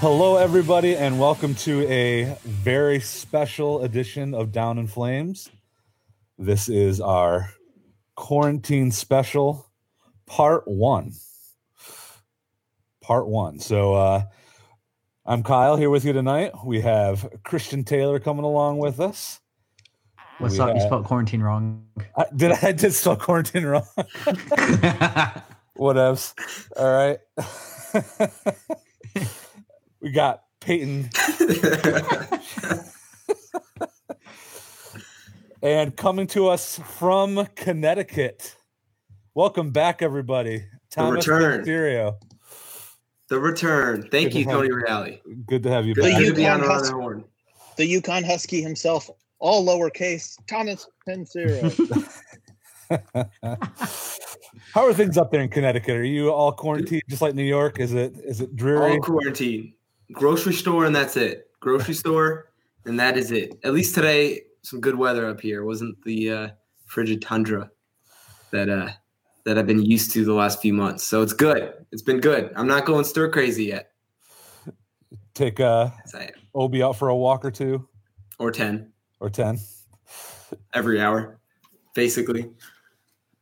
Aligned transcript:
Hello, 0.00 0.36
everybody, 0.36 0.94
and 0.94 1.18
welcome 1.18 1.56
to 1.56 1.82
a 1.88 2.36
very 2.44 3.00
special 3.00 3.82
edition 3.82 4.32
of 4.32 4.52
Down 4.52 4.78
in 4.78 4.86
Flames. 4.86 5.50
This 6.38 6.68
is 6.68 7.00
our 7.00 7.52
quarantine 8.14 8.92
special, 8.92 9.68
part 10.24 10.68
one. 10.68 11.14
Part 13.02 13.26
one. 13.26 13.58
So, 13.58 13.94
uh, 13.94 14.22
I'm 15.26 15.42
Kyle 15.42 15.76
here 15.76 15.90
with 15.90 16.04
you 16.04 16.12
tonight. 16.12 16.52
We 16.64 16.80
have 16.82 17.28
Christian 17.42 17.82
Taylor 17.82 18.20
coming 18.20 18.44
along 18.44 18.78
with 18.78 19.00
us. 19.00 19.40
What's 20.38 20.54
We 20.54 20.60
up? 20.60 20.76
You 20.76 20.80
spelled 20.80 21.06
quarantine 21.06 21.42
wrong. 21.42 21.84
I, 22.16 22.26
did 22.36 22.52
I 22.52 22.70
did 22.70 22.94
spell 22.94 23.16
quarantine 23.16 23.66
wrong? 23.66 23.88
Whatevs. 25.76 26.34
All 26.76 26.92
right. 26.92 27.18
we 30.08 30.12
got 30.12 30.44
Peyton 30.62 31.10
and 35.62 35.94
coming 35.94 36.26
to 36.28 36.48
us 36.48 36.78
from 36.78 37.46
Connecticut. 37.54 38.56
Welcome 39.34 39.70
back, 39.70 40.00
everybody. 40.00 40.64
Thomas 40.90 41.28
return. 41.28 41.62
Mysterio. 41.62 42.14
The 43.28 43.38
return. 43.38 44.08
Thank 44.10 44.32
Good 44.32 44.38
you, 44.38 44.44
Tony 44.46 44.68
you. 44.68 44.76
Reale. 44.76 45.18
Good 45.46 45.62
to 45.64 45.68
have 45.70 45.84
you 45.84 45.92
Good 45.94 46.04
back. 46.04 46.24
to 46.24 46.32
be 46.32 46.42
UConn 46.42 46.64
Hus- 46.66 46.88
the 46.88 46.94
horn. 46.94 47.24
the 47.76 47.92
UConn 48.00 48.24
Husky 48.24 48.62
himself, 48.62 49.10
all 49.40 49.62
lowercase, 49.66 50.38
Thomas 50.46 50.86
Pensero. 51.06 51.68
How 54.72 54.86
are 54.86 54.94
things 54.94 55.18
up 55.18 55.30
there 55.30 55.42
in 55.42 55.50
Connecticut? 55.50 55.96
Are 55.96 56.04
you 56.04 56.32
all 56.32 56.52
quarantined 56.52 57.02
just 57.10 57.20
like 57.20 57.34
New 57.34 57.42
York? 57.44 57.78
Is 57.78 57.92
it 57.92 58.14
is 58.24 58.40
it 58.40 58.56
dreary? 58.56 58.92
All 58.92 59.00
quarantine. 59.00 59.74
Grocery 60.12 60.54
store 60.54 60.84
and 60.86 60.94
that's 60.94 61.16
it. 61.16 61.50
Grocery 61.60 61.94
store 62.02 62.50
and 62.84 62.98
that 62.98 63.16
is 63.16 63.30
it. 63.30 63.58
At 63.64 63.72
least 63.74 63.94
today, 63.94 64.42
some 64.62 64.80
good 64.80 64.94
weather 64.96 65.26
up 65.28 65.40
here. 65.40 65.62
It 65.62 65.66
wasn't 65.66 66.02
the 66.04 66.30
uh, 66.30 66.48
frigid 66.86 67.20
tundra 67.22 67.70
that 68.50 68.68
uh, 68.68 68.88
that 69.44 69.58
I've 69.58 69.66
been 69.66 69.84
used 69.84 70.12
to 70.12 70.24
the 70.24 70.32
last 70.32 70.60
few 70.60 70.72
months. 70.72 71.04
So 71.04 71.22
it's 71.22 71.32
good. 71.32 71.72
It's 71.92 72.02
been 72.02 72.20
good. 72.20 72.50
I'm 72.56 72.66
not 72.66 72.84
going 72.86 73.04
stir 73.04 73.30
crazy 73.30 73.64
yet. 73.66 73.90
Take 75.34 75.60
uh, 75.60 75.90
As 76.04 76.14
I 76.14 76.22
am. 76.24 76.30
Obi 76.54 76.82
out 76.82 76.96
for 76.96 77.08
a 77.08 77.16
walk 77.16 77.44
or 77.44 77.50
two 77.50 77.86
Or 78.38 78.50
ten 78.50 78.92
or 79.20 79.30
ten. 79.30 79.58
every 80.74 81.00
hour, 81.00 81.38
basically. 81.94 82.50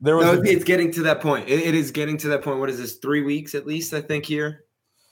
There 0.00 0.16
was 0.16 0.26
No, 0.26 0.32
a- 0.32 0.42
it's 0.44 0.64
getting 0.64 0.92
to 0.92 1.02
that 1.04 1.20
point. 1.22 1.48
It, 1.48 1.60
it 1.60 1.74
is 1.74 1.90
getting 1.90 2.18
to 2.18 2.28
that 2.28 2.42
point. 2.42 2.58
What 2.60 2.68
is 2.68 2.78
this? 2.78 2.96
Three 2.96 3.22
weeks 3.22 3.54
at 3.54 3.66
least, 3.66 3.94
I 3.94 4.02
think. 4.02 4.26
Here, 4.26 4.64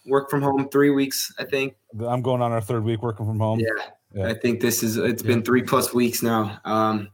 work 0.06 0.30
from 0.30 0.42
home. 0.42 0.68
Three 0.70 0.90
weeks, 0.90 1.32
I 1.38 1.44
think. 1.44 1.74
I'm 2.06 2.22
going 2.22 2.42
on 2.42 2.52
our 2.52 2.60
third 2.60 2.84
week 2.84 3.02
working 3.02 3.26
from 3.26 3.38
home. 3.38 3.60
Yeah, 3.60 3.66
Yeah. 4.14 4.28
I 4.28 4.34
think 4.34 4.60
this 4.60 4.82
is. 4.82 4.96
It's 4.96 5.22
been 5.22 5.42
three 5.42 5.62
plus 5.62 5.92
weeks 5.94 6.22
now. 6.22 6.60
Um, 6.64 7.08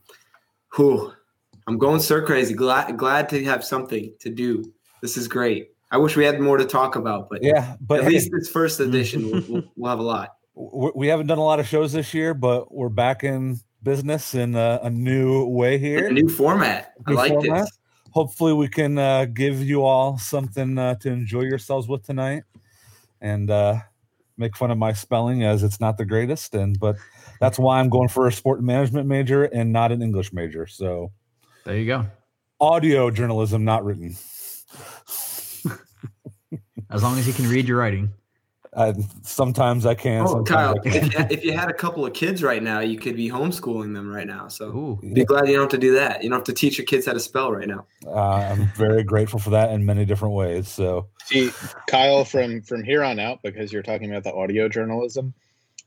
whew, 0.76 1.12
I'm 1.66 1.78
going 1.78 2.00
stir 2.00 2.24
crazy. 2.24 2.54
Glad 2.54 2.96
glad 2.96 3.28
to 3.30 3.44
have 3.44 3.64
something 3.64 4.12
to 4.20 4.30
do. 4.30 4.64
This 5.02 5.16
is 5.16 5.28
great. 5.28 5.70
I 5.92 5.96
wish 5.96 6.16
we 6.16 6.24
had 6.24 6.38
more 6.40 6.56
to 6.56 6.64
talk 6.64 6.94
about, 6.96 7.28
but 7.28 7.42
Yeah, 7.42 7.74
but 7.80 8.00
at 8.00 8.04
hey, 8.04 8.10
least 8.10 8.30
this 8.32 8.48
first 8.48 8.78
edition, 8.78 9.28
we'll, 9.30 9.42
we'll, 9.48 9.62
we'll 9.76 9.90
have 9.90 9.98
a 9.98 10.02
lot. 10.02 10.34
we 10.54 11.08
haven't 11.08 11.26
done 11.26 11.38
a 11.38 11.44
lot 11.44 11.58
of 11.58 11.66
shows 11.66 11.92
this 11.92 12.14
year, 12.14 12.32
but 12.32 12.72
we're 12.72 12.88
back 12.88 13.24
in 13.24 13.58
business 13.82 14.34
in 14.34 14.54
a, 14.54 14.78
a 14.84 14.90
new 14.90 15.46
way 15.46 15.78
here. 15.78 16.06
A 16.06 16.12
new 16.12 16.28
format. 16.28 16.92
I 17.06 17.12
like 17.12 17.32
format. 17.32 17.64
this. 17.64 17.78
Hopefully, 18.12 18.52
we 18.52 18.68
can 18.68 18.98
uh, 18.98 19.24
give 19.24 19.62
you 19.62 19.82
all 19.84 20.16
something 20.18 20.78
uh, 20.78 20.94
to 20.96 21.10
enjoy 21.10 21.42
yourselves 21.42 21.88
with 21.88 22.04
tonight, 22.04 22.42
and 23.20 23.50
uh, 23.50 23.80
make 24.36 24.56
fun 24.56 24.70
of 24.70 24.78
my 24.78 24.92
spelling 24.92 25.42
as 25.44 25.62
it's 25.62 25.80
not 25.80 25.98
the 25.98 26.04
greatest. 26.04 26.54
And 26.54 26.78
but 26.78 26.96
that's 27.40 27.58
why 27.58 27.80
I'm 27.80 27.88
going 27.88 28.08
for 28.08 28.26
a 28.26 28.32
sport 28.32 28.62
management 28.62 29.06
major 29.06 29.44
and 29.44 29.72
not 29.72 29.92
an 29.92 30.02
English 30.02 30.32
major. 30.32 30.66
So 30.66 31.12
There 31.64 31.76
you 31.76 31.86
go. 31.86 32.06
audio 32.60 33.10
journalism, 33.10 33.64
not 33.64 33.84
written. 33.84 34.16
As 36.90 37.02
long 37.04 37.18
as 37.18 37.26
you 37.26 37.32
can 37.32 37.48
read 37.48 37.68
your 37.68 37.78
writing. 37.78 38.12
I, 38.76 38.94
sometimes 39.22 39.84
I 39.84 39.94
can. 39.94 40.22
Oh, 40.22 40.26
sometimes 40.26 40.48
Kyle, 40.48 40.74
I 40.84 40.88
can't. 40.90 41.06
if 41.06 41.18
you, 41.18 41.26
if 41.38 41.44
you 41.44 41.52
had 41.52 41.68
a 41.68 41.72
couple 41.72 42.06
of 42.06 42.12
kids 42.12 42.40
right 42.42 42.62
now, 42.62 42.78
you 42.80 42.98
could 42.98 43.16
be 43.16 43.28
homeschooling 43.28 43.94
them 43.94 44.08
right 44.08 44.26
now. 44.26 44.46
So 44.46 44.66
Ooh. 44.66 45.00
be 45.12 45.24
glad 45.24 45.48
you 45.48 45.54
don't 45.54 45.62
have 45.62 45.70
to 45.70 45.78
do 45.78 45.92
that. 45.94 46.22
You 46.22 46.30
don't 46.30 46.38
have 46.38 46.44
to 46.44 46.52
teach 46.52 46.78
your 46.78 46.84
kids 46.84 47.06
how 47.06 47.12
to 47.12 47.20
spell 47.20 47.50
right 47.52 47.66
now. 47.66 47.86
Uh, 48.06 48.52
I'm 48.52 48.68
very 48.76 49.02
grateful 49.02 49.40
for 49.40 49.50
that 49.50 49.72
in 49.72 49.84
many 49.84 50.04
different 50.04 50.34
ways. 50.34 50.68
So 50.68 51.08
See, 51.24 51.50
Kyle, 51.88 52.24
from 52.24 52.62
from 52.62 52.84
here 52.84 53.02
on 53.02 53.18
out, 53.18 53.40
because 53.42 53.72
you're 53.72 53.82
talking 53.82 54.08
about 54.10 54.22
the 54.22 54.32
audio 54.32 54.68
journalism, 54.68 55.34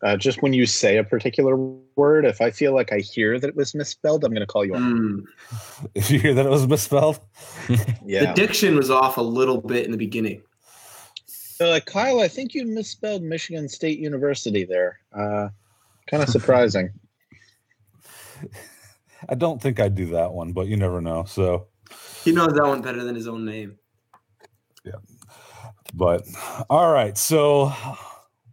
uh, 0.02 0.18
just 0.18 0.42
when 0.42 0.52
you 0.52 0.66
say 0.66 0.98
a 0.98 1.04
particular 1.06 1.56
word, 1.96 2.26
if 2.26 2.42
I 2.42 2.52
feel 2.52 2.74
like 2.74 2.92
I 2.92 2.98
hear 2.98 3.40
that 3.40 3.48
it 3.48 3.56
was 3.56 3.74
misspelled, 3.74 4.26
I'm 4.26 4.32
going 4.32 4.42
to 4.42 4.46
call 4.46 4.66
you 4.66 4.76
on. 4.76 5.00
Mm. 5.00 5.88
if 5.96 6.12
you 6.12 6.20
hear 6.20 6.34
that 6.34 6.46
it 6.46 6.50
was 6.50 6.68
misspelled, 6.68 7.22
yeah. 7.70 7.78
The 7.78 7.96
Yeah. 8.06 8.34
diction 8.34 8.76
was 8.76 8.92
off 8.92 9.16
a 9.16 9.22
little 9.22 9.62
bit 9.62 9.86
in 9.86 9.92
the 9.92 9.98
beginning. 9.98 10.42
They're 11.60 11.82
Kyle, 11.82 12.20
I 12.20 12.28
think 12.28 12.54
you 12.54 12.66
misspelled 12.66 13.24
Michigan 13.24 13.70
State 13.70 14.00
University 14.00 14.64
there. 14.64 15.00
Uh, 15.14 15.50
kind 16.08 16.24
of 16.24 16.30
surprising. 16.30 16.92
I 19.30 19.36
don't 19.36 19.62
think 19.62 19.80
I'd 19.80 19.96
do 19.96 20.08
that 20.08 20.34
one, 20.34 20.52
but 20.52 20.68
you 20.68 20.76
never 20.76 21.00
know. 21.00 21.24
So, 21.26 21.68
He 22.24 22.32
knows 22.32 22.54
that 22.54 22.66
one 22.66 22.82
better 22.82 23.04
than 23.04 23.16
his 23.16 23.28
own 23.28 23.46
name. 23.46 23.78
Yeah. 24.84 24.98
But 25.94 26.28
all 26.70 26.92
right. 26.92 27.18
So 27.18 27.72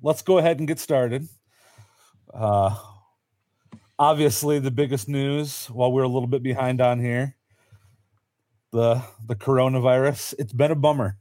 let's 0.03 0.23
go 0.23 0.39
ahead 0.39 0.59
and 0.59 0.69
get 0.69 0.79
started. 0.79 1.27
Uh, 2.33 2.77
obviously, 3.99 4.59
the 4.59 4.71
biggest 4.71 5.09
news 5.09 5.67
while 5.67 5.91
we're 5.91 6.03
a 6.03 6.09
little 6.09 6.29
bit 6.29 6.43
behind 6.43 6.81
on 6.81 7.01
here 7.01 7.37
the 8.73 9.03
the 9.27 9.35
coronavirus. 9.35 10.35
It's 10.39 10.53
been 10.53 10.71
a 10.71 10.77
bummer. 10.77 11.19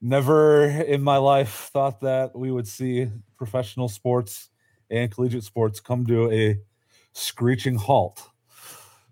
Never 0.00 0.66
in 0.66 1.02
my 1.02 1.16
life 1.16 1.70
thought 1.72 2.00
that 2.00 2.36
we 2.36 2.50
would 2.50 2.68
see 2.68 3.08
professional 3.36 3.88
sports 3.88 4.50
and 4.90 5.10
collegiate 5.10 5.44
sports 5.44 5.80
come 5.80 6.06
to 6.06 6.30
a 6.30 6.58
screeching 7.12 7.76
halt. 7.76 8.22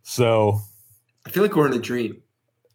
So 0.03 0.61
I 1.27 1.31
feel 1.31 1.43
like 1.43 1.56
we're 1.56 1.67
in 1.67 1.73
a 1.73 1.78
dream. 1.78 2.23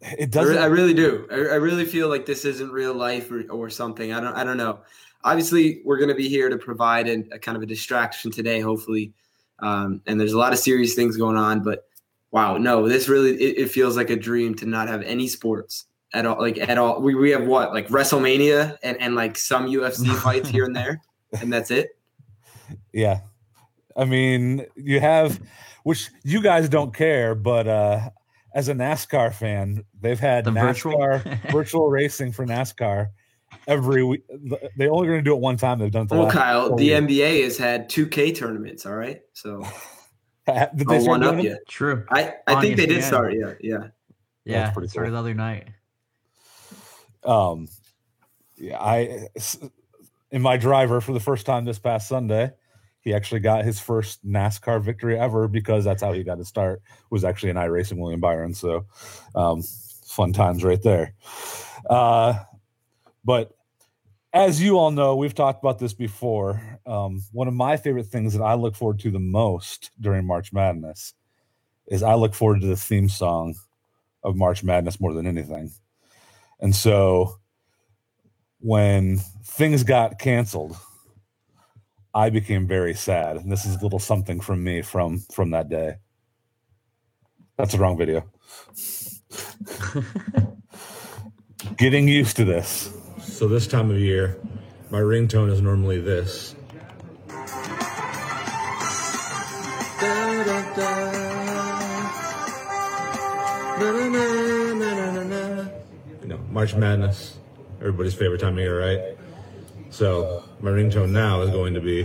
it 0.01 0.21
I, 0.21 0.25
doesn't. 0.25 0.57
I 0.57 0.65
really 0.65 0.93
do. 0.93 1.27
I, 1.31 1.35
I 1.35 1.55
really 1.55 1.85
feel 1.85 2.09
like 2.09 2.25
this 2.25 2.45
isn't 2.45 2.71
real 2.71 2.93
life 2.93 3.31
or, 3.31 3.43
or 3.51 3.69
something. 3.69 4.11
I 4.11 4.19
don't. 4.19 4.35
I 4.35 4.43
don't 4.43 4.57
know. 4.57 4.79
Obviously, 5.23 5.81
we're 5.85 5.97
going 5.97 6.09
to 6.09 6.15
be 6.15 6.29
here 6.29 6.49
to 6.49 6.57
provide 6.57 7.07
a, 7.07 7.23
a 7.33 7.39
kind 7.39 7.55
of 7.55 7.61
a 7.61 7.65
distraction 7.65 8.31
today, 8.31 8.59
hopefully. 8.59 9.13
Um, 9.59 10.01
and 10.07 10.19
there's 10.19 10.33
a 10.33 10.37
lot 10.37 10.53
of 10.53 10.59
serious 10.59 10.95
things 10.95 11.17
going 11.17 11.35
on, 11.35 11.61
but 11.61 11.85
wow, 12.31 12.57
no, 12.57 12.87
this 12.87 13.09
really 13.09 13.31
it, 13.31 13.65
it 13.65 13.71
feels 13.71 13.97
like 13.97 14.09
a 14.09 14.15
dream 14.15 14.55
to 14.55 14.65
not 14.65 14.87
have 14.87 15.01
any 15.01 15.27
sports 15.27 15.85
at 16.13 16.25
all. 16.25 16.39
Like 16.39 16.57
at 16.57 16.77
all, 16.77 17.01
we 17.01 17.15
we 17.15 17.31
have 17.31 17.45
what 17.45 17.73
like 17.73 17.87
WrestleMania 17.89 18.77
and 18.83 18.99
and 19.01 19.15
like 19.15 19.37
some 19.37 19.67
UFC 19.67 20.13
fights 20.21 20.49
here 20.49 20.65
and 20.65 20.75
there, 20.75 21.01
and 21.39 21.51
that's 21.51 21.71
it. 21.71 21.97
Yeah. 22.93 23.19
I 23.97 24.05
mean, 24.05 24.65
you 24.75 24.99
have, 25.01 25.41
which 25.83 26.09
you 26.23 26.41
guys 26.41 26.69
don't 26.69 26.95
care, 26.95 27.35
but 27.35 27.67
uh, 27.67 28.09
as 28.53 28.69
a 28.69 28.73
NASCAR 28.73 29.33
fan, 29.33 29.83
they've 29.99 30.19
had 30.19 30.45
The 30.45 30.51
virtual. 30.51 30.97
NASCAR 30.97 31.51
virtual 31.51 31.89
racing 31.89 32.31
for 32.31 32.45
NASCAR 32.45 33.09
every 33.67 34.03
week. 34.03 34.23
They 34.77 34.87
only 34.87 35.07
going 35.07 35.19
to 35.19 35.23
do 35.23 35.33
it 35.33 35.41
one 35.41 35.57
time. 35.57 35.79
They've 35.79 35.91
done 35.91 36.03
it. 36.03 36.09
The 36.09 36.15
Well, 36.15 36.31
Kyle, 36.31 36.75
the 36.75 36.85
years. 36.85 37.01
NBA 37.03 37.43
has 37.43 37.57
had 37.57 37.89
2K 37.89 38.37
tournaments. 38.37 38.85
All 38.85 38.93
right, 38.95 39.21
so 39.33 39.59
Did 40.47 40.87
they 40.87 40.95
I'll 40.95 41.01
start 41.01 41.07
one 41.07 41.23
up 41.23 41.33
doing 41.33 41.45
you. 41.45 41.57
True. 41.67 42.05
I 42.09 42.35
I 42.47 42.53
On 42.55 42.61
think 42.61 42.77
they 42.77 42.85
did 42.85 43.03
start. 43.03 43.33
Yeah, 43.33 43.53
yeah. 43.59 43.87
Yeah. 44.45 44.63
That's 44.63 44.73
pretty 44.73 44.87
started 44.89 45.09
cool. 45.09 45.13
the 45.15 45.19
other 45.19 45.33
night. 45.33 45.67
Um, 47.23 47.67
yeah, 48.57 48.79
I 48.79 49.27
in 50.31 50.41
my 50.41 50.57
driver 50.57 51.01
for 51.01 51.13
the 51.13 51.19
first 51.19 51.45
time 51.45 51.65
this 51.65 51.79
past 51.79 52.07
Sunday, 52.07 52.51
he 53.01 53.13
actually 53.13 53.39
got 53.39 53.65
his 53.65 53.79
first 53.79 54.25
NASCAR 54.25 54.81
victory 54.81 55.17
ever 55.17 55.47
because 55.47 55.83
that's 55.85 56.01
how 56.01 56.13
he 56.13 56.23
got 56.23 56.37
to 56.37 56.45
start. 56.45 56.81
Was 57.09 57.23
actually 57.23 57.49
an 57.51 57.57
iRacing 57.57 57.97
William 57.97 58.19
Byron. 58.19 58.53
So, 58.53 58.85
um, 59.35 59.63
fun 60.05 60.33
times 60.33 60.63
right 60.63 60.81
there. 60.81 61.13
Uh, 61.89 62.35
but 63.23 63.55
as 64.33 64.61
you 64.61 64.77
all 64.77 64.91
know, 64.91 65.15
we've 65.15 65.33
talked 65.33 65.63
about 65.63 65.79
this 65.79 65.93
before. 65.93 66.61
Um, 66.85 67.23
one 67.31 67.47
of 67.47 67.53
my 67.53 67.77
favorite 67.77 68.07
things 68.07 68.33
that 68.33 68.43
I 68.43 68.53
look 68.53 68.75
forward 68.75 68.99
to 68.99 69.11
the 69.11 69.19
most 69.19 69.91
during 69.99 70.25
March 70.25 70.53
Madness 70.53 71.13
is 71.87 72.03
I 72.03 72.13
look 72.13 72.35
forward 72.35 72.61
to 72.61 72.67
the 72.67 72.75
theme 72.75 73.09
song 73.09 73.55
of 74.23 74.35
March 74.35 74.63
Madness 74.63 74.99
more 74.99 75.13
than 75.13 75.25
anything. 75.25 75.71
And 76.59 76.75
so 76.75 77.39
when 78.59 79.19
things 79.43 79.83
got 79.83 80.19
canceled, 80.19 80.77
I 82.13 82.29
became 82.29 82.67
very 82.67 82.93
sad. 82.93 83.37
And 83.37 83.51
this 83.51 83.65
is 83.65 83.75
a 83.75 83.79
little 83.83 83.99
something 83.99 84.39
from 84.41 84.63
me 84.63 84.81
from 84.81 85.19
from 85.31 85.51
that 85.51 85.69
day. 85.69 85.95
That's 87.57 87.73
the 87.73 87.79
wrong 87.79 87.97
video. 87.97 88.25
Getting 91.77 92.07
used 92.07 92.37
to 92.37 92.45
this. 92.45 92.91
So 93.21 93.47
this 93.47 93.67
time 93.67 93.91
of 93.91 93.99
year, 93.99 94.37
My 94.91 95.01
ringtone 95.01 95.51
is 95.51 95.61
normally 95.61 96.01
this. 96.01 96.55
March 106.59 106.75
Madness, 106.75 107.37
everybody's 107.79 108.13
favorite 108.13 108.41
time 108.41 108.55
of 108.55 108.59
year, 108.59 108.81
right? 108.81 109.17
So 109.91 110.43
my 110.59 110.71
ringtone 110.71 111.11
now 111.11 111.39
is 111.39 111.51
going 111.51 111.73
to 111.73 111.79
be. 111.79 112.03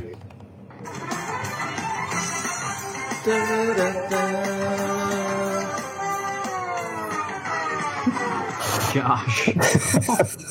Gosh. 8.94 9.48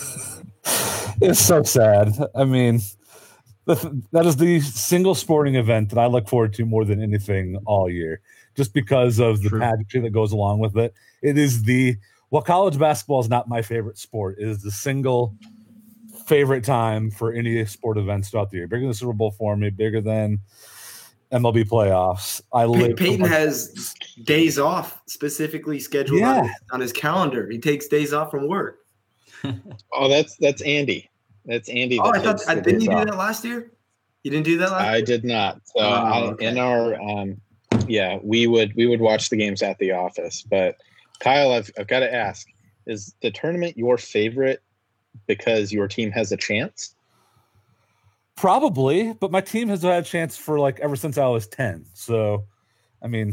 It's 1.22 1.40
so 1.40 1.64
sad. 1.64 2.12
I 2.36 2.44
mean, 2.44 2.82
that 3.66 4.26
is 4.26 4.36
the 4.36 4.60
single 4.60 5.16
sporting 5.16 5.56
event 5.56 5.92
that 5.92 6.00
I 6.00 6.08
look 6.08 6.28
forward 6.28 6.54
to 6.56 6.66
more 6.66 6.84
than 6.84 7.02
anything 7.02 7.56
all 7.66 7.90
year, 7.90 8.20
just 8.56 8.74
because 8.74 9.20
of 9.20 9.42
the 9.42 9.48
True. 9.48 9.62
pageantry 9.62 10.02
that 10.02 10.10
goes 10.10 10.34
along 10.34 10.60
with 10.60 10.76
it. 10.76 10.94
It 11.22 11.38
is 11.38 11.64
the 11.64 11.96
well, 12.34 12.42
college 12.42 12.80
basketball 12.80 13.20
is 13.20 13.30
not 13.30 13.48
my 13.48 13.62
favorite 13.62 14.00
sport. 14.00 14.38
It 14.40 14.48
is 14.48 14.64
the 14.64 14.72
single 14.72 15.36
favorite 16.26 16.64
time 16.64 17.12
for 17.12 17.32
any 17.32 17.64
sport 17.66 18.00
events 18.00 18.30
throughout 18.30 18.50
the 18.50 18.58
year. 18.58 18.68
Bigger 18.68 18.82
than 18.82 18.88
the 18.90 18.96
Super 18.96 19.14
Bowl 19.14 19.30
for 19.32 19.56
me, 19.56 19.70
bigger 19.70 20.02
than 20.02 20.40
MLB 21.32 21.64
playoffs. 21.70 22.42
I 22.52 22.64
Pey- 22.64 22.68
live 22.70 22.98
Peyton 22.98 23.22
my- 23.22 23.28
has 23.28 23.94
days 24.24 24.58
off 24.58 25.00
specifically 25.06 25.80
scheduled 25.80 26.24
on, 26.24 26.46
his, 26.48 26.56
on 26.72 26.80
his 26.80 26.92
calendar. 26.92 27.48
He 27.52 27.60
takes 27.60 27.88
days 27.88 28.14
off 28.14 28.32
from 28.32 28.48
work. 28.48 28.80
Oh, 29.94 30.10
that's 30.10 30.36
that's 30.38 30.62
Andy. 30.64 31.10
That's 31.46 31.70
Andy. 31.70 32.00
Oh, 32.00 32.12
that 32.14 32.22
I 32.22 32.24
thought 32.24 32.42
I, 32.50 32.56
didn't 32.56 32.82
you 32.82 32.90
do 32.90 32.96
off. 32.96 33.06
that 33.06 33.16
last 33.18 33.46
year? 33.46 33.74
You 34.24 34.32
didn't 34.32 34.46
do 34.46 34.58
that 34.58 34.72
last 34.72 34.82
I 34.86 34.96
year? 34.98 35.06
did 35.06 35.24
not. 35.24 35.58
So 35.66 35.82
Oh, 35.82 35.84
I, 35.84 36.22
okay. 36.32 36.46
in 36.48 36.58
our 36.58 36.96
um, 37.00 37.40
yeah, 37.88 38.18
we 38.24 38.48
would 38.48 38.74
we 38.76 38.88
would 38.88 39.02
watch 39.02 39.30
the 39.30 39.36
games 39.36 39.62
at 39.62 39.78
the 39.78 39.92
office. 39.92 40.42
But 40.42 40.78
Kyle, 41.24 41.54
I've 41.54 41.72
I've 41.80 41.88
got 41.88 42.00
to 42.02 42.14
ask: 42.14 42.46
Is 42.86 43.16
the 43.22 43.32
tournament 43.32 43.78
your 43.78 43.98
favorite 43.98 44.62
because 45.26 45.72
your 45.72 45.88
team 45.88 46.12
has 46.12 46.32
a 46.34 46.38
chance? 46.38 46.96
Probably, 48.36 49.14
but 49.14 49.32
my 49.32 49.42
team 49.42 49.70
has 49.70 49.84
had 49.84 50.04
a 50.04 50.06
chance 50.06 50.36
for 50.36 50.60
like 50.60 50.80
ever 50.82 50.96
since 50.96 51.18
I 51.18 51.28
was 51.28 51.48
10. 51.48 51.86
So, 51.94 52.46
I 53.02 53.08
mean, 53.08 53.30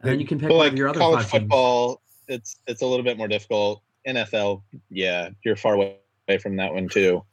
And 0.00 0.10
then 0.10 0.20
you 0.20 0.26
can 0.26 0.38
pick 0.38 0.50
one 0.50 0.58
like 0.58 0.72
of 0.72 0.78
your 0.78 0.88
other 0.88 0.98
college 1.00 1.22
five 1.22 1.30
teams. 1.30 1.42
football, 1.44 2.02
it's 2.28 2.56
it's 2.66 2.82
a 2.82 2.86
little 2.86 3.04
bit 3.04 3.16
more 3.16 3.28
difficult. 3.28 3.82
NFL, 4.06 4.62
yeah, 4.90 5.30
you're 5.44 5.56
far 5.56 5.74
away 5.74 5.96
from 6.42 6.56
that 6.56 6.74
one 6.74 6.88
too. 6.88 7.24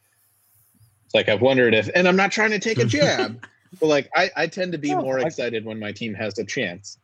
It's 1.04 1.14
like 1.14 1.28
I've 1.28 1.42
wondered 1.42 1.74
if, 1.74 1.88
and 1.94 2.08
I'm 2.08 2.16
not 2.16 2.32
trying 2.32 2.50
to 2.50 2.58
take 2.58 2.78
a 2.78 2.84
jab, 2.84 3.44
but 3.80 3.86
like 3.86 4.08
I, 4.14 4.30
I 4.36 4.46
tend 4.46 4.72
to 4.72 4.78
be 4.78 4.90
No, 4.90 5.02
more 5.02 5.18
I- 5.18 5.22
excited 5.24 5.64
when 5.66 5.78
my 5.78 5.92
team 5.92 6.14
has 6.14 6.38
a 6.38 6.44
chance. 6.44 6.98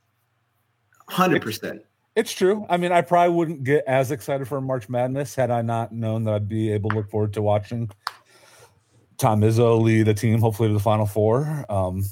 Hundred 1.09 1.43
percent. 1.43 1.83
It's 2.21 2.33
true. 2.33 2.65
I 2.69 2.77
mean, 2.77 2.93
I 2.93 3.01
probably 3.01 3.35
wouldn't 3.35 3.65
get 3.65 3.85
as 3.87 4.11
excited 4.11 4.47
for 4.47 4.61
March 4.61 4.89
Madness 4.89 5.35
had 5.35 5.51
I 5.51 5.63
not 5.63 5.93
known 5.93 6.25
that 6.25 6.35
I'd 6.35 6.49
be 6.49 6.73
able 6.73 6.91
to 6.91 6.97
look 6.97 7.11
forward 7.11 7.33
to 7.35 7.43
watching 7.43 7.91
Tom 9.19 9.41
Izzo 9.41 9.81
lead 9.81 10.09
a 10.09 10.15
team, 10.15 10.41
hopefully 10.41 10.69
to 10.69 10.73
the 10.73 10.81
Final 10.81 11.07
Four. 11.07 11.65
Um, 11.69 12.05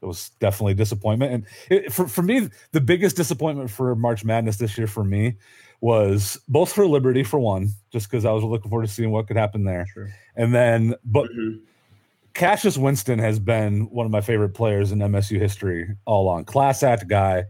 it 0.00 0.06
was 0.06 0.30
definitely 0.40 0.72
a 0.72 0.76
disappointment. 0.76 1.32
And 1.32 1.46
it, 1.70 1.92
for, 1.92 2.06
for 2.08 2.22
me, 2.22 2.48
the 2.72 2.80
biggest 2.80 3.16
disappointment 3.16 3.70
for 3.70 3.94
March 3.94 4.24
Madness 4.24 4.56
this 4.56 4.78
year 4.78 4.86
for 4.86 5.04
me 5.04 5.36
was 5.80 6.38
both 6.48 6.72
for 6.72 6.86
Liberty, 6.86 7.22
for 7.22 7.38
one, 7.38 7.70
just 7.92 8.10
because 8.10 8.24
I 8.24 8.32
was 8.32 8.42
looking 8.44 8.70
forward 8.70 8.86
to 8.86 8.92
seeing 8.92 9.10
what 9.10 9.26
could 9.26 9.36
happen 9.36 9.64
there. 9.64 9.86
Sure. 9.92 10.10
And 10.36 10.54
then, 10.54 10.94
but 11.04 11.30
Mhm. 11.30 11.60
Cassius 12.34 12.78
Winston 12.78 13.18
has 13.18 13.38
been 13.40 13.90
one 13.90 14.06
of 14.06 14.12
my 14.12 14.20
favorite 14.20 14.50
players 14.50 14.92
in 14.92 15.00
MSU 15.00 15.38
history 15.40 15.96
all 16.04 16.22
along. 16.24 16.44
Class 16.44 16.82
act 16.84 17.08
guy, 17.08 17.44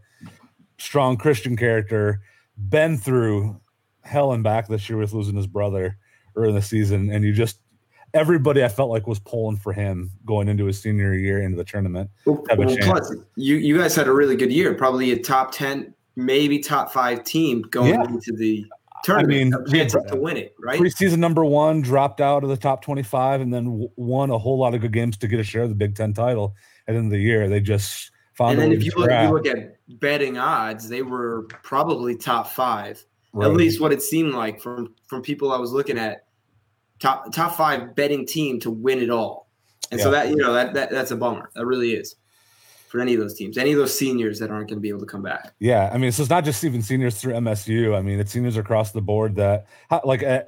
strong 0.79 1.17
Christian 1.17 1.57
character, 1.57 2.21
been 2.57 2.97
through 2.97 3.61
hell 4.03 4.33
and 4.33 4.43
back 4.43 4.69
this 4.69 4.89
year 4.89 4.99
with 4.99 5.13
losing 5.13 5.37
his 5.37 5.47
brother 5.47 5.99
early 6.37 6.51
in 6.51 6.55
the 6.55 6.63
season. 6.63 7.11
And 7.11 7.25
you 7.25 7.33
just, 7.33 7.61
everybody 8.15 8.65
I 8.65 8.69
felt 8.69 8.91
like 8.91 9.07
was 9.07 9.19
pulling 9.19 9.57
for 9.57 9.73
him 9.73 10.11
going 10.25 10.49
into 10.49 10.65
his 10.65 10.81
senior 10.81 11.15
year 11.15 11.43
into 11.43 11.57
the 11.57 11.65
tournament. 11.65 12.11
Well, 12.25 12.43
well, 12.57 12.77
plus, 12.81 13.15
you 13.37 13.57
you 13.57 13.77
guys 13.79 13.95
had 13.95 14.09
a 14.09 14.13
really 14.13 14.37
good 14.37 14.53
year. 14.53 14.75
Probably 14.75 15.13
a 15.13 15.19
top 15.19 15.53
ten, 15.53 15.95
maybe 16.17 16.59
top 16.59 16.91
five 16.91 17.25
team 17.25 17.63
going 17.71 17.95
Yeah. 17.95 18.05
into 18.05 18.33
the 18.33 18.65
tournament. 19.05 19.33
I 19.33 19.45
mean, 19.45 19.53
have 19.53 19.67
chances 19.67 20.01
yeah. 20.05 20.15
to 20.15 20.21
win 20.21 20.37
it, 20.37 20.55
right? 20.59 20.81
Preseason 20.81 21.19
number 21.19 21.45
one 21.45 21.83
dropped 21.83 22.21
out 22.21 22.43
of 22.43 22.49
the 22.49 22.57
top 22.57 22.83
25 22.83 23.41
and 23.41 23.53
then 23.55 23.65
w- 23.67 23.91
won 23.97 24.31
a 24.31 24.39
whole 24.39 24.59
lot 24.59 24.75
of 24.75 24.81
good 24.81 24.93
games 24.93 25.17
to 25.19 25.29
get 25.29 25.39
a 25.39 25.45
share 25.45 25.63
of 25.63 25.69
the 25.69 25.75
Big 25.75 25.95
Ten 25.95 26.13
title 26.13 26.57
at 26.87 26.93
the 26.93 26.99
end 26.99 27.07
of 27.07 27.13
the 27.13 27.21
year. 27.21 27.49
They 27.49 27.61
just 27.61 28.11
found 28.35 28.53
And 28.53 28.63
then 28.63 28.73
if 28.73 28.85
you 28.85 28.93
look, 28.97 29.11
if 29.11 29.23
you 29.23 29.33
look 29.33 29.47
at 29.47 29.78
betting 29.89 30.39
odds, 30.39 30.89
they 30.89 31.03
were 31.03 31.43
probably 31.63 32.17
top 32.17 32.49
five. 32.49 33.05
Right. 33.33 33.47
At 33.47 33.57
least 33.57 33.81
what 33.81 33.93
it 33.93 34.03
seemed 34.03 34.35
like 34.35 34.61
from 34.61 34.95
from 35.07 35.23
people 35.23 35.53
I 35.53 35.59
was 35.59 35.73
looking 35.73 35.99
at. 35.99 36.25
Top 36.99 37.33
top 37.33 37.57
five 37.57 37.95
betting 37.95 38.27
team 38.27 38.59
to 38.61 38.71
win 38.71 38.99
it 38.99 39.11
all, 39.11 39.49
and 39.93 40.01
so 40.01 40.11
that 40.11 40.31
you 40.31 40.37
know 40.37 40.53
that, 40.53 40.75
that 40.75 40.91
that's 40.91 41.13
a 41.13 41.17
bummer. 41.17 41.51
That 41.55 41.65
really 41.65 41.93
is 41.93 42.17
for 42.89 43.01
any 43.01 43.15
of 43.15 43.21
those 43.21 43.35
teams, 43.35 43.59
any 43.59 43.73
of 43.73 43.79
those 43.79 43.97
seniors 43.97 44.39
that 44.39 44.51
aren't 44.51 44.69
going 44.69 44.79
to 44.79 44.81
be 44.81 44.89
able 44.89 45.01
to 45.01 45.07
come 45.07 45.23
back. 45.23 45.53
Yeah, 45.61 45.91
I 45.93 45.99
mean, 45.99 46.11
so 46.11 46.23
it's 46.23 46.31
not 46.31 46.45
just 46.45 46.65
even 46.65 46.83
seniors 46.83 47.21
through 47.21 47.35
MSU. 47.35 47.97
I 47.97 48.01
mean, 48.01 48.19
it's 48.19 48.33
seniors 48.33 48.57
across 48.57 48.93
the 48.93 49.03
board 49.03 49.37
that, 49.37 49.67
like, 50.05 50.23
uh, 50.23 50.43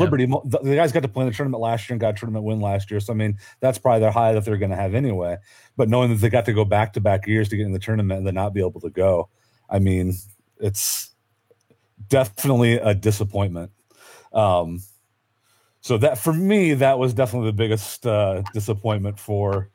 Liberty, 0.00 0.26
mo 0.26 0.42
the, 0.44 0.58
the 0.58 0.74
guys 0.74 0.90
got 0.90 1.02
to 1.02 1.08
play 1.08 1.24
in 1.24 1.30
the 1.30 1.34
tournament 1.36 1.60
last 1.62 1.88
year 1.88 1.94
and 1.94 2.00
got 2.00 2.14
a 2.14 2.18
tournament 2.18 2.44
win 2.44 2.60
last 2.60 2.90
year. 2.90 2.98
So, 2.98 3.12
I 3.12 3.16
mean, 3.16 3.38
that's 3.60 3.78
probably 3.78 4.00
their 4.00 4.10
high 4.10 4.32
that 4.32 4.44
they're 4.44 4.56
going 4.56 4.70
to 4.70 4.76
have 4.76 4.94
anyway. 4.94 5.36
But 5.76 5.88
knowing 5.88 6.10
that 6.10 6.16
they 6.16 6.30
got 6.30 6.46
to 6.46 6.52
go 6.52 6.64
back 6.64 6.94
to 6.94 7.00
back 7.00 7.26
years 7.26 7.48
to 7.50 7.56
get 7.56 7.66
in 7.66 7.72
the 7.72 7.78
tournament 7.78 8.18
and 8.18 8.26
then 8.26 8.34
not 8.34 8.54
be 8.54 8.60
able 8.60 8.80
to 8.80 8.90
go, 8.90 9.28
I 9.68 9.78
mean, 9.78 10.14
it's 10.58 11.10
definitely 12.08 12.74
a 12.74 12.94
disappointment. 12.94 13.70
Um, 14.32 14.80
so 15.82 15.98
that 15.98 16.16
for 16.18 16.32
me, 16.32 16.74
that 16.74 16.98
was 16.98 17.12
definitely 17.12 17.48
the 17.48 17.54
biggest 17.56 18.06
uh, 18.06 18.42
disappointment 18.54 19.18
for 19.18 19.70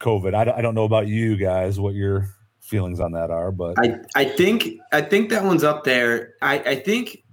COVID. 0.00 0.34
I, 0.34 0.44
don't- 0.44 0.56
I 0.58 0.62
don't 0.62 0.74
know 0.74 0.84
about 0.84 1.06
you 1.08 1.36
guys, 1.36 1.78
what 1.80 1.94
your 1.94 2.28
feelings 2.60 2.98
on 3.00 3.12
that 3.12 3.30
are, 3.30 3.50
but 3.52 3.74
I, 3.78 3.98
I 4.14 4.24
think 4.24 4.78
I 4.92 5.02
think 5.02 5.28
that 5.30 5.44
one's 5.44 5.64
up 5.64 5.84
there. 5.84 6.34
I, 6.40 6.58
I 6.60 6.76
think 6.76 7.23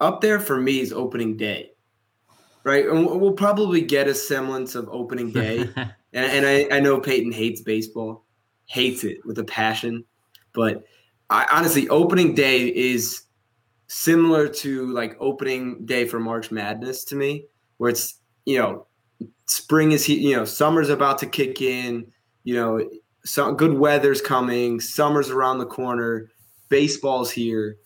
up 0.00 0.20
there 0.20 0.40
for 0.40 0.60
me 0.60 0.80
is 0.80 0.92
opening 0.92 1.36
day, 1.36 1.72
right? 2.64 2.86
And 2.86 3.06
we'll 3.06 3.32
probably 3.32 3.80
get 3.80 4.08
a 4.08 4.14
semblance 4.14 4.74
of 4.74 4.88
opening 4.90 5.32
day. 5.32 5.58
and 5.76 5.86
and 6.12 6.46
I, 6.46 6.76
I 6.76 6.80
know 6.80 7.00
Peyton 7.00 7.32
hates 7.32 7.60
baseball, 7.60 8.24
hates 8.66 9.04
it 9.04 9.24
with 9.24 9.38
a 9.38 9.44
passion, 9.44 10.04
but 10.52 10.84
I 11.30 11.46
honestly 11.50 11.88
opening 11.88 12.34
day 12.34 12.68
is 12.68 13.22
similar 13.86 14.48
to 14.48 14.92
like 14.92 15.16
opening 15.20 15.86
day 15.86 16.06
for 16.06 16.18
March 16.18 16.50
Madness 16.50 17.04
to 17.04 17.16
me, 17.16 17.46
where 17.78 17.90
it's 17.90 18.20
you 18.44 18.58
know 18.58 18.86
spring 19.46 19.92
is 19.92 20.04
he 20.04 20.18
you 20.18 20.36
know 20.36 20.44
summer's 20.44 20.90
about 20.90 21.18
to 21.18 21.26
kick 21.26 21.60
in, 21.60 22.06
you 22.44 22.54
know 22.54 22.80
some 23.24 23.56
good 23.56 23.74
weather's 23.74 24.20
coming, 24.20 24.80
summer's 24.80 25.30
around 25.30 25.58
the 25.58 25.66
corner, 25.66 26.30
baseball's 26.68 27.30
here. 27.30 27.78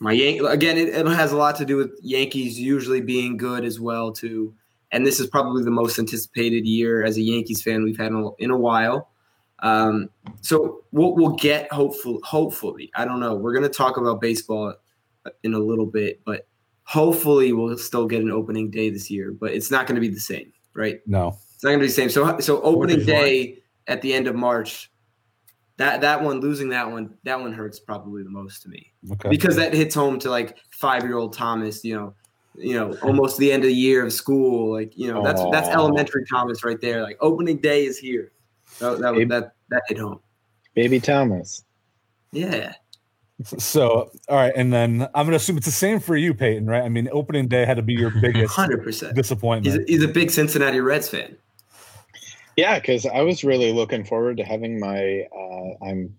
My 0.00 0.12
Yan- 0.12 0.46
again, 0.46 0.78
it, 0.78 0.88
it 0.88 1.06
has 1.06 1.32
a 1.32 1.36
lot 1.36 1.56
to 1.56 1.64
do 1.64 1.76
with 1.76 1.90
Yankees 2.02 2.58
usually 2.58 3.00
being 3.00 3.36
good 3.36 3.64
as 3.64 3.80
well 3.80 4.12
too 4.12 4.54
and 4.92 5.06
this 5.06 5.20
is 5.20 5.26
probably 5.26 5.64
the 5.64 5.70
most 5.70 5.98
anticipated 5.98 6.66
year 6.66 7.04
as 7.04 7.16
a 7.16 7.22
Yankees 7.22 7.62
fan 7.62 7.84
we've 7.84 7.98
had 7.98 8.12
in 8.12 8.16
a, 8.16 8.34
in 8.36 8.50
a 8.50 8.56
while. 8.56 9.10
Um, 9.60 10.08
so 10.40 10.84
we'll, 10.92 11.14
we'll 11.14 11.36
get 11.36 11.70
hopeful, 11.72 12.20
hopefully. 12.22 12.90
I 12.94 13.04
don't 13.04 13.20
know. 13.20 13.34
We're 13.34 13.52
going 13.52 13.64
to 13.64 13.68
talk 13.68 13.96
about 13.96 14.20
baseball 14.20 14.74
in 15.42 15.54
a 15.54 15.58
little 15.58 15.86
bit, 15.86 16.20
but 16.24 16.46
hopefully 16.84 17.52
we'll 17.52 17.76
still 17.76 18.06
get 18.06 18.22
an 18.22 18.30
opening 18.30 18.70
day 18.70 18.88
this 18.88 19.10
year. 19.10 19.32
But 19.32 19.52
it's 19.52 19.70
not 19.70 19.86
going 19.86 19.96
to 19.96 20.00
be 20.00 20.08
the 20.08 20.20
same, 20.20 20.52
right? 20.74 21.00
no. 21.06 21.36
It's 21.54 21.64
not 21.64 21.70
going 21.70 21.80
to 21.80 21.84
be 21.84 21.88
the 21.88 21.92
same. 21.92 22.08
So 22.08 22.38
so 22.38 22.62
opening 22.62 23.04
day 23.04 23.58
at 23.88 24.00
the 24.00 24.14
end 24.14 24.28
of 24.28 24.36
March. 24.36 24.92
That 25.78 26.00
that 26.02 26.22
one 26.22 26.40
losing 26.40 26.68
that 26.70 26.90
one 26.90 27.14
that 27.24 27.40
one 27.40 27.52
hurts 27.52 27.78
probably 27.80 28.22
the 28.22 28.30
most 28.30 28.62
to 28.62 28.68
me 28.68 28.92
Okay. 29.12 29.28
because 29.30 29.56
that 29.56 29.72
hits 29.72 29.94
home 29.94 30.18
to 30.20 30.30
like 30.30 30.56
five 30.70 31.02
year 31.04 31.16
old 31.16 31.32
Thomas, 31.32 31.84
you 31.84 31.94
know, 31.94 32.14
you 32.56 32.74
know, 32.74 32.96
almost 33.02 33.38
the 33.38 33.50
end 33.52 33.62
of 33.62 33.68
the 33.68 33.74
year 33.74 34.04
of 34.04 34.12
school. 34.12 34.72
Like, 34.72 34.92
you 34.98 35.12
know, 35.12 35.22
that's 35.22 35.40
that's 35.52 35.68
elementary 35.68 36.24
Thomas 36.30 36.64
right 36.64 36.80
there. 36.80 37.02
Like 37.02 37.16
opening 37.20 37.58
day 37.58 37.86
is 37.86 37.96
here. 37.98 38.32
That 38.80 38.98
that, 38.98 39.14
Hey. 39.14 39.24
that, 39.24 39.52
that 39.70 39.82
hit 39.88 39.98
home. 39.98 40.20
Baby 40.74 41.00
Thomas. 41.00 41.64
Yeah. 42.32 42.74
So, 43.56 44.10
all 44.28 44.36
right, 44.36 44.52
and 44.56 44.72
then 44.72 45.02
I'm 45.14 45.24
going 45.24 45.30
to 45.30 45.36
assume 45.36 45.56
it's 45.58 45.66
the 45.66 45.70
same 45.70 46.00
for 46.00 46.16
you, 46.16 46.34
Peyton, 46.34 46.66
right? 46.66 46.82
I 46.82 46.88
mean, 46.88 47.08
opening 47.12 47.46
day 47.46 47.64
had 47.64 47.76
to 47.76 47.84
be 47.84 47.92
your 47.92 48.10
biggest 48.20 48.52
Hundred 48.52 48.82
percent. 48.82 49.14
disappointment. 49.14 49.66
He's 49.66 49.76
a, 49.76 49.92
he's 49.92 50.02
a 50.02 50.12
big 50.12 50.32
Cincinnati 50.32 50.80
Reds 50.80 51.08
fan. 51.08 51.36
Yeah, 52.58 52.80
because 52.80 53.06
I 53.06 53.20
was 53.20 53.44
really 53.44 53.72
looking 53.72 54.02
forward 54.02 54.36
to 54.38 54.42
having 54.42 54.80
my 54.80 55.28
uh, 55.32 55.84
I'm 55.84 56.12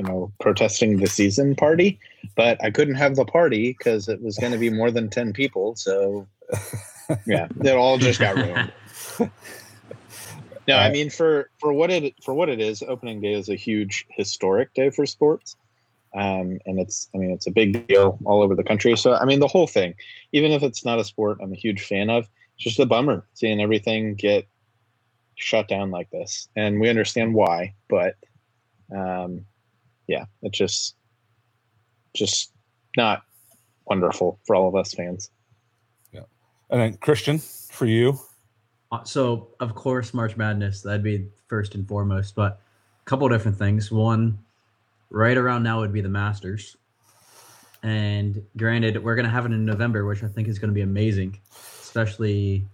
you 0.00 0.04
know 0.04 0.32
protesting 0.40 0.96
the 0.96 1.06
season 1.06 1.54
party, 1.54 2.00
but 2.34 2.60
I 2.64 2.72
couldn't 2.72 2.96
have 2.96 3.14
the 3.14 3.24
party 3.24 3.76
because 3.78 4.08
it 4.08 4.20
was 4.20 4.36
going 4.36 4.50
to 4.50 4.58
be 4.58 4.70
more 4.70 4.90
than 4.90 5.08
ten 5.08 5.32
people. 5.32 5.76
So 5.76 6.26
yeah, 7.26 7.46
it 7.62 7.76
all 7.76 7.98
just 7.98 8.18
got 8.18 8.34
ruined. 8.34 8.72
No, 10.66 10.78
I 10.78 10.90
mean 10.90 11.10
for 11.10 11.48
for 11.60 11.72
what 11.72 11.92
it 11.92 12.12
for 12.24 12.34
what 12.34 12.48
it 12.48 12.60
is, 12.60 12.82
opening 12.82 13.20
day 13.20 13.34
is 13.34 13.48
a 13.48 13.54
huge 13.54 14.04
historic 14.10 14.74
day 14.74 14.90
for 14.90 15.06
sports, 15.06 15.54
um, 16.12 16.58
and 16.66 16.80
it's 16.80 17.08
I 17.14 17.18
mean 17.18 17.30
it's 17.30 17.46
a 17.46 17.52
big 17.52 17.86
deal 17.86 18.18
all 18.24 18.42
over 18.42 18.56
the 18.56 18.64
country. 18.64 18.96
So 18.96 19.14
I 19.14 19.26
mean 19.26 19.38
the 19.38 19.46
whole 19.46 19.68
thing, 19.68 19.94
even 20.32 20.50
if 20.50 20.64
it's 20.64 20.84
not 20.84 20.98
a 20.98 21.04
sport 21.04 21.38
I'm 21.40 21.52
a 21.52 21.56
huge 21.56 21.82
fan 21.82 22.10
of, 22.10 22.26
it's 22.56 22.64
just 22.64 22.80
a 22.80 22.86
bummer 22.86 23.24
seeing 23.34 23.60
everything 23.60 24.16
get 24.16 24.48
shut 25.36 25.68
down 25.68 25.90
like 25.90 26.10
this, 26.10 26.48
and 26.56 26.80
we 26.80 26.88
understand 26.88 27.34
why, 27.34 27.74
but 27.88 28.14
um, 28.94 29.44
yeah, 30.06 30.24
it's 30.42 30.58
just 30.58 30.96
just 32.14 32.52
not 32.96 33.22
wonderful 33.86 34.38
for 34.46 34.54
all 34.54 34.68
of 34.68 34.74
us 34.74 34.94
fans. 34.94 35.30
Yeah, 36.12 36.22
and 36.70 36.80
then 36.80 36.96
Christian 36.98 37.38
for 37.38 37.86
you. 37.86 38.18
Uh, 38.92 39.02
so 39.04 39.48
of 39.60 39.74
course 39.74 40.14
March 40.14 40.36
Madness 40.36 40.82
that'd 40.82 41.02
be 41.02 41.26
first 41.48 41.74
and 41.74 41.86
foremost, 41.86 42.34
but 42.34 42.60
a 43.00 43.04
couple 43.04 43.28
different 43.28 43.58
things. 43.58 43.90
One, 43.90 44.38
right 45.10 45.36
around 45.36 45.62
now 45.62 45.80
would 45.80 45.92
be 45.92 46.00
the 46.00 46.08
Masters, 46.08 46.76
and 47.82 48.42
granted 48.56 49.02
we're 49.02 49.16
gonna 49.16 49.28
have 49.30 49.46
it 49.46 49.52
in 49.52 49.64
November, 49.64 50.04
which 50.04 50.22
I 50.22 50.28
think 50.28 50.48
is 50.48 50.58
gonna 50.58 50.72
be 50.72 50.82
amazing, 50.82 51.38
especially. 51.82 52.66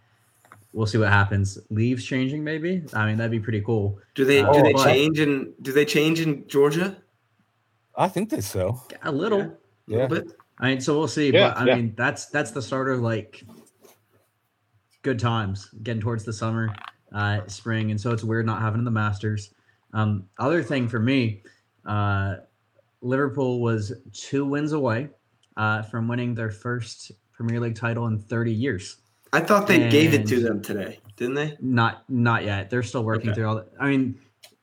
We'll 0.73 0.87
see 0.87 0.99
what 0.99 1.09
happens. 1.09 1.59
Leaves 1.71 2.05
changing, 2.05 2.45
maybe. 2.45 2.85
I 2.95 3.07
mean, 3.07 3.17
that'd 3.17 3.31
be 3.33 3.41
pretty 3.41 3.61
cool. 3.61 3.99
Do 4.15 4.25
they 4.25 4.41
Uh, 4.41 4.53
do 4.53 4.63
they 4.63 4.73
but- 4.73 4.85
change 4.85 5.19
in 5.21 5.53
do 5.63 5.73
they 5.73 5.85
change 5.85 6.21
in 6.21 6.47
Georgia? 6.47 6.97
I 7.97 8.09
think 8.09 8.31
they 8.31 8.41
so. 8.41 8.81
A 9.03 9.11
little. 9.11 9.57
Yeah. 9.87 9.97
A 9.97 10.07
little 10.07 10.09
bit. 10.27 10.37
I 10.59 10.69
mean, 10.69 10.81
so 10.81 10.97
we'll 10.99 11.09
see. 11.09 11.33
Yeah, 11.33 11.49
but 11.49 11.57
I 11.59 11.65
yeah. 11.67 11.75
mean, 11.77 11.95
that's 11.97 12.27
that's 12.27 12.53
the 12.53 12.63
start 12.63 12.89
of 12.89 13.01
like 13.01 13.43
good 15.03 15.19
times, 15.19 15.71
getting 15.83 16.01
towards 16.01 16.25
the 16.25 16.33
summer, 16.33 16.75
uh, 17.13 17.41
spring, 17.47 17.91
and 17.91 18.01
so 18.01 18.13
it's 18.13 18.23
weird 18.23 18.47
not 18.47 18.61
having 18.61 18.85
the 18.85 18.91
Masters. 18.91 19.53
Um, 19.93 20.29
other 20.39 20.63
thing 20.63 20.87
for 20.89 21.01
me, 21.01 21.43
uh, 21.87 22.37
Liverpool 23.01 23.61
was 23.61 23.93
two 24.13 24.45
wins 24.45 24.73
away 24.73 25.09
uh, 25.57 25.83
from 25.83 26.07
winning 26.07 26.35
their 26.35 26.51
first 26.51 27.11
Premier 27.33 27.59
League 27.59 27.75
title 27.75 28.07
in 28.07 28.19
30 28.21 28.53
years. 28.53 28.99
I 29.33 29.41
thought 29.41 29.67
they 29.67 29.89
gave 29.91 30.13
it 30.15 30.27
to 30.29 30.41
them 30.41 30.61
today, 30.63 30.99
didn't 31.17 31.35
they? 31.35 31.57
Not 31.61 32.09
not 32.11 32.45
yet. 32.45 32.71
They're 32.71 32.83
still 32.83 33.05
working 33.05 33.31
Okay. 33.31 33.37
through 33.37 33.49
all. 33.49 33.55
The, 33.57 33.67
I 33.79 33.89
mean, 33.89 34.19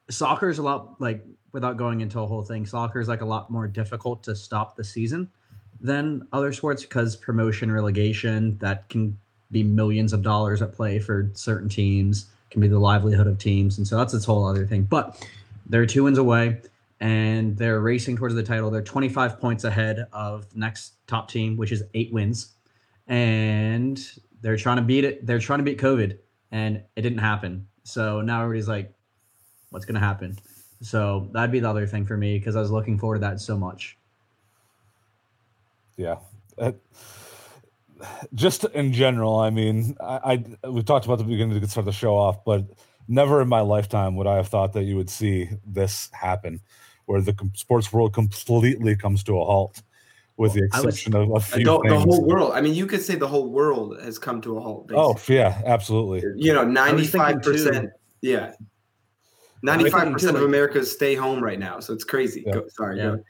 soccer 0.09 0.49
is 0.49 0.57
a 0.57 0.63
lot 0.63 0.99
like 0.99 1.23
without 1.53 1.77
going 1.77 2.01
into 2.01 2.19
a 2.19 2.25
whole 2.27 2.43
thing. 2.43 2.65
Soccer 2.65 2.99
is 2.99 3.07
like 3.07 3.21
a 3.21 3.25
lot 3.25 3.49
more 3.49 3.67
difficult 3.67 4.23
to 4.23 4.35
stop 4.35 4.75
the 4.75 4.83
season 4.83 5.29
than 5.79 6.27
other 6.33 6.51
sports 6.51 6.81
because 6.83 7.15
promotion, 7.15 7.71
relegation, 7.71 8.57
that 8.57 8.89
can 8.89 9.17
be 9.51 9.63
millions 9.63 10.11
of 10.11 10.21
dollars 10.21 10.61
at 10.61 10.73
play 10.73 10.99
for 10.99 11.31
certain 11.33 11.69
teams. 11.69 12.25
Can 12.49 12.61
be 12.61 12.67
the 12.67 12.79
livelihood 12.79 13.27
of 13.27 13.37
teams, 13.37 13.77
and 13.77 13.87
so 13.87 13.97
that's 13.97 14.13
its 14.13 14.25
whole 14.25 14.45
other 14.45 14.65
thing. 14.65 14.83
But 14.83 15.25
they're 15.65 15.85
two 15.85 16.05
wins 16.05 16.17
away, 16.17 16.61
and 17.01 17.57
they're 17.57 17.81
racing 17.81 18.15
towards 18.17 18.35
the 18.35 18.43
title. 18.43 18.71
They're 18.71 18.81
25 18.81 19.39
points 19.39 19.65
ahead 19.65 20.07
of 20.13 20.49
the 20.53 20.59
next 20.59 20.93
top 21.07 21.29
team, 21.29 21.57
which 21.57 21.73
is 21.73 21.83
eight 21.93 22.11
wins, 22.13 22.53
and 23.07 23.99
they're 24.41 24.57
trying 24.57 24.77
to 24.77 24.83
beat 24.83 25.03
it. 25.03 25.25
They're 25.25 25.39
trying 25.39 25.59
to 25.59 25.63
beat 25.63 25.79
COVID, 25.79 26.17
and 26.51 26.83
it 26.95 27.01
didn't 27.01 27.19
happen. 27.19 27.67
So 27.83 28.21
now 28.21 28.43
everybody's 28.43 28.67
like, 28.67 28.93
"What's 29.69 29.85
going 29.85 29.95
to 29.95 30.05
happen?" 30.05 30.37
So 30.81 31.29
that'd 31.31 31.51
be 31.51 31.59
the 31.59 31.69
other 31.69 31.87
thing 31.87 32.05
for 32.05 32.17
me 32.17 32.37
because 32.37 32.55
I 32.55 32.59
was 32.59 32.71
looking 32.71 32.97
forward 32.97 33.15
to 33.15 33.21
that 33.21 33.39
so 33.39 33.57
much. 33.57 33.97
Yeah. 35.95 36.17
Uh, 36.57 36.73
just 38.35 38.63
in 38.65 38.93
general, 38.93 39.39
I 39.39 39.49
mean, 39.49 39.95
I, 39.99 40.45
I 40.63 40.69
we 40.69 40.83
talked 40.83 41.05
about 41.05 41.17
the 41.17 41.23
beginning 41.23 41.59
to 41.59 41.67
start 41.67 41.85
the 41.85 41.91
show 41.91 42.15
off, 42.15 42.45
but 42.45 42.65
never 43.07 43.41
in 43.41 43.47
my 43.47 43.61
lifetime 43.61 44.15
would 44.15 44.27
I 44.27 44.35
have 44.35 44.47
thought 44.47 44.73
that 44.73 44.83
you 44.83 44.95
would 44.95 45.09
see 45.09 45.49
this 45.65 46.09
happen, 46.13 46.61
where 47.05 47.21
the 47.21 47.35
sports 47.55 47.91
world 47.91 48.13
completely 48.13 48.95
comes 48.95 49.23
to 49.23 49.39
a 49.39 49.45
halt, 49.45 49.81
with 50.37 50.53
the 50.53 50.69
I 50.73 50.77
was- 50.81 50.95
exception 50.95 51.15
of 51.15 51.31
a 51.31 51.39
few 51.39 51.65
The, 51.65 51.79
the 51.89 51.99
whole 51.99 52.25
world. 52.25 52.51
I 52.53 52.61
mean, 52.61 52.73
you 52.75 52.85
could 52.85 53.01
say 53.01 53.15
the 53.15 53.27
whole 53.27 53.49
world 53.51 53.99
has 54.01 54.17
come 54.19 54.39
to 54.41 54.57
a 54.57 54.61
halt. 54.61 54.91
oh 54.95 55.17
yeah, 55.27 55.61
absolutely. 55.65 56.21
you 56.37 56.53
know, 56.53 56.63
was 56.65 56.73
ninety 56.73 57.03
thinking 57.05 57.19
five 57.19 57.41
percent. 57.41 57.89
Yeah, 58.21 58.53
ninety-five 59.63 60.11
percent 60.13 60.35
of 60.35 60.41
like- 60.41 60.47
America's 60.47 60.91
stay 60.91 61.15
home 61.15 61.43
right 61.43 61.59
now, 61.59 61.79
so 61.79 61.93
it's 61.93 62.03
crazy. 62.03 62.43
Yeah. 62.45 62.53
Go, 62.53 62.67
sorry. 62.69 62.97
Yeah. 62.97 63.03
go. 63.03 63.23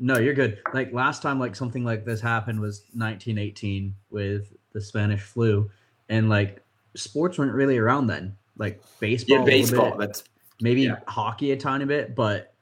No, 0.00 0.18
you're 0.18 0.34
good. 0.34 0.60
Like 0.74 0.92
last 0.92 1.22
time, 1.22 1.40
like 1.40 1.56
something 1.56 1.84
like 1.84 2.04
this 2.04 2.20
happened 2.20 2.60
was 2.60 2.82
1918 2.94 3.94
with 4.10 4.52
the 4.72 4.80
Spanish 4.80 5.22
flu, 5.22 5.68
and 6.08 6.28
like 6.28 6.62
sports 6.94 7.38
weren't 7.38 7.52
really 7.52 7.78
around 7.78 8.06
then. 8.06 8.36
Like 8.56 8.80
baseball, 9.00 9.38
Yeah, 9.38 9.42
a 9.42 9.46
baseball. 9.46 9.90
bit, 9.90 9.98
That's 9.98 10.24
maybe 10.60 10.82
yeah. 10.82 10.96
hockey 11.06 11.52
a 11.52 11.56
tiny 11.56 11.84
bit, 11.84 12.14
but 12.14 12.54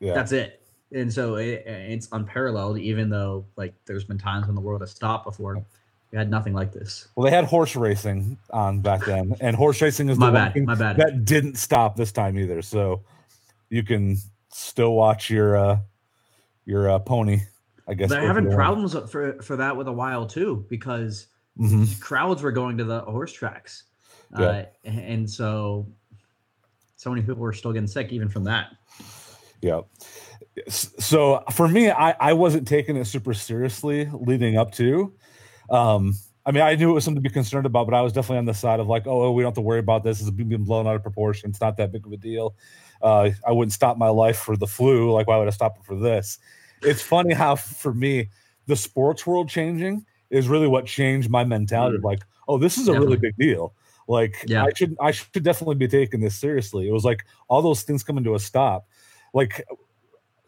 Yeah, 0.00 0.14
that's 0.14 0.32
it. 0.32 0.62
And 0.92 1.12
so 1.12 1.36
it, 1.36 1.64
it's 1.66 2.08
unparalleled. 2.12 2.78
Even 2.78 3.10
though 3.10 3.44
like 3.56 3.74
there's 3.84 4.04
been 4.04 4.18
times 4.18 4.46
when 4.46 4.54
the 4.54 4.60
world 4.60 4.80
has 4.80 4.90
stopped 4.90 5.24
before, 5.24 5.62
we 6.10 6.16
had 6.18 6.30
nothing 6.30 6.54
like 6.54 6.72
this. 6.72 7.08
well, 7.14 7.24
they 7.24 7.30
had 7.34 7.44
horse 7.44 7.76
racing 7.76 8.38
on 8.50 8.80
back 8.80 9.04
then, 9.04 9.34
and 9.40 9.54
horse 9.54 9.82
racing 9.82 10.08
is 10.08 10.16
My 10.18 10.30
bad. 10.30 10.56
My 10.64 10.74
bad. 10.74 10.96
that 10.96 11.24
didn't 11.26 11.56
stop 11.56 11.96
this 11.96 12.10
time 12.12 12.38
either. 12.38 12.62
So 12.62 13.02
you 13.68 13.82
can 13.82 14.16
still 14.50 14.94
watch 14.94 15.28
your 15.28 15.56
uh 15.56 15.78
your 16.64 16.90
uh, 16.90 16.98
pony. 16.98 17.40
I 17.86 17.94
guess 17.94 18.08
They're 18.10 18.26
having 18.26 18.50
problems 18.50 18.94
for 19.10 19.42
for 19.42 19.56
that 19.56 19.76
with 19.76 19.88
a 19.88 19.92
while 19.92 20.26
too 20.26 20.64
because 20.68 21.26
Mhm. 21.58 22.00
crowds 22.00 22.42
were 22.42 22.52
going 22.52 22.78
to 22.78 22.84
the 22.84 23.00
horse 23.00 23.32
tracks, 23.32 23.84
Yeah. 24.38 24.44
uh, 24.46 24.64
and 24.84 25.28
so 25.28 25.86
so 26.96 27.10
many 27.10 27.20
people 27.22 27.36
were 27.42 27.52
still 27.52 27.72
getting 27.72 27.86
sick 27.88 28.12
even 28.12 28.28
from 28.28 28.44
that. 28.44 28.68
Yeah. 29.60 29.80
So 30.68 31.42
for 31.52 31.68
me, 31.68 31.90
I, 31.90 32.12
I 32.20 32.32
wasn't 32.32 32.66
taking 32.66 32.96
it 32.96 33.06
super 33.06 33.34
seriously 33.34 34.08
leading 34.12 34.56
up 34.56 34.72
to. 34.72 35.12
Um, 35.70 36.14
I 36.46 36.50
mean, 36.50 36.62
I 36.62 36.76
knew 36.76 36.90
it 36.90 36.94
was 36.94 37.04
something 37.04 37.22
to 37.22 37.28
be 37.28 37.32
concerned 37.32 37.66
about, 37.66 37.86
but 37.86 37.94
I 37.94 38.00
was 38.00 38.14
definitely 38.14 38.38
on 38.38 38.46
the 38.46 38.54
side 38.54 38.80
of 38.80 38.88
like, 38.88 39.06
oh, 39.06 39.32
we 39.32 39.42
don't 39.42 39.50
have 39.50 39.56
to 39.56 39.60
worry 39.60 39.80
about 39.80 40.02
this. 40.02 40.20
It's 40.20 40.30
being 40.30 40.64
blown 40.64 40.86
out 40.86 40.94
of 40.94 41.02
proportion. 41.02 41.50
It's 41.50 41.60
not 41.60 41.76
that 41.76 41.92
big 41.92 42.06
of 42.06 42.12
a 42.12 42.16
deal. 42.16 42.54
Uh, 43.02 43.30
I 43.46 43.52
wouldn't 43.52 43.72
stop 43.72 43.98
my 43.98 44.08
life 44.08 44.38
for 44.38 44.56
the 44.56 44.66
flu. 44.66 45.12
Like, 45.12 45.26
why 45.26 45.36
would 45.36 45.46
I 45.46 45.50
stop 45.50 45.76
it 45.78 45.84
for 45.84 45.94
this? 45.94 46.38
It's 46.82 47.02
funny 47.02 47.34
how, 47.34 47.56
for 47.56 47.92
me, 47.92 48.30
the 48.66 48.76
sports 48.76 49.26
world 49.26 49.48
changing 49.48 50.06
is 50.30 50.48
really 50.48 50.66
what 50.66 50.86
changed 50.86 51.28
my 51.28 51.44
mentality. 51.44 51.98
of 51.98 52.04
Like, 52.04 52.22
oh, 52.48 52.56
this 52.56 52.78
is 52.78 52.88
a 52.88 52.92
really 52.98 53.16
big 53.18 53.36
deal. 53.36 53.74
Like, 54.06 54.44
Yeah. 54.46 54.64
I 54.64 54.70
should, 54.74 54.96
I 55.00 55.10
should 55.10 55.42
definitely 55.42 55.74
be 55.74 55.86
taking 55.86 56.20
this 56.20 56.34
seriously. 56.34 56.88
It 56.88 56.92
was 56.92 57.04
like 57.04 57.26
all 57.48 57.60
those 57.60 57.82
things 57.82 58.02
coming 58.02 58.24
to 58.24 58.34
a 58.34 58.38
stop. 58.38 58.86
Like, 59.34 59.66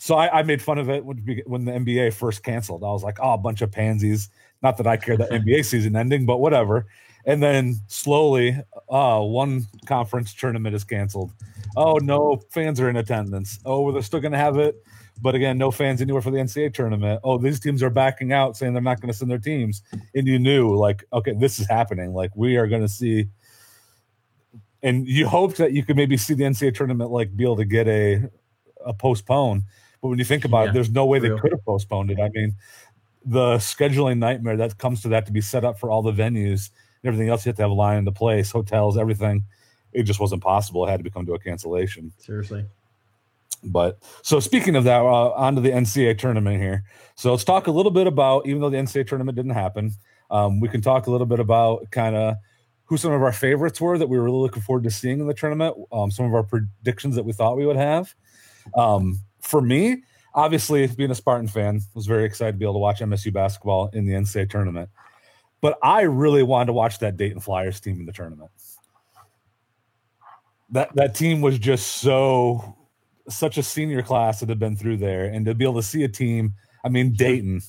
so 0.02 0.14
I, 0.16 0.38
I 0.38 0.42
made 0.45 0.62
fun 0.62 0.78
of 0.78 0.88
it 0.88 1.04
when, 1.04 1.66
the 1.66 1.73
NBA 1.73 2.14
first 2.14 2.42
canceled. 2.42 2.83
I 2.83 2.87
was 2.87 3.02
like, 3.02 3.19
oh, 3.21 3.35
a 3.35 3.38
bunch 3.38 3.61
of 3.61 3.71
pansies. 3.71 4.30
Not 4.62 4.78
that 4.78 4.87
I 4.87 4.97
care 4.97 5.14
the 5.14 5.25
NBA 5.30 5.62
season 5.66 5.95
ending, 5.95 6.25
but 6.25 6.38
whatever. 6.38 6.87
And 7.26 7.42
then 7.42 7.78
slowly, 7.87 8.59
uh, 8.88 9.21
one 9.21 9.66
conference 9.85 10.33
tournament 10.33 10.75
is 10.75 10.85
canceled. 10.85 11.33
Oh, 11.76 11.99
no 11.99 12.40
fans 12.49 12.80
are 12.80 12.88
in 12.88 12.97
attendance. 12.97 13.59
Oh, 13.66 13.83
well, 13.83 13.92
they're 13.92 14.00
still 14.00 14.21
going 14.21 14.33
to 14.33 14.38
have 14.38 14.57
it. 14.57 14.83
But 15.21 15.35
again, 15.35 15.59
no 15.59 15.71
fans 15.71 16.00
anywhere 16.00 16.23
for 16.23 16.30
the 16.30 16.38
NCAA 16.38 16.73
tournament. 16.73 17.21
Oh, 17.23 17.37
these 17.37 17.61
teams 17.61 17.83
are 17.83 17.90
backing 17.90 18.33
out, 18.33 18.57
saying 18.57 18.73
they're 18.73 18.80
not 18.80 19.02
going 19.02 19.12
to 19.12 19.19
send 19.19 19.30
their 19.30 19.38
teams. 19.38 19.83
And 20.14 20.26
you 20.26 20.38
knew, 20.38 20.75
like, 20.75 21.04
okay, 21.12 21.35
this 21.38 21.61
is 21.61 21.69
happening. 21.69 22.14
Like, 22.14 22.30
we 22.35 22.57
are 22.57 22.66
going 22.66 22.80
to 22.80 22.88
see. 22.88 23.26
And 24.83 25.07
you 25.07 25.28
hoped 25.28 25.59
that 25.59 25.75
you 25.75 25.85
could 25.85 25.97
maybe 25.97 26.16
see 26.16 26.33
the 26.33 26.45
NCAA 26.45 26.75
tournament, 26.75 27.11
like, 27.11 27.37
be 27.37 27.45
able 27.45 27.57
to 27.57 27.66
get 27.66 27.87
a, 27.87 28.30
a 28.87 28.95
postpone. 28.95 29.66
But 30.00 30.09
when 30.09 30.19
you 30.19 30.25
think 30.25 30.45
about 30.45 30.64
Yeah, 30.64 30.71
it, 30.71 30.75
there's 30.75 30.90
no 30.90 31.07
way 31.07 31.19
they 31.19 31.37
could 31.37 31.52
have 31.52 31.64
postponed 31.64 32.11
it. 32.11 32.19
I 32.21 32.30
mean, 32.30 32.54
the 33.25 33.57
scheduling 33.57 34.19
nightmare 34.19 34.57
that 34.57 34.78
comes 34.78 35.02
to 35.02 35.09
that 35.09 35.26
to 35.26 35.33
be 35.33 35.40
set 35.40 35.64
up 35.64 35.78
for 35.78 35.90
all 35.90 36.02
the 36.02 36.12
venues 36.12 36.71
and 37.02 37.09
everything 37.09 37.28
else, 37.28 37.45
you 37.45 37.50
have 37.50 37.57
to 37.57 37.62
have 37.62 37.71
a 37.71 37.75
line 37.75 37.99
into 37.99 38.12
place, 38.12 38.50
hotels, 38.50 38.97
everything. 38.97 39.45
It 39.92 40.04
just 40.04 40.21
wasn't 40.21 40.42
possible. 40.42 40.87
It 40.87 40.90
had 40.90 40.99
to 40.99 41.04
become 41.04 41.26
to 41.26 41.35
a 41.35 41.38
cancellation. 41.38 42.12
Seriously. 42.19 42.64
But 43.62 43.99
so 44.23 44.40
speaking 44.40 44.76
of 44.76 44.85
that, 44.85 45.00
uh, 45.02 45.30
on 45.33 45.54
to 45.57 45.61
the 45.61 45.71
NCAA 45.71 46.16
tournament 46.16 46.61
here. 46.61 46.85
So 47.14 47.30
let's 47.30 47.45
talk 47.45 47.66
a 47.66 47.71
little 47.71 47.90
bit 47.90 48.07
about, 48.07 48.47
even 48.47 48.62
though 48.62 48.71
the 48.71 48.78
NCAA 48.78 49.07
tournament 49.07 49.37
didn't 49.37 49.52
happen, 49.52 49.92
um, 50.30 50.61
we 50.61 50.69
can 50.69 50.80
talk 50.80 51.07
a 51.07 51.11
little 51.11 51.26
bit 51.26 51.40
about 51.40 51.90
kind 51.90 52.16
of 52.16 52.37
who 52.85 52.97
some 52.97 53.12
of 53.12 53.23
our 53.23 53.33
favorites 53.33 53.80
were 53.80 53.99
that 53.99 54.09
we 54.09 54.16
were 54.16 54.25
really 54.25 54.38
looking 54.38 54.62
forward 54.62 54.85
to 54.85 54.90
seeing 54.90 55.21
in 55.21 55.26
the 55.26 55.35
tournament, 55.35 55.76
um, 55.92 56.11
some 56.11 56.25
of 56.25 56.35
our 56.35 56.42
predictions 56.42 57.14
that 57.16 57.25
we 57.25 57.33
thought 57.33 57.57
we 57.57 57.66
would 57.66 57.76
have. 57.76 58.14
Um, 58.75 59.21
for 59.40 59.61
me, 59.61 60.02
obviously, 60.35 60.87
being 60.87 61.11
a 61.11 61.14
Spartan 61.14 61.49
fan, 61.49 61.80
was 61.94 62.06
very 62.06 62.25
excited 62.25 62.52
to 62.52 62.59
be 62.59 62.64
able 62.64 62.75
to 62.75 62.78
watch 62.78 63.00
MSU 63.00 63.32
basketball 63.32 63.88
in 63.92 64.04
the 64.04 64.12
NCAA 64.12 64.49
tournament. 64.50 64.88
But 65.61 65.78
I 65.82 66.02
really 66.02 66.42
wanted 66.42 66.66
to 66.66 66.73
watch 66.73 66.99
that 67.00 67.16
Dayton 67.16 67.40
Flyers 67.40 67.80
team 67.80 68.00
in 68.00 68.06
the 68.06 68.12
tournament. 68.12 68.50
That 70.70 70.94
that 70.94 71.14
team 71.14 71.40
was 71.40 71.59
just 71.59 71.97
so 71.97 72.76
such 73.28 73.59
a 73.59 73.62
senior 73.62 74.02
class 74.02 74.40
that 74.40 74.49
had 74.49 74.59
been 74.59 74.76
through 74.76 74.99
there, 74.99 75.25
and 75.26 75.44
to 75.47 75.54
be 75.54 75.64
able 75.64 75.75
to 75.75 75.82
see 75.82 76.04
a 76.04 76.09
team, 76.09 76.54
I 76.85 76.88
mean 76.88 77.12
Dayton, 77.12 77.61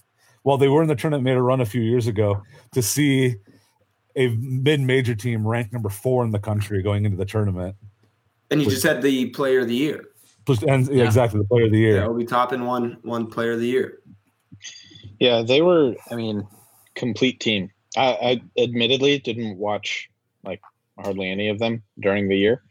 while 0.44 0.58
they 0.58 0.68
were 0.68 0.82
in 0.82 0.88
the 0.88 0.96
tournament, 0.96 1.24
made 1.24 1.36
a 1.36 1.42
run 1.42 1.62
a 1.62 1.66
few 1.66 1.82
years 1.82 2.08
ago, 2.08 2.42
to 2.74 2.82
see 2.82 3.36
a 4.16 4.28
mid-major 4.28 5.16
team 5.16 5.48
ranked 5.48 5.74
number 5.74 5.90
four 5.90 6.24
in 6.24 6.32
the 6.32 6.40
country 6.40 6.82
going 6.84 7.06
into 7.06 7.18
the 7.18 7.25
tournament. 7.25 7.75
And 8.50 8.62
you 8.62 8.70
just 8.70 8.84
had 8.84 9.01
the 9.01 9.30
player 9.30 9.62
of 9.62 9.68
the 9.68 9.75
year. 9.75 10.04
Plus- 10.46 10.64
And 10.64 10.88
yeah, 10.88 10.94
Yeah. 10.96 11.06
exactly 11.06 11.40
the 11.40 11.46
player 11.48 11.66
of 11.66 11.72
the 11.72 11.80
year. 11.80 11.96
Yeah, 11.98 12.08
Obi 12.08 12.26
Toppin 12.26 12.66
won 12.66 12.84
one 12.84 13.00
one 13.04 13.28
player 13.28 13.54
of 13.54 13.60
the 13.60 13.68
year. 13.68 14.00
Yeah, 15.20 15.44
they 15.44 15.62
were. 15.62 15.96
I 16.10 16.16
mean, 16.16 16.48
complete 16.96 17.40
team. 17.40 17.70
I, 17.96 18.42
I 18.58 18.62
admittedly 18.62 19.20
didn't 19.20 19.58
watch 19.58 20.10
like 20.44 20.62
hardly 20.98 21.30
any 21.30 21.50
of 21.50 21.60
them 21.60 21.84
during 22.00 22.28
the 22.30 22.38
year, 22.38 22.64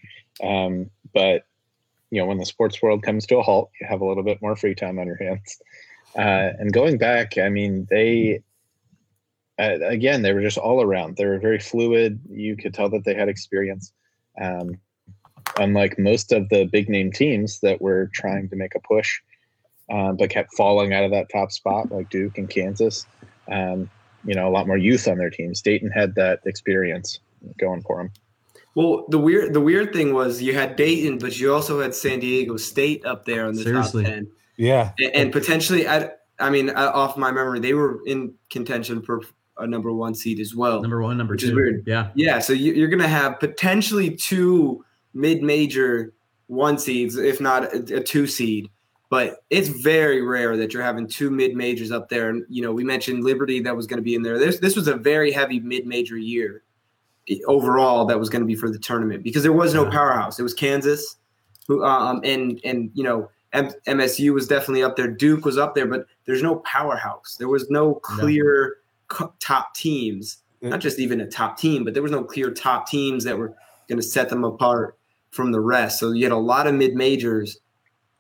um, 0.42 0.90
but 1.14 1.44
you 2.10 2.20
know, 2.20 2.26
when 2.26 2.38
the 2.38 2.46
sports 2.46 2.82
world 2.82 3.02
comes 3.04 3.24
to 3.26 3.38
a 3.38 3.42
halt, 3.42 3.70
you 3.80 3.86
have 3.86 4.00
a 4.00 4.04
little 4.04 4.24
bit 4.24 4.42
more 4.42 4.56
free 4.56 4.74
time 4.74 4.98
on 4.98 5.06
your 5.06 5.16
hands. 5.16 5.58
Uh, 6.16 6.50
and 6.58 6.72
going 6.72 6.98
back, 6.98 7.38
I 7.38 7.48
mean, 7.50 7.86
they 7.88 8.42
uh, 9.60 9.78
again 9.82 10.22
they 10.22 10.32
were 10.32 10.42
just 10.42 10.58
all 10.58 10.82
around. 10.82 11.16
They 11.16 11.26
were 11.26 11.38
very 11.38 11.60
fluid. 11.60 12.20
You 12.28 12.56
could 12.56 12.74
tell 12.74 12.88
that 12.90 13.04
they 13.04 13.14
had 13.14 13.28
experience. 13.28 13.92
Um, 14.40 14.80
unlike 15.58 15.98
most 15.98 16.32
of 16.32 16.48
the 16.48 16.64
big 16.64 16.88
name 16.88 17.10
teams 17.12 17.60
that 17.60 17.80
were 17.80 18.10
trying 18.14 18.48
to 18.48 18.56
make 18.56 18.74
a 18.74 18.80
push 18.80 19.20
um, 19.90 20.16
but 20.16 20.30
kept 20.30 20.54
falling 20.56 20.92
out 20.92 21.02
of 21.04 21.10
that 21.10 21.26
top 21.32 21.50
spot, 21.50 21.90
like 21.90 22.08
Duke 22.10 22.38
and 22.38 22.48
Kansas. 22.48 23.06
Um, 23.50 23.90
you 24.24 24.34
know, 24.34 24.46
a 24.46 24.50
lot 24.52 24.66
more 24.66 24.76
youth 24.76 25.08
on 25.08 25.18
their 25.18 25.30
teams. 25.30 25.60
Dayton 25.62 25.90
had 25.90 26.14
that 26.14 26.40
experience 26.46 27.18
going 27.58 27.82
for 27.82 27.96
them. 27.98 28.12
Well, 28.76 29.06
the 29.08 29.18
weird 29.18 29.52
the 29.52 29.60
weird 29.60 29.92
thing 29.92 30.14
was 30.14 30.40
you 30.40 30.54
had 30.54 30.76
Dayton, 30.76 31.18
but 31.18 31.38
you 31.40 31.52
also 31.52 31.80
had 31.80 31.92
San 31.94 32.20
Diego 32.20 32.56
State 32.56 33.04
up 33.04 33.24
there 33.24 33.46
on 33.46 33.54
the 33.54 33.64
Seriously. 33.64 34.04
top 34.04 34.12
ten, 34.12 34.28
Yeah. 34.56 34.92
and, 35.00 35.14
and 35.16 35.32
potentially, 35.32 35.88
I, 35.88 36.10
I 36.38 36.50
mean, 36.50 36.70
uh, 36.70 36.92
off 36.94 37.16
my 37.16 37.32
memory, 37.32 37.58
they 37.58 37.74
were 37.74 37.98
in 38.06 38.34
contention 38.50 39.02
for 39.02 39.22
a 39.58 39.66
number 39.66 39.92
one 39.92 40.14
seed 40.14 40.38
as 40.38 40.54
well. 40.54 40.80
Number 40.80 41.02
one, 41.02 41.18
number 41.18 41.34
Which 41.34 41.40
two. 41.42 41.48
is 41.48 41.54
weird. 41.54 41.82
Yeah. 41.86 42.10
Yeah, 42.14 42.38
so 42.38 42.52
you, 42.52 42.72
you're 42.74 42.88
going 42.88 43.02
to 43.02 43.08
have 43.08 43.40
potentially 43.40 44.14
two 44.14 44.84
mid-major 45.14 46.12
one 46.46 46.78
seeds, 46.78 47.16
if 47.16 47.40
not 47.40 47.72
a, 47.72 47.98
a 47.98 48.02
two 48.02 48.26
seed. 48.26 48.68
But 49.08 49.42
it's 49.50 49.68
very 49.68 50.22
rare 50.22 50.56
that 50.56 50.72
you're 50.72 50.84
having 50.84 51.08
two 51.08 51.30
mid 51.30 51.56
majors 51.56 51.90
up 51.90 52.08
there. 52.08 52.28
And 52.28 52.44
you 52.48 52.62
know, 52.62 52.72
we 52.72 52.84
mentioned 52.84 53.24
Liberty 53.24 53.60
that 53.60 53.74
was 53.74 53.86
going 53.86 53.98
to 53.98 54.04
be 54.04 54.14
in 54.14 54.22
there. 54.22 54.38
This 54.38 54.60
this 54.60 54.76
was 54.76 54.86
a 54.86 54.94
very 54.94 55.32
heavy 55.32 55.58
mid 55.58 55.86
major 55.86 56.16
year 56.16 56.62
overall 57.46 58.04
that 58.06 58.18
was 58.18 58.28
going 58.28 58.42
to 58.42 58.46
be 58.46 58.54
for 58.54 58.70
the 58.70 58.78
tournament 58.78 59.22
because 59.22 59.42
there 59.42 59.52
was 59.52 59.74
no 59.74 59.88
powerhouse. 59.90 60.38
It 60.38 60.42
was 60.42 60.54
Kansas, 60.54 61.16
who 61.66 61.84
um 61.84 62.20
and 62.24 62.60
and 62.64 62.90
you 62.94 63.02
know 63.02 63.28
M- 63.52 63.72
MSU 63.88 64.32
was 64.32 64.46
definitely 64.46 64.84
up 64.84 64.96
there. 64.96 65.08
Duke 65.08 65.44
was 65.44 65.58
up 65.58 65.74
there, 65.74 65.86
but 65.86 66.06
there's 66.24 66.42
no 66.42 66.56
powerhouse. 66.56 67.36
There 67.36 67.48
was 67.48 67.68
no 67.68 67.94
clear 67.94 68.76
co- 69.08 69.32
top 69.40 69.74
teams. 69.74 70.38
Not 70.62 70.80
just 70.80 70.98
even 70.98 71.22
a 71.22 71.26
top 71.26 71.58
team, 71.58 71.84
but 71.84 71.94
there 71.94 72.02
was 72.02 72.12
no 72.12 72.22
clear 72.22 72.50
top 72.50 72.86
teams 72.86 73.24
that 73.24 73.38
were 73.38 73.56
going 73.88 73.98
to 73.98 74.06
set 74.06 74.28
them 74.28 74.44
apart 74.44 74.98
from 75.30 75.52
the 75.52 75.60
rest. 75.60 75.98
So 75.98 76.12
you 76.12 76.24
had 76.24 76.32
a 76.32 76.36
lot 76.36 76.66
of 76.66 76.74
mid 76.74 76.94
majors, 76.94 77.58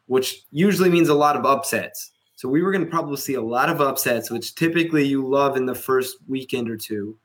which 0.06 0.42
usually 0.50 0.90
means 0.90 1.08
a 1.08 1.14
lot 1.14 1.36
of 1.36 1.44
upsets. 1.44 2.12
So 2.36 2.48
we 2.48 2.62
were 2.62 2.72
going 2.72 2.84
to 2.84 2.90
probably 2.90 3.16
see 3.16 3.34
a 3.34 3.42
lot 3.42 3.68
of 3.68 3.80
upsets, 3.80 4.30
which 4.30 4.54
typically 4.54 5.06
you 5.06 5.26
love 5.28 5.56
in 5.56 5.66
the 5.66 5.74
first 5.74 6.16
weekend 6.26 6.70
or 6.70 6.76
two, 6.76 7.16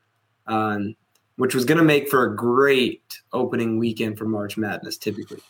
um, 0.46 0.94
which 1.36 1.54
was 1.54 1.64
going 1.64 1.78
to 1.78 1.84
make 1.84 2.08
for 2.08 2.24
a 2.24 2.36
great 2.36 3.02
opening 3.32 3.78
weekend 3.78 4.18
for 4.18 4.26
March 4.26 4.56
Madness. 4.58 4.98
Typically, 4.98 5.40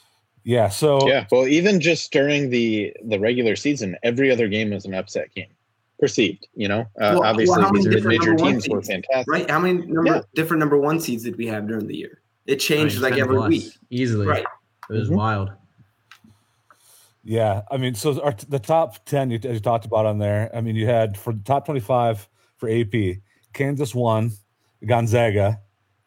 Yeah. 0.44 0.68
So 0.68 1.08
Yeah, 1.08 1.26
well, 1.32 1.48
even 1.48 1.80
just 1.80 2.12
during 2.12 2.50
the 2.50 2.92
the 3.04 3.18
regular 3.18 3.56
season, 3.56 3.96
every 4.04 4.30
other 4.30 4.46
game 4.48 4.70
was 4.70 4.84
an 4.84 4.94
upset 4.94 5.34
game, 5.34 5.50
perceived. 5.98 6.46
You 6.54 6.68
know, 6.68 6.80
uh, 6.80 6.86
Well, 7.00 7.20
well, 7.20 7.24
obviously 7.24 7.62
how 7.62 7.70
many 7.70 7.84
these 7.84 7.94
mid-major 7.94 8.34
number 8.34 8.44
teams 8.52 8.68
were 8.68 8.82
fantastic. 8.82 9.26
right? 9.28 9.50
How 9.50 9.58
many 9.58 9.78
number 9.86 10.14
Yeah. 10.14 10.20
different 10.34 10.60
number 10.60 10.78
one 10.78 11.00
seeds 11.00 11.24
did 11.24 11.36
we 11.36 11.46
have 11.48 11.66
during 11.66 11.86
the 11.88 11.96
year? 11.96 12.20
It 12.46 12.56
changed 12.56 12.98
I 12.98 13.00
mean, 13.00 13.10
like 13.10 13.20
every 13.20 13.36
plus, 13.36 13.48
week, 13.48 13.72
Easily. 13.90 14.26
right? 14.26 14.44
It 14.88 14.92
was 14.92 15.10
Mhm. 15.10 15.16
wild. 15.16 15.50
Yeah, 17.24 17.62
I 17.70 17.76
mean, 17.76 17.94
so 17.94 18.20
our, 18.22 18.32
the 18.48 18.60
top 18.60 19.04
ten 19.04 19.30
you, 19.30 19.36
as 19.38 19.54
you 19.54 19.60
talked 19.60 19.84
about 19.84 20.06
on 20.06 20.18
there. 20.18 20.48
I 20.54 20.60
mean, 20.60 20.76
you 20.76 20.86
had 20.86 21.18
for 21.18 21.32
the 21.32 21.42
top 21.42 21.64
twenty-five 21.66 22.28
for 22.56 22.68
AP, 22.68 23.20
Kansas 23.52 23.94
won, 23.94 24.30
Gonzaga, 24.86 25.60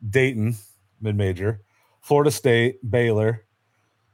Dayton, 0.09 0.55
mid-major, 1.01 1.61
Florida 1.99 2.31
State, 2.31 2.79
Baylor, 2.89 3.45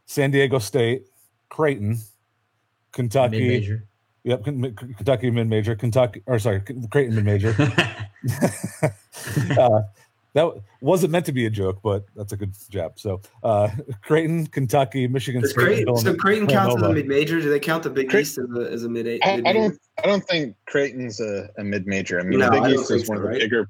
San 0.07 0.31
Diego 0.31 0.57
State, 0.57 1.03
Creighton, 1.49 1.99
Kentucky. 2.91 3.39
Mid-major. 3.39 3.87
Yep, 4.23 4.43
Kentucky 4.43 5.29
mid-major, 5.29 5.75
Kentucky, 5.75 6.23
or 6.25 6.39
sorry, 6.39 6.61
Creighton 6.89 7.13
mid-major. 7.13 7.55
uh, 9.59 9.81
that 10.35 10.51
wasn't 10.81 11.11
meant 11.13 11.25
to 11.27 11.31
be 11.31 11.45
a 11.45 11.49
joke, 11.49 11.79
but 11.81 12.05
that's 12.13 12.33
a 12.33 12.37
good 12.37 12.53
jab. 12.69 12.99
So, 12.99 13.21
uh, 13.41 13.69
Creighton, 14.03 14.45
Kentucky, 14.47 15.07
Michigan 15.07 15.41
Does 15.41 15.51
State, 15.51 15.61
Creighton, 15.63 15.85
so 15.87 15.93
Villanova- 16.03 16.17
Creighton 16.19 16.47
counts 16.47 16.75
as 16.75 16.81
a 16.83 16.93
mid 16.93 17.07
major. 17.07 17.39
Do 17.41 17.49
they 17.49 17.59
count 17.59 17.83
the 17.83 17.89
Big 17.89 18.09
Cre- 18.09 18.17
East 18.19 18.37
as 18.37 18.45
a, 18.55 18.71
as 18.71 18.83
a 18.83 18.89
mid? 18.89 19.07
I, 19.07 19.19
I 19.23 19.35
mid-major? 19.37 19.53
don't. 19.59 19.79
I 20.03 20.07
don't 20.07 20.27
think 20.27 20.55
Creighton's 20.67 21.19
a, 21.21 21.49
a 21.57 21.63
mid-major. 21.63 22.19
I 22.19 22.23
mean, 22.23 22.39
No, 22.39 22.45
the 22.47 22.51
Big 22.51 22.61
I 22.63 22.71
East 22.71 22.91
is 22.91 23.07
one 23.07 23.07
so, 23.07 23.13
of 23.15 23.21
the 23.23 23.27
right? 23.29 23.39
bigger 23.39 23.69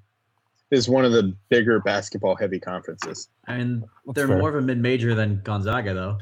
is 0.71 0.89
one 0.89 1.05
of 1.05 1.11
the 1.11 1.35
bigger 1.49 1.79
basketball-heavy 1.81 2.59
conferences. 2.59 3.29
I 3.47 3.57
mean, 3.59 3.81
That's 4.07 4.15
they're 4.15 4.27
fair. 4.27 4.39
more 4.39 4.49
of 4.49 4.55
a 4.55 4.61
mid-major 4.61 5.13
than 5.13 5.41
Gonzaga, 5.43 5.93
though. 5.93 6.17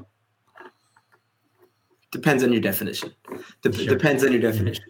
Depends 2.12 2.44
on 2.44 2.52
your 2.52 2.62
definition. 2.62 3.14
Dep- 3.62 3.74
Sure. 3.74 3.86
Depends 3.88 4.24
on 4.26 4.32
your 4.34 4.42
definition. 4.42 4.84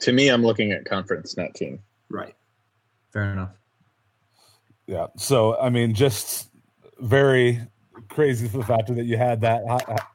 To 0.00 0.12
me, 0.12 0.28
I'm 0.28 0.42
looking 0.42 0.72
at 0.72 0.84
conference, 0.84 1.36
not 1.36 1.54
team. 1.54 1.78
Right. 2.10 2.34
Fair 3.12 3.32
enough. 3.32 3.52
Yeah. 4.86 5.06
So, 5.16 5.58
I 5.58 5.70
mean, 5.70 5.94
just 5.94 6.48
very 7.00 7.60
crazy 8.08 8.48
for 8.48 8.58
the 8.58 8.64
fact 8.64 8.94
that 8.94 9.04
you 9.04 9.16
had 9.16 9.40
that. 9.42 9.62
hi- 9.68 9.80
hi- 9.86 10.06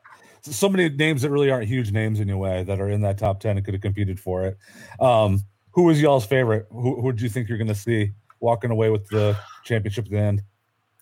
So 0.41 0.69
many 0.69 0.89
names 0.89 1.21
that 1.21 1.29
really 1.29 1.51
aren't 1.51 1.67
huge 1.67 1.91
names 1.91 2.19
in 2.19 2.27
your 2.27 2.37
way 2.37 2.63
that 2.63 2.79
are 2.79 2.89
in 2.89 3.01
that 3.01 3.17
top 3.17 3.39
10 3.39 3.57
and 3.57 3.65
could 3.65 3.73
have 3.73 3.81
competed 3.81 4.19
for 4.19 4.45
it. 4.45 4.57
Um, 4.99 5.41
who 5.71 5.83
was 5.83 6.01
y'all's 6.01 6.25
favorite? 6.25 6.65
Who, 6.71 6.99
who 7.01 7.11
do 7.13 7.23
you 7.23 7.29
think 7.29 7.47
you're 7.47 7.57
going 7.57 7.67
to 7.67 7.75
see 7.75 8.11
walking 8.39 8.71
away 8.71 8.89
with 8.89 9.07
the 9.09 9.37
championship 9.63 10.05
at 10.05 10.11
the 10.11 10.17
end? 10.17 10.43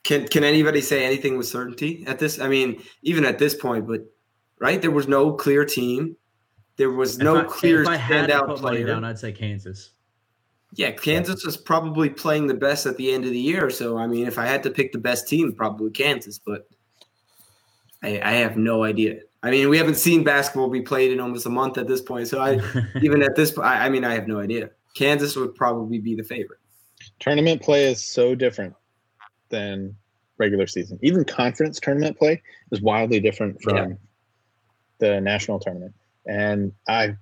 Can 0.03 0.27
Can 0.27 0.43
anybody 0.43 0.81
say 0.81 1.03
anything 1.05 1.37
with 1.37 1.47
certainty 1.47 2.03
at 2.07 2.19
this? 2.19 2.39
I 2.39 2.47
mean, 2.47 2.81
even 3.03 3.25
at 3.25 3.37
this 3.37 3.53
point, 3.53 3.87
but 3.87 4.01
right, 4.59 4.81
there 4.81 4.91
was 4.91 5.07
no 5.07 5.33
clear 5.33 5.65
team. 5.65 6.15
There 6.77 6.89
was 6.91 7.17
no 7.17 7.37
if 7.39 7.45
I, 7.45 7.47
clear 7.49 7.81
if 7.81 7.87
I 7.87 7.97
had 7.97 8.27
to 8.27 8.33
standout 8.33 8.45
put 8.47 8.61
money 8.61 8.77
player. 8.77 8.87
down, 8.87 9.03
I'd 9.03 9.19
say 9.19 9.31
Kansas. 9.33 9.91
Yeah, 10.73 10.89
uh, 10.89 10.97
Kansas 10.97 11.45
was 11.45 11.57
probably 11.57 12.09
playing 12.09 12.47
the 12.47 12.53
best 12.53 12.85
at 12.85 12.97
the 12.97 13.11
end 13.11 13.25
of 13.25 13.31
the 13.31 13.39
year. 13.39 13.69
So, 13.69 13.97
I 13.97 14.07
mean, 14.07 14.27
if 14.27 14.37
I 14.37 14.45
had 14.45 14.63
to 14.63 14.69
pick 14.69 14.91
the 14.91 14.99
best 14.99 15.27
team, 15.27 15.53
probably 15.53 15.91
Kansas. 15.91 16.39
But 16.39 16.67
I, 18.03 18.19
I 18.21 18.31
have 18.33 18.57
no 18.57 18.83
idea. 18.83 19.21
I 19.41 19.51
mean, 19.51 19.69
we 19.69 19.77
haven't 19.77 19.95
seen 19.95 20.23
basketball 20.23 20.69
be 20.69 20.81
played 20.81 21.11
in 21.11 21.19
almost 21.19 21.45
a 21.45 21.49
month 21.49 21.77
at 21.77 21.87
this 21.87 22.01
point. 22.01 22.27
So, 22.27 22.39
I 22.41 22.59
even 23.01 23.23
at 23.23 23.35
this, 23.35 23.51
point, 23.51 23.67
I, 23.67 23.85
I 23.85 23.89
mean, 23.89 24.03
I 24.03 24.13
have 24.13 24.27
no 24.27 24.39
idea. 24.39 24.69
Kansas 24.95 25.35
would 25.35 25.55
probably 25.55 25.99
be 25.99 26.15
the 26.15 26.23
favorite. 26.23 26.59
Tournament 27.19 27.61
play 27.61 27.85
is 27.85 28.03
so 28.03 28.35
different 28.35 28.73
than 29.49 29.95
regular 30.37 30.67
season. 30.67 30.99
Even 31.01 31.23
conference 31.25 31.79
tournament 31.79 32.17
play 32.17 32.41
is 32.71 32.81
wildly 32.81 33.19
different 33.19 33.61
from 33.61 33.75
Yeah. 33.75 33.87
the 34.99 35.21
national 35.21 35.59
tournament. 35.59 35.93
And 36.25 36.73
I, 36.87 37.15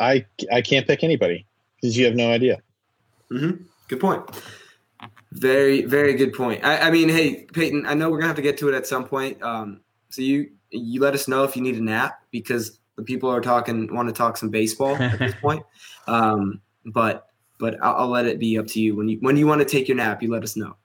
I, 0.00 0.24
I 0.52 0.62
can't 0.62 0.86
pick 0.86 1.02
anybody 1.02 1.46
because 1.80 1.96
you 1.96 2.04
have 2.06 2.14
no 2.14 2.30
idea. 2.30 2.58
Hmm 3.30 3.50
Good 3.88 4.00
point. 4.00 4.22
Very, 5.32 5.82
very 5.82 6.14
good 6.14 6.32
point. 6.32 6.64
I, 6.64 6.78
I 6.78 6.90
mean, 6.90 7.08
hey, 7.08 7.46
Peyton, 7.52 7.86
I 7.86 7.94
know 7.94 8.10
we're 8.10 8.18
gonna 8.18 8.28
have 8.28 8.36
to 8.36 8.42
get 8.42 8.58
to 8.58 8.68
it 8.68 8.74
at 8.74 8.86
some 8.86 9.04
point. 9.06 9.42
Um, 9.42 9.80
so 10.10 10.22
you 10.22 10.50
you 10.70 11.00
let 11.00 11.14
us 11.14 11.28
know 11.28 11.44
if 11.44 11.56
you 11.56 11.62
need 11.62 11.76
a 11.76 11.82
nap 11.82 12.20
because 12.30 12.78
the 12.96 13.02
people 13.02 13.30
are 13.30 13.40
talking 13.40 13.92
want 13.94 14.08
to 14.08 14.14
talk 14.14 14.36
some 14.36 14.50
baseball 14.50 14.96
at 14.96 15.18
this 15.18 15.34
point. 15.40 15.62
Um, 16.06 16.60
but 16.86 17.28
but 17.58 17.76
I'll, 17.82 17.96
I'll 17.96 18.08
let 18.08 18.26
it 18.26 18.38
be 18.38 18.58
up 18.58 18.66
to 18.68 18.80
you 18.80 18.96
when 18.96 19.08
you 19.08 19.18
when 19.20 19.36
you 19.36 19.46
want 19.46 19.60
to 19.60 19.64
take 19.64 19.88
your 19.88 19.96
nap. 19.96 20.22
You 20.22 20.30
let 20.30 20.42
us 20.42 20.56
know. 20.56 20.76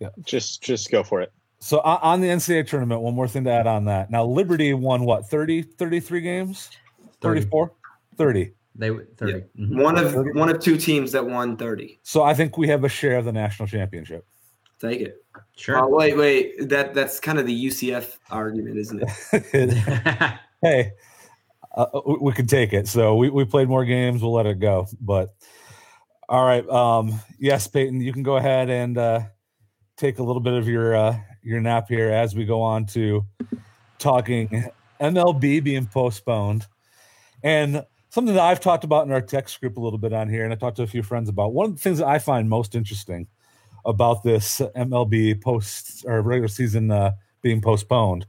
Yeah, 0.00 0.08
just, 0.24 0.62
just 0.62 0.90
go 0.90 1.02
for 1.02 1.22
it. 1.22 1.32
So, 1.60 1.80
on 1.80 1.98
on 2.02 2.20
the 2.20 2.28
NCAA 2.28 2.66
tournament, 2.66 3.00
one 3.00 3.14
more 3.14 3.28
thing 3.28 3.44
to 3.44 3.50
add 3.50 3.66
on 3.66 3.86
that. 3.86 4.10
Now, 4.10 4.24
Liberty 4.24 4.74
won 4.74 5.04
what, 5.04 5.28
30, 5.28 5.62
33 5.62 6.20
games? 6.20 6.70
30. 7.20 7.40
34? 7.40 7.72
30. 8.16 8.52
They 8.76 8.90
30. 8.90 9.44
Mhm. 9.58 9.82
One 9.82 9.96
of 9.96 10.14
one 10.34 10.48
of 10.48 10.58
two 10.60 10.76
teams 10.76 11.12
that 11.12 11.24
won 11.24 11.56
thirty. 11.56 12.00
So, 12.02 12.22
I 12.22 12.34
think 12.34 12.58
we 12.58 12.68
have 12.68 12.82
a 12.82 12.88
share 12.88 13.16
of 13.16 13.24
the 13.24 13.32
national 13.32 13.68
championship. 13.68 14.26
Take 14.80 15.00
it. 15.00 15.24
Sure. 15.56 15.78
Oh 15.78 15.88
wait, 15.88 16.16
wait. 16.16 16.68
That 16.68 16.92
that's 16.92 17.20
kind 17.20 17.38
of 17.38 17.46
the 17.46 17.66
UCF 17.66 18.18
argument, 18.30 18.76
isn't 18.76 19.02
it? 19.42 19.74
hey, 20.62 20.92
uh, 21.76 21.86
we, 22.06 22.16
we 22.20 22.32
can 22.32 22.46
take 22.46 22.72
it. 22.72 22.88
So 22.88 23.16
we, 23.16 23.30
we 23.30 23.44
played 23.44 23.68
more 23.68 23.84
games. 23.84 24.22
We'll 24.22 24.32
let 24.32 24.46
it 24.46 24.58
go. 24.58 24.86
But 25.00 25.34
all 26.28 26.44
right. 26.44 26.68
Um, 26.68 27.20
yes, 27.38 27.66
Peyton, 27.68 28.00
you 28.00 28.12
can 28.12 28.22
go 28.22 28.36
ahead 28.36 28.70
and 28.70 28.98
uh, 28.98 29.20
take 29.96 30.18
a 30.18 30.22
little 30.22 30.40
bit 30.40 30.54
of 30.54 30.68
your 30.68 30.96
uh, 30.96 31.16
your 31.42 31.60
nap 31.60 31.88
here 31.88 32.10
as 32.10 32.34
we 32.34 32.44
go 32.44 32.60
on 32.60 32.86
to 32.86 33.24
talking 33.98 34.64
MLB 35.00 35.62
being 35.62 35.86
postponed 35.86 36.66
and 37.42 37.84
something 38.14 38.34
that 38.34 38.44
I've 38.44 38.60
talked 38.60 38.84
about 38.84 39.06
in 39.06 39.12
our 39.12 39.20
text 39.20 39.60
group 39.60 39.76
a 39.76 39.80
little 39.80 39.98
bit 39.98 40.12
on 40.12 40.28
here, 40.28 40.44
and 40.44 40.52
I 40.52 40.56
talked 40.56 40.76
to 40.76 40.84
a 40.84 40.86
few 40.86 41.02
friends 41.02 41.28
about. 41.28 41.52
One 41.52 41.70
of 41.70 41.74
the 41.74 41.80
things 41.80 41.98
that 41.98 42.06
I 42.06 42.20
find 42.20 42.48
most 42.48 42.76
interesting 42.76 43.26
about 43.84 44.22
this 44.22 44.60
MLB 44.76 45.42
post 45.42 46.04
or 46.06 46.22
regular 46.22 46.46
season 46.46 46.92
uh, 46.92 47.14
being 47.42 47.60
postponed. 47.60 48.24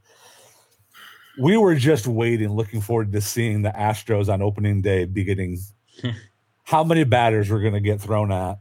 We 1.37 1.55
were 1.55 1.75
just 1.75 2.07
waiting, 2.07 2.49
looking 2.49 2.81
forward 2.81 3.11
to 3.11 3.21
seeing 3.21 3.61
the 3.61 3.69
Astros 3.69 4.27
on 4.27 4.41
opening 4.41 4.81
day 4.81 5.05
beginning. 5.05 5.59
how 6.63 6.83
many 6.83 7.03
batters 7.03 7.51
were 7.51 7.59
going 7.59 7.73
to 7.73 7.79
get 7.79 8.01
thrown 8.01 8.31
at? 8.31 8.57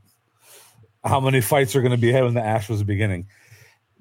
How 1.03 1.21
many 1.21 1.41
fights 1.41 1.75
are 1.75 1.81
going 1.81 1.93
to 1.93 1.99
be 1.99 2.13
had 2.13 2.25
when 2.25 2.35
the 2.35 2.41
Astros 2.41 2.85
beginning? 2.85 3.29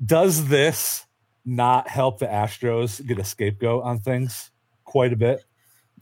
Does 0.06 0.50
this 0.50 1.06
not 1.46 1.88
help 1.88 2.20
the 2.20 2.26
Astros 2.26 3.06
get 3.06 3.18
a 3.18 3.24
scapegoat 3.24 3.86
on 3.86 4.00
things 4.00 4.52
quite 4.84 5.14
a 5.14 5.18
bit? 5.18 5.46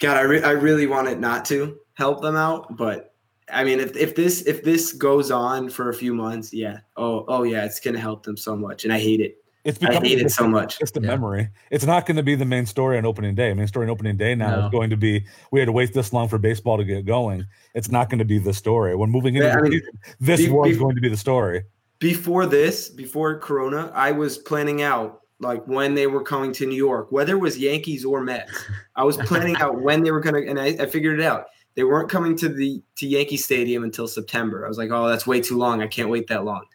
God, 0.02 0.18
I, 0.18 0.22
re- 0.22 0.44
I 0.44 0.52
really 0.52 0.88
want 0.88 1.08
it 1.08 1.20
not 1.20 1.46
to 1.46 1.78
help 1.94 2.22
them 2.22 2.36
out, 2.36 2.76
but 2.76 3.14
I 3.54 3.64
mean, 3.64 3.80
if, 3.80 3.96
if 3.96 4.16
this 4.16 4.42
if 4.44 4.64
this 4.64 4.92
goes 4.94 5.32
on 5.32 5.70
for 5.70 5.90
a 5.90 5.94
few 5.94 6.14
months, 6.14 6.54
yeah, 6.54 6.80
oh 6.98 7.24
oh 7.28 7.44
yeah, 7.44 7.64
it's 7.66 7.80
gonna 7.80 8.00
help 8.00 8.24
them 8.24 8.36
so 8.36 8.56
much, 8.56 8.84
and 8.84 8.92
I 8.92 9.00
hate 9.00 9.22
it. 9.22 9.38
It's 9.64 9.78
I 9.84 9.88
becoming 9.90 10.10
hate 10.10 10.20
it 10.22 10.32
so 10.32 10.48
much. 10.48 10.80
Just 10.80 10.98
a 10.98 11.02
Yeah. 11.02 11.08
memory. 11.10 11.50
It's 11.70 11.86
not 11.86 12.08
going 12.08 12.16
to 12.18 12.24
be 12.24 12.34
the 12.34 12.46
main 12.46 12.66
story 12.66 12.98
on 12.98 13.06
opening 13.06 13.36
day. 13.36 13.54
Main 13.54 13.68
story 13.68 13.86
on 13.86 13.92
opening 13.92 14.18
day 14.18 14.34
now 14.34 14.56
No. 14.56 14.66
is 14.66 14.72
going 14.72 14.90
to 14.90 14.98
be 14.98 15.24
we 15.52 15.60
had 15.60 15.68
to 15.68 15.72
wait 15.72 15.94
this 15.94 16.12
long 16.12 16.28
for 16.28 16.40
baseball 16.40 16.78
to 16.78 16.84
get 16.84 17.06
going. 17.06 17.46
It's 17.76 17.92
not 17.92 18.10
going 18.10 18.18
to 18.18 18.26
be 18.26 18.40
the 18.40 18.56
story. 18.56 18.96
When 18.96 19.12
moving 19.12 19.36
into 19.36 19.52
I 19.52 19.62
mean, 19.62 19.74
season, 19.74 20.00
this 20.20 20.42
be- 20.42 20.50
was 20.50 20.72
be- 20.72 20.78
going 20.80 20.96
to 20.96 21.02
be 21.02 21.10
the 21.10 21.18
story. 21.18 21.62
Before 22.00 22.48
this, 22.48 22.90
before 22.90 23.38
Corona, 23.38 23.92
I 23.94 24.14
was 24.14 24.40
planning 24.40 24.82
out 24.82 25.21
like 25.42 25.66
when 25.66 25.96
they 25.96 26.08
were 26.08 26.24
coming 26.24 26.54
to 26.54 26.66
New 26.66 26.76
York, 26.76 27.12
whether 27.12 27.36
it 27.36 27.40
was 27.40 27.58
Yankees 27.58 28.06
or 28.06 28.22
Mets. 28.22 28.52
I 28.96 29.04
was 29.04 29.18
planning 29.18 29.56
out 29.58 29.82
when 29.82 30.04
they 30.04 30.12
were 30.12 30.20
gonna, 30.20 30.42
and 30.42 30.60
I, 30.60 30.68
I 30.80 30.86
figured 30.86 31.20
it 31.20 31.26
out. 31.26 31.46
They 31.76 31.84
weren't 31.84 32.10
coming 32.10 32.38
to 32.38 32.50
the 32.50 32.82
to 32.98 33.08
Yankee 33.08 33.38
Stadium 33.38 33.84
until 33.84 34.08
September. 34.08 34.66
I 34.66 34.70
was 34.70 34.78
like, 34.78 34.92
oh, 34.92 35.08
that's 35.08 35.26
way 35.26 35.42
too 35.42 35.58
long. 35.58 35.82
I 35.82 35.88
can't 35.88 36.10
wait 36.10 36.28
that 36.28 36.46
long. 36.46 36.66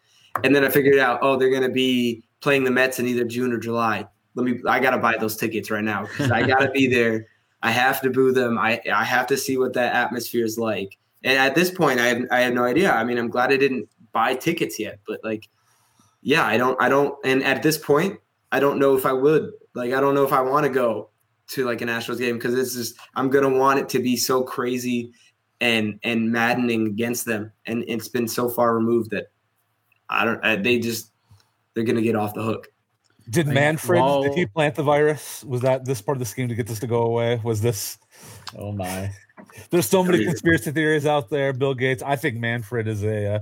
And 0.45 0.55
then 0.55 0.65
I 0.65 0.69
figured 0.69 0.99
out, 0.99 1.21
oh, 1.23 1.37
they're 1.37 1.51
gonna 1.51 1.71
be 1.71 2.25
playing 2.41 2.65
the 2.65 2.71
Mets 2.71 2.99
in 2.99 3.07
either 3.07 3.25
June 3.25 3.53
or 3.53 3.59
July. 3.59 4.07
Let 4.35 4.45
me, 4.45 4.61
I 4.67 4.81
gotta 4.81 4.99
buy 4.99 5.17
those 5.19 5.37
tickets 5.37 5.71
right 5.71 5.85
now 5.85 6.03
because 6.03 6.31
I 6.31 6.47
gotta 6.47 6.71
be 6.71 6.87
there. 6.87 7.27
I 7.63 7.71
have 7.71 8.01
to 8.03 8.11
boo 8.11 8.33
them. 8.33 8.59
I 8.59 8.81
I 8.93 9.05
have 9.05 9.27
to 9.29 9.37
see 9.37 9.57
what 9.57 9.73
that 9.75 9.95
atmosphere 9.95 10.45
is 10.45 10.59
like. 10.59 10.99
And 11.25 11.39
at 11.39 11.55
this 11.55 11.71
point, 11.71 12.01
I 12.01 12.07
have 12.07 12.23
I 12.31 12.41
have 12.41 12.55
no 12.55 12.65
idea. 12.65 12.93
I 12.93 13.05
mean, 13.05 13.19
I'm 13.19 13.29
glad 13.29 13.53
I 13.53 13.57
didn't 13.57 13.89
buy 14.13 14.35
tickets 14.35 14.79
yet, 14.79 14.99
but 15.07 15.21
like, 15.23 15.49
yeah, 16.23 16.45
I 16.45 16.57
don't, 16.57 16.81
I 16.81 16.89
don't. 16.89 17.15
And 17.25 17.43
at 17.45 17.63
this 17.63 17.79
point, 17.79 18.19
I 18.53 18.61
don't 18.61 18.79
know 18.79 18.97
if 18.97 19.05
I 19.07 19.13
would. 19.13 19.51
Like, 19.75 19.93
I 19.93 20.01
don't 20.01 20.15
know 20.15 20.25
if 20.25 20.33
I 20.33 20.41
want 20.41 20.65
to 20.65 20.71
go 20.73 21.11
to 21.49 21.65
like 21.65 21.81
an 21.81 21.89
Astros 21.89 22.19
game 22.19 22.37
because 22.37 22.55
it's 22.55 22.75
just 22.75 22.97
I'm 23.15 23.31
gonna 23.31 23.49
want 23.51 23.79
it 23.79 23.89
to 23.91 23.99
be 24.01 24.17
so 24.17 24.43
crazy 24.43 25.13
and 25.61 25.99
and 26.03 26.31
maddening 26.31 26.87
against 26.87 27.25
them, 27.25 27.53
and 27.67 27.85
it's 27.89 28.09
been 28.09 28.29
so 28.29 28.49
far 28.49 28.75
removed 28.75 29.11
that 29.11 29.27
I 30.09 30.25
don't. 30.25 30.45
I, 30.45 30.57
they 30.57 30.79
just 30.79 31.13
they're 31.75 31.85
gonna 31.85 32.03
get 32.03 32.17
off 32.17 32.35
the 32.35 32.43
hook. 32.43 32.69
Did 33.29 33.47
Like, 33.47 33.55
Manfred 33.55 34.01
while- 34.01 34.23
did 34.23 34.35
he 34.35 34.47
plant 34.47 34.77
the 34.77 34.83
virus? 34.85 35.43
Was 35.45 35.61
that 35.63 35.85
this 35.85 36.01
part 36.01 36.17
of 36.17 36.21
the 36.21 36.27
scheme 36.27 36.49
to 36.49 36.55
get 36.55 36.67
this 36.69 36.79
to 36.81 36.87
go 36.87 37.03
away? 37.03 37.41
Was 37.43 37.61
this 37.61 37.99
Oh 38.57 38.71
my. 38.73 39.11
there's 39.71 39.89
so 39.89 40.05
many 40.05 40.25
conspiracy 40.25 40.71
theories 40.71 41.07
out 41.07 41.29
there. 41.29 41.53
Bill 41.53 41.75
Gates. 41.75 42.03
I 42.05 42.15
think 42.17 42.37
Manfred 42.37 42.87
is 42.87 43.03
a 43.03 43.35
uh, 43.35 43.39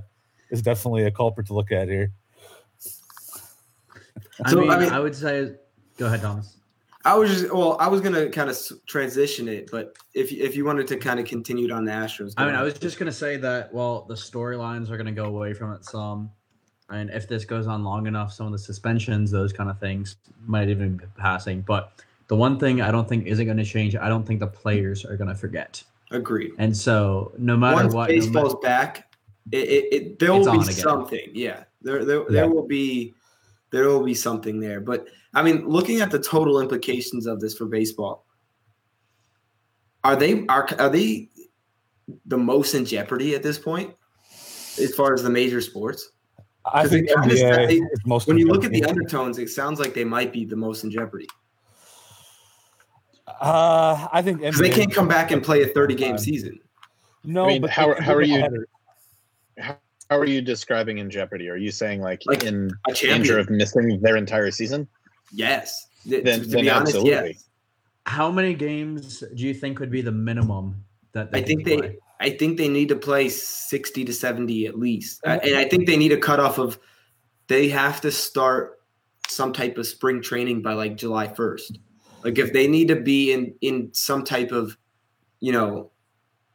is 0.49 0.61
definitely 0.63 1.03
a 1.03 1.11
culprit 1.11 1.47
to 1.47 1.53
look 1.53 1.71
at 1.71 1.87
here. 1.87 2.11
I, 4.43 4.49
So, 4.51 4.61
mean, 4.61 4.71
I 4.71 4.97
I 4.97 4.99
would 4.99 5.15
say, 5.15 5.53
go 5.97 6.07
ahead, 6.07 6.21
Thomas. 6.21 6.57
I 7.05 7.15
was 7.15 7.29
just 7.29 7.53
well, 7.53 7.77
I 7.79 7.87
was 7.87 8.01
gonna 8.01 8.29
kind 8.29 8.49
of 8.49 8.57
transition 8.87 9.47
it, 9.47 9.69
but 9.71 9.95
if 10.15 10.31
if 10.31 10.55
you 10.55 10.65
wanted 10.65 10.87
to 10.87 10.97
kind 10.97 11.19
of 11.19 11.25
continue 11.27 11.65
it 11.65 11.71
on 11.71 11.85
the 11.85 11.91
Astros, 11.91 12.33
I 12.37 12.45
mean, 12.45 12.55
I 12.55 12.63
was 12.63 12.73
just 12.79 12.97
gonna 12.97 13.11
say 13.11 13.37
that. 13.37 13.71
Well, 13.73 14.05
the 14.07 14.15
storylines 14.15 14.89
are 14.89 14.97
gonna 14.97 15.11
go 15.11 15.25
away 15.25 15.53
from 15.53 15.71
it 15.73 15.85
some, 15.85 16.31
and 16.89 17.11
if 17.11 17.27
this 17.27 17.45
goes 17.45 17.67
on 17.67 17.83
long 17.83 18.07
enough, 18.07 18.33
some 18.33 18.47
of 18.47 18.51
the 18.51 18.57
suspensions, 18.57 19.29
those 19.29 19.53
kind 19.53 19.69
of 19.69 19.79
things, 19.79 20.15
might 20.47 20.67
even 20.69 20.97
be 20.97 21.05
passing. 21.15 21.61
But 21.61 21.91
the 22.27 22.35
one 22.35 22.57
thing 22.59 22.81
I 22.81 22.89
don't 22.89 23.07
think 23.07 23.27
isn't 23.27 23.45
going 23.45 23.57
to 23.57 23.63
change. 23.63 23.95
I 23.95 24.09
don't 24.09 24.25
think 24.25 24.39
the 24.39 24.47
players 24.47 25.05
are 25.05 25.15
going 25.15 25.27
to 25.27 25.35
forget. 25.35 25.83
agreed. 26.09 26.53
And 26.57 26.75
so, 26.75 27.33
no 27.37 27.55
matter 27.55 27.75
Once 27.83 27.93
what, 27.93 28.09
no 28.09 28.15
baseball's 28.15 28.53
ma- 28.55 28.59
back, 28.61 29.13
it, 29.51 29.57
it, 29.69 29.93
it 29.93 30.19
there 30.19 30.33
will 30.33 30.51
be 30.57 30.63
something. 30.73 31.29
Yeah, 31.33 31.65
there 31.83 32.03
there, 32.03 32.21
Yeah. 32.21 32.25
there 32.31 32.49
will 32.49 32.65
be 32.65 33.13
there 33.75 33.87
will 33.89 34.03
be 34.03 34.13
something 34.13 34.59
there. 34.59 34.79
But 34.79 35.07
I 35.33 35.43
mean, 35.43 35.67
looking 35.67 35.99
at 36.01 36.09
the 36.11 36.19
total 36.19 36.59
implications 36.61 37.25
of 37.27 37.39
this 37.41 37.55
for 37.57 37.65
baseball, 37.65 38.25
are 40.03 40.15
they 40.15 40.45
are 40.47 40.67
are 40.79 40.89
they 40.89 41.29
the 42.25 42.37
most 42.37 42.73
in 42.73 42.85
jeopardy 42.85 43.35
at 43.35 43.43
this 43.43 43.59
point 43.59 43.93
as 44.79 44.93
far 44.95 45.13
as 45.13 45.23
the 45.23 45.29
major 45.29 45.59
sports? 45.61 46.11
I 46.73 46.87
think 46.87 47.09
it 47.09 47.15
kinda 47.15 47.35
NBA 47.35 47.55
sound- 47.55 47.71
is 47.71 47.81
most. 48.05 48.27
When 48.27 48.37
you 48.37 48.47
look 48.47 48.63
at 48.63 48.71
the 48.71 48.85
undertones, 48.85 49.37
it 49.37 49.49
sounds 49.49 49.79
like 49.79 49.93
they 49.93 50.05
might 50.05 50.31
be 50.33 50.45
the 50.45 50.55
most 50.55 50.83
in 50.83 50.89
jeopardy 50.91 51.27
uh, 53.41 54.07
I 54.11 54.21
think 54.21 54.39
because 54.41 54.59
they 54.59 54.69
can't 54.69 54.93
come 54.93 55.07
back 55.07 55.31
and 55.31 55.43
play 55.43 55.63
a 55.63 55.67
thirty 55.67 55.95
game 55.95 56.17
season. 56.17 56.59
No, 57.23 57.45
I 57.45 57.47
mean, 57.49 57.61
but 57.61 57.71
how- 57.71 57.99
how 57.99 58.13
are 58.13 58.21
you- 58.21 58.39
header. 58.39 58.67
How 60.09 60.17
are 60.19 60.25
you 60.25 60.41
describing 60.41 60.99
in 60.99 61.09
jeopardy? 61.09 61.49
Are 61.49 61.57
you 61.57 61.71
saying 61.71 62.01
like, 62.01 62.21
Like 62.25 62.43
in 62.43 62.71
A 62.87 62.93
danger 62.93 63.39
of 63.39 63.49
missing 63.49 63.99
their 64.01 64.17
entire 64.17 64.51
season? 64.51 64.87
yes. 65.31 65.87
Th- 66.07 66.23
Then- 66.23 66.39
to, 66.41 66.45
to 66.45 66.51
then 66.51 66.61
be 66.65 66.69
honest, 66.69 66.95
absolutely. 66.95 67.29
yes. 67.31 67.45
how 68.05 68.29
many 68.31 68.53
games 68.53 69.23
do 69.33 69.43
you 69.43 69.53
think 69.55 69.79
would 69.79 69.89
be 69.89 70.01
the 70.01 70.11
minimum 70.11 70.83
that 71.13 71.31
they 71.31 71.39
I 71.39 71.43
think 71.43 71.65
they, 71.65 71.77
play? 71.77 71.97
I 72.19 72.29
think 72.29 72.57
they 72.57 72.69
need 72.69 72.89
to 72.89 72.95
play 72.95 73.29
sixty 73.29 74.05
to 74.05 74.13
seventy 74.13 74.67
at 74.67 74.77
least, 74.77 75.21
Uh, 75.25 75.39
and 75.41 75.55
I 75.55 75.65
think 75.67 75.87
they 75.87 75.97
need 75.97 76.11
a 76.11 76.17
cutoff 76.17 76.59
of 76.59 76.77
they 77.47 77.69
have 77.69 78.01
to 78.01 78.11
start 78.11 78.79
some 79.27 79.51
type 79.51 79.79
of 79.79 79.87
spring 79.87 80.21
training 80.21 80.61
by 80.61 80.73
like 80.73 80.95
July 80.97 81.27
first. 81.27 81.79
Like 82.23 82.37
if 82.37 82.53
they 82.53 82.67
need 82.67 82.87
to 82.89 82.95
be 82.95 83.31
in 83.33 83.55
in 83.61 83.89
some 83.93 84.23
type 84.23 84.51
of, 84.51 84.77
you 85.39 85.51
know, 85.51 85.89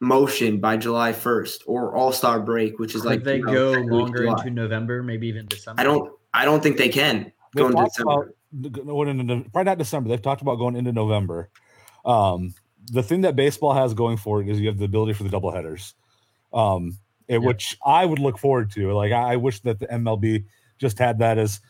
motion 0.01 0.59
by 0.59 0.77
July 0.77 1.13
first 1.13 1.63
or 1.67 1.95
All 1.95 2.13
Star 2.13 2.41
break, 2.41 2.79
which 2.79 2.95
is 2.95 3.03
Could 3.03 3.09
like 3.09 3.25
they 3.25 3.37
you 3.37 3.45
know, 3.45 3.53
go 3.53 3.73
second 3.75 3.91
week 3.91 3.93
of 3.93 3.99
longer 4.01 4.25
into 4.27 4.51
November, 4.51 5.03
maybe 5.03 5.29
even 5.29 5.47
December? 5.47 5.81
I 5.81 5.85
don't. 5.85 6.13
I 6.33 6.45
don't 6.45 6.63
think 6.63 6.77
they 6.77 6.89
can 6.89 7.33
They've 7.55 7.65
go 7.65 7.69
into 7.69 7.85
December. 7.85 8.35
about 8.53 8.87
going 8.87 9.09
into 9.21 9.51
probably 9.51 9.65
not 9.65 9.79
December. 9.79 10.09
They've 10.09 10.23
talked 10.23 10.43
about 10.43 10.57
going 10.57 10.77
into 10.77 10.93
November. 10.93 11.51
Um, 12.05 12.55
the 12.93 13.03
thing 13.03 13.21
that 13.23 13.37
baseball 13.37 13.75
has 13.75 13.95
going 13.95 14.17
for 14.17 14.41
it 14.41 14.49
is 14.49 14.59
you 14.61 14.69
have 14.69 14.79
the 14.79 14.85
ability 14.85 15.13
for 15.13 15.23
the 15.25 15.29
double 15.29 15.51
headers, 15.51 15.95
um, 16.53 16.97
Yeah. 17.29 17.39
which 17.39 17.77
I 17.85 18.07
would 18.07 18.19
look 18.19 18.39
forward 18.39 18.71
to. 18.73 18.93
Like 18.93 19.13
I, 19.13 19.33
I 19.35 19.37
wish 19.37 19.61
that 19.61 19.79
the 19.81 19.87
MLB 19.89 20.45
just 20.79 20.99
had 20.99 21.19
that 21.19 21.37
as 21.37 21.61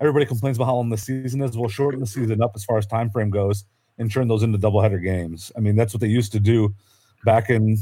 everybody 0.00 0.26
complains 0.26 0.56
about 0.58 0.66
how 0.66 0.76
long 0.76 0.90
the 0.90 0.96
season 0.96 1.40
is. 1.42 1.56
We'll 1.56 1.68
shorten 1.68 2.00
the 2.00 2.06
season 2.06 2.40
up 2.42 2.52
as 2.54 2.64
far 2.64 2.78
as 2.78 2.86
time 2.86 3.10
frame 3.10 3.30
goes 3.30 3.64
and 3.98 4.10
turn 4.10 4.28
those 4.28 4.42
into 4.42 4.58
double 4.58 4.80
header 4.80 4.98
games. 4.98 5.50
I 5.56 5.60
mean, 5.60 5.76
that's 5.76 5.92
what 5.92 6.00
they 6.00 6.06
used 6.08 6.32
to 6.32 6.40
do 6.40 6.74
back 7.24 7.50
in 7.50 7.76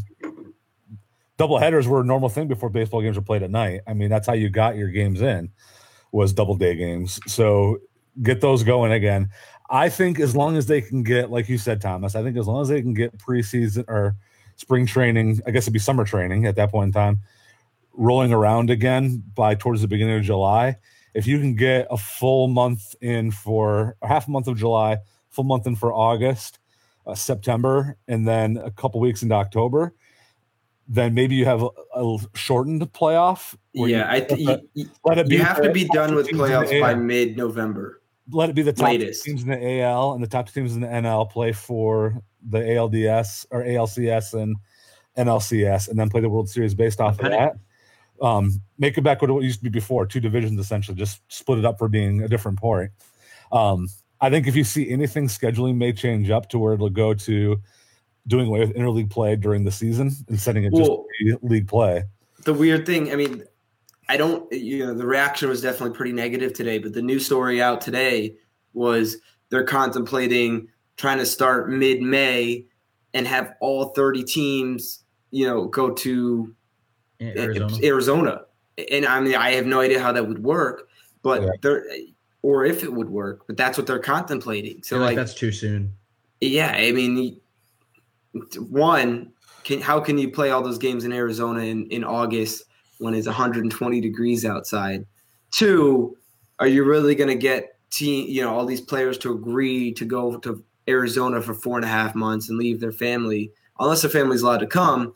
double 1.36 1.58
headers 1.58 1.86
were 1.86 2.00
a 2.00 2.04
normal 2.04 2.28
thing 2.28 2.48
before 2.48 2.68
baseball 2.68 3.00
games 3.00 3.16
were 3.16 3.22
played 3.22 3.42
at 3.42 3.50
night. 3.50 3.80
I 3.86 3.94
mean, 3.94 4.10
that's 4.10 4.26
how 4.26 4.34
you 4.34 4.50
got 4.50 4.76
your 4.76 4.88
games 4.88 5.22
in 5.22 5.50
was 6.12 6.32
double 6.32 6.56
day 6.56 6.74
games. 6.74 7.20
So 7.26 7.78
get 8.22 8.40
those 8.40 8.62
going 8.62 8.92
again. 8.92 9.30
I 9.70 9.88
think 9.88 10.18
as 10.20 10.34
long 10.34 10.56
as 10.56 10.66
they 10.66 10.80
can 10.80 11.02
get, 11.02 11.30
like 11.30 11.48
you 11.48 11.58
said, 11.58 11.80
Thomas, 11.80 12.14
I 12.14 12.22
think 12.22 12.36
as 12.36 12.46
long 12.46 12.62
as 12.62 12.68
they 12.68 12.80
can 12.80 12.94
get 12.94 13.16
preseason 13.18 13.84
or 13.88 14.16
spring 14.56 14.86
training, 14.86 15.40
I 15.46 15.50
guess 15.50 15.64
it'd 15.64 15.72
be 15.72 15.78
summer 15.78 16.04
training 16.04 16.46
at 16.46 16.56
that 16.56 16.70
point 16.70 16.88
in 16.88 16.92
time, 16.92 17.20
rolling 17.92 18.32
around 18.32 18.70
again 18.70 19.22
by 19.34 19.54
towards 19.54 19.82
the 19.82 19.88
beginning 19.88 20.16
of 20.16 20.24
July. 20.24 20.76
If 21.14 21.26
you 21.26 21.38
can 21.38 21.54
get 21.54 21.86
a 21.90 21.96
full 21.96 22.48
month 22.48 22.94
in 23.00 23.30
for 23.30 23.96
a 24.02 24.08
half 24.08 24.26
a 24.26 24.30
month 24.30 24.48
of 24.48 24.56
July, 24.56 24.98
full 25.28 25.44
month 25.44 25.66
in 25.66 25.76
for 25.76 25.92
August, 25.92 26.58
uh, 27.08 27.14
September, 27.14 27.96
and 28.06 28.28
then 28.28 28.58
a 28.58 28.70
couple 28.70 29.00
weeks 29.00 29.22
into 29.22 29.34
October, 29.34 29.94
then 30.86 31.14
maybe 31.14 31.34
you 31.34 31.44
have 31.46 31.62
a, 31.62 31.68
a 31.94 32.18
shortened 32.34 32.82
playoff. 32.92 33.56
Yeah, 33.72 33.86
you 33.86 34.04
I 34.04 34.20
th- 34.20 34.60
you, 34.74 34.88
let 35.04 35.18
it 35.18 35.28
be 35.28 35.36
you 35.36 35.42
have 35.42 35.62
to 35.62 35.72
be 35.72 35.84
done 35.84 36.14
with 36.14 36.26
teams 36.28 36.40
in 36.40 36.46
the 36.46 36.52
playoffs 36.54 36.80
by 36.80 36.94
mid 36.94 37.36
November. 37.36 38.02
let 38.30 38.48
it 38.50 38.54
be 38.54 38.62
the 38.62 38.72
top 38.72 38.88
latest. 38.88 39.24
teams 39.24 39.42
in 39.42 39.48
the 39.48 39.80
AL 39.80 40.12
and 40.12 40.22
the 40.22 40.28
top 40.28 40.50
teams 40.50 40.74
in 40.74 40.80
the 40.82 40.86
NL 40.86 41.30
play 41.30 41.52
for 41.52 42.22
the 42.48 42.58
ALDS 42.58 43.46
or 43.50 43.62
ALCS 43.64 44.34
and 44.40 44.56
NLCS, 45.16 45.88
and 45.88 45.98
then 45.98 46.08
play 46.08 46.20
the 46.20 46.28
World 46.28 46.48
Series 46.48 46.74
based 46.74 47.00
off 47.00 47.16
Depending- 47.16 47.40
of 47.40 47.52
that. 47.54 47.58
Um, 48.20 48.60
make 48.78 48.98
it 48.98 49.02
back 49.02 49.22
what 49.22 49.30
it 49.30 49.42
used 49.44 49.60
to 49.60 49.64
be 49.64 49.70
before, 49.70 50.04
two 50.04 50.18
divisions 50.18 50.58
essentially, 50.58 50.96
just 50.96 51.20
split 51.28 51.58
it 51.60 51.64
up 51.64 51.78
for 51.78 51.86
being 51.88 52.22
a 52.22 52.28
different 52.28 52.58
point. 52.58 52.90
Um, 53.52 53.86
I 54.20 54.30
think 54.30 54.46
if 54.46 54.56
you 54.56 54.64
see 54.64 54.90
anything, 54.90 55.26
scheduling 55.28 55.76
may 55.76 55.92
change 55.92 56.30
up 56.30 56.48
to 56.50 56.58
where 56.58 56.74
it'll 56.74 56.90
go 56.90 57.14
to 57.14 57.60
doing 58.26 58.48
away 58.48 58.60
with 58.60 58.74
interleague 58.74 59.10
play 59.10 59.36
during 59.36 59.64
the 59.64 59.70
season 59.70 60.10
and 60.28 60.38
setting 60.40 60.64
it 60.64 60.72
just 60.74 60.90
Well- 60.90 61.06
to 61.26 61.38
league 61.42 61.68
play. 61.68 62.04
the 62.44 62.52
weird 62.54 62.86
thing, 62.86 63.12
I 63.12 63.16
mean, 63.16 63.44
I 64.08 64.16
don't, 64.16 64.50
you 64.52 64.86
know, 64.86 64.94
the 64.94 65.06
reaction 65.06 65.48
was 65.48 65.60
definitely 65.60 65.96
pretty 65.96 66.12
negative 66.12 66.52
today, 66.54 66.78
but 66.78 66.92
the 66.94 67.02
new 67.02 67.18
story 67.18 67.60
out 67.60 67.80
today 67.80 68.36
was 68.72 69.18
they're 69.50 69.64
contemplating 69.64 70.68
trying 70.96 71.18
to 71.18 71.26
start 71.26 71.70
mid 71.70 72.00
May 72.00 72.64
and 73.14 73.26
have 73.26 73.54
all 73.60 73.86
30 73.90 74.22
teams, 74.24 75.04
you 75.30 75.46
know, 75.46 75.66
go 75.66 75.90
to 75.90 76.54
Arizona. 77.20 77.78
Arizona. 77.86 78.40
And 78.90 79.04
I 79.06 79.20
mean, 79.20 79.34
I 79.34 79.52
have 79.52 79.66
no 79.66 79.80
idea 79.80 80.00
how 80.00 80.12
that 80.12 80.26
would 80.26 80.42
work, 80.42 80.88
but 81.22 81.42
Yeah. 81.42 81.48
they're 81.62 81.86
or 82.42 82.64
if 82.64 82.82
it 82.82 82.92
would 82.92 83.10
work, 83.10 83.46
but 83.46 83.56
that's 83.56 83.76
what 83.76 83.86
they're 83.86 83.98
contemplating. 83.98 84.82
So 84.82 84.96
like 84.98 85.06
like, 85.06 85.16
that's 85.16 85.34
too 85.34 85.52
soon. 85.52 85.94
yeah, 86.40 86.72
I 86.74 86.92
mean, 86.92 87.40
one, 88.58 89.32
can 89.64 89.80
how 89.80 90.00
can 90.00 90.18
you 90.18 90.30
play 90.30 90.50
all 90.50 90.62
those 90.62 90.78
games 90.78 91.04
in 91.04 91.12
Arizona 91.12 91.60
in, 91.60 91.86
in 91.90 92.04
August 92.04 92.64
when 92.98 93.14
it's 93.14 93.26
120 93.26 94.00
degrees 94.00 94.44
outside? 94.44 95.04
Two, 95.50 96.16
are 96.58 96.66
you 96.66 96.84
really 96.84 97.14
going 97.14 97.28
to 97.28 97.34
get 97.34 97.78
team, 97.90 98.28
you 98.28 98.42
know, 98.42 98.54
all 98.54 98.66
these 98.66 98.80
players 98.80 99.18
to 99.18 99.32
agree 99.32 99.92
to 99.94 100.04
go 100.04 100.36
to 100.38 100.62
Arizona 100.88 101.42
for 101.42 101.54
four 101.54 101.76
and 101.76 101.84
a 101.84 101.88
half 101.88 102.14
months 102.14 102.48
and 102.48 102.58
leave 102.58 102.80
their 102.80 102.92
family, 102.92 103.50
unless 103.78 104.02
their 104.02 104.10
family's 104.10 104.42
allowed 104.42 104.58
to 104.58 104.66
come? 104.66 105.14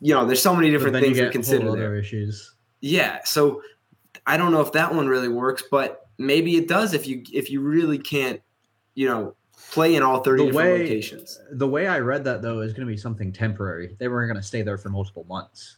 You 0.00 0.14
know, 0.14 0.26
there's 0.26 0.42
so 0.42 0.54
many 0.54 0.70
different 0.70 0.96
things 0.96 1.18
to 1.18 1.30
consider 1.30 1.66
whole 1.66 1.76
there. 1.76 1.86
other 1.86 1.96
issues. 1.96 2.54
Yeah, 2.80 3.20
so 3.24 3.62
I 4.26 4.36
don't 4.36 4.52
know 4.52 4.60
if 4.60 4.72
that 4.72 4.94
one 4.94 5.06
really 5.08 5.28
works, 5.28 5.62
but 5.70 6.05
maybe 6.18 6.56
it 6.56 6.68
does 6.68 6.94
if 6.94 7.06
you 7.06 7.22
if 7.32 7.50
you 7.50 7.60
really 7.60 7.98
can't, 7.98 8.40
you 8.94 9.08
know, 9.08 9.34
play 9.70 9.94
in 9.94 10.02
all 10.02 10.22
30 10.22 10.42
The 10.44 10.46
different 10.50 10.70
way- 10.70 10.82
locations. 10.82 11.40
The 11.52 11.68
way 11.68 11.86
I 11.86 11.98
read 12.00 12.24
that 12.24 12.42
though 12.42 12.60
is 12.60 12.72
going 12.72 12.86
to 12.86 12.92
be 12.92 12.96
something 12.96 13.32
temporary. 13.32 13.96
They 13.98 14.08
weren't 14.08 14.30
going 14.30 14.40
to 14.40 14.46
stay 14.46 14.62
there 14.62 14.78
for 14.78 14.88
multiple 14.88 15.24
months. 15.28 15.76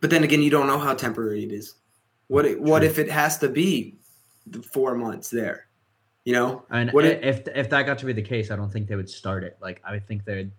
But 0.00 0.10
then 0.10 0.24
again, 0.24 0.42
you 0.42 0.50
don't 0.50 0.66
know 0.66 0.78
how 0.78 0.94
temporary 0.94 1.44
it 1.44 1.52
is. 1.52 1.74
What 2.28 2.44
it, 2.44 2.60
what 2.60 2.82
if 2.82 2.98
it 2.98 3.08
has 3.08 3.38
to 3.38 3.48
be 3.48 3.96
the 4.46 4.60
four 4.62 4.94
months 4.96 5.30
there? 5.30 5.68
You 6.24 6.32
know, 6.32 6.64
And 6.70 6.90
What 6.90 7.04
if 7.04 7.46
if 7.54 7.70
that 7.70 7.86
got 7.86 7.98
to 7.98 8.06
be 8.06 8.12
the 8.12 8.22
case, 8.22 8.50
I 8.50 8.56
don't 8.56 8.72
think 8.72 8.88
they 8.88 8.96
would 8.96 9.08
start 9.08 9.44
it. 9.44 9.56
Like 9.62 9.80
I 9.84 10.00
think 10.00 10.24
they'd 10.24 10.50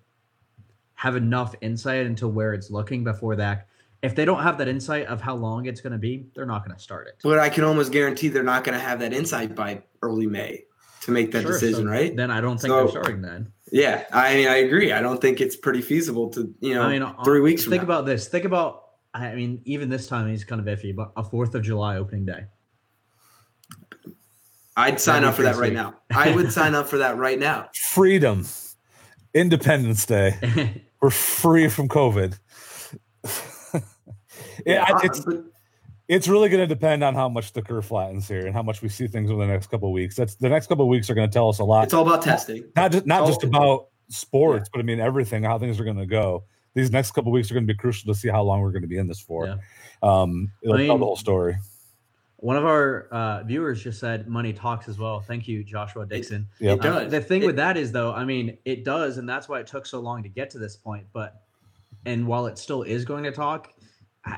have 0.96 1.18
enough 1.18 1.56
insight 1.62 2.06
into 2.06 2.28
where 2.28 2.54
it's 2.54 2.72
looking 2.72 3.04
before 3.04 3.36
that. 3.36 3.68
If 4.08 4.16
they 4.16 4.26
don't 4.26 4.42
have 4.42 4.58
that 4.58 4.68
insight 4.68 5.06
of 5.08 5.22
how 5.22 5.36
long 5.36 5.66
it's 5.68 5.82
going 5.82 5.92
to 5.94 6.00
be, 6.00 6.26
they're 6.34 6.46
not 6.46 6.66
going 6.66 6.76
to 6.76 6.82
start 6.82 7.08
it. 7.08 7.16
but 7.24 7.38
I 7.40 7.50
can 7.50 7.64
almost 7.64 7.92
guarantee 7.92 8.30
they're 8.30 8.42
not 8.44 8.64
going 8.64 8.78
to 8.78 8.84
have 8.84 9.00
that 9.02 9.14
insight 9.14 9.54
by 9.54 9.84
early 10.02 10.26
May 10.28 10.64
to 11.02 11.12
make 11.12 11.32
that 11.34 11.44
Sure, 11.44 11.52
decision, 11.52 11.86
so 11.86 11.92
right? 11.92 12.16
Then 12.16 12.32
I 12.32 12.42
don't 12.42 12.58
think 12.60 12.72
So- 12.72 12.78
they're 12.80 12.88
starting 12.90 13.22
then. 13.22 13.52
Yeah, 13.72 14.06
I 14.14 14.34
mean, 14.36 14.48
I 14.48 14.56
agree. 14.58 14.94
I 14.94 15.02
don't 15.02 15.20
think 15.20 15.42
it's 15.42 15.58
pretty 15.58 15.82
feasible 15.82 16.30
to, 16.30 16.54
you 16.62 16.74
know, 16.74 16.84
I 16.84 16.92
mean, 16.94 17.02
uh, 17.04 17.22
three 17.26 17.42
weeks 17.42 17.64
from 17.64 17.72
Think 17.72 17.82
now. 17.82 17.88
about 17.88 18.06
this. 18.06 18.28
Think 18.30 18.46
about. 18.46 18.84
I 19.14 19.36
mean, 19.36 19.62
even 19.66 19.90
this 19.90 20.08
time 20.08 20.30
he's 20.30 20.46
kind 20.46 20.62
of 20.66 20.68
iffy, 20.68 20.96
but 20.96 21.12
a 21.18 21.24
Fourth 21.24 21.54
of 21.54 21.64
July 21.64 21.98
opening 21.98 22.26
day. 22.26 22.46
I'd 24.76 25.00
sign 25.02 25.24
That'd 25.24 25.30
up 25.30 25.36
for 25.36 25.42
that 25.44 25.56
right 25.56 25.74
now. 25.74 25.96
I 26.16 26.34
would 26.36 26.52
sign 26.54 26.76
up 26.76 26.88
for 26.88 27.00
that 27.00 27.18
right 27.18 27.40
now. 27.40 27.70
Freedom, 27.76 28.46
Independence 29.34 30.06
Day. 30.06 30.84
We're 31.02 31.10
free 31.10 31.68
from 31.68 31.88
COVID. 31.90 32.40
Yeah, 34.66 34.86
I- 34.88 34.94
I- 34.94 35.02
it's 35.04 35.26
it's 36.08 36.28
really 36.30 36.48
going 36.48 36.62
to 36.62 36.68
depend 36.74 37.04
on 37.04 37.14
how 37.16 37.28
much 37.28 37.52
the 37.52 37.62
curve 37.62 37.86
flattens 37.86 38.28
here 38.30 38.46
and 38.46 38.56
how 38.56 38.64
much 38.64 38.82
we 38.82 38.88
see 38.88 39.08
things 39.08 39.30
over 39.30 39.46
the 39.46 39.52
next 39.52 39.68
couple 39.68 39.90
of 39.90 39.94
weeks. 39.94 40.16
That's 40.16 40.36
the 40.36 40.48
next 40.48 40.68
couple 40.68 40.86
of 40.86 40.90
weeks 40.90 41.10
are 41.10 41.14
going 41.16 41.30
to 41.30 41.34
tell 41.34 41.50
us 41.50 41.60
a 41.60 41.66
lot. 41.66 41.84
it's 41.84 41.94
all 41.94 42.08
about 42.08 42.22
testing. 42.22 42.64
not 42.78 42.92
just 42.94 43.06
not 43.06 43.28
just 43.28 43.44
about 43.44 43.88
sports, 44.10 44.70
but 44.72 44.80
I 44.80 44.84
mean 44.84 45.00
everything, 45.02 45.44
how 45.44 45.60
things 45.60 45.80
are 45.80 45.84
going 45.84 45.98
to 45.98 46.06
go. 46.06 46.46
These 46.76 46.92
next 46.92 47.12
couple 47.12 47.32
of 47.32 47.34
weeks 47.34 47.50
are 47.52 47.56
going 47.56 47.68
to 47.68 47.74
be 47.74 47.78
crucial 47.78 48.14
to 48.14 48.18
see 48.18 48.30
how 48.30 48.42
long 48.44 48.62
we're 48.62 48.72
going 48.72 48.84
to 48.84 48.88
be 48.88 48.98
in 49.00 49.08
this 49.08 49.20
for. 49.20 49.48
Yeah. 49.48 49.56
Um, 50.04 50.52
it'll 50.62 50.78
I 50.78 50.86
tell 50.86 50.98
the 50.98 51.06
whole 51.06 51.16
story. 51.18 51.58
One 52.38 52.56
of 52.56 52.66
our 52.66 53.08
uh, 53.12 53.44
viewers 53.44 53.84
just 53.84 54.00
said 54.00 54.28
money 54.28 54.54
talks 54.54 54.88
as 54.88 55.00
well. 55.00 55.20
Thank 55.20 55.48
you, 55.48 55.64
Joshua 55.64 56.06
Dixon. 56.06 56.48
Yep. 56.60 56.78
It 56.78 56.86
Uh, 56.86 57.04
the 57.06 57.20
thing 57.20 57.42
It- 57.42 57.48
with 57.48 57.56
that 57.56 57.78
is, 57.78 57.92
though, 57.92 58.14
I 58.14 58.26
mean, 58.26 58.60
it 58.64 58.86
does, 58.86 59.18
and 59.18 59.28
that's 59.28 59.50
why 59.50 59.60
it 59.60 59.66
took 59.68 59.88
so 59.88 60.00
long 60.00 60.22
to 60.22 60.30
get 60.30 60.52
to 60.52 60.60
this 60.60 60.76
point. 60.76 61.08
But, 61.14 61.42
and 62.06 62.28
while 62.28 62.46
it 62.46 62.60
still 62.60 62.84
is 62.84 63.06
going 63.06 63.24
to 63.24 63.32
talk, 63.32 63.74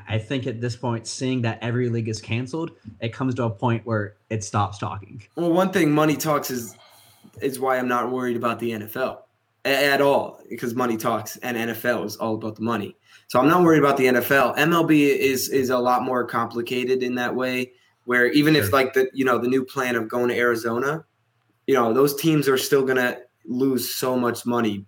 I 0.08 0.18
think 0.18 0.46
at 0.46 0.60
this 0.60 0.76
point, 0.76 1.06
seeing 1.06 1.42
that 1.42 1.58
every 1.62 1.88
league 1.88 2.08
is 2.08 2.20
canceled, 2.20 2.72
it 3.00 3.12
comes 3.12 3.34
to 3.36 3.44
a 3.44 3.50
point 3.50 3.84
where 3.86 4.14
it 4.28 4.44
stops 4.44 4.78
talking. 4.78 5.22
Well, 5.36 5.52
one 5.52 5.72
thing 5.72 5.90
money 5.90 6.16
talks 6.16 6.50
is 6.50 6.76
is 7.40 7.58
why 7.58 7.78
I'm 7.78 7.88
not 7.88 8.10
worried 8.10 8.36
about 8.36 8.58
the 8.58 8.72
NFL 8.72 9.18
at 9.64 10.00
all 10.00 10.40
because 10.48 10.74
money 10.74 10.96
talks 10.96 11.36
and 11.38 11.56
NFL 11.56 12.04
is 12.06 12.16
all 12.16 12.34
about 12.34 12.56
the 12.56 12.62
money. 12.62 12.96
So 13.28 13.38
I'm 13.38 13.48
not 13.48 13.62
worried 13.62 13.78
about 13.78 13.96
the 13.96 14.06
NFL. 14.06 14.56
MLB 14.56 15.16
is 15.16 15.48
is 15.48 15.70
a 15.70 15.78
lot 15.78 16.02
more 16.02 16.24
complicated 16.24 17.02
in 17.02 17.16
that 17.16 17.34
way 17.34 17.72
where 18.04 18.26
even 18.32 18.56
if 18.56 18.72
like 18.72 18.94
the 18.94 19.08
you 19.12 19.24
know 19.24 19.38
the 19.38 19.48
new 19.48 19.64
plan 19.64 19.96
of 19.96 20.08
going 20.08 20.28
to 20.28 20.36
Arizona, 20.36 21.04
you 21.66 21.74
know, 21.74 21.92
those 21.92 22.14
teams 22.16 22.48
are 22.48 22.58
still 22.58 22.82
going 22.82 22.96
to 22.96 23.20
lose 23.44 23.94
so 23.94 24.16
much 24.16 24.44
money 24.46 24.86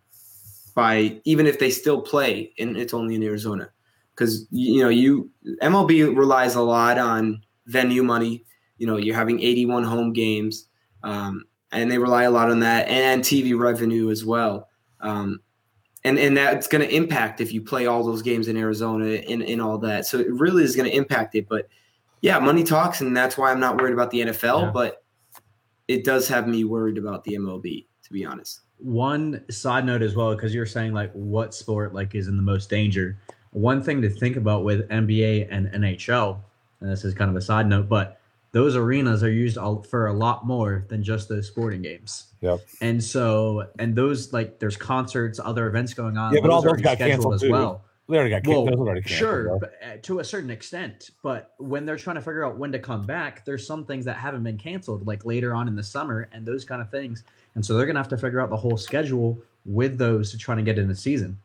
by 0.75 1.21
even 1.25 1.47
if 1.47 1.59
they 1.59 1.71
still 1.71 2.01
play 2.01 2.53
and 2.59 2.77
it's 2.77 2.95
only 2.95 3.15
in 3.15 3.23
Arizona. 3.23 3.71
Cuz 4.22 4.46
you 4.50 4.82
know, 4.82 4.88
you 4.88 5.30
MLB 5.62 6.16
relies 6.16 6.54
a 6.54 6.62
lot 6.62 6.98
on 6.98 7.42
venue 7.66 8.02
money. 8.02 8.44
You 8.78 8.87
know, 8.87 8.96
you're 8.96 9.16
having 9.16 9.40
81 9.40 9.85
home 9.85 10.12
games 10.12 10.66
um, 11.04 11.44
and 11.70 11.90
they 11.90 11.98
rely 11.98 12.24
a 12.24 12.30
lot 12.30 12.50
on 12.50 12.61
that 12.61 12.88
and 12.88 13.22
TV 13.22 13.58
revenue 13.58 14.11
as 14.11 14.24
well. 14.24 14.68
Um, 15.00 15.40
and 16.04 16.18
and 16.18 16.37
that's 16.37 16.66
going 16.66 16.87
to 16.87 16.94
impact 16.94 17.40
if 17.40 17.52
you 17.52 17.62
play 17.62 17.87
all 17.87 18.04
those 18.04 18.22
games 18.22 18.48
in 18.48 18.56
Arizona 18.56 19.06
and, 19.06 19.42
and 19.42 19.62
all 19.62 19.78
that. 19.78 20.06
So 20.06 20.18
it 20.18 20.30
really 20.30 20.64
is 20.64 20.74
going 20.76 20.90
to 20.90 20.96
impact 20.96 21.35
it. 21.35 21.48
But 21.48 21.68
yeah, 22.20 22.38
money 22.38 22.64
talks, 22.64 23.00
and 23.00 23.16
that's 23.16 23.38
why 23.38 23.50
I'm 23.50 23.61
not 23.61 23.80
worried 23.80 23.94
about 23.94 24.11
the 24.11 24.20
NFL. 24.20 24.62
Yeah. 24.62 24.70
But 24.70 25.04
it 25.88 26.04
does 26.04 26.28
have 26.28 26.48
me 26.48 26.64
worried 26.64 26.98
about 26.98 27.24
the 27.24 27.35
MLB, 27.35 27.87
to 28.04 28.12
be 28.12 28.24
honest. 28.24 28.61
One 28.78 29.44
side 29.48 29.85
note 29.85 30.02
as 30.02 30.16
well, 30.16 30.35
because 30.35 30.52
you're 30.52 30.66
saying 30.66 30.92
like 30.92 31.12
what 31.12 31.54
sport 31.54 31.94
like 31.94 32.14
is 32.16 32.26
in 32.26 32.37
the 32.37 32.42
most 32.42 32.68
danger. 32.68 33.18
One 33.53 33.83
thing 33.83 34.03
to 34.03 34.11
think 34.11 34.37
about 34.37 34.65
with 34.65 34.88
NBA 34.88 35.49
and 35.51 35.69
NHL, 35.69 36.38
and 36.81 36.91
this 36.91 37.05
is 37.05 37.15
kind 37.15 37.31
of 37.31 37.37
a 37.37 37.41
side 37.41 37.67
note, 37.67 37.88
but 37.88 38.19
those 38.53 38.77
arenas 38.77 39.23
are 39.23 39.31
used 39.31 39.57
all, 39.57 39.83
for 39.83 40.07
a 40.07 40.12
lot 40.12 40.47
more 40.47 40.85
than 40.88 41.03
just 41.03 41.29
those 41.29 41.47
sporting 41.47 41.83
games. 41.83 42.27
Yep. 42.41 42.61
And 42.81 43.03
so, 43.03 43.69
and 43.79 43.95
those 43.95 44.33
like 44.33 44.59
there's 44.59 44.77
concerts, 44.77 45.41
other 45.43 45.67
events 45.67 45.95
going 45.95 46.17
on. 46.19 46.35
Yeah, 46.35 46.41
but 46.41 46.51
all 46.51 46.62
those 46.62 46.81
got 46.81 46.99
canceled 46.99 47.35
as 47.35 47.41
too. 47.41 47.51
well. 47.51 47.85
They 48.09 48.17
already 48.19 48.31
got 48.31 48.47
Well, 48.47 48.67
kicked. 48.67 48.77
Already 48.77 49.01
canceled, 49.01 49.19
sure, 49.19 49.59
but, 49.59 49.73
uh, 49.83 49.97
to 50.03 50.19
a 50.19 50.25
certain 50.25 50.51
extent. 50.51 51.11
But 51.23 51.53
when 51.59 51.87
they're 51.87 51.97
trying 51.97 52.17
to 52.17 52.21
figure 52.21 52.45
out 52.45 52.59
when 52.59 52.73
to 52.73 52.79
come 52.79 53.07
back, 53.07 53.45
there's 53.47 53.67
some 53.67 53.87
things 53.87 54.05
that 54.05 54.17
haven't 54.17 54.43
been 54.43 54.59
canceled, 54.59 55.07
like 55.07 55.25
later 55.25 55.55
on 55.55 55.67
in 55.69 55.77
the 55.77 55.83
summer 55.83 56.29
and 56.33 56.45
those 56.45 56.65
kind 56.65 56.83
of 56.83 56.91
things. 56.91 57.23
And 57.55 57.65
so 57.65 57.75
they're 57.75 57.87
gonna 57.87 58.01
have 58.01 58.09
to 58.09 58.19
figure 58.19 58.41
out 58.41 58.51
the 58.51 58.57
whole 58.57 58.77
schedule 58.77 59.38
with 59.65 59.97
those 59.97 60.31
to 60.33 60.38
try 60.38 60.55
to 60.55 60.62
get 60.62 60.79
in 60.79 60.88
the 60.88 60.97
season. 60.97 61.38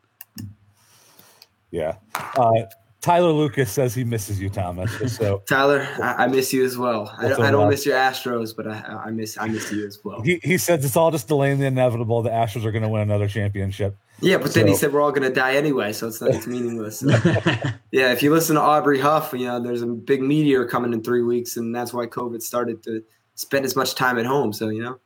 Yeah. 1.70 1.96
Uh, 2.14 2.62
Tyler 3.00 3.30
Lucas 3.30 3.70
says 3.70 3.94
he 3.94 4.02
misses 4.02 4.40
you, 4.40 4.50
Thomas. 4.50 4.90
So 5.16 5.42
Tyler, 5.48 5.86
I, 6.02 6.24
I 6.24 6.26
miss 6.26 6.52
you 6.52 6.64
as 6.64 6.76
well. 6.76 7.14
I, 7.16 7.28
don't- 7.28 7.40
I 7.42 7.50
don't 7.52 7.70
miss 7.70 7.86
your 7.86 7.96
Astros, 7.96 8.54
but 8.56 8.66
I, 8.66 9.02
I 9.06 9.10
miss 9.10 9.38
I 9.38 9.46
miss 9.46 9.70
you 9.70 9.86
as 9.86 10.00
well. 10.02 10.20
he, 10.22 10.40
he 10.42 10.58
says 10.58 10.84
it's 10.84 10.96
all 10.96 11.10
just 11.12 11.28
delaying 11.28 11.60
the 11.60 11.66
inevitable. 11.66 12.22
The 12.22 12.30
Astros 12.30 12.64
are 12.64 12.72
going 12.72 12.82
to 12.82 12.88
win 12.88 13.02
another 13.02 13.28
championship. 13.28 13.96
Yeah, 14.20 14.38
but 14.38 14.52
then 14.52 14.66
he 14.66 14.74
said 14.74 14.92
we're 14.92 15.00
all 15.00 15.12
going 15.12 15.22
to 15.28 15.32
die 15.32 15.54
anyway, 15.54 15.92
so 15.92 16.08
it's 16.08 16.20
not 16.20 16.30
it's 16.30 16.46
meaningless. 16.48 17.02
Yeah, 17.92 18.12
if 18.12 18.22
you 18.22 18.30
listen 18.32 18.56
to 18.56 18.60
Aubrey 18.60 18.98
Huff, 19.00 19.32
you 19.32 19.46
know, 19.46 19.62
there's 19.62 19.80
a 19.80 19.86
big 19.86 20.20
meteor 20.20 20.66
coming 20.66 20.92
in 20.92 21.02
three 21.02 21.22
weeks, 21.22 21.56
and 21.56 21.74
that's 21.74 21.94
why 21.94 22.04
COVID 22.06 22.42
started 22.42 22.82
to 22.82 23.02
spend 23.36 23.64
as 23.64 23.76
much 23.76 23.94
time 23.94 24.18
at 24.18 24.26
home. 24.26 24.52
So, 24.52 24.68
you 24.68 24.82
know, 24.82 24.98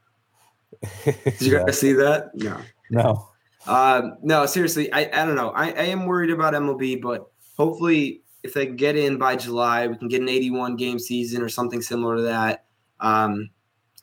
did 1.05 1.40
you 1.40 1.53
Yeah. 1.59 1.64
guys 1.66 1.79
see 1.79 1.92
that? 1.92 2.31
No. 2.35 2.57
No. 2.90 3.29
Um, 3.66 4.16
no, 4.22 4.44
seriously, 4.46 4.92
I, 4.92 5.03
I 5.12 5.25
don't 5.25 5.37
know. 5.37 5.51
I, 5.51 5.66
I 5.70 5.85
am 5.85 6.07
worried 6.07 6.31
about 6.31 6.55
MLB, 6.55 7.01
but 7.01 7.31
hopefully, 7.57 8.22
if 8.42 8.55
they 8.55 8.66
get 8.66 8.96
in 8.96 9.18
by 9.18 9.37
July, 9.37 9.87
we 9.87 9.96
can 9.96 10.09
get 10.09 10.20
an 10.20 10.29
81 10.29 10.77
game 10.77 10.98
season 10.98 11.42
or 11.42 11.48
something 11.48 11.81
similar 11.81 12.16
to 12.16 12.22
that. 12.22 12.64
Um, 13.01 13.51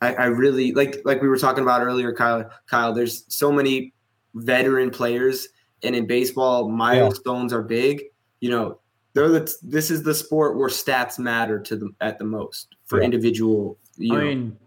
I, 0.02 0.14
I 0.14 0.26
really 0.28 0.72
like 0.72 1.02
like 1.04 1.22
we 1.22 1.28
were 1.28 1.38
talking 1.38 1.62
about 1.64 1.82
earlier, 1.82 2.14
Kyle. 2.14 2.50
Kyle, 2.68 2.94
there's 2.94 3.26
so 3.28 3.52
many 3.52 3.94
veteran 4.34 4.92
players, 4.92 5.50
and 5.84 5.94
in 5.94 6.08
baseball, 6.08 6.70
milestones 6.70 7.52
are 7.52 7.62
big. 7.62 8.04
You 8.40 8.52
know, 8.52 8.80
they're 9.14 9.28
the 9.28 9.54
this 9.62 9.92
is 9.92 10.04
the 10.04 10.14
sport 10.14 10.58
where 10.58 10.70
stats 10.70 11.20
matter 11.20 11.60
to 11.60 11.76
them 11.76 11.96
at 12.00 12.18
the 12.18 12.24
most 12.24 12.76
for 12.86 13.00
Yeah. 13.00 13.06
individual. 13.06 13.78
You 13.98 14.16
I 14.16 14.20
know, 14.20 14.26
mean, 14.26 14.58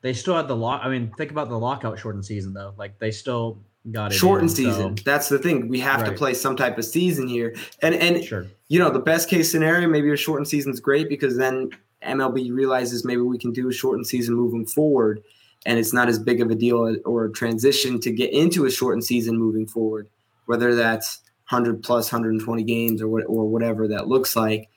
they 0.00 0.14
still 0.14 0.36
had 0.36 0.48
the 0.48 0.56
lock. 0.56 0.80
I 0.82 0.88
mean, 0.88 1.12
think 1.18 1.30
about 1.30 1.50
the 1.50 1.58
lockout 1.58 1.98
shortened 1.98 2.24
season 2.24 2.54
though. 2.54 2.72
Like 2.78 2.98
they 2.98 3.10
still 3.10 3.58
got 3.90 4.12
it 4.12 4.14
shortened 4.14 4.50
in, 4.50 4.56
so- 4.56 4.62
season. 4.62 4.96
That's 5.04 5.28
the 5.28 5.38
thing. 5.38 5.68
We 5.68 5.80
have 5.80 6.04
to 6.04 6.12
play 6.12 6.34
some 6.34 6.56
type 6.56 6.78
of 6.78 6.84
season 6.84 7.26
here, 7.28 7.54
and 7.80 7.94
and 7.94 8.24
Sure. 8.24 8.46
you 8.68 8.78
know, 8.78 8.90
the 8.90 9.00
best 9.00 9.28
case 9.28 9.50
scenario, 9.50 9.88
maybe 9.88 10.10
a 10.12 10.16
shortened 10.16 10.48
season 10.48 10.72
is 10.72 10.80
great 10.80 11.08
because 11.08 11.36
then 11.36 11.70
MLB 12.02 12.52
realizes 12.52 13.04
maybe 13.04 13.20
we 13.22 13.38
can 13.38 13.52
do 13.52 13.68
a 13.68 13.72
shortened 13.72 14.06
season 14.06 14.34
moving 14.34 14.66
forward, 14.66 15.22
and 15.66 15.78
it's 15.78 15.92
not 15.92 16.08
as 16.08 16.18
big 16.18 16.40
of 16.40 16.50
a 16.50 16.54
deal 16.54 16.96
or 17.04 17.24
a 17.26 17.32
transition 17.32 18.00
to 18.00 18.10
get 18.10 18.32
into 18.32 18.64
a 18.66 18.70
shortened 18.70 19.04
season 19.04 19.36
moving 19.36 19.66
forward, 19.66 20.08
whether 20.46 20.74
that's 20.74 21.20
100 21.50 21.82
plus 21.82 22.10
120 22.10 22.62
games 22.62 23.02
or 23.02 23.08
what, 23.08 23.24
or 23.26 23.48
whatever 23.48 23.86
that 23.88 24.08
looks 24.08 24.34
like, 24.36 24.68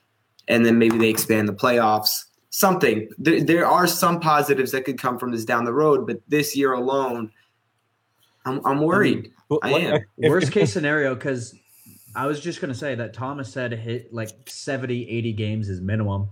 and 0.48 0.64
then 0.66 0.78
maybe 0.78 0.98
they 0.98 1.08
expand 1.08 1.48
the 1.48 1.52
playoffs. 1.54 2.24
Something 2.50 3.08
there, 3.18 3.42
there 3.42 3.66
are 3.66 3.86
some 3.86 4.20
positives 4.20 4.72
that 4.72 4.84
could 4.84 4.98
come 5.00 5.18
from 5.18 5.30
this 5.32 5.44
down 5.44 5.64
the 5.64 5.72
road, 5.72 6.06
but 6.06 6.20
this 6.28 6.56
year 6.56 6.72
alone, 6.72 7.30
I'm, 8.46 8.60
I'm 8.64 8.80
worried. 8.80 9.32
But 9.48 9.60
I 9.62 9.70
am. 9.72 10.04
if- 10.16 10.30
Worst 10.30 10.48
if- 10.48 10.54
case 10.54 10.72
scenario, 10.72 11.14
because 11.14 11.54
I 12.14 12.26
was 12.26 12.40
just 12.40 12.60
going 12.60 12.72
to 12.72 12.78
say 12.78 12.94
that 12.94 13.12
Thomas 13.12 13.52
said 13.52 13.72
hit 13.72 14.14
like 14.14 14.30
70, 14.48 15.08
80 15.10 15.32
games 15.34 15.68
is 15.68 15.80
minimum. 15.80 16.28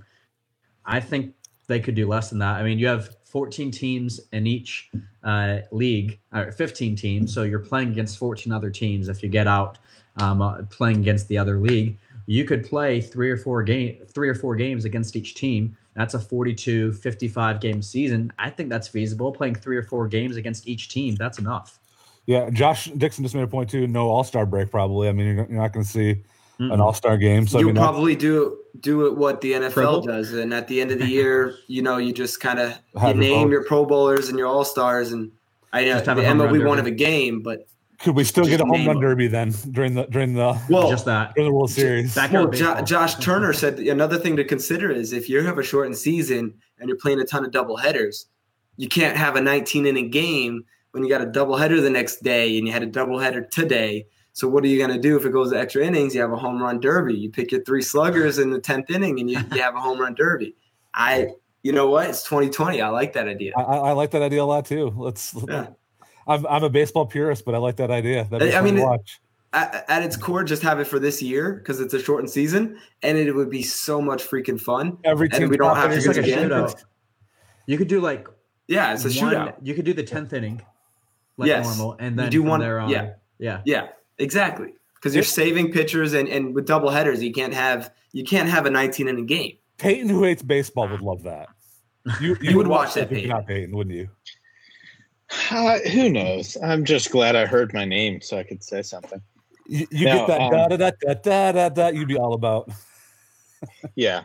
I 0.86 1.00
think 1.00 1.34
they 1.66 1.80
could 1.80 1.94
do 1.94 2.06
less 2.08 2.30
than 2.30 2.38
that. 2.38 2.56
I 2.56 2.62
mean, 2.62 2.78
you 2.78 2.86
have 2.86 3.16
14 3.24 3.70
teams 3.70 4.20
in 4.32 4.46
each 4.46 4.90
uh, 5.22 5.58
league, 5.72 6.20
or 6.32 6.52
15 6.52 6.96
teams. 6.96 7.34
So 7.34 7.42
you're 7.42 7.58
playing 7.58 7.90
against 7.90 8.18
14 8.18 8.52
other 8.52 8.70
teams. 8.70 9.08
If 9.08 9.22
you 9.22 9.28
get 9.28 9.46
out 9.46 9.78
um, 10.20 10.40
uh, 10.40 10.62
playing 10.70 10.98
against 10.98 11.28
the 11.28 11.38
other 11.38 11.58
league, 11.58 11.98
you 12.26 12.44
could 12.44 12.64
play 12.64 13.00
three 13.00 13.30
or 13.30 13.36
four 13.36 13.62
game, 13.62 13.98
three 14.06 14.28
or 14.28 14.34
four 14.34 14.56
games 14.56 14.84
against 14.84 15.16
each 15.16 15.34
team. 15.34 15.76
That's 15.94 16.14
a 16.14 16.18
42, 16.18 16.92
55 16.92 17.60
game 17.60 17.82
season. 17.82 18.32
I 18.38 18.50
think 18.50 18.68
that's 18.68 18.88
feasible. 18.88 19.32
Playing 19.32 19.54
three 19.56 19.76
or 19.76 19.82
four 19.82 20.08
games 20.08 20.36
against 20.36 20.66
each 20.66 20.88
team, 20.88 21.14
that's 21.16 21.38
enough. 21.38 21.78
Yeah, 22.26 22.48
Josh 22.50 22.86
Dixon 22.96 23.22
just 23.24 23.34
made 23.34 23.44
a 23.44 23.46
point 23.46 23.68
too. 23.70 23.86
No 23.86 24.08
All 24.08 24.24
Star 24.24 24.46
break, 24.46 24.70
probably. 24.70 25.08
I 25.08 25.12
mean, 25.12 25.26
you're, 25.26 25.46
you're 25.46 25.60
not 25.60 25.72
going 25.72 25.84
to 25.84 25.90
see 25.90 26.10
an 26.58 26.68
Mm-mm. 26.70 26.80
All 26.80 26.94
Star 26.94 27.16
game. 27.16 27.46
So 27.46 27.58
You'll 27.58 27.68
mean, 27.68 27.76
probably 27.76 28.16
do 28.16 28.58
do 28.80 29.06
it 29.06 29.16
what 29.16 29.40
the 29.40 29.52
NFL 29.52 29.72
Dribble? 29.74 30.00
does, 30.02 30.32
and 30.32 30.54
at 30.54 30.66
the 30.68 30.80
end 30.80 30.90
of 30.90 30.98
the 30.98 31.06
year, 31.06 31.54
you 31.66 31.82
know, 31.82 31.98
you 31.98 32.12
just 32.12 32.40
kind 32.40 32.58
of 32.58 32.70
you 32.94 33.00
your 33.02 33.14
name 33.14 33.42
vote. 33.44 33.50
your 33.50 33.64
Pro 33.64 33.84
Bowlers 33.84 34.28
and 34.28 34.38
your 34.38 34.46
All 34.48 34.64
Stars, 34.64 35.12
and 35.12 35.30
I 35.72 35.82
know 35.84 35.92
Just 35.94 36.04
the 36.06 36.10
have 36.12 36.18
a 36.18 36.26
home 36.26 36.40
run 36.40 36.54
MLB 36.54 36.64
won't 36.66 36.78
have 36.78 36.86
a 36.86 36.90
game, 36.92 37.42
but 37.42 37.66
could 38.00 38.16
we 38.16 38.24
still 38.24 38.44
just 38.44 38.50
get 38.50 38.60
a 38.60 38.64
home 38.64 38.86
run 38.86 39.00
derby 39.00 39.28
then 39.28 39.52
during 39.70 39.94
the 39.94 40.04
during 40.06 40.34
the 40.34 40.58
well, 40.70 40.88
just 40.90 41.04
that. 41.06 41.34
during 41.34 41.48
the 41.50 41.54
World 41.54 41.70
Series? 41.70 42.14
Back 42.14 42.32
Well, 42.32 42.46
out 42.46 42.52
Jo- 42.54 42.80
Josh 42.82 43.14
Turner 43.16 43.52
said 43.52 43.78
another 43.80 44.18
thing 44.18 44.36
to 44.36 44.44
consider 44.44 44.90
is 44.90 45.12
if 45.12 45.28
you 45.28 45.42
have 45.42 45.58
a 45.58 45.62
shortened 45.62 45.96
season 45.96 46.54
and 46.78 46.88
you're 46.88 46.98
playing 46.98 47.20
a 47.20 47.24
ton 47.24 47.44
of 47.44 47.50
double 47.52 47.76
headers, 47.76 48.26
you 48.76 48.88
can't 48.88 49.16
have 49.16 49.36
a 49.36 49.40
19 49.40 49.86
inning 49.86 50.10
game 50.10 50.64
when 50.94 51.02
you 51.02 51.08
got 51.10 51.20
a 51.20 51.26
double 51.26 51.56
header 51.56 51.80
the 51.80 51.90
next 51.90 52.22
day 52.22 52.56
and 52.56 52.66
you 52.66 52.72
had 52.72 52.82
a 52.82 52.86
double 52.86 53.18
header 53.18 53.42
today. 53.42 54.06
So 54.32 54.48
what 54.48 54.64
are 54.64 54.68
you 54.68 54.78
going 54.78 54.90
to 54.90 54.98
do 55.00 55.16
if 55.16 55.24
it 55.24 55.32
goes 55.32 55.50
to 55.52 55.58
extra 55.58 55.84
innings? 55.84 56.14
You 56.14 56.20
have 56.20 56.32
a 56.32 56.36
home 56.36 56.62
run 56.62 56.80
derby. 56.80 57.14
You 57.14 57.30
pick 57.30 57.50
your 57.52 57.62
three 57.64 57.82
sluggers 57.82 58.38
in 58.38 58.50
the 58.50 58.60
10th 58.60 58.90
inning 58.90 59.18
and 59.20 59.28
you, 59.30 59.38
you 59.52 59.60
have 59.60 59.74
a 59.76 59.80
home 59.80 60.00
run 60.00 60.14
derby. 60.14 60.54
I, 60.94 61.28
you 61.62 61.72
know 61.72 61.88
what? 61.90 62.08
It's 62.08 62.22
2020. 62.24 62.80
I 62.80 62.88
like 62.90 63.12
that 63.14 63.26
idea. 63.28 63.52
I, 63.56 63.62
I 63.62 63.76
I 63.76 63.92
like 63.92 64.10
that 64.12 64.22
idea 64.22 64.42
a 64.42 64.44
lot 64.44 64.66
too. 64.66 64.92
Let's. 64.96 65.34
Yeah. 65.48 65.68
I'm 66.26 66.46
I'm 66.46 66.64
a 66.64 66.70
baseball 66.70 67.06
purist, 67.06 67.44
but 67.44 67.54
I 67.54 67.58
like 67.58 67.76
that 67.76 67.90
idea. 67.90 68.26
That'd 68.30 68.54
I 68.54 68.60
mean, 68.62 68.80
watch. 68.80 69.20
At, 69.52 69.84
at 69.88 70.02
its 70.02 70.16
core, 70.16 70.42
just 70.42 70.62
have 70.62 70.80
it 70.80 70.86
for 70.86 70.98
this 70.98 71.20
year 71.22 71.52
because 71.54 71.80
it's 71.80 71.94
a 71.94 72.00
shortened 72.02 72.30
season 72.30 72.78
and 73.02 73.16
it 73.18 73.30
would 73.32 73.50
be 73.50 73.62
so 73.62 74.00
much 74.00 74.24
freaking 74.24 74.60
fun. 74.60 74.98
Every 75.04 75.28
and 75.30 75.38
team 75.38 75.48
we 75.48 75.56
don't 75.56 75.76
have 75.76 75.90
to 75.90 75.96
It's 75.96 76.04
do 76.04 76.10
like 76.12 76.16
a 76.16 76.20
it 76.20 76.32
again. 76.32 76.50
shootout. 76.50 76.82
You 77.66 77.78
could 77.78 77.88
do 77.88 78.00
like 78.00 78.26
Yeah, 78.68 78.92
it's 78.94 79.04
a 79.04 79.08
one- 79.22 79.32
shootout. 79.32 79.54
You 79.62 79.74
could 79.74 79.84
do 79.84 79.92
the 79.94 80.02
tenth 80.02 80.32
inning, 80.32 80.60
like 81.36 81.48
Yes. 81.48 81.66
normal, 81.66 81.96
and 81.98 82.16
You 82.16 82.22
then 82.22 82.30
do 82.30 82.40
from 82.40 82.48
one- 82.50 82.60
there 82.60 82.80
on, 82.80 82.88
yeah. 82.90 83.14
yeah. 83.38 83.60
Yeah, 83.64 83.88
exactly. 84.18 84.74
Because 84.94 85.14
you're 85.14 85.24
saving 85.24 85.70
pitchers, 85.72 86.12
and, 86.14 86.28
and 86.28 86.54
with 86.54 86.66
double 86.66 86.88
headers, 86.90 87.22
you 87.22 87.32
can't 87.32 87.52
have 87.54 87.92
you 88.12 88.24
can't 88.24 88.48
have 88.48 88.64
a 88.66 88.70
19 88.70 89.08
in 89.08 89.18
a 89.18 89.22
game. 89.22 89.56
Peyton, 89.78 90.08
who 90.08 90.22
hates 90.22 90.42
baseball, 90.42 90.88
would 90.88 91.02
love 91.02 91.24
that. 91.24 91.48
You 92.20 92.36
You 92.40 92.56
would 92.56 92.68
watch 92.68 92.94
that, 92.94 93.04
if 93.04 93.10
Peyton. 93.10 93.28
Not 93.30 93.46
Peyton, 93.46 93.74
wouldn't 93.76 93.96
you? 93.96 94.08
Uh, 95.50 95.78
who 95.80 96.08
knows? 96.10 96.56
I'm 96.62 96.84
just 96.84 97.10
glad 97.10 97.34
I 97.34 97.44
heard 97.46 97.74
my 97.74 97.84
name 97.84 98.20
so 98.20 98.38
I 98.38 98.44
could 98.44 98.62
say 98.62 98.82
something. 98.82 99.20
You, 99.66 99.86
you 99.90 100.04
No, 100.06 100.18
get 100.18 100.26
that 100.28 100.40
um, 100.40 100.50
da 100.52 100.66
da 100.68 100.76
da 100.76 100.90
da 101.00 101.14
da 101.14 101.52
da 101.52 101.68
da. 101.70 101.86
You'd 101.88 102.08
be 102.08 102.16
all 102.16 102.34
about. 102.34 102.70
Yeah. 103.96 104.24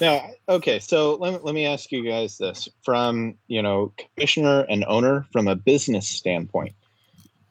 Now, 0.00 0.30
okay. 0.48 0.78
So 0.78 1.14
let 1.14 1.34
me, 1.34 1.38
let 1.42 1.54
me 1.54 1.66
ask 1.66 1.90
you 1.90 2.04
guys 2.04 2.38
this 2.38 2.68
from, 2.82 3.36
you 3.46 3.62
know, 3.62 3.92
commissioner 3.96 4.60
and 4.68 4.84
owner 4.86 5.26
from 5.32 5.48
a 5.48 5.56
business 5.56 6.08
standpoint. 6.08 6.74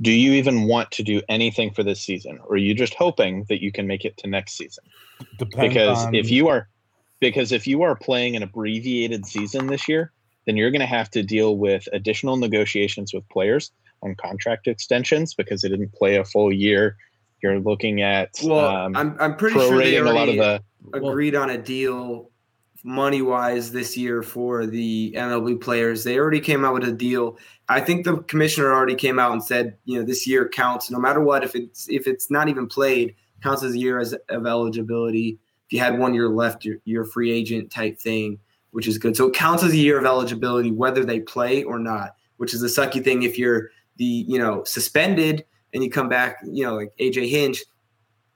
Do 0.02 0.12
you 0.12 0.34
even 0.34 0.67
want 0.67 0.91
to 0.91 1.04
do 1.04 1.21
anything 1.30 1.71
for 1.71 1.82
this 1.82 2.02
season 2.02 2.39
or 2.43 2.56
are 2.56 2.58
you 2.58 2.74
just 2.74 2.93
hoping 2.93 3.45
that 3.50 3.62
you 3.62 3.71
can 3.71 3.88
make 3.88 4.06
it 4.06 4.17
to 4.17 4.28
next 4.28 4.58
season? 4.58 4.84
Because 5.38 6.06
on, 6.06 6.13
if 6.13 6.30
you 6.30 6.50
are 6.50 6.67
because 7.19 7.52
if 7.52 7.65
you 7.65 7.82
are 7.84 7.95
playing 7.95 8.36
an 8.36 8.43
abbreviated 8.43 9.26
season 9.26 9.67
this 9.67 9.88
year, 9.88 10.12
then 10.45 10.58
you're 10.58 10.71
going 10.71 10.82
to 10.82 10.86
have 10.86 11.10
to 11.12 11.24
deal 11.24 11.58
with 11.58 11.88
additional 11.93 12.38
negotiations 12.38 13.13
with 13.13 13.28
players 13.30 13.71
on 14.02 14.15
contract 14.15 14.67
extensions 14.67 15.34
because 15.34 15.62
they 15.62 15.69
didn't 15.69 15.93
play 15.93 16.17
a 16.17 16.26
full 16.26 16.54
year. 16.54 16.98
You're 17.45 17.60
looking 17.60 18.01
at 18.01 18.31
Well, 18.43 18.65
um, 18.65 18.95
I'm 18.95 19.15
I'm 19.19 19.36
pretty 19.36 19.53
sure 19.60 19.77
they 19.77 19.93
prorating 19.93 20.10
a 20.10 20.13
lot 20.13 20.29
of 20.29 20.36
already 20.39 20.62
the 20.91 20.97
agreed 20.97 21.36
on 21.36 21.51
a 21.51 21.60
deal 21.60 22.31
money 22.84 23.21
wise 23.21 23.71
this 23.71 23.95
year 23.95 24.23
for 24.23 24.65
the 24.65 25.13
MLB 25.15 25.62
players. 25.62 26.03
They 26.03 26.17
already 26.17 26.39
came 26.39 26.65
out 26.65 26.73
with 26.73 26.86
a 26.86 26.91
deal. 26.91 27.38
I 27.69 27.81
think 27.81 28.03
the 28.03 28.17
commissioner 28.17 28.73
already 28.73 28.95
came 28.95 29.19
out 29.19 29.31
and 29.31 29.43
said, 29.43 29.77
you 29.86 29.99
know, 29.99 30.03
this 30.03 30.25
year 30.25 30.49
counts 30.49 30.89
no 30.89 30.97
matter 30.97 31.21
what. 31.21 31.43
If 31.43 31.53
it's 31.53 31.88
if 31.88 32.08
it's 32.08 32.31
not 32.31 32.49
even 32.49 32.65
played, 32.65 33.13
counts 33.43 33.62
as 33.62 33.75
a 33.75 33.77
year 33.77 33.99
as, 33.99 34.15
of 34.29 34.47
eligibility. 34.47 35.38
If 35.67 35.73
you 35.73 35.79
had 35.79 35.99
one 35.99 36.15
year 36.15 36.29
left, 36.29 36.65
you're, 36.65 36.77
you're 36.86 37.03
a 37.03 37.08
free 37.08 37.31
agent 37.31 37.69
type 37.69 37.99
thing, 37.99 38.39
which 38.71 38.88
is 38.88 38.97
good. 38.97 39.15
So 39.15 39.27
it 39.27 39.36
counts 39.36 39.62
as 39.62 39.73
a 39.73 39.77
year 39.77 39.99
of 39.99 40.05
eligibility 40.05 40.71
whether 40.71 41.05
they 41.05 41.19
play 41.19 41.62
or 41.63 41.77
not, 41.77 42.15
which 42.38 42.55
is 42.55 42.63
a 42.63 42.67
sucky 42.67 43.03
thing 43.03 43.21
if 43.21 43.38
you're 43.38 43.69
the 43.97 44.25
you 44.27 44.39
know 44.39 44.63
suspended 44.63 45.45
and 45.75 45.83
you 45.83 45.91
come 45.91 46.07
back, 46.07 46.38
you 46.43 46.63
know, 46.63 46.75
like 46.75 46.93
AJ 46.99 47.29
Hinch, 47.29 47.61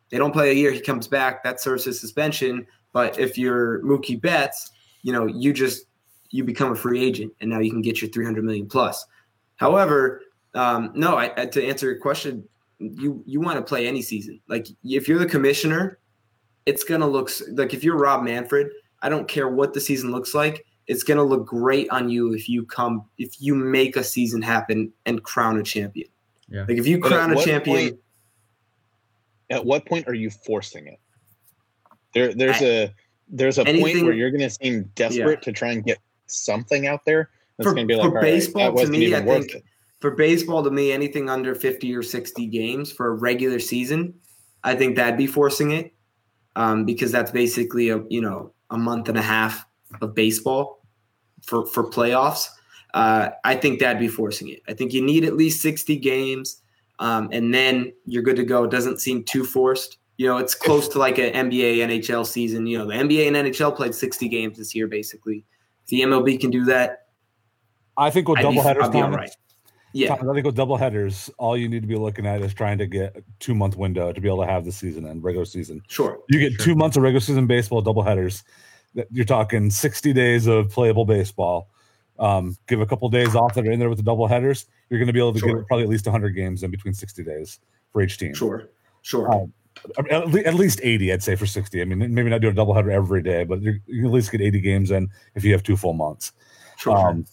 they 0.09 0.17
don't 0.17 0.33
play 0.33 0.51
a 0.51 0.53
year, 0.53 0.71
he 0.71 0.81
comes 0.81 1.07
back, 1.07 1.41
that 1.43 1.61
serves 1.61 1.87
as 1.87 1.99
suspension. 1.99 2.67
But 2.91 3.17
if 3.17 3.37
you're 3.37 3.81
Mookie 3.81 4.21
Betts, 4.21 4.71
you 5.03 5.13
know, 5.13 5.25
you 5.25 5.53
just 5.53 5.85
you 6.31 6.43
become 6.43 6.73
a 6.73 6.75
free 6.75 7.03
agent 7.03 7.33
and 7.39 7.49
now 7.49 7.59
you 7.59 7.71
can 7.71 7.81
get 7.81 8.01
your 8.01 8.11
300 8.11 8.43
million 8.43 8.67
plus. 8.67 9.05
However, 9.55 10.21
um, 10.53 10.91
no, 10.93 11.15
I, 11.15 11.31
I, 11.37 11.45
to 11.45 11.65
answer 11.65 11.87
your 11.87 11.99
question, 11.99 12.43
you 12.79 13.23
you 13.25 13.39
want 13.39 13.57
to 13.57 13.63
play 13.63 13.87
any 13.87 14.01
season. 14.01 14.41
Like 14.49 14.67
if 14.83 15.07
you're 15.07 15.19
the 15.19 15.25
commissioner, 15.25 15.99
it's 16.65 16.83
gonna 16.83 17.07
look 17.07 17.31
like 17.53 17.73
if 17.73 17.83
you're 17.85 17.97
Rob 17.97 18.23
Manfred, 18.23 18.67
I 19.01 19.07
don't 19.07 19.27
care 19.29 19.47
what 19.47 19.73
the 19.73 19.79
season 19.79 20.11
looks 20.11 20.33
like. 20.33 20.65
It's 20.87 21.03
gonna 21.03 21.23
look 21.23 21.45
great 21.45 21.89
on 21.89 22.09
you 22.09 22.33
if 22.33 22.49
you 22.49 22.65
come 22.65 23.05
if 23.17 23.41
you 23.41 23.55
make 23.55 23.95
a 23.95 24.03
season 24.03 24.41
happen 24.41 24.91
and 25.05 25.23
crown 25.23 25.57
a 25.57 25.63
champion. 25.63 26.09
Yeah. 26.49 26.61
Like 26.61 26.77
if 26.77 26.87
you 26.87 26.99
But 26.99 27.07
crown 27.11 27.31
a 27.37 27.43
champion, 27.43 27.89
point- 27.91 27.99
at 29.49 29.65
what 29.65 29.85
point 29.85 30.07
are 30.07 30.13
you 30.13 30.29
forcing 30.29 30.87
it? 30.87 30.99
There, 32.13 32.33
there's 32.33 32.61
a 32.61 32.93
there's 33.27 33.57
a 33.59 33.65
point 33.65 34.03
where 34.03 34.13
you're 34.13 34.31
going 34.31 34.41
to 34.41 34.49
seem 34.49 34.83
desperate 34.95 35.41
to 35.43 35.51
try 35.51 35.71
and 35.71 35.83
get 35.83 35.99
something 36.27 36.87
out 36.87 37.05
there. 37.05 37.29
That's 37.57 37.67
For- 37.69 37.75
going 37.75 37.87
to 37.87 37.93
be 37.93 37.95
like, 37.99 38.11
for 38.11 38.21
baseball, 38.21 38.73
that 38.75 38.85
to 38.85 38.91
me, 38.91 39.13
I 39.15 39.21
think- 39.21 39.53
it. 39.53 39.63
for 39.99 40.11
baseball 40.11 40.63
to 40.63 40.71
me 40.71 40.91
anything 40.91 41.29
under 41.29 41.53
50 41.53 41.93
or 41.95 42.01
60 42.01 42.45
games 42.47 42.91
for 42.91 43.07
a 43.07 43.13
regular 43.15 43.59
season 43.59 44.13
i 44.63 44.73
think 44.75 44.95
that'd 44.95 45.17
be 45.17 45.27
forcing 45.27 45.71
it 45.71 45.93
um, 46.55 46.83
because 46.85 47.11
that's 47.11 47.31
basically 47.31 47.89
a 47.89 48.01
you 48.09 48.21
know 48.21 48.51
a 48.71 48.77
month 48.77 49.09
and 49.09 49.17
a 49.17 49.21
half 49.21 49.65
of 50.01 50.15
baseball 50.15 50.85
for 51.43 51.65
for 51.65 51.83
playoffs 51.83 52.47
uh, 52.93 53.29
i 53.43 53.55
think 53.55 53.79
that'd 53.79 53.99
be 53.99 54.07
forcing 54.07 54.49
it 54.49 54.61
i 54.67 54.73
think 54.73 54.93
you 54.93 55.03
need 55.03 55.23
at 55.23 55.35
least 55.35 55.61
60 55.61 55.97
games 55.97 56.61
um, 56.99 57.29
and 57.31 57.53
then 57.53 57.93
you're 58.05 58.23
good 58.23 58.35
to 58.35 58.43
go 58.43 58.63
it 58.63 58.71
doesn't 58.71 58.99
seem 58.99 59.23
too 59.23 59.43
forced 59.43 59.97
you 60.17 60.27
know 60.27 60.37
it's 60.37 60.53
close 60.53 60.87
to 60.89 60.99
like 60.99 61.17
an 61.17 61.33
nba 61.49 61.77
nhl 61.77 62.25
season 62.25 62.67
you 62.67 62.77
know 62.77 62.85
the 62.85 62.93
nba 62.93 63.27
and 63.27 63.35
nhl 63.35 63.75
played 63.75 63.95
60 63.95 64.27
games 64.27 64.57
this 64.57 64.75
year 64.75 64.87
basically 64.87 65.45
if 65.83 65.89
the 65.89 66.01
mlb 66.01 66.39
can 66.39 66.51
do 66.51 66.65
that 66.65 67.05
I 67.97 68.09
think 68.09 68.29
with 68.29 68.37
be, 68.37 68.43
double 68.43 68.61
headers, 68.61 68.89
be 68.89 69.01
all 69.01 69.11
right 69.11 69.31
yeah 69.93 70.13
I 70.13 70.17
think 70.17 70.45
with 70.45 70.55
double 70.55 70.77
headers, 70.77 71.29
all 71.37 71.57
you 71.57 71.67
need 71.67 71.81
to 71.81 71.87
be 71.87 71.95
looking 71.95 72.25
at 72.25 72.41
is 72.41 72.53
trying 72.53 72.77
to 72.77 72.87
get 72.87 73.15
a 73.17 73.23
two 73.39 73.55
month 73.55 73.75
window 73.75 74.13
to 74.13 74.21
be 74.21 74.27
able 74.27 74.41
to 74.41 74.47
have 74.47 74.65
the 74.65 74.71
season 74.71 75.05
and 75.05 75.23
regular 75.23 75.45
season. 75.45 75.81
sure 75.87 76.19
You 76.29 76.39
get 76.39 76.53
Sure. 76.53 76.65
two 76.65 76.75
months 76.75 76.95
of 76.95 77.03
regular 77.03 77.19
season 77.19 77.47
baseball, 77.47 77.81
double 77.81 78.03
headers. 78.03 78.43
You're 79.11 79.25
talking 79.25 79.69
60 79.69 80.13
days 80.13 80.47
of 80.47 80.69
playable 80.69 81.05
baseball. 81.05 81.69
Um, 82.19 82.57
give 82.67 82.81
a 82.81 82.85
couple 82.85 83.07
days 83.09 83.33
off 83.35 83.53
that 83.55 83.65
are 83.65 83.71
in 83.71 83.79
there 83.79 83.89
with 83.89 83.97
the 83.97 84.03
double 84.03 84.27
headers. 84.27 84.65
You're 84.89 84.99
going 84.99 85.07
to 85.07 85.13
be 85.13 85.19
able 85.19 85.33
to 85.33 85.39
Sure. 85.39 85.57
get 85.59 85.67
probably 85.67 85.83
at 85.83 85.89
least 85.89 86.05
100 86.05 86.31
games 86.31 86.63
in 86.63 86.71
between 86.71 86.93
60 86.93 87.23
days 87.23 87.59
for 87.93 88.01
each 88.01 88.17
team. 88.17 88.33
Sure, 88.33 88.69
sure. 89.01 89.33
Um, 89.33 89.53
At, 90.11 90.55
least 90.55 90.81
80, 90.83 91.13
I'd 91.13 91.23
say, 91.23 91.35
for 91.35 91.45
60. 91.45 91.81
I 91.81 91.85
mean, 91.85 92.13
maybe 92.13 92.29
not 92.29 92.41
do 92.41 92.49
a 92.49 92.53
double 92.53 92.73
header 92.73 92.91
every 92.91 93.23
day, 93.23 93.45
but 93.45 93.61
you 93.61 93.79
can 93.87 94.05
at 94.05 94.11
least 94.11 94.31
get 94.31 94.41
80 94.41 94.59
games 94.59 94.91
in 94.91 95.09
if 95.35 95.45
you 95.45 95.53
have 95.53 95.63
two 95.63 95.77
full 95.77 95.93
months. 95.93 96.33
sure. 96.77 96.97
Um, 96.97 97.25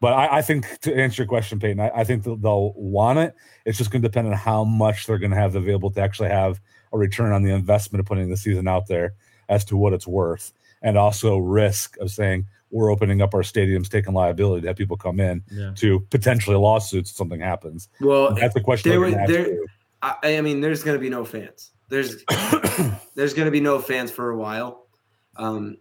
but 0.00 0.14
I, 0.14 0.38
I 0.38 0.42
think 0.42 0.80
to 0.80 0.92
answer 0.94 1.22
your 1.22 1.28
question, 1.28 1.60
Peyton, 1.60 1.78
I, 1.78 1.90
I 1.94 2.04
think 2.04 2.24
they'll 2.24 2.72
want 2.74 3.20
it. 3.20 3.34
It's 3.64 3.78
just 3.78 3.92
going 3.92 4.02
to 4.02 4.08
depend 4.08 4.26
on 4.26 4.34
how 4.34 4.64
much 4.64 5.06
they're 5.06 5.18
going 5.18 5.30
to 5.30 5.36
have 5.36 5.54
available 5.54 5.92
to 5.92 6.00
actually 6.00 6.28
have 6.28 6.60
a 6.92 6.98
return 6.98 7.32
on 7.32 7.44
the 7.44 7.52
investment 7.52 8.00
of 8.00 8.06
putting 8.06 8.28
the 8.28 8.36
season 8.36 8.66
out 8.66 8.88
there 8.88 9.14
as 9.48 9.64
to 9.66 9.76
what 9.76 9.92
it's 9.92 10.06
worth, 10.06 10.52
and 10.82 10.98
also 10.98 11.38
risk 11.38 11.96
of 11.98 12.10
saying 12.10 12.46
we're 12.72 12.90
opening 12.90 13.22
up 13.22 13.34
our 13.34 13.42
stadiums, 13.42 13.88
taking 13.88 14.14
liability 14.14 14.62
to 14.62 14.66
have 14.68 14.76
people 14.76 14.96
come 14.96 15.20
in 15.20 15.42
Yeah. 15.50 15.72
to 15.76 16.00
potentially 16.10 16.56
lawsuits 16.56 17.10
if 17.10 17.16
something 17.16 17.38
happens. 17.40 17.88
well, 18.00 18.34
That's 18.34 18.54
the 18.54 18.60
question. 18.60 18.90
there 18.90 18.98
they're 18.98 19.08
were- 19.08 19.10
gonna 19.12 19.22
ask 19.22 19.32
there- 19.32 19.58
I, 20.02 20.38
I 20.38 20.40
mean, 20.40 20.60
there's 20.60 20.82
going 20.82 20.96
to 20.96 21.00
be 21.00 21.08
no 21.08 21.24
fans. 21.24 21.70
There's 21.88 22.24
there's 23.14 23.34
going 23.34 23.46
to 23.46 23.52
be 23.52 23.60
no 23.60 23.78
fans 23.78 24.10
for 24.10 24.30
a 24.30 24.36
while, 24.36 24.88
um, 25.36 25.76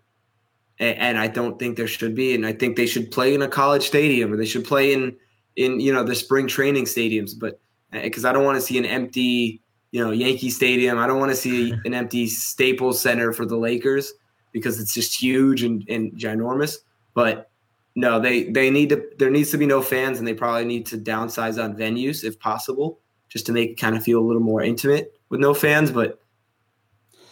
and, 0.77 0.97
and 0.97 1.17
I 1.17 1.25
don't 1.27 1.57
think 1.57 1.75
there 1.77 1.87
should 1.87 2.13
be. 2.13 2.35
And 2.35 2.45
I 2.45 2.53
think 2.53 2.75
they 2.75 2.85
should 2.85 3.09
play 3.09 3.33
in 3.33 3.41
a 3.41 3.47
college 3.47 3.87
stadium, 3.87 4.31
or 4.31 4.37
they 4.37 4.45
should 4.45 4.63
play 4.65 4.93
in 4.93 5.15
in 5.55 5.79
you 5.79 5.91
know 5.91 6.03
the 6.03 6.13
spring 6.13 6.47
training 6.47 6.85
stadiums, 6.85 7.31
but 7.37 7.59
because 7.91 8.23
I 8.25 8.31
don't 8.31 8.43
want 8.45 8.57
to 8.57 8.61
see 8.61 8.77
an 8.77 8.85
empty 8.85 9.61
you 9.91 10.03
know 10.03 10.11
Yankee 10.11 10.49
Stadium. 10.51 10.99
I 10.99 11.07
don't 11.07 11.19
want 11.19 11.31
to 11.31 11.35
see 11.37 11.71
an 11.85 11.93
empty 11.95 12.27
Staples 12.27 13.01
Center 13.01 13.33
for 13.33 13.45
the 13.47 13.57
Lakers 13.57 14.13
because 14.51 14.79
it's 14.79 14.93
just 14.93 15.21
huge 15.21 15.63
and, 15.63 15.83
and 15.89 16.11
ginormous. 16.13 16.77
But 17.13 17.49
no, 17.95 18.19
they 18.19 18.45
they 18.45 18.69
need 18.69 18.89
to. 18.89 19.03
There 19.17 19.29
needs 19.29 19.51
to 19.51 19.57
be 19.57 19.65
no 19.65 19.81
fans, 19.81 20.19
and 20.19 20.27
they 20.27 20.33
probably 20.33 20.65
need 20.65 20.85
to 20.87 20.97
downsize 20.97 21.61
on 21.61 21.75
venues 21.75 22.23
if 22.23 22.39
possible, 22.39 22.99
just 23.29 23.45
to 23.47 23.51
make 23.51 23.71
it 23.71 23.79
kind 23.79 23.97
of 23.97 24.03
feel 24.03 24.19
a 24.19 24.25
little 24.25 24.41
more 24.41 24.61
intimate 24.61 25.19
with 25.29 25.39
no 25.39 25.53
fans. 25.53 25.91
But 25.91 26.21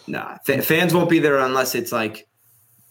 nah, 0.08 0.38
fa- 0.46 0.62
fans 0.62 0.94
won't 0.94 1.10
be 1.10 1.20
there 1.20 1.38
unless 1.40 1.76
it's 1.76 1.92
like 1.92 2.28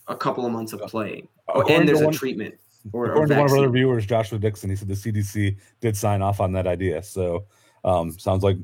a 0.07 0.17
couple 0.17 0.47
of 0.47 0.53
months 0.53 0.73
of 0.73 0.81
playing, 0.83 1.29
or, 1.49 1.71
and 1.71 1.87
there's 1.87 2.01
a 2.01 2.11
treatment. 2.11 2.55
Or, 2.93 3.07
or 3.07 3.11
According 3.11 3.29
to 3.29 3.41
one 3.41 3.47
of 3.47 3.53
our 3.53 3.59
other 3.59 3.71
viewers, 3.71 4.07
Joshua 4.07 4.39
Dixon, 4.39 4.71
he 4.71 4.77
said 4.77 4.89
the 4.89 4.95
CDC 4.95 5.57
did 5.81 5.97
sign 5.97 6.23
off 6.23 6.41
on 6.41 6.53
that 6.53 6.67
idea. 6.67 7.03
So 7.03 7.45
um, 7.85 8.19
sounds 8.19 8.43
like 8.43 8.57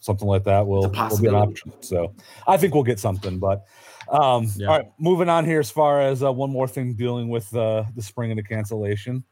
something 0.00 0.28
like 0.28 0.44
that 0.44 0.66
will, 0.66 0.82
will 0.82 1.20
be 1.20 1.28
an 1.28 1.34
option. 1.34 1.72
So 1.80 2.14
I 2.46 2.56
think 2.56 2.74
we'll 2.74 2.84
get 2.84 3.00
something. 3.00 3.38
But 3.38 3.64
um, 4.10 4.48
Yeah. 4.56 4.68
all 4.68 4.78
right, 4.78 4.86
moving 4.98 5.28
on 5.28 5.44
here 5.44 5.60
as 5.60 5.70
far 5.70 6.00
as 6.00 6.22
uh, 6.22 6.32
one 6.32 6.50
more 6.50 6.68
thing 6.68 6.94
dealing 6.94 7.28
with 7.28 7.54
uh, 7.54 7.84
the 7.94 8.02
spring 8.02 8.30
and 8.30 8.38
the 8.38 8.42
cancellation. 8.44 9.24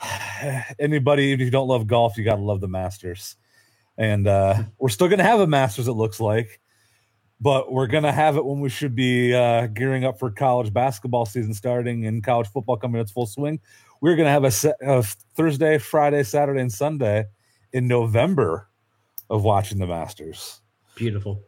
Anybody, 0.78 1.32
if 1.32 1.40
you 1.40 1.50
don't 1.50 1.68
love 1.68 1.86
golf, 1.86 2.16
you 2.16 2.24
got 2.24 2.36
to 2.36 2.42
love 2.42 2.60
the 2.60 2.68
Masters. 2.68 3.36
And 3.96 4.26
uh, 4.26 4.62
we're 4.78 4.88
still 4.88 5.08
going 5.08 5.18
to 5.18 5.24
have 5.24 5.40
a 5.40 5.46
Masters, 5.46 5.88
it 5.88 5.92
looks 5.92 6.20
like. 6.20 6.60
But 7.40 7.72
we're 7.72 7.86
going 7.86 8.02
to 8.02 8.10
have 8.12 8.36
it 8.36 8.44
when 8.44 8.58
we 8.60 8.68
should 8.68 8.96
be 8.96 9.32
uh, 9.32 9.68
gearing 9.68 10.04
up 10.04 10.18
for 10.18 10.28
college 10.30 10.72
basketball 10.72 11.24
season 11.24 11.54
starting 11.54 12.06
and 12.06 12.22
college 12.22 12.48
football 12.48 12.76
coming 12.76 12.96
in 12.96 13.02
its 13.02 13.12
full 13.12 13.26
swing. 13.26 13.60
We're 14.00 14.16
going 14.16 14.26
to 14.26 14.32
have 14.32 14.42
a, 14.44 14.50
se- 14.50 14.74
a 14.82 15.02
Thursday, 15.36 15.78
Friday, 15.78 16.24
Saturday, 16.24 16.60
and 16.60 16.72
Sunday 16.72 17.26
in 17.72 17.86
November 17.86 18.68
of 19.30 19.44
watching 19.44 19.78
the 19.78 19.86
Masters. 19.86 20.60
Beautiful. 20.96 21.44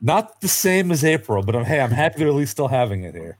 Not 0.00 0.40
the 0.40 0.48
same 0.48 0.92
as 0.92 1.04
April, 1.04 1.42
but 1.42 1.56
I'm, 1.56 1.64
hey, 1.64 1.80
I'm 1.80 1.90
happy 1.90 2.18
they're 2.18 2.28
at 2.28 2.34
least 2.34 2.52
still 2.52 2.68
having 2.68 3.02
it 3.04 3.14
here. 3.14 3.38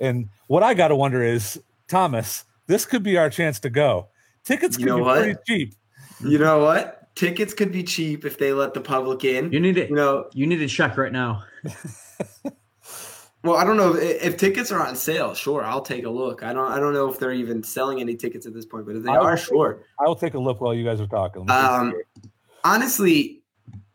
And 0.00 0.28
what 0.46 0.62
I 0.62 0.74
got 0.74 0.88
to 0.88 0.96
wonder 0.96 1.22
is, 1.22 1.60
Thomas, 1.88 2.44
this 2.66 2.86
could 2.86 3.02
be 3.02 3.16
our 3.18 3.28
chance 3.30 3.60
to 3.60 3.70
go. 3.70 4.08
Tickets 4.44 4.78
You 4.78 4.84
could 4.84 4.90
know 4.90 4.96
be 4.96 5.02
what? 5.02 5.18
pretty 5.22 5.38
cheap. 5.46 5.74
You 6.20 6.38
know 6.38 6.60
what? 6.60 7.14
Tickets 7.14 7.52
could 7.52 7.72
be 7.72 7.82
cheap 7.82 8.24
if 8.24 8.38
they 8.38 8.52
let 8.52 8.74
the 8.74 8.80
public 8.80 9.24
in. 9.24 9.52
You 9.52 9.60
need 9.60 9.74
to, 9.74 9.82
You 9.82 9.86
to 9.88 9.94
know, 9.94 10.30
you 10.32 10.46
need 10.46 10.58
to 10.58 10.68
check 10.68 10.96
right 10.96 11.12
now. 11.12 11.44
well, 13.42 13.56
I 13.56 13.64
don't 13.64 13.76
know 13.76 13.94
if, 13.96 14.22
if 14.22 14.36
tickets 14.36 14.70
are 14.72 14.80
on 14.80 14.94
sale. 14.96 15.34
Sure, 15.34 15.64
I'll 15.64 15.82
take 15.82 16.04
a 16.04 16.10
look. 16.10 16.42
I 16.42 16.52
don't. 16.52 16.70
I 16.70 16.78
don't 16.78 16.92
know 16.92 17.10
if 17.10 17.18
they're 17.18 17.32
even 17.32 17.62
selling 17.62 18.00
any 18.00 18.14
tickets 18.14 18.46
at 18.46 18.54
this 18.54 18.64
point, 18.64 18.86
but 18.86 18.96
if 18.96 19.02
they 19.02 19.10
I 19.10 19.18
will 19.18 19.26
are, 19.26 19.36
sure. 19.36 19.80
I 20.00 20.04
will 20.06 20.16
take 20.16 20.34
a 20.34 20.38
look 20.38 20.60
while 20.60 20.74
you 20.74 20.84
guys 20.84 21.00
are 21.00 21.06
talking. 21.06 21.44
Let 21.46 21.82
me 21.82 21.90
see 21.90 21.96
Um. 21.96 22.28
Honestly, 22.64 23.42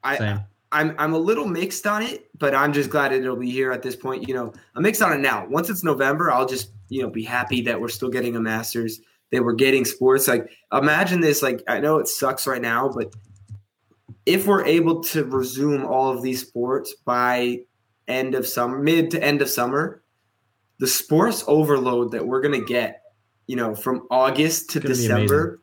I, 0.03 0.17
Same. 0.17 0.39
I'm 0.73 0.95
I'm 0.97 1.13
a 1.13 1.17
little 1.17 1.47
mixed 1.47 1.87
on 1.87 2.01
it, 2.01 2.27
but 2.37 2.53
I'm 2.53 2.73
just 2.73 2.89
glad 2.89 3.13
it'll 3.13 3.35
be 3.35 3.51
here 3.51 3.71
at 3.71 3.83
this 3.83 3.95
point. 3.95 4.27
You 4.27 4.33
know, 4.33 4.53
I'm 4.75 4.83
mixed 4.83 5.01
on 5.01 5.13
it 5.13 5.19
now. 5.19 5.47
Once 5.47 5.69
it's 5.69 5.83
November, 5.83 6.31
I'll 6.31 6.47
just 6.47 6.71
you 6.89 7.01
know 7.01 7.09
be 7.09 7.23
happy 7.23 7.61
that 7.61 7.79
we're 7.79 7.89
still 7.89 8.09
getting 8.09 8.35
a 8.35 8.41
Masters, 8.41 8.99
that 9.31 9.43
we're 9.43 9.53
getting 9.53 9.85
sports. 9.85 10.27
Like 10.27 10.51
imagine 10.73 11.21
this. 11.21 11.41
Like 11.41 11.63
I 11.67 11.79
know 11.79 11.97
it 11.99 12.07
sucks 12.07 12.47
right 12.47 12.61
now, 12.61 12.89
but 12.89 13.13
if 14.25 14.47
we're 14.47 14.65
able 14.65 15.03
to 15.03 15.23
resume 15.25 15.85
all 15.85 16.11
of 16.11 16.21
these 16.21 16.41
sports 16.41 16.93
by 17.05 17.59
end 18.07 18.35
of 18.35 18.47
summer, 18.47 18.79
mid 18.79 19.11
to 19.11 19.23
end 19.23 19.41
of 19.41 19.49
summer, 19.49 20.03
the 20.79 20.87
sports 20.87 21.43
overload 21.47 22.11
that 22.11 22.25
we're 22.25 22.41
gonna 22.41 22.59
get, 22.59 23.03
you 23.47 23.55
know, 23.55 23.75
from 23.75 24.07
August 24.09 24.71
to 24.71 24.79
December 24.79 25.59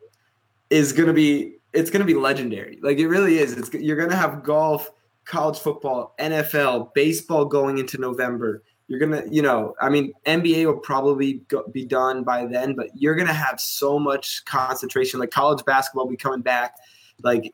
is 0.69 0.93
gonna 0.93 1.13
be 1.13 1.55
it's 1.73 1.89
gonna 1.89 2.05
be 2.05 2.13
legendary. 2.13 2.79
Like 2.81 2.97
it 2.97 3.07
really 3.07 3.37
is. 3.37 3.53
It's 3.53 3.73
you're 3.73 3.97
gonna 3.97 4.15
have 4.15 4.43
golf, 4.43 4.89
college 5.25 5.59
football, 5.59 6.15
NFL, 6.19 6.93
baseball 6.93 7.45
going 7.45 7.77
into 7.77 7.97
November. 7.97 8.63
You're 8.87 8.99
gonna, 8.99 9.23
you 9.29 9.41
know, 9.41 9.73
I 9.79 9.89
mean, 9.89 10.11
NBA 10.25 10.65
will 10.65 10.79
probably 10.79 11.43
go, 11.47 11.63
be 11.71 11.85
done 11.85 12.23
by 12.23 12.45
then, 12.45 12.75
but 12.75 12.89
you're 12.93 13.15
gonna 13.15 13.33
have 13.33 13.59
so 13.59 13.97
much 13.97 14.43
concentration. 14.45 15.19
Like 15.19 15.31
college 15.31 15.63
basketball 15.63 16.05
will 16.05 16.11
be 16.11 16.17
coming 16.17 16.41
back. 16.41 16.75
Like 17.23 17.45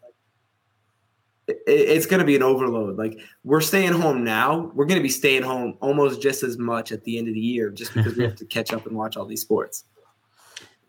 it, 1.47 1.59
it's 1.67 2.07
gonna 2.07 2.23
be 2.23 2.35
an 2.35 2.41
overload. 2.41 2.97
Like 2.97 3.19
we're 3.43 3.61
staying 3.61 3.93
home 3.93 4.23
now. 4.23 4.71
We're 4.73 4.85
gonna 4.85 5.01
be 5.01 5.09
staying 5.09 5.43
home 5.43 5.77
almost 5.79 6.21
just 6.23 6.41
as 6.41 6.57
much 6.57 6.91
at 6.91 7.03
the 7.03 7.19
end 7.19 7.27
of 7.27 7.35
the 7.35 7.39
year, 7.39 7.69
just 7.69 7.93
because 7.93 8.15
we 8.15 8.23
have 8.23 8.35
to 8.37 8.45
catch 8.45 8.73
up 8.73 8.87
and 8.87 8.95
watch 8.95 9.15
all 9.15 9.25
these 9.25 9.41
sports. 9.41 9.83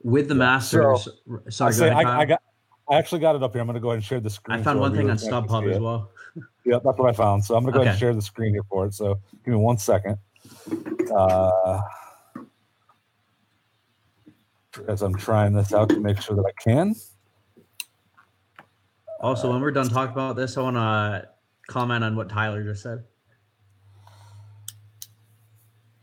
With 0.03 0.29
the 0.29 0.35
Yeah, 0.35 0.39
Masters, 0.39 1.09
I, 1.47 1.51
sorry, 1.51 1.73
go 1.73 1.79
say, 1.79 1.89
ahead, 1.89 2.07
I, 2.07 2.21
I 2.21 2.25
got. 2.25 2.41
I 2.91 2.97
actually 2.97 3.21
got 3.21 3.37
it 3.37 3.43
up 3.43 3.53
here. 3.53 3.61
I'm 3.61 3.67
going 3.67 3.75
to 3.75 3.81
go 3.81 3.89
ahead 3.91 3.97
and 3.97 4.05
share 4.05 4.19
the 4.19 4.31
screen. 4.31 4.59
I 4.59 4.63
found 4.63 4.79
for 4.79 4.81
one 4.81 4.93
thing 4.93 5.11
on 5.11 5.19
viewers. 5.19 5.31
I 5.31 5.41
can 5.41 5.49
StubHub 5.49 5.75
as 5.75 5.79
well. 5.79 6.11
Yep, 6.69 6.83
that's 6.85 6.99
what 6.99 7.09
I 7.09 7.13
found. 7.13 7.43
So 7.47 7.57
I'm 7.57 7.63
going 7.63 7.73
to 7.73 7.79
go 7.79 7.83
ahead 7.83 7.93
and 7.93 7.99
share 7.99 8.15
the 8.15 8.21
screen 8.21 8.53
here 8.53 8.63
for 8.69 8.85
it. 8.85 8.93
So 8.93 9.19
give 9.43 9.55
me 9.55 9.57
one 9.57 9.79
second. 9.79 10.19
Uh, 11.17 11.81
as 14.87 15.01
I'm 15.01 15.15
trying 15.15 15.55
this 15.55 15.73
out 15.73 15.89
to 15.89 15.99
make 15.99 16.21
sure 16.21 16.37
that 16.37 16.45
I 16.45 16.53
can. 16.63 16.95
Also, 19.21 19.51
when 19.51 19.63
we're 19.63 19.71
done 19.71 19.89
talking 19.89 20.13
about 20.13 20.37
this, 20.37 20.59
I 20.59 20.61
want 20.61 20.77
to 20.77 21.29
comment 21.69 22.05
on 22.05 22.17
what 22.17 22.29
Tyler 22.29 22.63
just 22.63 22.83
said. 22.83 23.03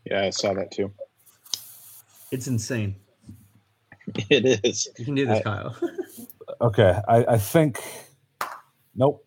Yeah, 0.05 0.23
I 0.23 0.31
saw 0.31 0.55
that 0.55 0.71
too. 0.71 0.91
It's 2.31 2.47
insane. 2.47 2.95
It 4.29 4.63
is. 4.63 4.87
You 4.97 5.05
can 5.05 5.15
do 5.15 5.25
this, 5.27 5.39
I- 5.39 5.43
Kyle. 5.43 5.77
Okay, 6.61 6.97
I, 7.07 7.25
I 7.25 7.37
think. 7.37 7.81
Nope, 8.95 9.24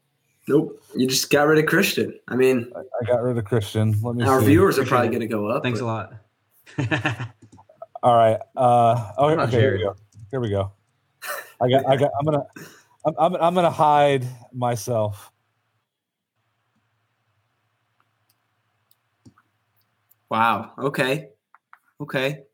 Nope, 0.49 0.83
you 0.97 1.07
just 1.07 1.29
got 1.31 1.47
rid 1.47 1.59
of 1.59 1.67
Christian. 1.67 2.19
I 2.29 2.35
mean, 2.35 2.73
I 2.75 3.05
got 3.05 3.23
rid 3.23 3.37
of 3.37 3.45
Christian. 3.45 3.95
Let 4.03 4.17
me. 4.17 4.25
our 4.25 4.41
see. 4.41 4.47
viewers 4.47 4.79
are 4.79 4.87
probably 4.87 5.09
going 5.09 5.21
to 5.21 5.27
go 5.27 5.47
up. 5.49 5.63
Thanks 5.63 5.81
but- 5.81 5.85
a 5.85 5.87
lot. 5.87 6.13
All 8.03 8.17
right. 8.17 8.39
Uh, 8.57 9.13
oh, 9.19 9.31
okay. 9.31 9.51
Here 9.51 9.73
we 9.73 9.79
go. 9.83 9.97
Here 10.31 10.41
we 10.41 10.51
go. 10.51 10.73
I 11.61 11.69
got. 11.69 11.87
I 11.87 11.97
got. 11.97 12.11
I'm 12.19 12.25
gonna. 12.25 12.47
I'm. 13.05 13.15
I'm, 13.19 13.37
I'm 13.37 13.55
gonna 13.55 13.71
hide 13.71 14.27
myself. 14.53 15.33
Wow. 20.31 20.73
Okay. 20.79 21.31
Okay. 22.01 22.45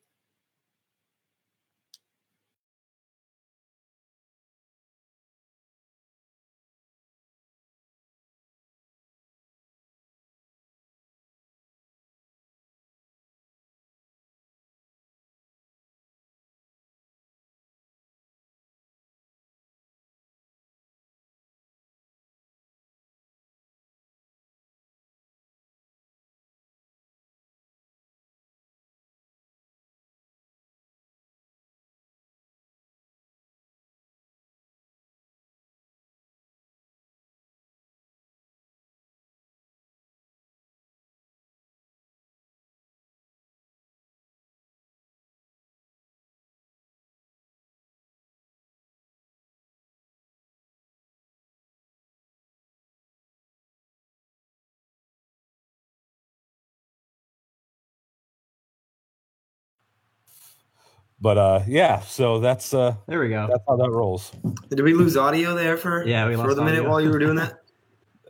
But 61.24 61.38
uh, 61.38 61.62
yeah. 61.66 62.00
So 62.00 62.38
that's 62.38 62.74
uh, 62.74 62.96
There 63.08 63.18
we 63.18 63.30
go. 63.30 63.46
that's 63.50 63.64
how 63.66 63.76
that 63.76 63.90
rolls. 63.90 64.30
Did 64.68 64.82
we 64.82 64.92
lose 64.92 65.16
audio 65.16 65.54
there 65.54 65.78
for 65.78 66.06
Yeah, 66.06 66.28
we 66.28 66.34
for 66.34 66.42
lost 66.42 66.56
the 66.56 66.62
minute 66.62 66.80
audio. 66.80 66.90
while 66.90 67.00
you 67.00 67.08
were 67.08 67.18
doing 67.18 67.36
that? 67.36 67.54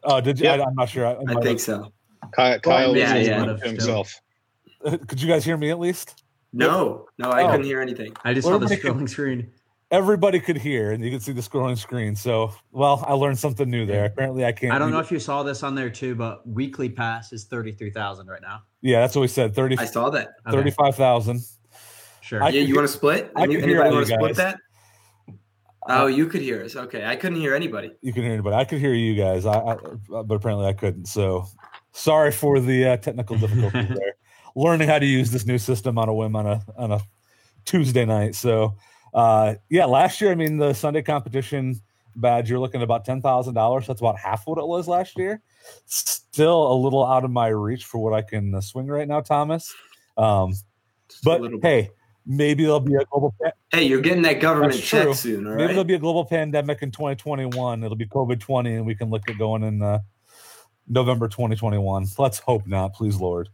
Oh, 0.05 0.20
did 0.26 0.38
you? 0.38 0.45
Yeah. 0.45 0.53
I, 0.55 0.64
I'm 0.64 0.74
not 0.76 0.88
sure. 0.88 1.05
I, 1.05 1.16
I 1.28 1.40
think 1.42 1.59
so. 1.59 1.92
Ky- 2.36 2.61
Kyle 2.62 2.97
yeah, 2.97 3.16
was 3.18 3.26
yeah. 3.26 3.40
listening 3.42 3.59
to 3.59 3.66
himself. 3.68 4.14
Could 5.09 5.20
you 5.20 5.26
guys 5.26 5.45
hear 5.45 5.57
me 5.57 5.70
at 5.70 5.80
least? 5.80 6.22
No, 6.53 7.07
no, 7.18 7.30
I 7.30 7.42
Oh. 7.42 7.51
couldn't 7.51 7.66
hear 7.66 7.80
anything. 7.80 8.14
I 8.24 8.32
just 8.32 8.47
We're 8.47 8.53
saw 8.55 8.59
the 8.59 8.68
making- 8.68 8.92
scrolling 8.95 9.09
screen. 9.09 9.51
Everybody 9.90 10.38
could 10.40 10.57
hear, 10.57 10.92
and 10.92 11.05
you 11.05 11.11
could 11.11 11.22
see 11.22 11.32
the 11.32 11.40
scrolling 11.40 11.76
screen. 11.78 12.14
So, 12.16 12.53
well, 12.72 13.05
I 13.07 13.12
learned 13.12 13.38
something 13.38 13.68
new 13.68 13.86
there. 13.86 14.05
Apparently, 14.07 14.45
I 14.45 14.51
can't. 14.53 14.72
I 14.72 14.78
don't 14.78 14.90
know 14.90 14.97
read 14.99 15.05
if 15.07 15.12
you 15.12 15.20
saw 15.20 15.42
this 15.42 15.62
on 15.64 15.74
there 15.74 15.90
too, 15.90 16.14
but 16.14 16.47
weekly 16.49 16.88
pass 16.88 17.32
is 17.32 17.45
thirty 17.45 17.70
three 17.72 17.90
thousand 17.90 18.28
right 18.28 18.40
now. 18.42 18.62
Yeah, 18.82 19.01
that's 19.01 19.14
what 19.16 19.22
we 19.22 19.28
said. 19.28 19.55
30, 19.55 19.78
I 19.78 19.84
saw 19.84 20.11
that. 20.11 20.34
Okay, 20.47 20.57
35,000. 20.57 21.40
Sure. 22.25 22.43
I 22.43 22.49
yeah, 22.49 22.62
can 22.62 22.68
you 22.68 22.75
want 22.75 22.89
to 22.89 22.93
split? 22.93 23.31
I 23.37 23.43
Any, 23.43 23.57
anybody 23.61 23.95
want 23.95 24.07
to 24.07 24.14
split 24.14 24.37
that? 24.37 24.59
Oh, 25.87 26.07
you 26.07 26.27
could 26.27 26.41
hear 26.41 26.64
us. 26.64 26.75
Okay, 26.75 27.05
I 27.05 27.16
couldn't 27.16 27.39
hear 27.39 27.55
anybody. 27.55 27.93
You 28.01 28.14
can 28.14 28.22
hear 28.22 28.33
anybody. 28.33 28.57
I 28.57 28.64
could 28.64 28.79
hear 28.79 28.95
you 28.95 29.14
guys, 29.14 29.45
I, 29.45 29.59
I 29.59 29.77
but 30.09 30.35
apparently 30.35 30.66
I 30.66 30.72
couldn't. 30.72 31.05
So 31.05 31.45
sorry 31.93 32.33
for 32.33 32.61
the 32.61 32.87
uh, 32.87 32.97
technical 32.97 33.37
difficulties 33.37 33.89
there. 33.99 34.16
Learning 34.57 34.89
how 34.89 34.99
to 34.99 35.05
use 35.05 35.33
this 35.33 35.45
new 35.45 35.59
system 35.59 35.99
on 35.99 36.09
a 36.09 36.14
whim 36.14 36.35
on 36.35 36.47
a 36.47 36.64
on 36.79 36.93
a 36.93 37.01
Tuesday 37.66 38.07
night. 38.07 38.35
So 38.37 38.75
uh, 39.12 39.57
yeah, 39.68 39.85
last 39.85 40.22
year, 40.22 40.31
I 40.31 40.35
mean, 40.35 40.57
the 40.57 40.72
Sunday 40.72 41.03
competition 41.03 41.79
badge, 42.16 42.49
you're 42.49 42.59
looking 42.59 42.81
at 42.81 42.85
about 42.85 43.05
ten 43.05 43.20
thousand 43.20 43.53
dollars. 43.53 43.87
That's 43.87 44.01
about 44.01 44.18
half 44.18 44.47
what 44.47 44.57
it 44.57 44.66
was 44.66 44.89
last 44.89 45.18
year. 45.18 45.43
Still 45.85 46.72
a 46.72 46.77
little 46.77 47.05
out 47.05 47.25
of 47.25 47.31
my 47.31 47.49
reach 47.49 47.85
for 47.85 47.99
what 47.99 48.14
I 48.14 48.22
can 48.22 48.55
uh, 48.55 48.62
swing 48.62 48.87
right 48.87 49.07
now, 49.07 49.20
Thomas. 49.20 49.75
Um, 50.16 50.55
but 51.22 51.43
little 51.43 51.59
bit. 51.59 51.68
hey, 51.68 51.91
maybe 52.27 52.64
there'll 52.64 52.81
be 52.81 52.95
a 52.95 53.05
global. 53.11 53.35
pa- 53.43 53.53
hey, 53.70 53.85
you're 53.85 54.01
getting 54.01 54.22
that 54.22 54.41
government 54.41 54.72
That's 54.75 54.87
check 54.87 55.03
true. 55.05 55.14
soon. 55.14 55.47
All 55.47 55.53
Maybe 55.53 55.62
right. 55.62 55.68
there'll 55.68 55.85
be 55.85 55.95
a 55.95 55.99
global 55.99 56.25
pandemic 56.25 56.83
in 56.83 56.91
2021. 56.91 57.83
It'll 57.85 57.97
be 57.97 58.07
COVID 58.07 58.41
20, 58.41 58.75
and 58.75 58.87
we 58.87 58.95
can 58.95 59.11
look 59.11 59.29
at 59.29 59.39
going 59.39 59.62
in 59.62 59.83
uh, 59.83 60.01
November 60.89 61.29
2021. 61.29 62.07
Let's 62.18 62.39
hope 62.39 62.66
not, 62.66 62.95
please, 62.95 63.16
Lord. 63.16 63.49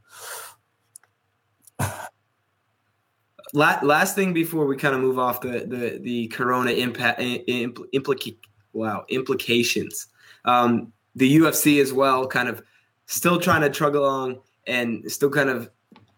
La- 3.52 3.80
last 3.82 4.14
thing 4.14 4.32
before 4.32 4.66
we 4.66 4.76
kind 4.76 4.94
of 4.94 5.00
move 5.00 5.18
off 5.18 5.40
the 5.40 5.64
the 5.66 5.98
the 6.02 6.28
corona 6.28 6.70
impact 6.70 7.20
impl- 7.20 7.84
implica- 7.92 8.36
wow 8.72 9.04
implications 9.08 10.06
um 10.44 10.92
the 11.16 11.38
ufc 11.38 11.80
as 11.82 11.92
well 11.92 12.28
kind 12.28 12.48
of 12.48 12.62
still 13.06 13.40
trying 13.40 13.60
to 13.60 13.68
trug 13.68 13.96
along 13.96 14.38
and 14.68 15.10
still 15.10 15.30
kind 15.30 15.50
of 15.50 15.68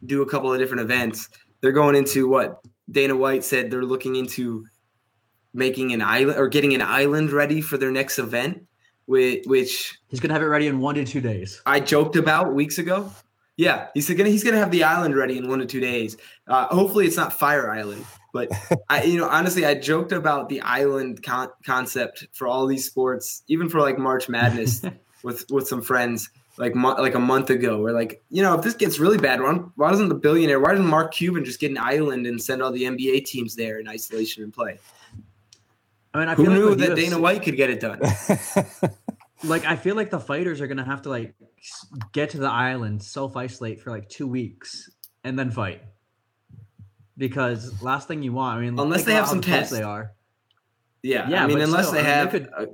do 0.05 0.21
a 0.21 0.27
couple 0.29 0.53
of 0.53 0.59
different 0.59 0.83
events 0.83 1.31
they're 1.63 1.73
going 1.73 1.97
into 1.97 2.29
what 2.29 2.61
dana 2.91 3.17
white 3.17 3.43
said 3.45 3.71
they're 3.71 3.85
looking 3.85 4.17
into 4.17 4.67
making 5.55 5.93
an 5.93 6.03
island 6.03 6.39
or 6.39 6.49
getting 6.49 6.75
an 6.75 6.83
island 6.83 7.31
ready 7.31 7.63
for 7.63 7.79
their 7.79 7.91
next 7.91 8.19
event 8.19 8.67
which, 9.07 9.45
which 9.47 9.99
He's 10.09 10.21
gonna 10.21 10.35
have 10.35 10.43
it 10.43 10.47
ready 10.47 10.67
in 10.67 10.81
one 10.81 10.95
to 10.97 11.05
two 11.05 11.21
days. 11.21 11.61
I 11.67 11.81
joked 11.81 12.17
about 12.17 12.55
weeks 12.55 12.79
ago. 12.79 13.11
Yeah, 13.57 13.89
he's 13.95 14.09
gonna 14.09 14.31
he's 14.31 14.45
gonna 14.45 14.59
have 14.59 14.71
the 14.71 14.85
island 14.85 15.17
ready 15.17 15.37
in 15.37 15.49
one 15.49 15.59
to 15.59 15.67
two 15.67 15.81
days. 15.81 16.17
Uh, 16.47 16.67
hopefully, 16.67 17.07
it's 17.07 17.17
not 17.17 17.33
Fire 17.33 17.71
Island, 17.71 18.05
but 18.33 18.51
I 18.89 19.03
you 19.05 19.19
know 19.19 19.29
honestly, 19.29 19.67
I 19.67 19.75
joked 19.75 20.13
about 20.13 20.49
the 20.49 20.61
island 20.63 21.23
con- 21.23 21.51
concept 21.65 22.27
for 22.33 22.47
all 22.47 22.67
these 22.67 22.87
sports, 22.87 23.43
even 23.49 23.69
for 23.69 23.81
like 23.81 23.99
March 23.99 24.29
Madness 24.29 24.83
with 25.23 25.45
with 25.51 25.69
some 25.69 25.83
friends 25.83 26.31
like 26.59 26.75
mo- 26.75 26.95
like 26.99 27.15
a 27.15 27.19
month 27.21 27.51
ago. 27.51 27.79
We're 27.81 27.93
like, 27.93 28.23
you 28.31 28.43
know, 28.43 28.55
if 28.55 28.63
this 28.63 28.75
gets 28.75 28.99
really 28.99 29.19
bad, 29.19 29.41
why, 29.41 29.53
why 29.77 29.91
doesn't 29.91 30.09
the 30.09 30.15
billionaire, 30.15 30.61
why 30.61 30.71
doesn't 30.73 30.87
Mark 30.87 31.13
Cuban 31.15 31.45
just 31.45 31.61
get 31.61 31.71
an 31.71 31.79
island 31.79 32.27
and 32.27 32.41
send 32.43 32.63
all 32.63 32.71
the 32.73 32.83
NBA 32.85 33.25
teams 33.25 33.55
there 33.57 33.79
in 33.81 33.89
isolation 33.89 34.43
and 34.43 34.53
play? 34.53 34.79
I 36.15 36.19
mean, 36.19 36.29
I 36.29 36.35
Who 36.35 36.45
feel 36.45 36.53
knew 36.53 36.69
like 36.71 36.79
that 36.81 36.91
UFC 36.91 36.97
Dana 36.97 37.19
White 37.19 37.43
could 37.43 37.57
get 37.57 37.71
it 37.71 37.81
done? 37.81 38.01
like 39.45 39.65
I 39.65 39.77
feel 39.77 39.97
like 39.97 40.11
the 40.11 40.21
fighters 40.21 40.61
are 40.61 40.67
gonna 40.67 40.85
have 40.85 41.03
to 41.03 41.09
like 41.09 41.35
get 42.13 42.31
to 42.31 42.39
the 42.39 42.51
island, 42.51 43.03
self 43.03 43.35
isolate 43.37 43.81
for 43.81 43.91
like 43.91 44.09
two 44.11 44.27
weeks, 44.29 44.91
and 45.25 45.39
then 45.39 45.51
fight. 45.51 45.83
Because 47.17 47.83
last 47.83 48.09
thing 48.09 48.23
you 48.23 48.33
want, 48.33 48.59
I 48.59 48.61
mean, 48.63 48.79
Unless 48.79 49.05
they 49.05 49.13
have 49.15 49.29
some 49.29 49.41
tests. 49.41 49.73
they 49.73 49.83
are. 49.83 50.13
Yeah, 51.03 51.29
Yeah, 51.29 51.45
I 51.45 51.47
mean, 51.47 51.61
unless 51.61 51.89
still, 51.89 51.95
they 51.95 52.01
I 52.01 52.03
mean, 52.03 52.11
they 52.11 52.19
have, 52.19 52.31
could- 52.31 52.51
uh, 52.57 52.73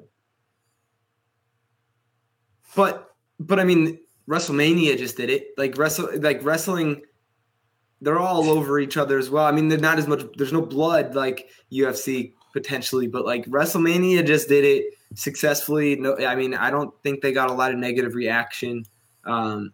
but 2.76 3.07
but 3.40 3.58
I 3.60 3.64
mean, 3.64 3.98
WrestleMania 4.28 4.98
just 4.98 5.16
did 5.16 5.30
it. 5.30 5.48
Like 5.56 5.76
wrestle, 5.78 6.08
like 6.20 6.44
wrestling, 6.44 7.02
they're 8.00 8.18
all 8.18 8.50
over 8.50 8.78
each 8.78 8.96
other 8.96 9.18
as 9.18 9.30
well. 9.30 9.44
I 9.44 9.52
mean, 9.52 9.68
they're 9.68 9.78
not 9.78 9.98
as 9.98 10.06
much. 10.06 10.22
There's 10.36 10.52
no 10.52 10.62
blood 10.62 11.14
like 11.14 11.48
UFC 11.72 12.32
potentially, 12.52 13.06
but 13.06 13.24
like 13.24 13.46
WrestleMania 13.46 14.26
just 14.26 14.48
did 14.48 14.64
it 14.64 14.94
successfully. 15.14 15.96
No, 15.96 16.16
I 16.16 16.34
mean, 16.34 16.54
I 16.54 16.70
don't 16.70 16.92
think 17.02 17.22
they 17.22 17.32
got 17.32 17.50
a 17.50 17.54
lot 17.54 17.72
of 17.72 17.78
negative 17.78 18.14
reaction, 18.14 18.84
um, 19.24 19.72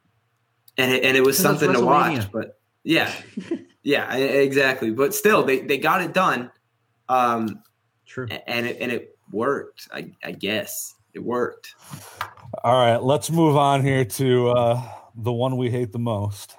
and 0.78 0.92
it, 0.92 1.04
and 1.04 1.16
it 1.16 1.22
was 1.22 1.36
something 1.36 1.72
to 1.72 1.80
watch. 1.84 2.30
But 2.32 2.58
yeah, 2.82 3.12
yeah, 3.82 4.14
exactly. 4.14 4.90
But 4.90 5.14
still, 5.14 5.42
they 5.42 5.60
they 5.60 5.78
got 5.78 6.00
it 6.00 6.14
done. 6.14 6.50
Um, 7.08 7.62
True. 8.06 8.28
and 8.46 8.66
it 8.66 8.78
and 8.80 8.92
it 8.92 9.18
worked. 9.32 9.88
I, 9.92 10.12
I 10.22 10.32
guess 10.32 10.94
it 11.12 11.20
worked. 11.20 11.74
All 12.64 12.72
right, 12.72 12.96
let's 13.02 13.30
move 13.30 13.56
on 13.56 13.82
here 13.82 14.06
to 14.06 14.48
uh, 14.52 14.82
the 15.16 15.32
one 15.32 15.58
we 15.58 15.70
hate 15.70 15.92
the 15.92 15.98
most. 15.98 16.56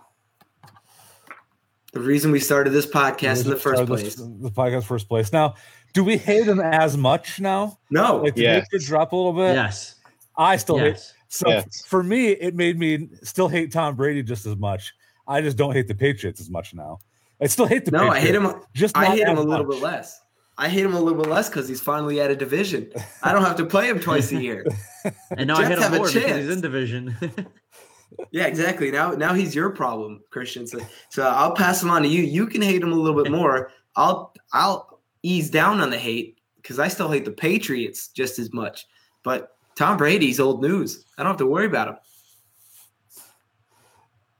The 1.94 2.00
reason 2.00 2.32
we 2.32 2.40
started 2.40 2.72
this 2.72 2.86
podcast 2.86 3.44
in 3.46 3.50
the 3.50 3.56
first 3.56 3.86
place. 3.88 4.04
this- 4.04 4.16
The 4.18 4.52
podcast 4.52 4.84
first 4.84 5.08
place. 5.08 5.34
Now, 5.34 5.56
do 5.94 6.04
we 6.04 6.18
hate 6.18 6.46
them 6.46 6.60
as 6.60 6.96
much 6.96 7.40
now? 7.40 7.80
No, 7.90 8.18
Like, 8.18 8.36
did 8.36 8.44
Yes. 8.44 8.64
hatred 8.66 8.84
drop 8.84 9.14
a 9.14 9.16
little 9.16 9.34
bit? 9.34 9.56
Yes. 9.56 9.96
I 10.38 10.58
still 10.58 10.78
hate. 10.78 10.90
Yes. 10.90 11.14
So 11.30 11.50
Yes. 11.50 11.84
for 11.88 12.04
me, 12.04 12.28
it 12.32 12.54
made 12.54 12.78
me 12.78 13.10
still 13.24 13.48
hate 13.48 13.72
Tom 13.72 13.96
Brady 13.96 14.22
just 14.22 14.46
as 14.46 14.56
much. 14.58 14.94
I 15.28 15.42
just 15.42 15.58
don't 15.58 15.74
hate 15.74 15.88
the 15.88 15.96
Patriots 15.96 16.40
as 16.40 16.52
much 16.52 16.76
now. 16.76 17.00
I 17.42 17.48
still 17.48 17.66
hate 17.66 17.84
the 17.86 17.92
no, 17.92 18.10
I 18.10 18.20
hate 18.20 18.36
him. 18.36 18.62
Just 18.76 18.96
I 18.96 19.06
hate 19.08 19.22
him 19.28 19.38
a 19.38 19.40
as 19.42 19.46
little 19.46 19.66
much. 19.66 19.76
bit 19.78 19.84
less. 19.84 20.22
I 20.58 20.70
hate 20.70 20.86
him 20.86 20.94
a 20.94 21.00
little 21.00 21.22
bit 21.22 21.30
less 21.30 21.50
because 21.50 21.68
he's 21.68 21.82
finally 21.82 22.22
at 22.22 22.32
a 22.32 22.36
division. 22.36 22.92
I 23.22 23.34
don't 23.34 23.44
have 23.44 23.58
to 23.58 23.66
play 23.66 23.90
him 23.90 24.00
twice 24.00 24.32
a 24.32 24.42
year. 24.42 24.66
And 25.38 25.48
now 25.48 25.58
I 25.58 25.68
hit 25.68 25.78
have 25.78 25.90
him 25.90 25.94
a 25.94 25.98
more 25.98 26.12
because 26.12 26.36
he's 26.36 26.50
in 26.50 26.62
division. 26.62 27.16
Yeah, 28.32 28.46
exactly. 28.48 28.90
Now, 28.90 29.12
now 29.12 29.34
he's 29.34 29.54
your 29.54 29.70
problem, 29.70 30.22
Christian. 30.32 30.66
So, 30.66 30.80
so 31.10 31.28
I'll 31.28 31.54
pass 31.54 31.84
him 31.84 31.92
on 31.92 32.02
to 32.02 32.08
you. 32.08 32.24
You 32.24 32.48
can 32.48 32.62
hate 32.62 32.82
him 32.82 32.92
a 32.92 32.96
little 32.96 33.22
bit 33.22 33.32
more. 33.32 33.72
I'll, 33.96 34.34
I'll 34.54 35.02
ease 35.22 35.50
down 35.50 35.80
on 35.80 35.90
the 35.90 35.98
hate 35.98 36.40
because 36.56 36.80
I 36.80 36.88
still 36.88 37.12
hate 37.12 37.26
the 37.26 37.32
Patriots 37.32 38.08
just 38.08 38.40
as 38.40 38.52
much. 38.54 38.88
But 39.24 39.56
Tom 39.76 39.98
Brady's 39.98 40.40
old 40.40 40.62
news. 40.62 41.06
I 41.18 41.24
don't 41.24 41.32
have 41.32 41.38
to 41.38 41.46
worry 41.46 41.66
about 41.66 41.90
him. 41.90 41.98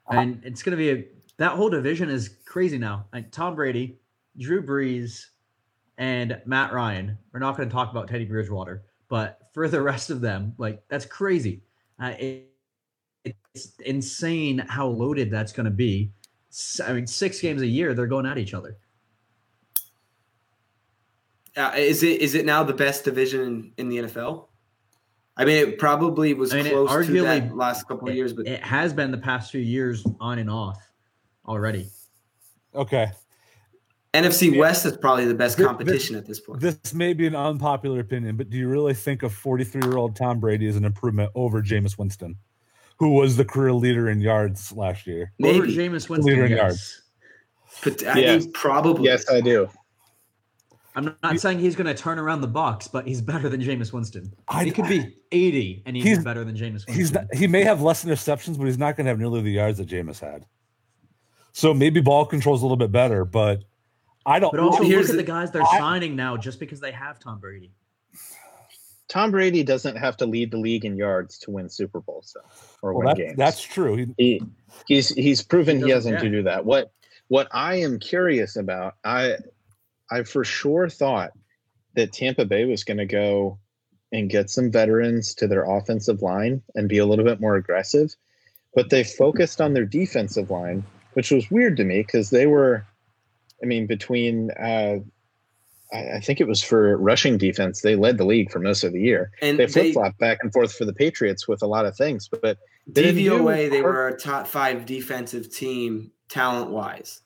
and 0.10 0.42
it's 0.44 0.64
gonna 0.64 0.78
be 0.78 0.92
a 0.92 1.06
that 1.38 1.52
whole 1.52 1.70
division 1.70 2.10
is 2.10 2.38
crazy 2.46 2.78
now. 2.78 3.06
Like 3.14 3.32
Tom 3.32 3.56
Brady, 3.56 4.00
Drew 4.40 4.64
Brees, 4.64 5.26
and 5.98 6.42
Matt 6.46 6.74
Ryan. 6.74 7.18
We're 7.32 7.40
not 7.40 7.58
going 7.58 7.70
to 7.70 7.74
talk 7.74 7.92
about 7.92 8.08
Teddy 8.08 8.26
Bridgewater, 8.26 8.84
but 9.08 9.40
for 9.54 9.68
the 9.68 9.82
rest 9.82 10.10
of 10.10 10.22
them, 10.22 10.54
like 10.58 10.84
that's 10.88 11.06
crazy. 11.06 11.62
Uh, 12.02 12.14
it, 12.20 12.52
it's 13.24 13.74
insane 13.80 14.60
how 14.60 14.88
loaded 14.88 15.32
that's 15.32 15.52
going 15.52 15.66
to 15.66 15.72
be. 15.72 16.12
I 16.86 16.94
mean, 16.94 17.08
six 17.08 17.40
games 17.40 17.62
a 17.62 17.68
year, 17.68 17.94
they're 17.94 18.08
going 18.08 18.26
at 18.26 18.38
each 18.38 18.54
other. 18.54 18.78
Uh, 21.58 21.72
is 21.78 22.04
it 22.04 22.22
is 22.22 22.36
it 22.36 22.46
now 22.46 22.64
the 22.64 22.74
best 22.74 23.06
division 23.06 23.42
in, 23.42 23.74
in 23.78 23.90
the 23.90 23.98
NFL? 24.10 24.48
I 25.38 25.46
mean, 25.46 25.56
it 25.56 25.80
probably 25.80 26.34
was 26.34 26.54
I 26.54 26.58
mean, 26.58 26.68
it 26.68 26.72
close 26.72 27.08
to 27.08 27.22
that 27.24 27.56
last 27.56 27.88
couple 27.88 28.08
of 28.08 28.14
It, 28.14 28.18
years, 28.18 28.34
but 28.34 28.48
it 28.48 28.62
has 28.62 28.94
been 28.94 29.12
the 29.12 29.18
past 29.18 29.52
few 29.52 29.62
years 29.62 30.06
on 30.20 30.40
and 30.40 30.50
off 30.50 30.80
already. 31.46 31.88
Okay, 32.74 33.12
NFC 34.16 34.58
West 34.58 34.86
is 34.86 34.96
probably 34.98 35.26
the 35.26 35.34
best 35.34 35.58
This- 35.58 35.66
competition 35.66 36.16
at 36.16 36.26
this 36.26 36.40
point. 36.40 36.60
this 36.62 36.94
may 36.94 37.14
be 37.14 37.28
an 37.28 37.36
unpopular 37.36 38.00
opinion, 38.00 38.38
but 38.38 38.50
do 38.50 38.58
you 38.58 38.68
really 38.68 38.94
think 38.94 39.24
a 39.24 39.30
43 39.30 39.82
year 39.84 39.98
old 39.98 40.16
Tom 40.16 40.40
Brady 40.40 40.66
is 40.68 40.76
an 40.76 40.86
improvement 40.86 41.32
over 41.36 41.62
Jameis 41.62 41.98
Winston, 41.98 42.38
who 42.98 43.10
was 43.14 43.36
the 43.38 43.46
career 43.46 43.74
leader 43.74 44.10
in 44.10 44.22
yards 44.22 44.72
last 44.72 45.06
year? 45.08 45.32
Over 45.44 45.62
Maybe, 45.62 45.76
Jameis 45.76 46.10
Leader 46.10 46.24
Winston, 46.24 46.44
in 46.46 46.50
yes. 46.52 46.58
yards. 46.58 47.02
but 47.84 48.08
I 48.08 48.20
Yes. 48.20 48.44
think 48.44 48.56
probably. 48.56 49.06
Yes, 49.06 49.30
I 49.30 49.42
do. 49.42 49.70
I'm 50.98 51.14
not 51.22 51.38
saying 51.42 51.60
he's 51.60 51.76
going 51.76 51.88
to 51.88 51.94
turn 51.94 52.20
around 52.20 52.40
the 52.40 52.48
box, 52.48 52.88
but 52.88 53.06
he's 53.06 53.20
better 53.22 53.50
than 53.50 53.60
Jameis 53.62 53.92
Winston. 53.92 54.32
I- 54.48 54.64
he 54.64 54.72
could 54.72 54.88
be 54.88 55.18
80 55.32 55.84
and 55.86 55.94
he's, 55.96 56.06
He's- 56.06 56.24
better 56.24 56.46
than 56.46 56.56
Jameis 56.56 56.86
Winston. 56.88 56.94
He's 56.94 57.12
not, 57.12 57.34
he 57.34 57.48
may 57.48 57.64
have 57.64 57.82
less 57.82 58.06
interceptions, 58.06 58.58
but 58.58 58.64
he's 58.66 58.78
not 58.78 58.96
going 58.96 59.04
to 59.06 59.10
have 59.10 59.20
nearly 59.20 59.42
the 59.42 59.52
yards 59.52 59.78
that 59.80 59.90
Jameis 59.90 60.20
had. 60.22 60.46
So 61.52 61.74
maybe 61.74 62.00
ball 62.00 62.26
control's 62.26 62.62
a 62.62 62.66
little 62.66 62.78
bit 62.78 62.94
better, 62.94 63.26
but 63.26 63.64
I 64.26 64.40
don't. 64.40 64.52
but 64.52 64.60
also 64.60 64.84
Here's 64.84 65.04
look 65.04 65.10
at 65.10 65.12
the- 65.14 65.18
the 65.18 65.24
guys 65.24 65.52
they're 65.52 65.62
I- 65.64 65.78
signing 65.78 66.16
now 66.16 66.36
just 66.38 66.60
because 66.60 66.80
they 66.80 66.92
have 66.92 67.20
Tom 67.20 67.40
Brady. 67.40 67.72
Tom 69.08 69.32
Brady 69.32 69.64
doesn't 69.64 69.96
have 69.98 70.18
to 70.18 70.26
lead 70.26 70.52
the 70.52 70.58
league 70.58 70.84
in 70.84 70.98
yards 70.98 71.38
to 71.40 71.52
win 71.52 71.70
Super 71.70 72.02
Bowls 72.02 72.36
though, 72.36 72.50
or 72.82 72.94
well, 72.94 73.00
win 73.00 73.08
that, 73.08 73.18
games. 73.18 73.38
that's 73.38 73.62
true. 73.62 73.96
He, 73.96 74.08
he 74.18 74.42
he's 74.88 75.10
he's 75.10 75.42
proven 75.44 75.78
He 75.78 75.84
he, 75.86 75.90
doesn't- 75.92 76.14
hasn't 76.14 76.26
yeah. 76.26 76.32
to 76.32 76.38
do 76.38 76.44
that. 76.44 76.66
What 76.66 76.92
what 77.28 77.48
I 77.52 77.76
am 77.76 78.00
curious 78.00 78.56
about, 78.56 78.96
I 79.04 79.36
I 80.12 80.24
for 80.24 80.44
sure 80.44 80.90
thought 80.90 81.32
that 81.96 82.14
Tampa 82.14 82.46
Bay 82.46 82.66
was 82.66 82.84
going 82.84 82.98
to 82.98 83.06
go 83.06 83.58
and 84.12 84.30
get 84.30 84.50
some 84.50 84.72
veterans 84.72 85.34
to 85.36 85.48
their 85.48 85.64
offensive 85.64 86.22
line 86.22 86.62
and 86.76 86.90
be 86.90 86.98
a 86.98 87.06
little 87.06 87.26
bit 87.26 87.40
more 87.40 87.56
aggressive, 87.56 88.16
but 88.74 88.90
they 88.90 89.04
focused 89.04 89.62
on 89.62 89.74
their 89.74 89.86
defensive 89.86 90.50
line, 90.52 90.84
which 91.14 91.32
was 91.32 91.50
weird 91.50 91.78
to 91.78 91.84
me 91.84 92.00
because 92.02 92.30
they 92.32 92.46
were, 92.48 92.86
I 93.62 93.66
mean, 93.66 93.88
between. 93.88 94.52
Uh, 94.52 95.00
I 95.94 96.16
I 96.16 96.20
think 96.20 96.42
it 96.42 96.48
was 96.48 96.64
for 96.64 96.98
rushing 96.98 97.38
defense. 97.38 97.82
They 97.82 97.96
led 97.96 98.18
the 98.18 98.26
league 98.26 98.52
for 98.52 98.60
most 98.60 98.84
of 98.84 98.92
the 98.92 99.02
year. 99.02 99.32
and 99.42 99.60
They 99.60 99.68
flip 99.68 99.94
flop 99.94 100.18
back 100.18 100.40
and 100.42 100.52
forth 100.52 100.74
for 100.74 100.86
the 100.86 100.94
Patriots 100.94 101.48
with 101.48 101.62
a 101.62 101.68
lot 101.68 101.86
of 101.86 101.96
things, 101.96 102.28
but 102.28 102.58
they 102.88 103.14
DVOA, 103.14 103.70
they 103.70 103.82
were 103.82 104.08
a 104.08 104.18
top 104.18 104.48
five 104.48 104.86
defensive 104.86 105.54
team 105.54 106.12
talent 106.30 106.72
wise, 106.72 107.22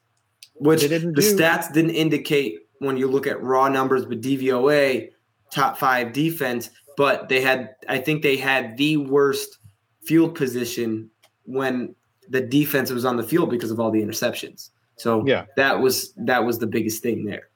which 0.55 0.81
the 0.81 0.99
do- 0.99 1.13
stats 1.13 1.71
didn't 1.71 1.91
indicate 1.91 2.59
when 2.79 2.97
you 2.97 3.07
look 3.07 3.27
at 3.27 3.41
raw 3.41 3.67
numbers, 3.67 4.05
but 4.05 4.21
DVOA, 4.21 5.09
top 5.51 5.77
five 5.77 6.13
defense, 6.13 6.69
but 6.97 7.29
they 7.29 7.41
had 7.41 7.75
I 7.87 7.97
think 7.99 8.21
they 8.21 8.37
had 8.37 8.77
the 8.77 8.97
worst 8.97 9.57
field 10.03 10.35
position 10.35 11.09
when 11.45 11.95
the 12.29 12.41
defense 12.41 12.91
was 12.91 13.05
on 13.05 13.17
the 13.17 13.23
field 13.23 13.49
because 13.49 13.71
of 13.71 13.79
all 13.79 13.91
the 13.91 14.01
interceptions. 14.01 14.69
So 14.99 15.25
Yeah. 15.25 15.45
that 15.55 15.79
was 15.79 16.13
that 16.17 16.43
was 16.45 16.59
the 16.59 16.67
biggest 16.67 17.01
thing 17.01 17.25
there. 17.25 17.49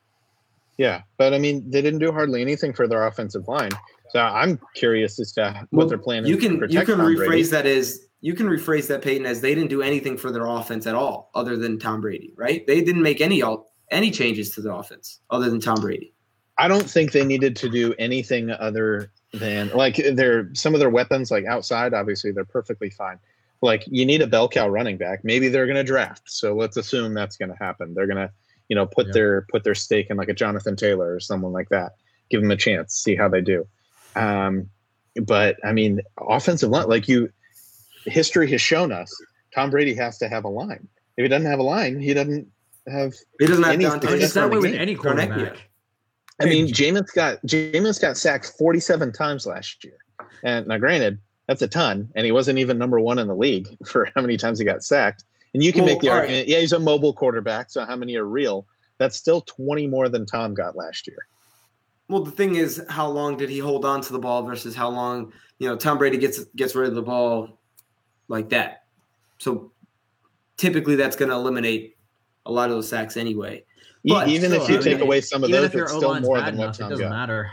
Yeah, 0.77 1.01
but 1.17 1.33
I 1.33 1.37
mean, 1.37 1.69
they 1.69 1.81
didn't 1.81 1.99
do 1.99 2.11
hardly 2.11 2.41
anything 2.41 2.73
for 2.73 2.87
their 2.87 3.05
offensive 3.05 3.47
line. 3.47 3.71
So 4.09 4.19
I'm 4.19 4.59
curious 4.75 5.19
as 5.19 5.31
to 5.33 5.53
what 5.69 5.79
Well, 5.79 5.87
their 5.87 5.97
plan 5.97 6.23
is. 6.23 6.29
You 6.29 6.37
can 6.37 6.53
you 6.69 6.81
can 6.83 6.97
Tom 6.97 7.01
rephrase 7.15 7.25
Brady. 7.27 7.43
that 7.43 7.65
as 7.65 8.07
you 8.21 8.33
can 8.33 8.47
rephrase 8.47 8.87
that 8.87 9.01
Peyton 9.01 9.25
as 9.25 9.41
they 9.41 9.53
didn't 9.53 9.69
do 9.69 9.81
anything 9.81 10.17
for 10.17 10.31
their 10.31 10.45
offense 10.45 10.87
at 10.87 10.95
all 10.95 11.29
other 11.35 11.57
than 11.57 11.77
Tom 11.77 11.99
Brady, 12.01 12.33
right? 12.37 12.65
They 12.65 12.81
didn't 12.81 13.01
make 13.03 13.21
any 13.21 13.41
all 13.41 13.73
any 13.91 14.09
changes 14.09 14.51
to 14.55 14.61
the 14.61 14.73
offense 14.73 15.19
other 15.29 15.49
than 15.49 15.59
Tom 15.59 15.79
Brady. 15.81 16.13
I 16.57 16.67
don't 16.67 16.89
think 16.89 17.11
they 17.11 17.25
needed 17.25 17.55
to 17.57 17.69
do 17.69 17.93
anything 17.99 18.49
other 18.51 19.11
than 19.33 19.69
like 19.75 19.97
their 19.97 20.49
some 20.53 20.73
of 20.73 20.79
their 20.79 20.89
weapons, 20.89 21.29
like 21.31 21.45
outside. 21.45 21.93
Obviously, 21.93 22.31
they're 22.31 22.45
perfectly 22.45 22.89
fine. 22.89 23.19
Like 23.63 23.83
you 23.89 24.05
need 24.05 24.21
a 24.21 24.27
bell 24.27 24.47
cow 24.49 24.67
running 24.67 24.97
back. 24.97 25.21
Maybe 25.23 25.47
they're 25.47 25.65
going 25.65 25.77
to 25.77 25.83
draft. 25.85 26.23
So 26.25 26.53
let's 26.53 26.75
assume 26.77 27.13
that's 27.13 27.37
going 27.37 27.49
to 27.49 27.55
happen. 27.63 27.93
They're 27.93 28.07
going 28.07 28.17
to, 28.17 28.29
you 28.67 28.75
know, 28.75 28.85
put 28.85 29.07
Yeah. 29.07 29.13
their 29.13 29.41
put 29.49 29.63
their 29.63 29.73
stake 29.75 30.07
in 30.09 30.17
like 30.17 30.27
a 30.29 30.33
Jonathan 30.33 30.75
Taylor 30.75 31.15
or 31.15 31.19
someone 31.19 31.53
like 31.53 31.69
that. 31.69 31.93
Give 32.29 32.41
them 32.41 32.51
a 32.51 32.57
chance, 32.57 32.93
see 32.95 33.15
how 33.15 33.29
they 33.29 33.41
do. 33.41 33.65
Um, 34.15 34.69
but 35.25 35.57
I 35.63 35.71
mean, 35.71 36.01
offensive 36.17 36.69
line, 36.71 36.87
like 36.89 37.07
you, 37.07 37.29
history 38.05 38.49
has 38.51 38.61
shown 38.61 38.91
us, 38.91 39.09
Tom 39.55 39.69
Brady 39.69 39.93
has 39.95 40.17
to 40.17 40.27
have 40.27 40.43
a 40.43 40.49
line. 40.49 40.87
If 41.17 41.23
he 41.23 41.27
doesn't 41.29 41.49
have 41.49 41.59
a 41.59 41.63
line, 41.63 41.99
he 41.99 42.13
doesn't 42.13 42.47
have 42.87 43.13
He 43.39 43.47
doesn't 43.47 43.63
have 43.63 43.73
Any- 43.75 43.85
Dante 43.85 44.07
I 44.09 44.15
it's 44.15 44.33
that 44.33 44.49
way 44.49 44.57
with 44.57 44.73
any 44.73 44.95
Fournette, 44.95 44.99
quarterback. 45.29 45.55
yeah. 45.55 45.61
I 46.41 46.45
mean, 46.49 46.67
Jameis 46.67 47.13
got 47.13 47.41
Jameis 47.45 48.01
got 48.01 48.17
sacked 48.17 48.51
47 48.57 49.13
times 49.13 49.45
last 49.45 49.83
year. 49.85 49.97
And 50.43 50.67
now 50.67 50.77
granted, 50.79 51.19
that's 51.47 51.61
a 51.61 51.67
ton, 51.67 52.09
and 52.15 52.25
he 52.25 52.31
wasn't 52.31 52.59
even 52.59 52.77
number 52.77 52.99
one 52.99 53.19
in 53.19 53.27
the 53.27 53.35
league 53.35 53.67
for 53.85 54.09
how 54.15 54.21
many 54.21 54.37
times 54.37 54.59
he 54.59 54.65
got 54.65 54.83
sacked. 54.83 55.23
And 55.53 55.63
you 55.63 55.71
can 55.71 55.83
Well, 55.83 55.93
make 55.93 56.01
the 56.01 56.09
all 56.09 56.15
right. 56.15 56.21
argument, 56.21 56.47
yeah, 56.47 56.59
he's 56.59 56.71
a 56.71 56.79
mobile 56.79 57.13
quarterback, 57.13 57.69
so 57.69 57.85
how 57.85 57.95
many 57.95 58.15
are 58.15 58.25
real? 58.25 58.65
That's 58.97 59.17
still 59.17 59.41
20 59.41 59.87
more 59.87 60.09
than 60.09 60.25
Tom 60.25 60.53
got 60.53 60.75
last 60.75 61.07
year. 61.07 61.17
Well, 62.09 62.23
the 62.23 62.31
thing 62.31 62.55
is, 62.55 62.83
how 62.89 63.07
long 63.07 63.37
did 63.37 63.49
he 63.49 63.59
hold 63.59 63.85
on 63.85 64.01
to 64.01 64.13
the 64.13 64.19
ball 64.19 64.43
versus 64.43 64.75
how 64.75 64.89
long, 64.89 65.31
you 65.59 65.67
know, 65.67 65.75
Tom 65.75 65.97
Brady 65.97 66.17
gets 66.17 66.43
gets 66.55 66.75
rid 66.75 66.89
of 66.89 66.95
the 66.95 67.01
ball 67.01 67.59
like 68.27 68.49
that. 68.49 68.83
So 69.39 69.71
typically, 70.57 70.95
that's 70.95 71.15
going 71.15 71.29
to 71.29 71.35
eliminate 71.35 71.97
a 72.45 72.51
lot 72.51 72.69
of 72.69 72.75
those 72.75 72.89
sacks 72.89 73.15
anyway. 73.17 73.63
But 74.05 74.27
even 74.27 74.51
still, 74.51 74.63
if 74.63 74.69
you 74.69 74.75
I 74.75 74.81
take 74.81 74.93
mean, 74.97 75.01
away 75.01 75.21
some 75.21 75.43
of 75.43 75.49
Even 75.49 75.61
those, 75.61 75.69
if 75.69 75.73
your 75.75 75.83
it's 75.85 75.93
O 75.93 75.97
still 75.97 76.09
line's 76.09 76.27
more 76.27 76.37
bad 76.37 76.47
than 76.53 76.57
what 76.57 76.63
enough, 76.65 76.79
it 76.79 76.89
doesn't 76.89 76.99
got. 76.99 77.09
matter. 77.09 77.51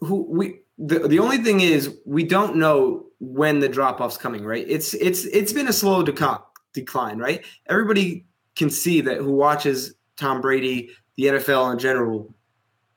Who 0.00 0.26
we 0.30 0.60
the, 0.78 1.06
the 1.08 1.18
only 1.18 1.38
thing 1.38 1.60
is 1.60 1.96
we 2.04 2.24
don't 2.24 2.56
know 2.56 3.06
when 3.20 3.60
the 3.60 3.68
drop 3.68 4.00
off's 4.00 4.16
coming. 4.16 4.44
Right? 4.44 4.66
It's 4.68 4.94
it's 4.94 5.24
it's 5.26 5.52
been 5.52 5.68
a 5.68 5.72
slow 5.72 6.02
decline. 6.02 7.18
Right? 7.18 7.44
Everybody 7.66 8.26
can 8.56 8.70
see 8.70 9.00
that 9.02 9.18
who 9.18 9.32
watches 9.32 9.94
Tom 10.16 10.40
Brady, 10.40 10.90
the 11.16 11.24
NFL 11.24 11.72
in 11.72 11.78
general. 11.78 12.34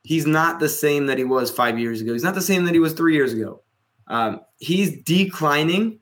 He's 0.02 0.26
not 0.26 0.60
the 0.60 0.68
same 0.68 1.06
that 1.06 1.18
he 1.18 1.24
was 1.24 1.50
five 1.50 1.78
years 1.78 2.00
ago. 2.00 2.12
He's 2.12 2.22
not 2.22 2.34
the 2.34 2.42
same 2.42 2.64
that 2.66 2.74
he 2.74 2.80
was 2.80 2.92
three 2.92 3.14
years 3.14 3.32
ago. 3.32 3.62
Um, 4.06 4.40
he's 4.58 5.02
declining, 5.02 5.98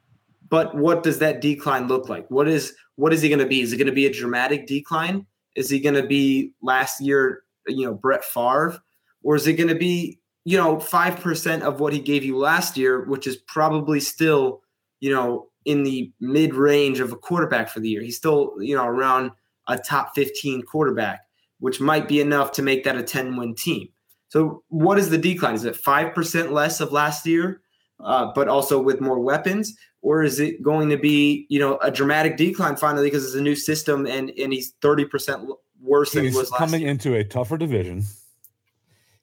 but 0.49 0.75
what 0.77 1.03
does 1.03 1.21
that 1.21 1.41
decline 1.41 1.89
look 1.89 2.09
like? 2.09 2.31
What 2.31 2.49
is 2.49 2.75
what 2.97 3.13
is 3.13 3.23
he 3.23 3.29
going 3.29 3.39
to 3.39 3.47
be? 3.47 3.61
Is 3.61 3.73
it 3.73 3.79
going 3.79 3.87
to 3.87 3.93
be 3.93 4.07
a 4.07 4.13
dramatic 4.13 4.67
decline? 4.67 5.27
Is 5.57 5.71
he 5.71 5.81
going 5.81 5.95
to 5.95 6.07
be 6.07 6.53
last 6.63 7.01
year, 7.01 7.43
you 7.67 7.87
know, 7.87 7.95
Brett 7.95 8.25
Favre, 8.25 8.79
or 9.23 9.37
is 9.37 9.47
it 9.47 9.55
going 9.55 9.69
to 9.69 9.75
be 9.75 10.19
you 10.45 10.57
know 10.57 10.79
five 10.79 11.21
percent 11.21 11.63
of 11.63 11.81
what 11.81 11.93
he 11.93 11.99
gave 11.99 12.25
you 12.25 12.37
last 12.37 12.77
year, 12.77 13.05
which 13.05 13.27
is 13.27 13.37
probably 13.37 14.01
still 14.01 14.63
you 15.01 15.13
know 15.13 15.49
in 15.65 15.83
the 15.83 16.13
mid 16.21 16.55
range 16.55 17.01
of 17.01 17.13
a 17.13 17.17
quarterback 17.17 17.69
for 17.69 17.81
the 17.81 17.89
year? 17.89 18.03
He's 18.03 18.17
still 18.17 18.55
you 18.59 18.77
know 18.77 18.87
around 18.87 19.33
a 19.67 19.79
top 19.79 20.15
fifteen 20.15 20.63
quarterback, 20.63 21.21
which 21.61 21.81
might 21.81 22.09
be 22.09 22.21
enough 22.21 22.53
to 22.53 22.63
make 22.63 22.85
that 22.85 22.97
a 22.97 23.03
ten 23.03 23.37
win 23.37 23.55
team. 23.55 23.89
So 24.29 24.63
what 24.69 24.99
is 24.99 25.11
the 25.11 25.19
decline? 25.19 25.55
Is 25.55 25.65
it 25.65 25.77
five 25.77 26.15
percent 26.15 26.53
less 26.53 26.81
of 26.81 26.93
last 26.93 27.27
year, 27.27 27.63
uh, 28.01 28.33
but 28.35 28.49
also 28.49 28.81
with 28.81 29.01
more 29.01 29.21
weapons, 29.21 29.75
or 30.03 30.23
is 30.23 30.41
it 30.41 30.63
going 30.63 30.91
to 30.91 30.99
be 30.99 31.47
you 31.49 31.59
know 31.59 31.79
a 31.79 31.91
dramatic 31.91 32.37
decline 32.37 32.77
finally 32.77 33.07
because 33.07 33.25
it's 33.25 33.35
a 33.35 33.41
new 33.41 33.57
system 33.57 34.07
and 34.07 34.31
and 34.39 34.53
he's 34.53 34.75
thirty 34.83 35.07
percent 35.07 35.49
worse 35.81 36.13
than 36.13 36.25
he 36.25 36.31
was 36.31 36.51
last 36.51 36.59
coming 36.59 36.83
year? 36.83 36.91
into 36.91 37.15
a 37.15 37.25
tougher 37.25 37.57
division. 37.57 38.05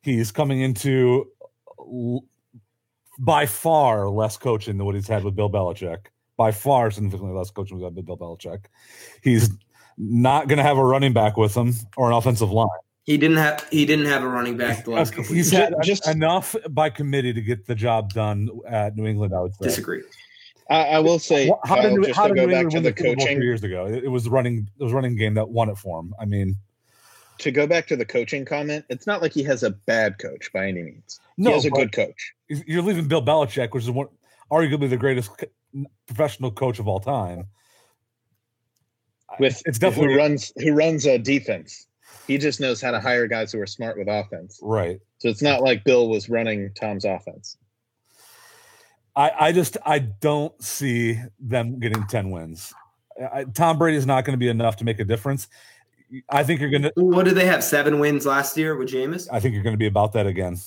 He's 0.04 0.32
coming 0.32 0.62
into 0.62 1.28
l- 1.80 2.26
by 3.20 3.46
far 3.46 4.10
less 4.10 4.38
coaching 4.38 4.78
than 4.78 4.86
what 4.86 4.96
he's 4.96 5.08
had 5.08 5.24
with 5.24 5.36
Bill 5.36 5.50
Belichick. 5.50 6.08
By 6.38 6.52
far, 6.52 6.90
significantly 6.90 7.36
less 7.38 7.52
coaching 7.52 7.78
than 7.80 7.94
with 7.94 8.06
Bill 8.06 8.18
Belichick. 8.18 8.66
He's 9.24 9.50
not 9.98 10.48
going 10.48 10.58
to 10.58 10.64
have 10.64 10.78
a 10.78 10.84
running 10.84 11.14
back 11.14 11.38
with 11.38 11.56
him 11.56 11.74
or 11.98 12.08
an 12.10 12.14
offensive 12.18 12.52
line. 12.52 12.68
He 13.04 13.18
didn't 13.18 13.38
have 13.38 13.68
he 13.72 13.86
didn't 13.86 14.06
have 14.06 14.24
a 14.24 14.28
running 14.28 14.58
back 14.58 14.86
the 14.86 14.92
last 14.92 15.14
couple 15.14 15.34
He's 15.36 15.52
had 15.52 15.74
Just- 15.84 16.08
enough 16.08 16.56
by 16.70 16.90
committee 16.90 17.34
to 17.34 17.42
get 17.42 17.66
the 17.66 17.76
job 17.76 18.14
done 18.14 18.48
at 18.68 18.96
New 18.96 19.06
England. 19.06 19.34
I 19.36 19.42
would 19.42 19.54
say. 19.56 19.66
Disagree. 19.66 20.02
I, 20.70 20.84
I 20.86 21.00
will 21.00 21.20
say, 21.20 21.50
Wha- 21.50 21.60
how 21.66 21.76
did 21.76 21.82
Kyle, 21.84 21.98
New, 21.98 22.04
just 22.06 22.16
how 22.16 22.28
to 22.28 22.34
did 22.34 22.40
go 22.40 22.46
New 22.46 22.52
back 22.54 22.62
England 22.62 22.72
to 22.72 22.78
win 22.78 22.84
the 22.84 22.92
the 22.92 22.98
Super 22.98 23.16
Bowl 23.16 23.26
coaching, 23.26 23.38
three 23.38 23.46
years 23.46 23.64
ago? 23.64 23.86
It, 23.88 24.04
it 24.06 24.08
was 24.08 24.30
running. 24.30 24.70
It 24.80 24.84
was 24.84 24.94
running 24.94 25.16
game 25.16 25.34
that 25.34 25.50
won 25.50 25.70
it 25.70 25.78
for 25.78 26.00
him. 26.00 26.14
I 26.20 26.26
mean, 26.26 26.56
to 27.42 27.52
go 27.52 27.68
back 27.68 27.88
to 27.88 27.96
the 27.96 28.06
coaching 28.06 28.46
comment, 28.46 28.86
it's 28.90 29.08
not 29.08 29.22
like 29.22 29.34
he 29.34 29.44
has 29.44 29.64
a 29.64 29.72
bad 29.72 30.20
coach 30.20 30.52
by 30.54 30.68
any 30.68 30.84
means. 30.84 31.20
no, 31.38 31.50
he 31.50 31.54
has 31.56 31.66
a 31.66 31.72
good 31.72 31.92
coach. 31.92 32.34
you're 32.48 32.82
leaving 32.82 33.08
Bill 33.08 33.24
Belichick, 33.24 33.74
which 33.74 33.84
is 33.84 33.92
one, 33.92 34.08
arguably 34.52 34.90
the 34.90 34.98
greatest 34.98 35.32
professional 36.08 36.52
coach 36.52 36.80
of 36.80 36.88
all 36.88 37.00
time. 37.00 37.48
with 39.40 39.62
it's 39.66 39.80
definitely 39.80 40.14
who 40.14 40.20
runs 40.20 40.54
who 40.58 40.72
runs 40.74 41.06
a 41.06 41.18
defense. 41.18 41.88
He 42.28 42.38
just 42.38 42.60
knows 42.60 42.82
how 42.82 42.92
to 42.92 43.00
hire 43.00 43.28
guys 43.28 43.52
who 43.52 43.60
are 43.60 43.68
smart 43.68 43.98
with 43.98 44.08
offense. 44.08 44.60
right. 44.62 45.00
So 45.18 45.30
it's 45.30 45.42
not 45.42 45.62
like 45.62 45.84
Bill 45.84 46.10
was 46.10 46.30
running 46.30 46.72
Tom's 46.74 47.06
offense. 47.06 47.58
I, 49.16 49.32
I 49.40 49.52
just 49.52 49.78
I 49.86 50.00
don't 50.00 50.62
see 50.64 51.20
them 51.40 51.80
getting 51.80 52.06
ten 52.08 52.30
wins. 52.30 52.74
I, 53.34 53.46
Tom 53.46 53.78
Brady 53.78 53.98
is 53.98 54.06
not 54.06 54.26
going 54.26 54.34
to 54.34 54.38
be 54.38 54.48
enough 54.48 54.78
to 54.78 54.86
make 54.86 55.00
a 55.00 55.06
difference. 55.06 55.48
I 56.30 56.44
think 56.44 56.60
you're 56.60 56.70
going 56.70 56.84
to. 56.84 56.94
What 56.96 57.26
did 57.26 57.36
they 57.36 57.46
have? 57.46 57.64
Seven 57.64 58.00
wins 58.00 58.26
last 58.26 58.58
year 58.58 58.76
with 58.76 58.90
Jameis. 58.90 59.28
I 59.32 59.40
think 59.40 59.54
you're 59.54 59.64
going 59.64 59.74
to 59.74 59.80
be 59.80 59.88
about 59.88 60.14
that 60.14 60.28
again. 60.28 60.58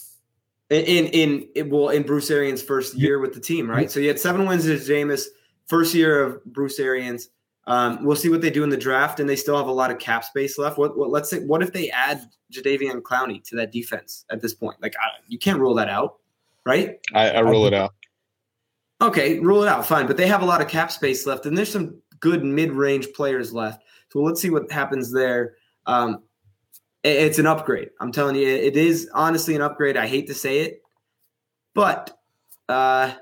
In 0.70 0.84
in, 0.84 1.06
in 1.06 1.48
in- 1.54 1.70
well 1.70 1.90
in 1.90 2.02
Bruce 2.02 2.30
Arians' 2.30 2.62
first 2.62 2.94
year 2.94 3.18
with 3.18 3.34
the 3.34 3.40
team, 3.40 3.68
right? 3.68 3.90
So 3.90 4.00
you 4.00 4.08
had 4.08 4.18
seven 4.18 4.46
wins 4.46 4.66
with 4.66 4.88
Jameis, 4.88 5.26
first 5.66 5.94
year 5.94 6.22
of 6.22 6.44
Bruce 6.44 6.78
Arians. 6.78 7.28
Um, 7.66 8.04
we'll 8.04 8.16
see 8.16 8.28
what 8.28 8.42
they 8.42 8.50
do 8.50 8.62
in 8.62 8.68
the 8.68 8.76
draft, 8.76 9.20
and 9.20 9.28
they 9.28 9.36
still 9.36 9.56
have 9.56 9.68
a 9.68 9.72
lot 9.72 9.90
of 9.90 9.98
cap 9.98 10.24
space 10.24 10.58
left. 10.58 10.76
What, 10.76 10.98
what 10.98 11.10
let's 11.10 11.30
say, 11.30 11.40
what 11.40 11.62
if 11.62 11.72
they 11.72 11.90
add 11.90 12.20
Jadeveon 12.52 13.00
Clowney 13.00 13.42
to 13.44 13.56
that 13.56 13.72
defense 13.72 14.24
at 14.30 14.42
this 14.42 14.54
point? 14.54 14.80
Like 14.82 14.94
I, 14.96 15.08
you 15.28 15.38
can't 15.38 15.58
rule 15.58 15.74
that 15.74 15.88
out, 15.88 16.16
right? 16.66 16.98
I, 17.14 17.30
I 17.30 17.40
rule 17.40 17.66
it 17.66 17.74
out. 17.74 17.94
Okay, 19.00 19.38
rule 19.40 19.62
it 19.62 19.68
out, 19.68 19.86
fine. 19.86 20.06
But 20.06 20.16
they 20.16 20.26
have 20.26 20.42
a 20.42 20.46
lot 20.46 20.60
of 20.60 20.68
cap 20.68 20.92
space 20.92 21.26
left, 21.26 21.46
and 21.46 21.56
there's 21.56 21.72
some 21.72 22.00
good 22.20 22.44
mid-range 22.44 23.12
players 23.14 23.52
left. 23.52 23.82
So 24.14 24.20
let's 24.20 24.40
see 24.40 24.50
what 24.50 24.70
happens 24.70 25.12
there. 25.12 25.54
Um, 25.86 26.22
it- 27.02 27.16
it's 27.16 27.38
an 27.40 27.46
upgrade. 27.46 27.90
I'm 28.00 28.12
telling 28.12 28.36
you, 28.36 28.46
it 28.46 28.76
is 28.76 29.10
honestly 29.12 29.56
an 29.56 29.60
upgrade. 29.60 29.96
I 29.96 30.06
hate 30.06 30.28
to 30.28 30.34
say 30.34 30.60
it, 30.60 30.82
but 31.74 32.16
uh, 32.68 33.12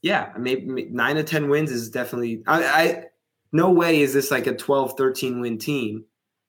yeah, 0.00 0.32
maybe 0.38 0.86
nine 0.90 1.16
to 1.16 1.22
ten 1.22 1.50
wins 1.50 1.70
is 1.70 1.90
definitely. 1.90 2.42
I, 2.46 2.64
I 2.64 3.04
no 3.52 3.70
way 3.70 4.00
is 4.00 4.12
this 4.14 4.30
like 4.30 4.46
a 4.46 4.56
12, 4.56 4.96
13 4.96 5.40
win 5.40 5.58
team. 5.58 6.04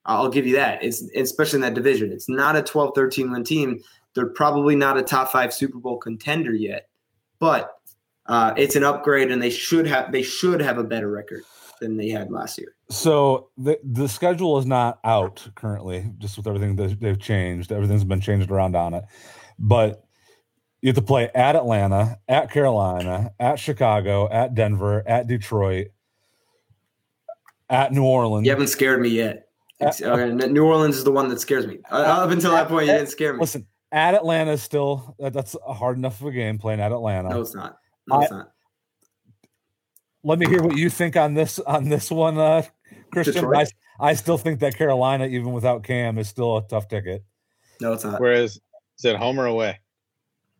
I'll 0.05 0.29
give 0.29 0.47
you 0.47 0.55
that. 0.55 0.81
It's 0.81 1.03
especially 1.15 1.57
in 1.57 1.61
that 1.61 1.73
division. 1.73 2.11
It's 2.13 2.29
not 2.29 2.55
a 2.55 2.63
12, 2.63 2.93
13 2.95 3.31
win 3.31 3.43
team. 3.43 3.81
They're 4.15 4.27
probably 4.29 4.75
not 4.77 4.97
a 4.97 5.03
top 5.03 5.29
five 5.29 5.53
Super 5.53 5.77
Bowl 5.77 5.97
contender 5.97 6.53
yet, 6.53 6.87
but 7.39 7.73
uh, 8.27 8.53
it's 8.57 8.75
an 8.77 8.83
upgrade, 8.85 9.29
and 9.29 9.41
they 9.43 9.49
should 9.49 9.85
have 9.87 10.13
they 10.13 10.23
should 10.23 10.61
have 10.61 10.77
a 10.77 10.83
better 10.85 11.11
record 11.11 11.43
than 11.79 11.97
they 11.97 12.09
had 12.09 12.31
last 12.31 12.57
year. 12.57 12.73
So 12.89 13.49
the 13.57 13.79
the 13.83 14.07
schedule 14.07 14.57
is 14.57 14.65
not 14.65 14.99
out 15.03 15.47
currently, 15.55 16.11
just 16.17 16.37
with 16.37 16.47
everything 16.47 16.75
that 16.77 16.99
they've 16.99 17.19
changed. 17.19 17.71
Everything's 17.71 18.03
been 18.03 18.21
changed 18.21 18.51
around 18.51 18.75
on 18.75 18.93
it, 18.93 19.03
but 19.59 20.03
you 20.81 20.89
have 20.89 20.95
to 20.95 21.01
play 21.01 21.29
at 21.33 21.55
Atlanta, 21.55 22.19
at 22.27 22.51
Carolina, 22.51 23.31
at 23.39 23.59
Chicago, 23.59 24.29
at 24.29 24.53
Denver, 24.53 25.03
at 25.07 25.27
Detroit, 25.27 25.87
at 27.69 27.91
New 27.91 28.03
Orleans. 28.03 28.45
You 28.45 28.51
haven't 28.51 28.67
scared 28.67 29.01
me 29.01 29.09
yet. 29.09 29.49
Uh, 29.81 29.91
uh, 30.05 30.25
New 30.25 30.65
Orleans 30.65 30.97
is 30.97 31.03
the 31.03 31.11
one 31.11 31.29
that 31.29 31.39
scares 31.39 31.67
me. 31.67 31.79
Uh, 31.91 31.95
up 31.95 32.31
until 32.31 32.51
that 32.51 32.67
point, 32.67 32.87
you 32.87 32.93
didn't 32.93 33.09
scare 33.09 33.33
me. 33.33 33.39
Listen, 33.39 33.67
at 33.91 34.15
Atlanta 34.15 34.51
is 34.51 34.63
still 34.63 35.15
that, 35.19 35.33
that's 35.33 35.55
a 35.67 35.73
hard 35.73 35.97
enough 35.97 36.19
of 36.21 36.27
a 36.27 36.31
game 36.31 36.57
playing 36.57 36.79
at 36.79 36.91
Atlanta. 36.91 37.29
No, 37.29 37.41
it's 37.41 37.53
not. 37.55 37.77
No, 38.07 38.21
it's 38.21 38.31
not. 38.31 38.51
Let 40.27 40.39
me 40.39 40.47
hear 40.47 40.61
what 40.61 40.75
you 40.75 40.89
think 40.89 41.15
on 41.15 41.33
this 41.33 41.57
on 41.59 41.87
this 41.87 42.11
one, 42.11 42.37
uh, 42.37 42.63
Christian. 43.11 43.45
I, 43.55 43.65
I 43.99 44.13
still 44.13 44.37
think 44.37 44.59
that 44.59 44.75
Carolina, 44.75 45.25
even 45.25 45.53
without 45.53 45.83
Cam, 45.83 46.17
is 46.17 46.27
still 46.27 46.57
a 46.57 46.67
tough 46.67 46.89
ticket. 46.89 47.23
No, 47.79 47.93
it's 47.93 48.03
not. 48.03 48.19
Whereas, 48.19 48.59
is 48.99 49.05
it 49.05 49.15
home 49.15 49.39
or 49.39 49.45
away? 49.45 49.79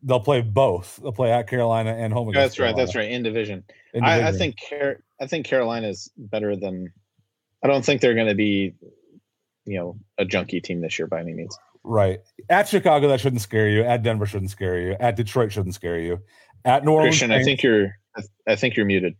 they'll 0.02 0.20
play 0.20 0.40
both. 0.40 0.98
They'll 1.02 1.12
play 1.12 1.32
at 1.32 1.48
Carolina 1.48 1.94
and 1.94 2.12
home 2.12 2.28
against. 2.28 2.56
That's 2.56 2.58
right. 2.58 2.76
That's 2.76 2.94
right. 2.94 3.10
In 3.10 3.22
division, 3.22 3.64
In 3.94 4.04
I, 4.04 4.28
I 4.28 4.32
think 4.32 4.56
Car- 4.68 5.00
I 5.20 5.26
think 5.26 5.46
Carolina's 5.46 6.10
better 6.16 6.56
than. 6.56 6.92
I 7.62 7.66
don't 7.66 7.84
think 7.84 8.00
they're 8.00 8.14
going 8.14 8.28
to 8.28 8.36
be, 8.36 8.74
you 9.64 9.78
know, 9.78 9.98
a 10.16 10.24
junkie 10.24 10.60
team 10.60 10.80
this 10.80 10.98
year 10.98 11.08
by 11.08 11.20
any 11.20 11.34
means. 11.34 11.58
right 11.82 12.20
at 12.48 12.68
Chicago 12.68 13.08
that 13.08 13.20
shouldn't 13.20 13.42
scare 13.42 13.68
you. 13.68 13.82
At 13.82 14.02
Denver 14.02 14.26
shouldn't 14.26 14.50
scare 14.50 14.80
you. 14.80 14.96
At 14.98 15.16
Detroit 15.16 15.52
shouldn't 15.52 15.74
scare 15.74 15.98
you. 15.98 16.20
At 16.64 16.84
New 16.84 16.92
Orleans, 16.92 17.18
Christian, 17.18 17.32
I 17.32 17.42
think 17.42 17.62
you're. 17.62 17.96
I 18.46 18.56
think 18.56 18.76
you're 18.76 18.86
muted. 18.86 19.14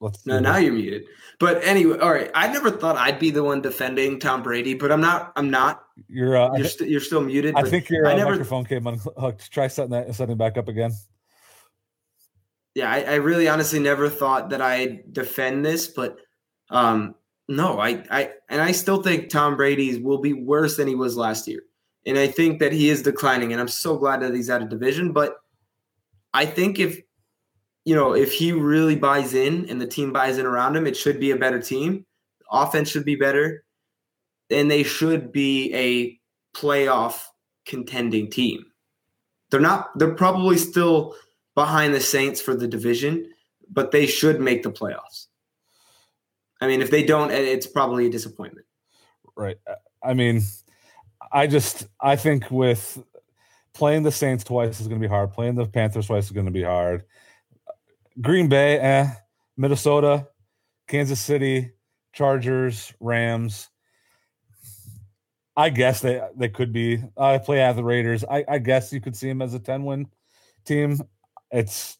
Let's 0.00 0.24
No, 0.26 0.38
now 0.38 0.56
you're 0.56 0.72
muted. 0.72 1.04
But 1.38 1.62
anyway, 1.64 1.98
all 1.98 2.12
right. 2.12 2.30
I 2.34 2.48
never 2.52 2.70
thought 2.70 2.96
I'd 2.96 3.18
be 3.18 3.30
the 3.30 3.44
one 3.44 3.60
defending 3.60 4.18
Tom 4.18 4.42
Brady, 4.42 4.74
but 4.74 4.90
I'm 4.90 5.00
not. 5.00 5.32
I'm 5.36 5.50
not. 5.50 5.84
you're. 6.08 6.36
Uh, 6.36 6.56
You're, 6.56 6.66
st- 6.66 6.90
you're 6.90 7.00
still 7.00 7.20
muted. 7.20 7.54
I 7.56 7.62
think 7.62 7.88
your 7.90 8.06
I 8.06 8.12
uh, 8.12 8.16
never- 8.16 8.30
microphone 8.32 8.64
came 8.64 8.86
unhooked. 8.86 9.50
Try 9.52 9.68
setting 9.68 9.92
that 9.92 10.14
setting 10.14 10.36
back 10.36 10.56
up 10.58 10.68
again. 10.68 10.92
yeah, 12.74 12.90
I, 12.90 13.02
I 13.02 13.14
really 13.16 13.48
honestly 13.48 13.78
never 13.78 14.08
thought 14.08 14.50
that 14.50 14.60
I'd 14.60 15.12
defend 15.12 15.64
this, 15.64 15.86
but 15.88 16.18
um, 16.70 17.14
no, 17.48 17.78
I, 17.80 18.04
I 18.10 18.30
and 18.48 18.60
I 18.60 18.72
still 18.72 19.02
think 19.02 19.30
Tom 19.30 19.56
Brady's 19.56 19.98
will 19.98 20.18
be 20.18 20.32
worse 20.32 20.76
than 20.76 20.86
he 20.86 20.94
was 20.94 21.16
last 21.16 21.48
year. 21.48 21.62
And 22.06 22.16
I 22.18 22.26
think 22.26 22.60
that 22.60 22.72
he 22.72 22.88
is 22.88 23.02
declining, 23.02 23.52
and 23.52 23.60
I'm 23.60 23.68
so 23.68 23.96
glad 23.96 24.20
that 24.20 24.34
he's 24.34 24.48
out 24.50 24.62
of 24.62 24.68
division. 24.70 25.12
But 25.12 25.36
I 26.32 26.46
think 26.46 26.78
if 26.78 27.00
you 27.88 27.94
know, 27.94 28.12
if 28.12 28.34
he 28.34 28.52
really 28.52 28.96
buys 28.96 29.32
in 29.32 29.66
and 29.70 29.80
the 29.80 29.86
team 29.86 30.12
buys 30.12 30.36
in 30.36 30.44
around 30.44 30.76
him, 30.76 30.86
it 30.86 30.94
should 30.94 31.18
be 31.18 31.30
a 31.30 31.36
better 31.36 31.58
team. 31.58 32.04
Offense 32.52 32.90
should 32.90 33.06
be 33.06 33.16
better, 33.16 33.64
and 34.50 34.70
they 34.70 34.82
should 34.82 35.32
be 35.32 35.72
a 35.74 36.20
playoff 36.54 37.22
contending 37.64 38.30
team. 38.30 38.66
They're 39.50 39.58
not. 39.58 39.98
They're 39.98 40.14
probably 40.14 40.58
still 40.58 41.14
behind 41.54 41.94
the 41.94 42.00
Saints 42.00 42.42
for 42.42 42.54
the 42.54 42.68
division, 42.68 43.32
but 43.70 43.90
they 43.90 44.04
should 44.04 44.38
make 44.38 44.62
the 44.64 44.70
playoffs. 44.70 45.28
I 46.60 46.66
mean, 46.66 46.82
if 46.82 46.90
they 46.90 47.04
don't, 47.04 47.30
it's 47.30 47.66
probably 47.66 48.04
a 48.04 48.10
disappointment. 48.10 48.66
Right. 49.34 49.56
I 50.04 50.12
mean, 50.12 50.42
I 51.32 51.46
just 51.46 51.88
I 52.02 52.16
think 52.16 52.50
with 52.50 53.02
playing 53.72 54.02
the 54.02 54.12
Saints 54.12 54.44
twice 54.44 54.78
is 54.78 54.88
going 54.88 55.00
to 55.00 55.08
be 55.08 55.10
hard. 55.10 55.32
Playing 55.32 55.54
the 55.54 55.64
Panthers 55.64 56.08
twice 56.08 56.26
is 56.26 56.32
going 56.32 56.44
to 56.44 56.52
be 56.52 56.64
hard. 56.64 57.04
Green 58.20 58.48
Bay, 58.48 58.78
eh. 58.78 59.06
Minnesota, 59.56 60.28
Kansas 60.86 61.20
City, 61.20 61.72
Chargers, 62.12 62.92
Rams. 63.00 63.68
I 65.56 65.70
guess 65.70 66.00
they 66.00 66.22
they 66.36 66.48
could 66.48 66.72
be. 66.72 67.02
I 67.16 67.38
play 67.38 67.60
at 67.60 67.74
the 67.74 67.82
Raiders. 67.82 68.24
I, 68.24 68.44
I 68.48 68.58
guess 68.58 68.92
you 68.92 69.00
could 69.00 69.16
see 69.16 69.28
them 69.28 69.42
as 69.42 69.54
a 69.54 69.58
ten 69.58 69.84
win 69.84 70.06
team. 70.64 71.00
It's. 71.50 71.98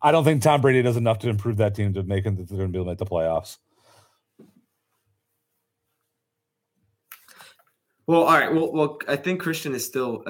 I 0.00 0.12
don't 0.12 0.22
think 0.22 0.42
Tom 0.42 0.60
Brady 0.60 0.82
does 0.82 0.96
enough 0.96 1.18
to 1.20 1.28
improve 1.28 1.56
that 1.56 1.74
team 1.74 1.94
to 1.94 2.02
make 2.02 2.26
it. 2.26 2.36
They're 2.36 2.58
going 2.58 2.68
to 2.68 2.72
be 2.72 2.78
able 2.78 2.84
to 2.84 2.90
make 2.90 2.98
the 2.98 3.06
playoffs. 3.06 3.58
Well, 8.06 8.22
all 8.24 8.38
right. 8.38 8.52
Well, 8.52 8.70
well, 8.70 8.98
I 9.08 9.16
think 9.16 9.40
Christian 9.40 9.74
is 9.74 9.84
still 9.84 10.22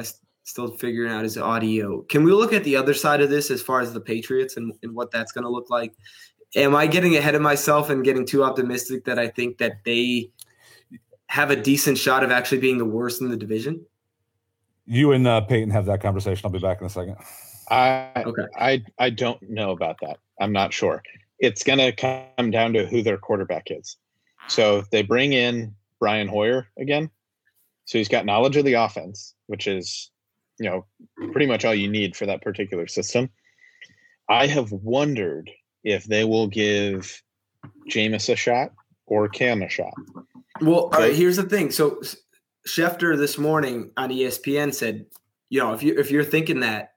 still 0.45 0.69
figuring 0.69 1.11
out 1.11 1.25
his 1.25 1.37
audio. 1.37 2.03
Can 2.03 2.23
we 2.23 2.33
look 2.33 2.53
at 2.53 2.65
the 2.65 2.77
other 2.77 2.95
side 2.95 3.21
of 3.21 3.31
this 3.31 3.51
as 3.51 3.63
far 3.63 3.81
as 3.81 3.93
the 3.93 4.01
Patriots 4.01 4.57
and, 4.57 4.73
and 4.83 4.95
what 4.95 5.11
that's 5.11 5.33
going 5.33 5.45
to 5.45 5.51
look 5.51 5.71
like? 5.71 5.95
Am 6.55 6.77
I 6.77 6.87
getting 6.87 7.17
ahead 7.17 7.35
of 7.35 7.43
myself 7.43 7.91
and 7.91 8.05
getting 8.05 8.25
too 8.25 8.45
optimistic 8.45 9.05
that 9.07 9.19
I 9.19 9.27
think 9.27 9.59
that 9.59 9.83
they 9.85 10.31
have 11.27 11.51
a 11.51 11.57
decent 11.57 11.99
shot 11.99 12.23
of 12.23 12.31
actually 12.31 12.59
being 12.59 12.79
the 12.79 12.85
worst 12.85 13.21
in 13.21 13.29
the 13.29 13.37
division? 13.37 13.85
You 14.87 15.13
and 15.13 15.27
uh, 15.27 15.41
Peyton 15.41 15.71
have 15.71 15.87
that 15.87 16.01
conversation. 16.01 16.43
I'll 16.45 16.53
be 16.53 16.59
back 16.59 16.81
in 16.81 16.87
a 16.87 16.91
second. 16.91 17.17
I 17.71 18.23
Okay. 18.27 18.45
I 18.57 18.85
I 18.99 19.11
don't 19.11 19.41
know 19.49 19.71
about 19.71 19.97
that. 20.03 20.19
I'm 20.39 20.53
not 20.53 20.73
sure. 20.73 21.03
It's 21.39 21.63
going 21.63 21.79
to 21.79 21.93
come 22.37 22.51
down 22.51 22.75
to 22.75 22.87
who 22.87 23.03
their 23.03 23.17
quarterback 23.17 23.69
is. 23.71 23.97
So 24.47 24.79
if 24.79 24.91
they 24.91 25.03
bring 25.03 25.33
in 25.33 25.75
Brian 25.99 26.29
Hoyer 26.29 26.69
again, 26.79 27.11
so 27.87 27.99
he's 27.99 28.09
got 28.09 28.27
knowledge 28.27 28.57
of 28.57 28.67
the 28.67 28.75
offense, 28.75 29.35
which 29.47 29.67
is 29.67 30.11
you 30.59 30.69
know 30.69 30.87
pretty 31.33 31.47
much 31.47 31.65
all 31.65 31.75
you 31.75 31.89
need 31.89 32.17
for 32.17 32.27
that 32.27 32.43
particular 32.43 32.87
system. 32.87 33.29
I 34.29 34.47
have 34.47 34.73
wondered 34.73 35.51
if 35.83 36.05
they 36.05 36.25
will 36.25 36.47
give 36.47 37.23
Jameis 37.91 38.33
a 38.33 38.37
shot 38.37 38.73
or 39.07 39.29
Cam 39.29 39.63
a 39.63 39.69
shot. 39.69 39.93
Well, 40.61 40.75
all 40.85 40.91
right. 40.91 41.13
So- 41.13 41.17
Here's 41.17 41.37
the 41.37 41.43
thing. 41.43 41.71
So 41.71 42.01
Schefter 42.67 43.17
this 43.17 43.37
morning 43.37 43.91
on 43.97 44.11
ESPN 44.11 44.73
said, 44.73 45.07
you 45.51 45.61
know, 45.61 45.73
if 45.75 45.83
you 45.83 45.99
if 45.99 46.11
you're 46.11 46.25
thinking 46.25 46.61
that, 46.61 46.93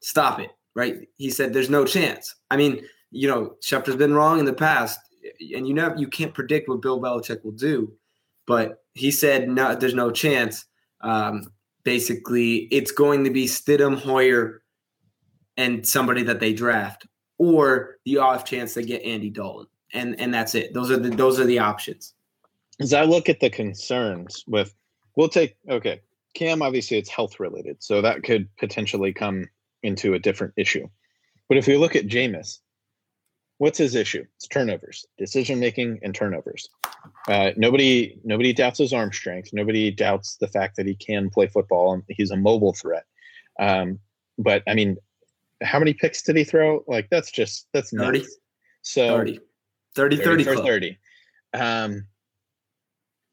stop 0.00 0.40
it. 0.40 0.50
Right? 0.74 1.06
He 1.16 1.30
said, 1.30 1.52
there's 1.52 1.70
no 1.70 1.84
chance. 1.84 2.34
I 2.50 2.56
mean, 2.56 2.84
you 3.12 3.28
know, 3.28 3.54
Schefter's 3.62 3.94
been 3.94 4.12
wrong 4.14 4.40
in 4.40 4.44
the 4.44 4.52
past, 4.52 4.98
and 5.54 5.68
you 5.68 5.72
know 5.74 5.94
you 5.96 6.08
can't 6.08 6.34
predict 6.34 6.68
what 6.68 6.82
Bill 6.82 7.00
Belichick 7.00 7.44
will 7.44 7.52
do. 7.52 7.92
But 8.46 8.82
he 8.94 9.12
said, 9.12 9.48
no, 9.48 9.76
there's 9.76 9.94
no 9.94 10.10
chance. 10.10 10.64
Um, 11.00 11.52
basically, 11.84 12.68
it's 12.70 12.90
going 12.90 13.24
to 13.24 13.30
be 13.30 13.44
Stidham, 13.46 13.96
Hoyer, 13.96 14.62
and 15.56 15.86
somebody 15.86 16.22
that 16.24 16.40
they 16.40 16.52
draft, 16.52 17.06
or 17.38 17.98
the 18.04 18.18
off 18.18 18.44
chance 18.44 18.74
they 18.74 18.82
get 18.82 19.02
Andy 19.02 19.30
Dalton, 19.30 19.66
and 19.92 20.18
and 20.18 20.34
that's 20.34 20.54
it. 20.54 20.74
Those 20.74 20.90
are 20.90 20.96
the 20.96 21.10
those 21.10 21.38
are 21.38 21.44
the 21.44 21.58
options. 21.58 22.14
as 22.80 22.92
I 22.92 23.04
look 23.04 23.28
at 23.28 23.40
the 23.40 23.50
concerns 23.50 24.44
with, 24.46 24.74
we'll 25.16 25.28
take 25.28 25.56
okay, 25.68 26.00
Cam. 26.34 26.62
Obviously, 26.62 26.98
it's 26.98 27.10
health 27.10 27.38
related, 27.38 27.82
so 27.82 28.02
that 28.02 28.24
could 28.24 28.48
potentially 28.56 29.12
come 29.12 29.48
into 29.82 30.14
a 30.14 30.18
different 30.18 30.54
issue. 30.56 30.88
But 31.48 31.58
if 31.58 31.66
we 31.66 31.76
look 31.76 31.94
at 31.94 32.06
Jameis, 32.06 32.58
what's 33.58 33.78
his 33.78 33.94
issue? 33.94 34.24
It's 34.36 34.48
turnovers, 34.48 35.06
decision 35.18 35.60
making, 35.60 36.00
and 36.02 36.14
turnovers. 36.14 36.68
Uh, 37.28 37.50
nobody, 37.56 38.18
nobody 38.24 38.52
doubts 38.52 38.78
his 38.78 38.92
arm 38.92 39.12
strength. 39.12 39.50
Nobody 39.52 39.90
doubts 39.90 40.36
the 40.36 40.48
fact 40.48 40.76
that 40.76 40.86
he 40.86 40.94
can 40.94 41.30
play 41.30 41.46
football 41.46 41.94
and 41.94 42.02
he's 42.08 42.30
a 42.30 42.36
mobile 42.36 42.74
threat. 42.74 43.04
Um, 43.58 43.98
but 44.38 44.62
I 44.66 44.74
mean, 44.74 44.96
how 45.62 45.78
many 45.78 45.94
picks 45.94 46.22
did 46.22 46.36
he 46.36 46.44
throw? 46.44 46.84
Like 46.86 47.08
that's 47.10 47.30
just 47.30 47.68
that's 47.72 47.90
30. 47.90 48.18
nuts. 48.18 48.36
So 48.82 49.16
30. 49.16 49.40
30, 49.94 50.16
30, 50.16 50.44
30 50.44 50.62
30. 50.62 50.98
Um, 51.54 52.06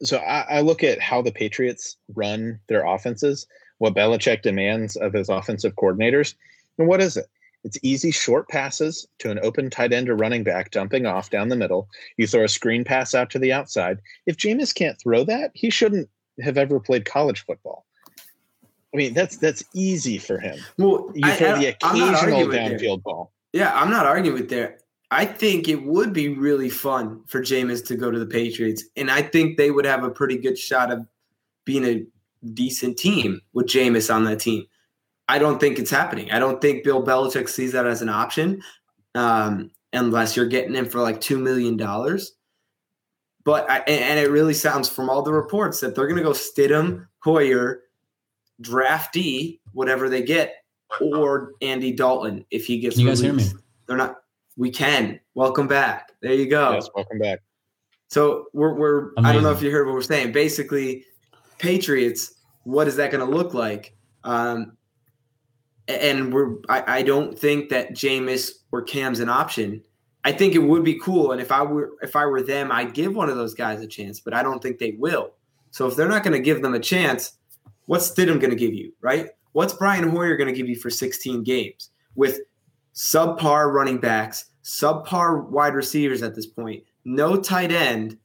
so 0.03 0.17
I, 0.17 0.57
I 0.57 0.61
look 0.61 0.83
at 0.83 0.99
how 0.99 1.21
the 1.21 1.31
Patriots 1.31 1.97
run 2.13 2.59
their 2.67 2.85
offenses, 2.85 3.47
what 3.79 3.95
Belichick 3.95 4.41
demands 4.41 4.95
of 4.95 5.13
his 5.13 5.29
offensive 5.29 5.75
coordinators. 5.75 6.35
And 6.77 6.87
what 6.87 7.01
is 7.01 7.17
it? 7.17 7.25
It's 7.63 7.77
easy 7.83 8.11
short 8.11 8.49
passes 8.49 9.07
to 9.19 9.29
an 9.29 9.39
open 9.43 9.69
tight 9.69 9.93
end 9.93 10.09
or 10.09 10.15
running 10.15 10.43
back 10.43 10.71
dumping 10.71 11.05
off 11.05 11.29
down 11.29 11.49
the 11.49 11.55
middle. 11.55 11.87
You 12.17 12.25
throw 12.27 12.43
a 12.43 12.47
screen 12.49 12.83
pass 12.83 13.13
out 13.13 13.29
to 13.31 13.39
the 13.39 13.53
outside. 13.53 13.99
If 14.25 14.37
Jameis 14.37 14.73
can't 14.73 14.99
throw 14.99 15.23
that, 15.25 15.51
he 15.53 15.69
shouldn't 15.69 16.09
have 16.41 16.57
ever 16.57 16.79
played 16.79 17.05
college 17.05 17.45
football. 17.45 17.85
I 18.93 18.97
mean, 18.97 19.13
that's 19.13 19.37
that's 19.37 19.63
easy 19.73 20.17
for 20.17 20.37
him. 20.39 20.57
Well, 20.77 21.11
You 21.15 21.21
I- 21.29 21.35
throw 21.35 21.51
I- 21.51 21.59
the 21.59 21.65
occasional 21.67 22.47
downfield 22.47 23.03
ball. 23.03 23.31
Yeah, 23.53 23.71
I'm 23.73 23.89
not 23.91 24.05
arguing 24.05 24.37
with 24.39 24.49
there. 24.49 24.79
I 25.11 25.25
think 25.25 25.67
it 25.67 25.83
would 25.83 26.13
be 26.13 26.29
really 26.29 26.69
fun 26.69 27.21
for 27.27 27.41
Jameis 27.41 27.85
to 27.87 27.95
go 27.97 28.09
to 28.11 28.17
the 28.17 28.25
Patriots, 28.25 28.85
and 28.95 29.11
I 29.11 29.21
think 29.21 29.57
they 29.57 29.69
would 29.69 29.85
have 29.85 30.03
a 30.03 30.09
pretty 30.09 30.37
good 30.37 30.57
shot 30.57 30.89
of 30.91 31.05
being 31.65 31.83
a 31.85 32.05
decent 32.53 32.97
team 32.97 33.41
with 33.53 33.67
Jameis 33.67 34.13
on 34.13 34.23
that 34.23 34.39
team. 34.39 34.65
I 35.31 35.39
don't 35.39 35.61
think 35.61 35.79
it's 35.79 35.89
happening. 35.89 36.29
I 36.29 36.39
don't 36.39 36.59
think 36.59 36.83
Bill 36.83 37.01
Belichick 37.01 37.47
sees 37.47 37.71
that 37.71 37.87
as 37.87 38.01
an 38.01 38.09
option, 38.09 38.61
um, 39.15 39.71
unless 39.93 40.35
you're 40.35 40.45
getting 40.45 40.75
him 40.75 40.85
for 40.85 40.99
like 40.99 41.21
two 41.21 41.39
million 41.39 41.77
dollars. 41.77 42.33
But 43.45 43.69
I, 43.71 43.77
and 43.77 44.03
and 44.03 44.19
it 44.19 44.29
really 44.29 44.53
sounds 44.53 44.89
from 44.89 45.09
all 45.09 45.21
the 45.21 45.31
reports 45.31 45.79
that 45.79 45.95
they're 45.95 46.07
going 46.07 46.17
to 46.17 46.23
go 46.23 46.31
Stidham, 46.31 47.07
Hoyer, 47.19 47.83
draftee, 48.61 49.61
whatever 49.71 50.09
they 50.09 50.21
get, 50.21 50.65
or 50.99 51.53
Andy 51.61 51.93
Dalton 51.93 52.45
if 52.51 52.65
he 52.65 52.79
gets. 52.79 52.97
Can 52.97 53.05
you 53.05 53.07
guys 53.07 53.21
hear 53.21 53.31
me? 53.31 53.45
They're 53.87 53.95
not. 53.95 54.17
We 54.57 54.69
can. 54.69 55.17
Welcome 55.33 55.67
back. 55.69 56.11
There 56.21 56.33
you 56.33 56.49
go. 56.49 56.73
Yes, 56.73 56.89
welcome 56.93 57.19
back. 57.19 57.39
So 58.09 58.47
we're 58.51 58.73
we're. 58.77 59.11
I 59.17 59.31
don't 59.31 59.43
know 59.43 59.53
if 59.53 59.61
you 59.61 59.71
heard 59.71 59.87
what 59.87 59.93
we're 59.93 60.01
saying. 60.01 60.33
Basically, 60.33 61.05
Patriots. 61.57 62.33
What 62.63 62.89
is 62.89 62.97
that 62.97 63.11
going 63.11 63.25
to 63.25 63.33
look 63.33 63.53
like? 63.53 63.95
Um, 64.25 64.77
and 65.99 66.33
we're. 66.33 66.57
I, 66.69 66.99
I 66.99 67.01
don't 67.01 67.37
think 67.37 67.69
that 67.69 67.91
Jameis 67.91 68.51
or 68.71 68.81
Cam's 68.81 69.19
an 69.19 69.29
option. 69.29 69.83
I 70.23 70.31
think 70.31 70.53
it 70.53 70.59
would 70.59 70.83
be 70.83 70.99
cool, 70.99 71.31
and 71.31 71.41
if 71.41 71.51
I 71.51 71.61
were 71.63 71.91
if 72.01 72.15
I 72.15 72.25
were 72.25 72.41
them, 72.41 72.71
I'd 72.71 72.93
give 72.93 73.15
one 73.15 73.29
of 73.29 73.37
those 73.37 73.53
guys 73.53 73.81
a 73.81 73.87
chance. 73.87 74.19
But 74.19 74.33
I 74.33 74.43
don't 74.43 74.61
think 74.61 74.79
they 74.79 74.91
will. 74.91 75.31
So 75.71 75.87
if 75.87 75.95
they're 75.95 76.07
not 76.07 76.23
going 76.23 76.33
to 76.33 76.43
give 76.43 76.61
them 76.61 76.73
a 76.73 76.79
chance, 76.79 77.37
what's 77.85 78.09
Stidham 78.09 78.39
going 78.39 78.51
to 78.51 78.55
give 78.55 78.73
you, 78.73 78.93
right? 79.01 79.29
What's 79.53 79.73
Brian 79.73 80.07
Hoyer 80.09 80.37
going 80.37 80.49
to 80.49 80.55
give 80.55 80.69
you 80.69 80.75
for 80.75 80.89
16 80.89 81.43
games 81.43 81.89
with 82.15 82.39
subpar 82.93 83.71
running 83.71 83.97
backs, 83.97 84.45
subpar 84.63 85.49
wide 85.49 85.73
receivers 85.73 86.23
at 86.23 86.35
this 86.35 86.45
point, 86.45 86.83
no 87.05 87.37
tight 87.37 87.71
end, 87.71 88.17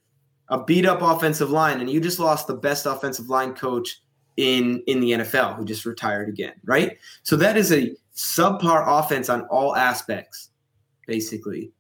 a 0.49 0.63
beat 0.63 0.87
up 0.87 1.03
offensive 1.03 1.51
line, 1.51 1.81
and 1.81 1.91
you 1.91 2.01
just 2.01 2.19
lost 2.19 2.47
the 2.47 2.55
best 2.55 2.87
offensive 2.87 3.29
line 3.29 3.55
coach 3.55 4.01
in 4.37 4.83
in 4.87 5.01
the 5.01 5.13
NFL 5.13 5.57
who 5.57 5.65
just 5.65 5.87
retired 5.87 6.29
again, 6.29 6.55
right? 6.65 6.99
So 7.23 7.37
that 7.37 7.57
is 7.57 7.73
a 7.73 7.95
subpar 8.15 8.85
offense 8.87 9.29
on 9.29 9.43
all 9.43 9.77
aspects, 9.77 10.51
basically. 11.07 11.71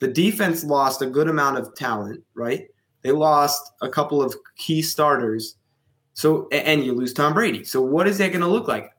The 0.00 0.08
defense 0.08 0.64
lost 0.64 1.02
a 1.02 1.06
good 1.06 1.28
amount 1.28 1.58
of 1.58 1.74
talent, 1.74 2.22
right? 2.34 2.68
They 3.02 3.12
lost 3.12 3.72
a 3.82 3.88
couple 3.88 4.22
of 4.22 4.34
key 4.56 4.82
starters. 4.82 5.56
So 6.14 6.48
and 6.50 6.84
you 6.84 6.92
lose 6.92 7.12
Tom 7.12 7.34
Brady. 7.34 7.64
So 7.64 7.80
what 7.80 8.06
is 8.06 8.18
that 8.18 8.28
going 8.28 8.40
to 8.40 8.48
look 8.48 8.68
like? 8.68 8.90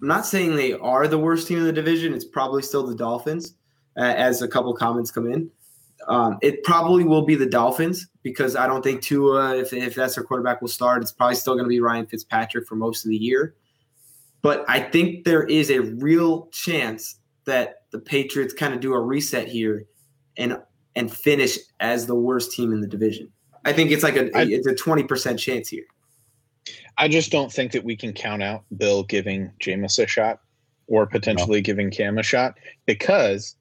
I'm 0.00 0.08
not 0.08 0.26
saying 0.26 0.56
they 0.56 0.74
are 0.74 1.08
the 1.08 1.18
worst 1.18 1.48
team 1.48 1.58
in 1.58 1.64
the 1.64 1.72
division. 1.72 2.12
It's 2.12 2.24
probably 2.24 2.62
still 2.62 2.86
the 2.86 2.94
Dolphins, 2.94 3.54
uh, 3.96 4.02
as 4.02 4.42
a 4.42 4.48
couple 4.48 4.74
comments 4.74 5.10
come 5.10 5.30
in. 5.30 5.50
Um, 6.08 6.38
it 6.40 6.62
probably 6.62 7.04
will 7.04 7.24
be 7.24 7.34
the 7.34 7.46
Dolphins 7.46 8.08
because 8.22 8.54
I 8.54 8.66
don't 8.66 8.82
think 8.82 9.02
Tua, 9.02 9.56
if, 9.56 9.72
if 9.72 9.94
that's 9.94 10.14
their 10.14 10.24
quarterback, 10.24 10.60
will 10.60 10.68
start. 10.68 11.02
It's 11.02 11.12
probably 11.12 11.34
still 11.34 11.54
going 11.54 11.64
to 11.64 11.68
be 11.68 11.80
Ryan 11.80 12.06
Fitzpatrick 12.06 12.66
for 12.66 12.76
most 12.76 13.04
of 13.04 13.10
the 13.10 13.16
year. 13.16 13.54
But 14.42 14.64
I 14.68 14.80
think 14.80 15.24
there 15.24 15.42
is 15.42 15.70
a 15.70 15.80
real 15.80 16.46
chance 16.52 17.18
that 17.44 17.82
the 17.90 17.98
Patriots 17.98 18.54
kind 18.54 18.74
of 18.74 18.80
do 18.80 18.92
a 18.92 19.00
reset 19.00 19.48
here 19.48 19.86
and 20.36 20.60
and 20.94 21.12
finish 21.12 21.58
as 21.80 22.06
the 22.06 22.14
worst 22.14 22.52
team 22.52 22.72
in 22.72 22.80
the 22.80 22.86
division. 22.86 23.30
I 23.64 23.72
think 23.72 23.90
it's 23.90 24.02
like 24.02 24.16
a 24.16 24.36
I, 24.36 24.42
it's 24.42 24.66
a 24.66 24.74
twenty 24.74 25.02
percent 25.02 25.40
chance 25.40 25.68
here. 25.68 25.84
I 26.98 27.08
just 27.08 27.30
don't 27.30 27.52
think 27.52 27.72
that 27.72 27.84
we 27.84 27.96
can 27.96 28.12
count 28.12 28.42
out 28.42 28.64
Bill 28.76 29.02
giving 29.02 29.50
Jameis 29.60 30.02
a 30.02 30.06
shot 30.06 30.40
or 30.86 31.06
potentially 31.06 31.58
no. 31.58 31.62
giving 31.62 31.90
Cam 31.90 32.18
a 32.18 32.22
shot 32.22 32.58
because 32.86 33.56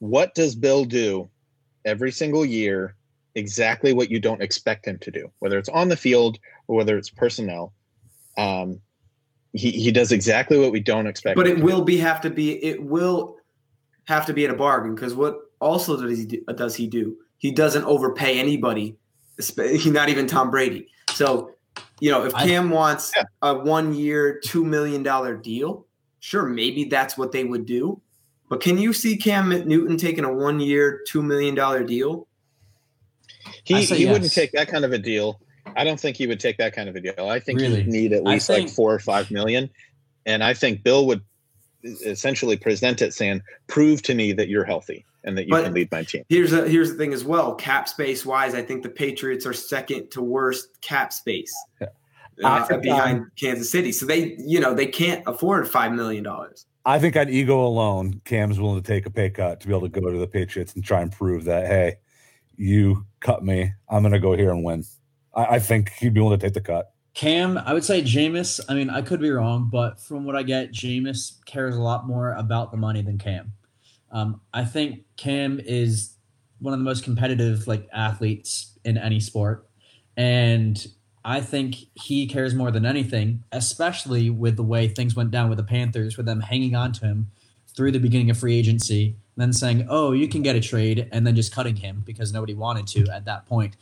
what 0.00 0.34
does 0.34 0.56
Bill 0.56 0.84
do 0.84 1.30
every 1.84 2.12
single 2.12 2.44
year? 2.44 2.94
Exactly 3.34 3.94
what 3.94 4.10
you 4.10 4.20
don't 4.20 4.42
expect 4.42 4.86
him 4.86 4.98
to 4.98 5.10
do, 5.10 5.30
whether 5.38 5.58
it's 5.58 5.70
on 5.70 5.88
the 5.88 5.96
field 5.96 6.38
or 6.66 6.76
whether 6.76 6.98
it's 6.98 7.08
personnel. 7.08 7.72
Um, 8.36 8.80
he, 9.54 9.70
he 9.70 9.90
does 9.90 10.12
exactly 10.12 10.58
what 10.58 10.70
we 10.70 10.80
don't 10.80 11.06
expect. 11.06 11.36
But 11.36 11.46
it 11.46 11.60
will 11.60 11.78
do. 11.78 11.84
be 11.84 11.96
have 11.98 12.20
to 12.22 12.30
be 12.30 12.62
it 12.64 12.82
will 12.82 13.36
have 14.04 14.26
to 14.26 14.34
be 14.34 14.44
at 14.44 14.50
a 14.50 14.54
bargain 14.54 14.94
because 14.94 15.14
what 15.14 15.38
also 15.60 16.00
does 16.00 16.18
he 16.18 16.26
do, 16.26 16.44
does 16.54 16.74
he 16.74 16.86
do? 16.86 17.16
He 17.38 17.50
doesn't 17.50 17.84
overpay 17.84 18.38
anybody, 18.38 18.96
not 19.86 20.08
even 20.08 20.26
Tom 20.26 20.50
Brady. 20.50 20.88
So 21.14 21.52
you 22.00 22.10
know, 22.10 22.24
if 22.24 22.34
Cam 22.34 22.72
I, 22.72 22.74
wants 22.74 23.12
yeah. 23.16 23.22
a 23.42 23.54
one 23.54 23.94
year, 23.94 24.40
$2 24.44 24.64
million 24.64 25.02
deal, 25.40 25.86
sure, 26.20 26.44
maybe 26.44 26.84
that's 26.84 27.16
what 27.16 27.32
they 27.32 27.44
would 27.44 27.64
do. 27.64 28.00
But 28.52 28.60
can 28.60 28.76
you 28.76 28.92
see 28.92 29.16
Cam 29.16 29.48
Newton 29.48 29.96
taking 29.96 30.24
a 30.24 30.30
one 30.30 30.60
year, 30.60 31.00
$2 31.10 31.24
million 31.24 31.54
deal? 31.86 32.28
He, 33.64 33.82
he 33.82 34.04
yes. 34.04 34.12
wouldn't 34.12 34.30
take 34.30 34.52
that 34.52 34.68
kind 34.68 34.84
of 34.84 34.92
a 34.92 34.98
deal. 34.98 35.40
I 35.74 35.84
don't 35.84 35.98
think 35.98 36.18
he 36.18 36.26
would 36.26 36.38
take 36.38 36.58
that 36.58 36.74
kind 36.74 36.86
of 36.90 36.94
a 36.94 37.00
deal. 37.00 37.30
I 37.30 37.40
think 37.40 37.60
really? 37.60 37.76
he'd 37.76 37.88
need 37.88 38.12
at 38.12 38.24
least 38.24 38.48
think, 38.48 38.66
like 38.66 38.74
four 38.74 38.92
or 38.92 38.98
five 38.98 39.30
million. 39.30 39.70
And 40.26 40.44
I 40.44 40.52
think 40.52 40.82
Bill 40.82 41.06
would 41.06 41.22
essentially 41.82 42.58
present 42.58 43.00
it 43.00 43.14
saying, 43.14 43.40
prove 43.68 44.02
to 44.02 44.14
me 44.14 44.34
that 44.34 44.50
you're 44.50 44.64
healthy 44.64 45.06
and 45.24 45.38
that 45.38 45.48
you 45.48 45.54
can 45.54 45.72
lead 45.72 45.90
my 45.90 46.02
team. 46.02 46.24
Here's 46.28 46.52
a, 46.52 46.68
here's 46.68 46.90
the 46.90 46.98
thing 46.98 47.14
as 47.14 47.24
well. 47.24 47.54
Cap 47.54 47.88
space 47.88 48.26
wise, 48.26 48.54
I 48.54 48.60
think 48.60 48.82
the 48.82 48.90
Patriots 48.90 49.46
are 49.46 49.54
second 49.54 50.10
to 50.10 50.20
worst 50.20 50.78
cap 50.82 51.14
space 51.14 51.54
uh, 52.44 52.76
behind 52.76 53.20
um, 53.20 53.32
Kansas 53.40 53.70
City. 53.70 53.92
So 53.92 54.04
they, 54.04 54.36
you 54.38 54.60
know, 54.60 54.74
they 54.74 54.88
can't 54.88 55.22
afford 55.26 55.66
five 55.70 55.92
million 55.92 56.22
dollars. 56.22 56.66
I 56.84 56.98
think 56.98 57.16
on 57.16 57.28
ego 57.28 57.64
alone, 57.64 58.20
Cam's 58.24 58.58
willing 58.58 58.82
to 58.82 58.86
take 58.86 59.06
a 59.06 59.10
pay 59.10 59.30
cut 59.30 59.60
to 59.60 59.68
be 59.68 59.72
able 59.72 59.88
to 59.88 60.00
go 60.00 60.10
to 60.10 60.18
the 60.18 60.26
Patriots 60.26 60.74
and 60.74 60.84
try 60.84 61.00
and 61.00 61.12
prove 61.12 61.44
that, 61.44 61.66
hey, 61.66 61.96
you 62.56 63.06
cut 63.20 63.44
me, 63.44 63.72
I'm 63.88 64.02
going 64.02 64.12
to 64.12 64.18
go 64.18 64.36
here 64.36 64.50
and 64.50 64.64
win. 64.64 64.84
I, 65.34 65.44
I 65.44 65.58
think 65.58 65.90
he'd 65.92 66.14
be 66.14 66.20
willing 66.20 66.38
to 66.38 66.46
take 66.46 66.54
the 66.54 66.60
cut. 66.60 66.92
Cam, 67.14 67.58
I 67.58 67.74
would 67.74 67.84
say 67.84 68.02
Jameis. 68.02 68.58
I 68.68 68.74
mean, 68.74 68.88
I 68.88 69.02
could 69.02 69.20
be 69.20 69.30
wrong, 69.30 69.68
but 69.70 70.00
from 70.00 70.24
what 70.24 70.34
I 70.34 70.42
get, 70.42 70.72
Jameis 70.72 71.44
cares 71.44 71.76
a 71.76 71.82
lot 71.82 72.06
more 72.06 72.32
about 72.32 72.70
the 72.70 72.78
money 72.78 73.02
than 73.02 73.18
Cam. 73.18 73.52
Um, 74.10 74.40
I 74.52 74.64
think 74.64 75.00
Cam 75.16 75.60
is 75.62 76.16
one 76.58 76.72
of 76.72 76.80
the 76.80 76.84
most 76.84 77.04
competitive 77.04 77.66
like 77.66 77.88
athletes 77.92 78.78
in 78.84 78.96
any 78.96 79.20
sport, 79.20 79.68
and 80.16 80.86
I 81.24 81.40
think 81.40 81.76
he 81.94 82.26
cares 82.26 82.54
more 82.54 82.70
than 82.70 82.84
anything, 82.84 83.44
especially 83.52 84.28
with 84.30 84.56
the 84.56 84.62
way 84.62 84.88
things 84.88 85.14
went 85.14 85.30
down 85.30 85.48
with 85.48 85.58
the 85.58 85.64
Panthers, 85.64 86.16
with 86.16 86.26
them 86.26 86.40
hanging 86.40 86.74
on 86.74 86.92
to 86.94 87.06
him 87.06 87.30
through 87.68 87.92
the 87.92 88.00
beginning 88.00 88.30
of 88.30 88.38
free 88.38 88.56
agency, 88.58 89.16
then 89.36 89.52
saying, 89.52 89.86
"Oh, 89.88 90.12
you 90.12 90.28
can 90.28 90.42
get 90.42 90.56
a 90.56 90.60
trade," 90.60 91.08
and 91.12 91.26
then 91.26 91.36
just 91.36 91.52
cutting 91.52 91.76
him 91.76 92.02
because 92.04 92.32
nobody 92.32 92.54
wanted 92.54 92.86
to 92.88 93.08
at 93.12 93.24
that 93.24 93.46
point. 93.46 93.76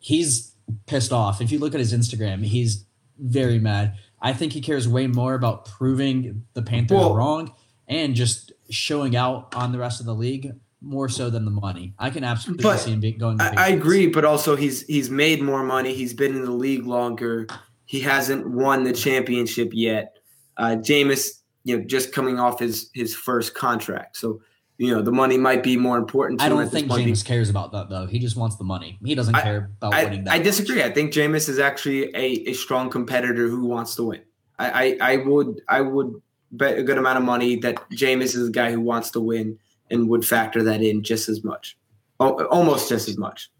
He's 0.00 0.52
pissed 0.86 1.12
off. 1.12 1.40
If 1.40 1.52
you 1.52 1.58
look 1.58 1.74
at 1.74 1.80
his 1.80 1.92
Instagram, 1.92 2.44
he's 2.44 2.84
very 3.18 3.58
mad. 3.58 3.94
I 4.20 4.32
think 4.32 4.52
he 4.52 4.60
cares 4.60 4.88
way 4.88 5.06
more 5.06 5.34
about 5.34 5.64
proving 5.66 6.44
the 6.54 6.62
Panthers 6.62 6.98
well, 6.98 7.14
wrong 7.14 7.52
and 7.86 8.14
just 8.14 8.52
showing 8.70 9.16
out 9.16 9.54
on 9.54 9.72
the 9.72 9.78
rest 9.78 10.00
of 10.00 10.06
the 10.06 10.14
league 10.14 10.52
more 10.80 11.08
so 11.08 11.30
than 11.30 11.44
the 11.44 11.50
money. 11.50 11.94
I 11.98 12.10
can 12.10 12.24
absolutely 12.24 12.62
but 12.62 12.78
see 12.78 12.92
him 12.92 13.18
going. 13.18 13.40
I, 13.40 13.54
I, 13.56 13.68
agree, 13.68 14.06
but 14.06 14.24
also 14.24 14.56
he's 14.56 14.82
he's 14.82 15.10
made 15.10 15.42
more 15.42 15.62
money. 15.62 15.94
He's 15.94 16.14
been 16.14 16.36
in 16.36 16.44
the 16.44 16.52
league 16.52 16.86
longer. 16.86 17.46
He 17.84 18.00
hasn't 18.00 18.48
won 18.48 18.84
the 18.84 18.92
championship 18.92 19.70
yet. 19.72 20.16
Uh, 20.56 20.76
Jameis, 20.76 21.40
you 21.64 21.78
know, 21.78 21.84
just 21.84 22.12
coming 22.12 22.38
off 22.38 22.60
his 22.60 22.90
his 22.94 23.14
first 23.14 23.54
contract, 23.54 24.16
so 24.16 24.40
you 24.76 24.94
know 24.94 25.02
the 25.02 25.12
money 25.12 25.36
might 25.36 25.62
be 25.62 25.76
more 25.76 25.98
important. 25.98 26.40
I 26.40 26.48
don't 26.48 26.68
think 26.68 26.88
Jameis 26.88 27.24
cares 27.24 27.50
about 27.50 27.72
that 27.72 27.88
though. 27.88 28.06
He 28.06 28.18
just 28.18 28.36
wants 28.36 28.56
the 28.56 28.64
money. 28.64 28.98
He 29.04 29.14
doesn't 29.14 29.34
I, 29.34 29.42
care 29.42 29.70
about 29.78 29.94
I, 29.94 30.04
winning. 30.04 30.24
That 30.24 30.34
I 30.34 30.38
disagree. 30.38 30.82
I 30.82 30.90
think 30.90 31.12
Jameis 31.12 31.48
is 31.48 31.58
actually 31.58 32.14
a, 32.14 32.50
a 32.50 32.52
strong 32.52 32.88
competitor 32.90 33.48
who 33.48 33.64
wants 33.64 33.96
to 33.96 34.04
win. 34.04 34.22
I, 34.58 34.98
I, 35.00 35.12
I 35.12 35.16
would 35.16 35.60
I 35.68 35.80
would 35.80 36.22
bet 36.50 36.78
a 36.78 36.82
good 36.82 36.98
amount 36.98 37.18
of 37.18 37.24
money 37.24 37.56
that 37.56 37.76
Jameis 37.90 38.34
is 38.34 38.48
a 38.48 38.52
guy 38.52 38.70
who 38.70 38.80
wants 38.80 39.10
to 39.10 39.20
win 39.20 39.58
and 39.90 40.08
would 40.08 40.26
factor 40.26 40.62
that 40.62 40.82
in 40.82 41.02
just 41.02 41.28
as 41.28 41.44
much, 41.44 41.76
almost 42.18 42.88
just 42.88 43.08
as 43.08 43.16
much. 43.16 43.50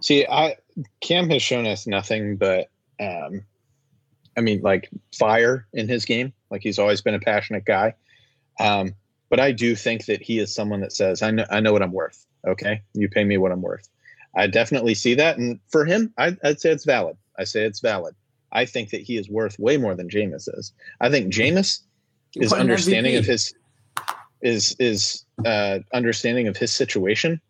See, 0.00 0.26
I 0.26 0.56
Cam 1.00 1.30
has 1.30 1.42
shown 1.42 1.66
us 1.66 1.86
nothing 1.86 2.36
but, 2.36 2.68
um, 3.00 3.44
I 4.36 4.40
mean, 4.40 4.60
like 4.62 4.90
fire 5.16 5.66
in 5.72 5.88
his 5.88 6.04
game. 6.04 6.32
Like 6.50 6.62
he's 6.62 6.78
always 6.78 7.00
been 7.00 7.14
a 7.14 7.20
passionate 7.20 7.64
guy. 7.64 7.94
Um, 8.58 8.94
but 9.30 9.40
I 9.40 9.52
do 9.52 9.74
think 9.74 10.06
that 10.06 10.22
he 10.22 10.38
is 10.38 10.54
someone 10.54 10.80
that 10.80 10.92
says, 10.92 11.22
"I 11.22 11.30
know, 11.30 11.44
I 11.50 11.60
know 11.60 11.72
what 11.72 11.82
I'm 11.82 11.92
worth." 11.92 12.24
Okay, 12.46 12.82
you 12.92 13.08
pay 13.08 13.24
me 13.24 13.38
what 13.38 13.52
I'm 13.52 13.62
worth. 13.62 13.88
I 14.36 14.46
definitely 14.46 14.94
see 14.94 15.14
that, 15.14 15.38
and 15.38 15.60
for 15.68 15.84
him, 15.84 16.12
I, 16.18 16.36
I'd 16.44 16.60
say 16.60 16.70
it's 16.70 16.84
valid. 16.84 17.16
I 17.38 17.44
say 17.44 17.64
it's 17.64 17.80
valid. 17.80 18.14
I 18.52 18.64
think 18.64 18.90
that 18.90 19.00
he 19.00 19.16
is 19.16 19.28
worth 19.28 19.58
way 19.58 19.76
more 19.76 19.94
than 19.94 20.08
Jameis 20.08 20.48
is. 20.58 20.72
I 21.00 21.10
think 21.10 21.32
Jameis 21.32 21.80
is 22.36 22.52
understanding 22.52 23.16
of 23.16 23.24
his 23.24 23.54
is 24.40 24.76
is 24.78 25.23
uh, 25.44 25.80
understanding 25.92 26.48
of 26.48 26.56
his 26.56 26.72
situation. 26.72 27.40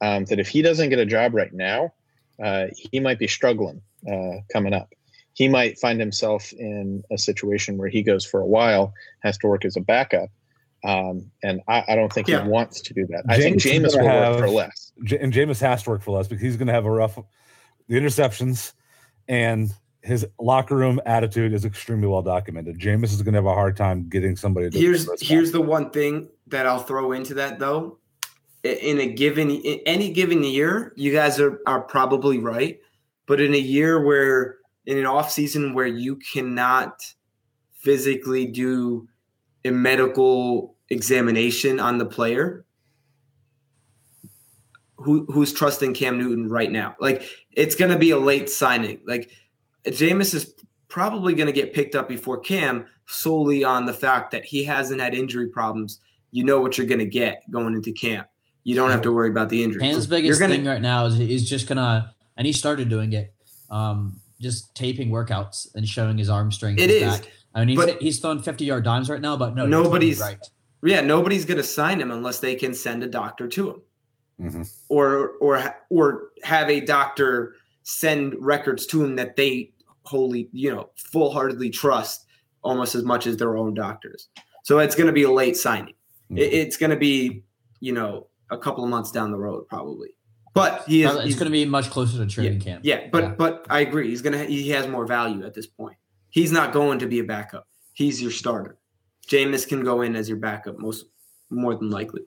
Um, 0.00 0.26
that 0.26 0.38
if 0.38 0.46
he 0.46 0.62
doesn't 0.62 0.90
get 0.90 1.00
a 1.00 1.06
job 1.06 1.34
right 1.34 1.52
now, 1.52 1.92
uh, 2.40 2.66
he 2.72 3.00
might 3.00 3.18
be 3.18 3.26
struggling 3.26 3.82
uh, 4.08 4.36
coming 4.52 4.72
up. 4.72 4.92
He 5.32 5.48
might 5.48 5.78
find 5.78 5.98
himself 5.98 6.52
in 6.52 7.02
a 7.10 7.18
situation 7.18 7.78
where 7.78 7.88
he 7.88 8.02
goes 8.02 8.24
for 8.24 8.40
a 8.40 8.46
while, 8.46 8.94
has 9.24 9.38
to 9.38 9.48
work 9.48 9.64
as 9.64 9.76
a 9.76 9.80
backup, 9.80 10.30
um, 10.84 11.30
and 11.42 11.60
I, 11.66 11.84
I, 11.88 11.96
don't 11.96 12.12
think 12.12 12.28
yeah. 12.28 12.44
he 12.44 12.48
wants 12.48 12.80
to 12.82 12.94
do 12.94 13.06
that. 13.06 13.26
James 13.28 13.28
I 13.28 13.40
think 13.40 13.60
Jameis 13.60 14.00
will 14.00 14.08
have, 14.08 14.36
work 14.36 14.44
for 14.44 14.50
less, 14.50 14.92
and 15.20 15.32
Jameis 15.32 15.60
has 15.60 15.82
to 15.82 15.90
work 15.90 16.02
for 16.02 16.12
less 16.12 16.28
because 16.28 16.42
he's 16.42 16.56
going 16.56 16.68
to 16.68 16.72
have 16.72 16.86
a 16.86 16.90
rough 16.90 17.18
the 17.88 17.96
interceptions 17.96 18.72
and 19.28 19.72
his 20.08 20.26
locker 20.40 20.74
room 20.74 21.00
attitude 21.04 21.52
is 21.52 21.66
extremely 21.66 22.08
well 22.08 22.22
documented. 22.22 22.78
Jameis 22.78 23.12
is 23.12 23.22
going 23.22 23.34
to 23.34 23.38
have 23.38 23.46
a 23.46 23.52
hard 23.52 23.76
time 23.76 24.08
getting 24.08 24.36
somebody. 24.36 24.70
To 24.70 24.78
here's 24.78 25.06
here's 25.20 25.52
the 25.52 25.60
one 25.60 25.90
thing 25.90 26.28
that 26.46 26.66
I'll 26.66 26.82
throw 26.82 27.12
into 27.12 27.34
that 27.34 27.58
though. 27.58 27.98
In 28.64 28.98
a 28.98 29.06
given 29.06 29.50
in 29.50 29.80
any 29.86 30.10
given 30.10 30.42
year, 30.42 30.94
you 30.96 31.12
guys 31.12 31.38
are 31.38 31.60
are 31.66 31.82
probably 31.82 32.38
right, 32.38 32.80
but 33.26 33.40
in 33.40 33.54
a 33.54 33.58
year 33.58 34.04
where 34.04 34.56
in 34.86 34.96
an 34.96 35.04
off 35.04 35.30
season 35.30 35.74
where 35.74 35.86
you 35.86 36.16
cannot 36.16 37.02
physically 37.74 38.46
do 38.46 39.06
a 39.64 39.70
medical 39.70 40.74
examination 40.88 41.78
on 41.78 41.98
the 41.98 42.06
player, 42.06 42.64
who 44.96 45.26
who's 45.26 45.52
trusting 45.52 45.92
Cam 45.92 46.18
Newton 46.18 46.48
right 46.48 46.72
now? 46.72 46.96
Like 46.98 47.28
it's 47.52 47.74
going 47.74 47.90
to 47.90 47.98
be 47.98 48.10
a 48.10 48.18
late 48.18 48.48
signing. 48.48 49.00
Like 49.06 49.30
Jameis 49.86 50.34
is 50.34 50.54
probably 50.88 51.34
going 51.34 51.46
to 51.46 51.52
get 51.52 51.72
picked 51.72 51.94
up 51.94 52.08
before 52.08 52.38
Cam 52.38 52.86
solely 53.06 53.64
on 53.64 53.86
the 53.86 53.92
fact 53.92 54.30
that 54.32 54.44
he 54.44 54.64
hasn't 54.64 55.00
had 55.00 55.14
injury 55.14 55.48
problems. 55.48 56.00
You 56.30 56.44
know 56.44 56.60
what 56.60 56.76
you're 56.76 56.86
going 56.86 56.98
to 56.98 57.06
get 57.06 57.42
going 57.50 57.74
into 57.74 57.92
camp. 57.92 58.28
You 58.64 58.74
don't 58.74 58.90
have 58.90 59.02
to 59.02 59.12
worry 59.12 59.30
about 59.30 59.48
the 59.48 59.62
injury. 59.62 59.80
Cam's 59.80 60.06
biggest 60.06 60.40
gonna, 60.40 60.54
thing 60.54 60.64
right 60.64 60.82
now 60.82 61.06
is 61.06 61.16
he's 61.16 61.48
just 61.48 61.68
gonna, 61.68 62.14
and 62.36 62.46
he 62.46 62.52
started 62.52 62.90
doing 62.90 63.14
it, 63.14 63.32
um, 63.70 64.20
just 64.40 64.74
taping 64.74 65.08
workouts 65.08 65.74
and 65.74 65.88
showing 65.88 66.18
his 66.18 66.28
arm 66.28 66.52
strength. 66.52 66.80
It 66.80 66.90
is. 66.90 67.20
Back. 67.20 67.32
I 67.54 67.64
mean, 67.64 67.78
he's, 67.78 67.96
he's 67.98 68.18
throwing 68.20 68.42
50 68.42 68.64
yard 68.66 68.84
dimes 68.84 69.08
right 69.08 69.20
now, 69.20 69.36
but 69.36 69.54
no, 69.54 69.64
nobody's 69.64 70.20
right. 70.20 70.38
Yeah, 70.82 71.00
nobody's 71.00 71.44
going 71.44 71.56
to 71.56 71.64
sign 71.64 72.00
him 72.00 72.10
unless 72.10 72.40
they 72.40 72.54
can 72.54 72.74
send 72.74 73.02
a 73.02 73.08
doctor 73.08 73.48
to 73.48 73.70
him, 73.70 73.82
mm-hmm. 74.40 74.62
or 74.88 75.30
or 75.40 75.76
or 75.90 76.28
have 76.44 76.68
a 76.68 76.80
doctor 76.80 77.54
send 77.92 78.34
records 78.38 78.84
to 78.86 79.02
him 79.02 79.16
that 79.16 79.34
they 79.36 79.70
wholly, 80.02 80.48
you 80.52 80.70
know, 80.74 80.90
full 80.96 81.32
heartedly 81.32 81.70
trust 81.70 82.26
almost 82.62 82.94
as 82.94 83.02
much 83.02 83.26
as 83.26 83.36
their 83.38 83.56
own 83.56 83.72
doctors. 83.72 84.28
So 84.64 84.78
it's 84.78 84.94
going 84.94 85.06
to 85.06 85.12
be 85.12 85.22
a 85.22 85.30
late 85.30 85.56
signing. 85.56 85.94
Mhm. 86.30 86.38
It's 86.38 86.76
going 86.76 86.90
to 86.90 86.96
be, 86.96 87.44
you 87.80 87.92
know, 87.92 88.26
a 88.50 88.58
couple 88.58 88.84
of 88.84 88.90
months 88.90 89.10
down 89.10 89.30
the 89.30 89.38
road 89.38 89.66
probably. 89.68 90.10
But 90.52 90.84
he 90.86 91.02
is. 91.02 91.14
it's 91.14 91.24
he's- 91.24 91.34
going 91.36 91.46
to 91.46 91.50
be 91.52 91.64
much 91.64 91.88
closer 91.88 92.18
to 92.18 92.26
training 92.26 92.60
camp. 92.60 92.80
yeah, 92.84 93.06
but 93.10 93.22
Yeah. 93.22 93.34
but 93.38 93.66
I 93.70 93.80
agree. 93.80 94.08
He's 94.08 94.20
gonna 94.22 94.44
he 94.44 94.68
has 94.70 94.86
more 94.86 95.06
value 95.06 95.44
at 95.46 95.54
this 95.54 95.66
point. 95.66 95.96
He's 96.30 96.52
not 96.52 96.72
going 96.72 96.98
to 96.98 97.06
be 97.06 97.20
a 97.20 97.24
backup. 97.24 97.66
He's 97.94 98.20
your 98.20 98.30
starter. 98.30 98.76
Jameis 99.28 99.66
can 99.66 99.82
go 99.82 100.02
in 100.02 100.14
as 100.16 100.28
your 100.28 100.38
backup 100.38 100.78
most 100.78 101.06
more 101.50 101.74
than 101.74 101.88
likely. 101.90 102.22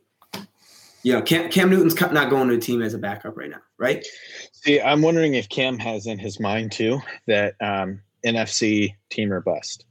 You 1.03 1.13
know, 1.13 1.21
Cam, 1.21 1.49
Cam 1.49 1.69
Newton's 1.69 1.99
not 1.99 2.29
going 2.29 2.49
to 2.49 2.55
a 2.55 2.59
team 2.59 2.81
as 2.81 2.93
a 2.93 2.97
backup 2.97 3.35
right 3.35 3.49
now, 3.49 3.61
right? 3.77 4.05
See, 4.51 4.79
I'm 4.79 5.01
wondering 5.01 5.33
if 5.33 5.49
Cam 5.49 5.79
has 5.79 6.05
in 6.05 6.19
his 6.19 6.39
mind 6.39 6.71
too 6.71 6.99
that 7.27 7.55
um, 7.59 8.01
NFC 8.25 8.93
team 9.09 9.33
or 9.33 9.41
bust. 9.41 9.85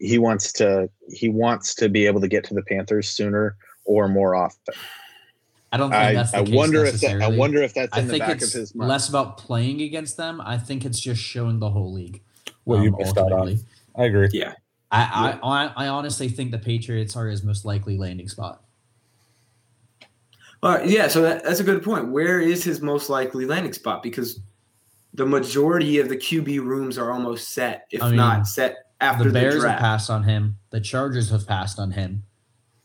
He 0.00 0.18
wants 0.18 0.52
to 0.54 0.90
he 1.08 1.28
wants 1.28 1.74
to 1.76 1.88
be 1.88 2.06
able 2.06 2.20
to 2.20 2.28
get 2.28 2.42
to 2.44 2.54
the 2.54 2.62
Panthers 2.62 3.08
sooner 3.08 3.56
or 3.84 4.08
more 4.08 4.34
often. 4.34 4.74
I 5.72 5.76
don't 5.76 5.90
think 5.90 6.02
I, 6.02 6.14
that's 6.14 6.32
the 6.32 6.38
I 6.38 6.44
case 6.44 6.54
wonder 6.54 6.84
if 6.84 7.00
that 7.00 7.22
I 7.22 7.28
wonder 7.28 7.62
if 7.62 7.74
that's 7.74 7.96
I 7.96 8.00
in 8.00 8.06
the 8.06 8.12
think 8.12 8.22
back 8.22 8.36
of 8.36 8.42
it's 8.42 8.52
his 8.52 8.74
mind. 8.74 8.88
less 8.88 9.08
about 9.08 9.38
playing 9.38 9.82
against 9.82 10.16
them. 10.16 10.40
I 10.40 10.58
think 10.58 10.84
it's 10.84 10.98
just 10.98 11.22
showing 11.22 11.60
the 11.60 11.70
whole 11.70 11.92
league. 11.92 12.22
What 12.64 12.82
you 12.82 12.92
um, 12.92 12.96
missed 12.98 13.16
out 13.16 13.30
on. 13.30 13.60
I 13.96 14.04
agree. 14.04 14.28
Yeah. 14.32 14.54
I, 14.90 15.38
I, 15.42 15.66
I, 15.66 15.72
I 15.84 15.88
honestly 15.88 16.28
think 16.28 16.50
the 16.50 16.58
Patriots 16.58 17.16
are 17.16 17.28
his 17.28 17.42
most 17.42 17.64
likely 17.64 17.96
landing 17.96 18.28
spot. 18.28 18.62
All 20.66 20.72
right, 20.78 20.88
yeah, 20.88 21.06
so 21.06 21.22
that, 21.22 21.44
that's 21.44 21.60
a 21.60 21.64
good 21.64 21.82
point. 21.84 22.08
Where 22.08 22.40
is 22.40 22.64
his 22.64 22.80
most 22.80 23.08
likely 23.08 23.46
landing 23.46 23.72
spot? 23.72 24.02
Because 24.02 24.40
the 25.14 25.24
majority 25.24 26.00
of 26.00 26.08
the 26.08 26.16
QB 26.16 26.60
rooms 26.64 26.98
are 26.98 27.12
almost 27.12 27.50
set, 27.50 27.86
if 27.92 28.02
I 28.02 28.08
mean, 28.08 28.16
not 28.16 28.48
set 28.48 28.76
after 29.00 29.24
the 29.24 29.30
the, 29.30 29.32
Bears 29.40 29.62
have 29.64 29.78
passed 29.78 30.10
on 30.10 30.24
him. 30.24 30.58
The 30.70 30.80
Chargers 30.80 31.30
have 31.30 31.46
passed 31.46 31.78
on 31.78 31.92
him. 31.92 32.24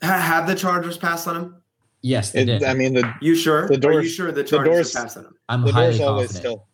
Ha- 0.03 0.17
have 0.19 0.45
the 0.47 0.53
Chargers 0.55 0.97
passed 0.97 1.27
on 1.27 1.35
him? 1.35 1.55
Yes, 2.03 2.31
they 2.31 2.41
It- 2.41 2.45
did. 2.45 2.63
I 2.63 2.73
mean 2.75 2.93
the 2.93 3.11
You 3.19 3.33
sure? 3.35 3.67
The 3.67 3.73
are 3.73 3.75
you 3.75 3.79
doors- 3.79 4.13
sure 4.13 4.31
the 4.31 4.43
the 4.43 4.63
doors- 4.63 4.93
have 4.93 5.03
passed 5.05 5.17
on 5.17 5.25
him? 5.25 5.35
I'm 5.49 5.61
the 5.63 5.71
highly 5.71 5.97
door's 5.97 6.01
always 6.01 6.27
confident. 6.33 6.39
still 6.53 6.67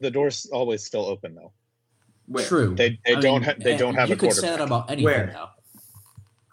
the 0.00 0.10
door's 0.10 0.46
always 0.52 0.84
still 0.84 1.04
open 1.06 1.34
though. 1.34 1.52
Where? 2.26 2.44
True. 2.46 2.74
They 2.74 2.98
they 3.06 3.16
I 3.16 3.20
don't 3.20 3.40
mean, 3.40 3.42
ha- 3.42 3.54
they 3.58 3.74
eh, 3.74 3.78
don't 3.78 3.96
eh, 3.96 4.00
have 4.00 4.08
you 4.10 4.14
a 4.16 4.18
could 4.18 4.32
say 4.34 4.42
that 4.42 4.58
quarterback. 4.58 4.66
about 4.66 4.90
anything 4.90 5.04
Where? 5.04 5.26
now. 5.32 5.50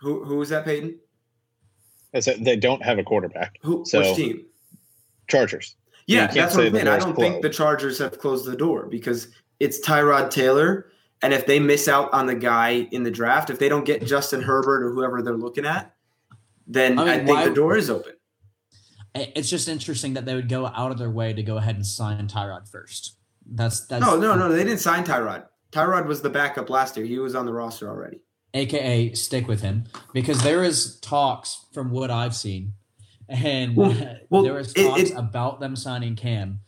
Who 0.02 0.24
who 0.24 0.38
was 0.38 0.50
that, 0.50 0.64
Peyton? 0.66 0.98
I 2.14 2.20
they 2.20 2.56
don't 2.56 2.84
have 2.84 2.98
a 3.00 3.04
quarterback. 3.04 3.60
Who 3.62 3.86
So- 3.86 4.00
which 4.00 4.16
team? 4.16 4.46
Chargers. 5.28 5.76
Yeah, 6.08 6.26
that's 6.26 6.56
what 6.56 6.66
I'm 6.66 6.74
saying. 6.74 6.88
I 6.88 6.98
don't 6.98 7.16
think 7.16 7.44
the 7.44 7.50
Chargers 7.52 8.00
have 8.00 8.18
closed 8.18 8.46
the 8.46 8.56
door 8.56 8.88
because 8.88 9.28
it's 9.60 9.80
Tyrod 9.86 10.32
Taylor. 10.32 10.88
And 11.22 11.34
if 11.34 11.46
they 11.46 11.60
miss 11.60 11.88
out 11.88 12.12
on 12.14 12.26
the 12.26 12.34
guy 12.34 12.88
in 12.92 13.04
the 13.04 13.12
draft, 13.12 13.50
if 13.52 13.60
they 13.60 13.70
don't 13.70 13.84
get 13.86 14.04
Justin 14.06 14.42
Herbert 14.42 14.84
or 14.84 14.92
whoever 14.92 15.22
they're 15.22 15.38
looking 15.38 15.66
at, 15.66 15.94
then 16.66 16.98
I 16.98 17.04
I, 17.04 17.18
think 17.18 17.30
why- 17.30 17.46
the 17.48 17.54
door 17.54 17.76
is 17.78 17.90
open. 17.90 18.14
It's 19.16 19.50
just 19.50 19.68
interesting 19.68 20.14
that 20.14 20.26
they 20.26 20.34
would 20.36 20.50
go 20.50 20.68
out 20.68 20.92
of 20.92 20.98
their 20.98 21.10
way 21.10 21.34
to 21.34 21.44
go 21.44 21.58
ahead 21.58 21.76
and 21.76 21.86
sign 21.86 22.28
Tyrod 22.28 22.70
first. 22.70 23.18
That's 23.46 23.86
that's 23.88 24.04
No, 24.06 24.18
no, 24.20 24.36
no. 24.36 24.50
They 24.50 24.64
didn't 24.64 24.80
sign 24.80 25.04
Tyrod. 25.04 25.46
Tyrod 25.72 26.06
was 26.06 26.22
the 26.22 26.30
backup 26.30 26.70
last 26.70 26.96
year. 26.96 27.06
He 27.06 27.20
was 27.20 27.36
on 27.36 27.46
the 27.46 27.54
roster 27.54 27.90
already. 27.90 28.22
AKA 28.54 29.14
stick 29.14 29.48
with 29.48 29.62
him 29.62 29.86
because 30.14 30.42
there 30.44 30.64
is 30.64 31.00
talks 31.00 31.66
from 31.74 31.92
what 31.92 32.10
I've 32.12 32.36
seen, 32.36 32.74
and 33.28 33.76
Well- 33.76 34.18
well, 34.30 34.44
there 34.44 34.54
was 34.54 34.74
it- 34.74 34.84
talks 34.88 35.02
it- 35.12 35.16
about 35.16 35.60
them 35.60 35.76
signing 35.76 36.16
Cam, 36.16 36.60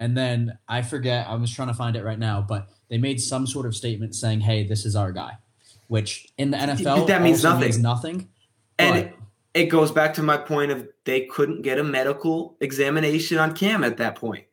and 0.00 0.16
then 0.16 0.58
I 0.68 0.82
forget. 0.82 1.26
I 1.28 1.34
was 1.34 1.52
trying 1.54 1.68
to 1.68 1.74
find 1.74 1.96
it 1.96 2.04
right 2.04 2.18
now, 2.18 2.40
but 2.40 2.68
they 2.88 2.98
made 2.98 3.20
some 3.20 3.46
sort 3.46 3.66
of 3.66 3.76
statement 3.76 4.14
saying, 4.14 4.40
"Hey, 4.40 4.64
this 4.66 4.84
is 4.84 4.96
our 4.96 5.12
guy," 5.12 5.38
which 5.88 6.28
in 6.38 6.50
the 6.50 6.56
NFL 6.56 7.06
that 7.06 7.22
means 7.22 7.42
nothing. 7.42 7.60
Means 7.60 7.78
nothing. 7.78 8.28
And 8.80 8.96
it, 8.98 9.14
it 9.54 9.64
goes 9.66 9.90
back 9.90 10.14
to 10.14 10.22
my 10.22 10.36
point 10.36 10.70
of 10.70 10.86
they 11.04 11.22
couldn't 11.26 11.62
get 11.62 11.78
a 11.78 11.84
medical 11.84 12.56
examination 12.60 13.38
on 13.38 13.54
Cam 13.54 13.82
at 13.82 13.96
that 13.96 14.14
point. 14.14 14.44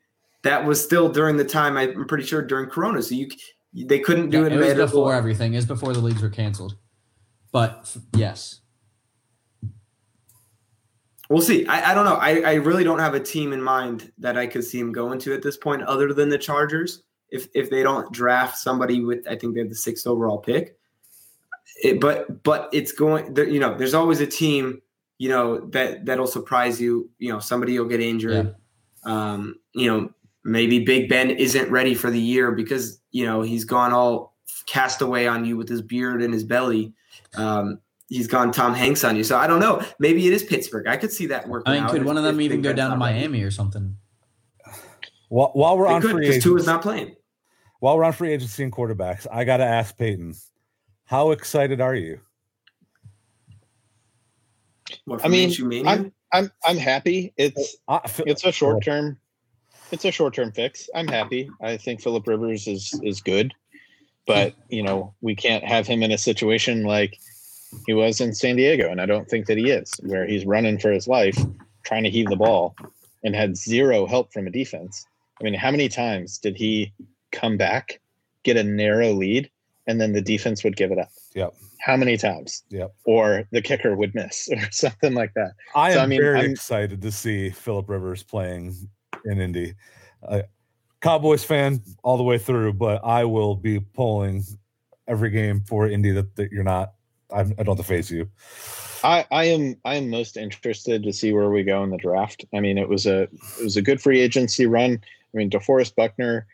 That 0.43 0.65
was 0.65 0.83
still 0.83 1.09
during 1.09 1.37
the 1.37 1.45
time 1.45 1.77
I'm 1.77 2.05
pretty 2.05 2.23
sure 2.23 2.41
during 2.41 2.69
Corona. 2.69 3.01
So 3.01 3.15
you 3.15 3.27
they 3.75 3.99
couldn't 3.99 4.29
do 4.29 4.41
Yeah, 4.41 4.45
it. 4.47 4.53
it 4.53 4.77
was 4.77 4.91
before 4.91 5.13
everything. 5.13 5.53
It 5.53 5.57
was 5.57 5.65
before 5.65 5.93
the 5.93 5.99
leagues 5.99 6.21
were 6.21 6.29
canceled. 6.29 6.75
But 7.51 7.95
yes, 8.15 8.61
We'll 11.29 11.41
see. 11.41 11.65
I, 11.65 11.91
I 11.91 11.93
don't 11.95 12.05
know. 12.05 12.15
I, 12.15 12.41
I 12.41 12.53
really 12.55 12.83
don't 12.83 12.99
have 12.99 13.15
a 13.15 13.19
team 13.19 13.51
in 13.51 13.61
mind 13.61 14.11
that 14.19 14.37
I 14.37 14.45
could 14.45 14.63
see 14.63 14.79
him 14.79 14.91
going 14.91 15.17
to 15.21 15.33
at 15.33 15.41
this 15.41 15.57
point, 15.57 15.81
other 15.83 16.13
than 16.13 16.29
the 16.29 16.37
Chargers. 16.37 17.01
If 17.31 17.47
if 17.55 17.71
they 17.71 17.81
don't 17.81 18.11
draft 18.13 18.57
somebody 18.59 19.03
with, 19.03 19.27
I 19.27 19.35
think 19.35 19.55
they 19.55 19.61
have 19.61 19.69
the 19.69 19.75
sixth 19.75 20.05
overall 20.05 20.37
pick. 20.37 20.77
It, 21.83 21.99
but 21.99 22.43
but 22.43 22.69
it's 22.71 22.91
going. 22.91 23.33
there- 23.33 23.47
You 23.49 23.59
know, 23.59 23.75
there's 23.75 23.95
always 23.95 24.21
a 24.21 24.27
team. 24.27 24.81
You 25.17 25.29
know 25.29 25.59
that 25.71 26.05
that'll 26.05 26.27
surprise 26.27 26.79
you. 26.79 27.09
You 27.17 27.33
know, 27.33 27.39
somebody 27.39 27.79
will 27.79 27.87
get 27.87 28.01
injured. 28.01 28.55
Um, 29.03 29.55
you 29.73 29.87
know, 29.91 30.09
maybe 30.45 30.79
Big 30.85 31.09
Ben 31.09 31.31
isn't 31.31 31.69
ready 31.69 31.93
for 31.95 32.09
the 32.09 32.19
year 32.19 32.51
because 32.51 33.01
you 33.11 33.25
know 33.25 33.41
he's 33.41 33.65
gone 33.65 33.91
all 33.91 34.37
cast 34.67 35.01
away 35.01 35.27
on 35.27 35.43
you 35.43 35.57
with 35.57 35.67
his 35.67 35.81
beard 35.81 36.21
and 36.21 36.33
his 36.33 36.43
belly. 36.43 36.93
Um, 37.35 37.79
he's 38.07 38.27
gone 38.27 38.51
Tom 38.51 38.73
Hanks 38.73 39.03
on 39.03 39.17
you. 39.17 39.23
So 39.23 39.37
I 39.37 39.47
don't 39.47 39.59
know. 39.59 39.83
Maybe 39.99 40.25
it 40.27 40.33
is 40.33 40.43
Pittsburgh. 40.43 40.87
I 40.87 40.95
could 40.95 41.11
see 41.11 41.25
that 41.27 41.49
working. 41.49 41.73
I 41.73 41.75
mean, 41.75 41.83
out 41.83 41.91
could 41.91 42.05
one 42.05 42.17
of 42.17 42.23
them 42.23 42.39
even 42.39 42.57
Big 42.57 42.63
go 42.63 42.69
Ben's 42.69 42.77
down 42.77 42.91
to 42.91 42.97
not 42.97 43.05
ready. 43.05 43.19
Miami 43.19 43.43
or 43.43 43.51
something? 43.51 43.97
While, 45.29 45.51
while 45.53 45.77
we're 45.77 45.87
They 45.87 45.93
on 45.95 46.01
could 46.01 46.11
free 46.11 46.27
because 46.27 46.43
Tua's 46.43 46.63
agency, 46.63 46.71
not 46.71 46.81
playing. 46.81 47.15
while 47.79 47.97
we're 47.97 48.03
on 48.03 48.13
free 48.13 48.31
agency 48.31 48.63
and 48.63 48.71
quarterbacks, 48.71 49.25
I 49.29 49.43
got 49.43 49.57
to 49.57 49.65
ask 49.65 49.97
Peyton, 49.97 50.35
how 51.05 51.31
excited 51.31 51.81
are 51.81 51.95
you? 51.95 52.19
What, 55.05 55.19
I 55.19 55.23
for 55.23 55.29
mean, 55.29 55.49
Minshew 55.49 55.65
Mania? 55.65 56.11
I'm 56.31 56.51
I'm 56.63 56.77
happy. 56.77 57.33
It's 57.37 57.77
I 57.87 58.01
it's 58.19 58.43
a 58.43 58.51
short 58.51 58.83
term 58.83 59.17
it's 59.95 60.05
a 60.05 60.11
short 60.11 60.33
term 60.33 60.51
fix. 60.51 60.89
I'm 60.93 61.07
happy. 61.07 61.49
I 61.61 61.77
think 61.77 62.01
Philip 62.01 62.27
Rivers 62.27 62.67
is 62.67 62.99
is 63.01 63.21
good. 63.21 63.53
But, 64.27 64.55
you 64.69 64.81
know, 64.81 65.13
we 65.21 65.35
can't 65.35 65.63
have 65.63 65.85
him 65.85 66.01
in 66.01 66.11
a 66.11 66.17
situation 66.17 66.83
like 66.83 67.19
he 67.85 67.93
was 67.93 68.19
in 68.19 68.33
San 68.33 68.55
Diego, 68.55 68.89
and 68.89 68.99
I 68.99 69.05
don't 69.05 69.29
think 69.29 69.45
that 69.45 69.57
he 69.57 69.69
is, 69.69 69.91
where 70.01 70.25
he's 70.25 70.45
running 70.45 70.79
for 70.79 70.91
his 70.91 71.07
life, 71.07 71.37
trying 71.83 72.03
to 72.03 72.09
heave 72.09 72.27
the 72.29 72.35
ball, 72.35 72.75
and 73.23 73.35
had 73.35 73.55
zero 73.55 74.07
help 74.07 74.33
from 74.33 74.47
a 74.47 74.49
defense. 74.49 75.05
I 75.39 75.43
mean, 75.43 75.53
how 75.53 75.69
many 75.69 75.89
times 75.89 76.39
did 76.39 76.55
he 76.55 76.91
come 77.31 77.55
back, 77.55 77.99
get 78.43 78.57
a 78.57 78.63
narrow 78.63 79.11
lead, 79.11 79.49
and 79.85 80.01
then 80.01 80.13
the 80.13 80.21
defense 80.21 80.63
would 80.63 80.75
give 80.75 80.91
it 80.91 80.97
up? 80.97 81.09
Yep. 81.35 81.53
How 81.79 81.95
many 81.95 82.17
times? 82.17 82.63
Yep. 82.69 82.95
Or 83.05 83.43
the 83.51 83.61
kicker 83.61 83.95
would 83.95 84.15
miss, 84.15 84.49
or 84.51 84.71
something 84.71 85.13
like 85.13 85.35
that. 85.35 85.51
I 85.75 85.91
am 85.91 85.99
I 85.99 86.05
mean, 86.07 86.19
very 86.21 86.39
I'm- 86.39 86.51
excited 86.51 86.99
to 87.03 87.11
see 87.11 87.51
Philip 87.51 87.89
Rivers 87.89 88.23
playing 88.23 88.89
in 89.25 89.39
Indy. 89.39 89.75
Uh, 90.25 90.41
Cowboys 91.01 91.43
fan 91.43 91.81
all 92.03 92.17
the 92.17 92.23
way 92.23 92.37
through, 92.37 92.73
but 92.73 93.01
I 93.03 93.25
will 93.25 93.55
be 93.55 93.79
pulling 93.79 94.43
every 95.07 95.29
game 95.29 95.61
for 95.61 95.87
Indy 95.87 96.11
that, 96.11 96.35
that 96.35 96.51
you're 96.51 96.63
not. 96.63 96.93
I'm, 97.31 97.53
I 97.57 97.63
don't 97.63 97.77
have 97.77 97.85
to 97.85 97.91
face 97.91 98.09
you. 98.11 98.29
I, 99.03 99.25
I 99.31 99.45
am 99.45 99.75
I 99.85 99.95
am 99.95 100.09
most 100.09 100.37
interested 100.37 101.03
to 101.03 101.13
see 101.13 101.31
where 101.31 101.49
we 101.49 101.63
go 101.63 101.83
in 101.83 101.91
the 101.91 101.97
draft. 101.97 102.45
I 102.53 102.59
mean, 102.59 102.77
it 102.77 102.89
was 102.89 103.05
a 103.05 103.23
it 103.23 103.63
was 103.63 103.77
a 103.77 103.81
good 103.81 104.01
free 104.01 104.19
agency 104.19 104.65
run. 104.65 104.93
I 104.93 105.37
mean, 105.37 105.49
DeForest 105.49 105.95
Buckner, 105.95 106.47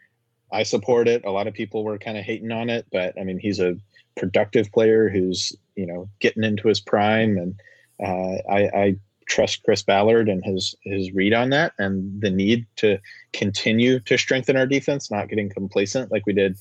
I 0.52 0.64
support 0.64 1.08
it. 1.08 1.24
A 1.24 1.32
lot 1.32 1.48
of 1.48 1.54
people 1.54 1.84
were 1.84 1.98
kind 1.98 2.18
of 2.18 2.26
hating 2.26 2.52
on 2.52 2.70
it, 2.70 2.88
but 2.92 3.18
I 3.20 3.24
mean, 3.24 3.40
he's 3.40 3.60
a 3.60 3.78
productive 4.18 4.72
player 4.72 5.08
who's 5.08 5.56
you 5.76 5.86
know 5.86 6.10
getting 6.20 6.44
into 6.44 6.68
his 6.68 6.82
prime, 6.82 7.38
and 7.38 7.56
uh, 8.04 8.42
I, 8.52 8.70
I 8.74 8.96
trust 9.32 9.64
Chris 9.64 9.82
Ballard 9.82 10.28
and 10.28 10.44
his 10.44 10.76
his 10.84 11.14
read 11.14 11.34
on 11.34 11.52
that 11.52 11.72
and 11.80 12.22
the 12.22 12.30
need 12.30 12.68
to 12.76 13.00
continue 13.32 14.00
to 14.02 14.18
strengthen 14.18 14.58
our 14.58 14.68
defense, 14.68 15.10
not 15.10 15.30
getting 15.30 15.50
complacent 15.50 16.12
like 16.12 16.26
we 16.26 16.34
did 16.34 16.58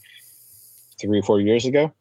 three 1.01 1.19
or 1.19 1.23
four 1.25 1.41
years 1.41 1.67
ago. 1.67 1.93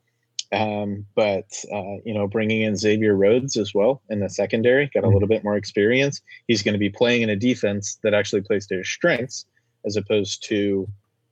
Um, 0.51 1.05
but 1.15 1.47
uh, 1.73 1.97
you 2.05 2.13
know, 2.13 2.27
bringing 2.27 2.61
in 2.61 2.75
Xavier 2.75 3.15
Rhodes 3.15 3.57
as 3.57 3.73
well 3.73 4.01
in 4.09 4.19
the 4.19 4.29
secondary, 4.29 4.87
got 4.93 5.03
a 5.03 5.07
Mhm. 5.07 5.13
little 5.13 5.27
bit 5.27 5.43
more 5.43 5.57
experience. 5.57 6.21
He's 6.47 6.61
going 6.63 6.73
to 6.73 6.79
be 6.79 6.89
playing 6.89 7.23
in 7.23 7.29
a 7.31 7.35
defense 7.35 7.97
that 8.03 8.13
actually 8.13 8.41
plays 8.41 8.67
to 8.67 8.77
his 8.77 8.89
strengths, 8.89 9.45
as 9.85 9.95
opposed 9.95 10.43
to 10.49 10.87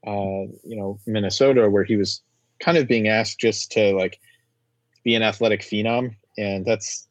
uh, 0.05 0.45
you 0.63 0.77
know 0.79 0.99
Minnesota, 1.05 1.69
where 1.69 1.83
he 1.83 1.95
was 1.95 2.21
kind 2.59 2.77
of 2.77 2.87
being 2.87 3.07
asked 3.07 3.39
just 3.39 3.71
to 3.73 3.93
like 3.95 4.19
be 5.03 5.13
an 5.15 5.21
athletic 5.23 5.61
phenom, 5.61 6.15
and 6.37 6.65
that's 6.65 7.06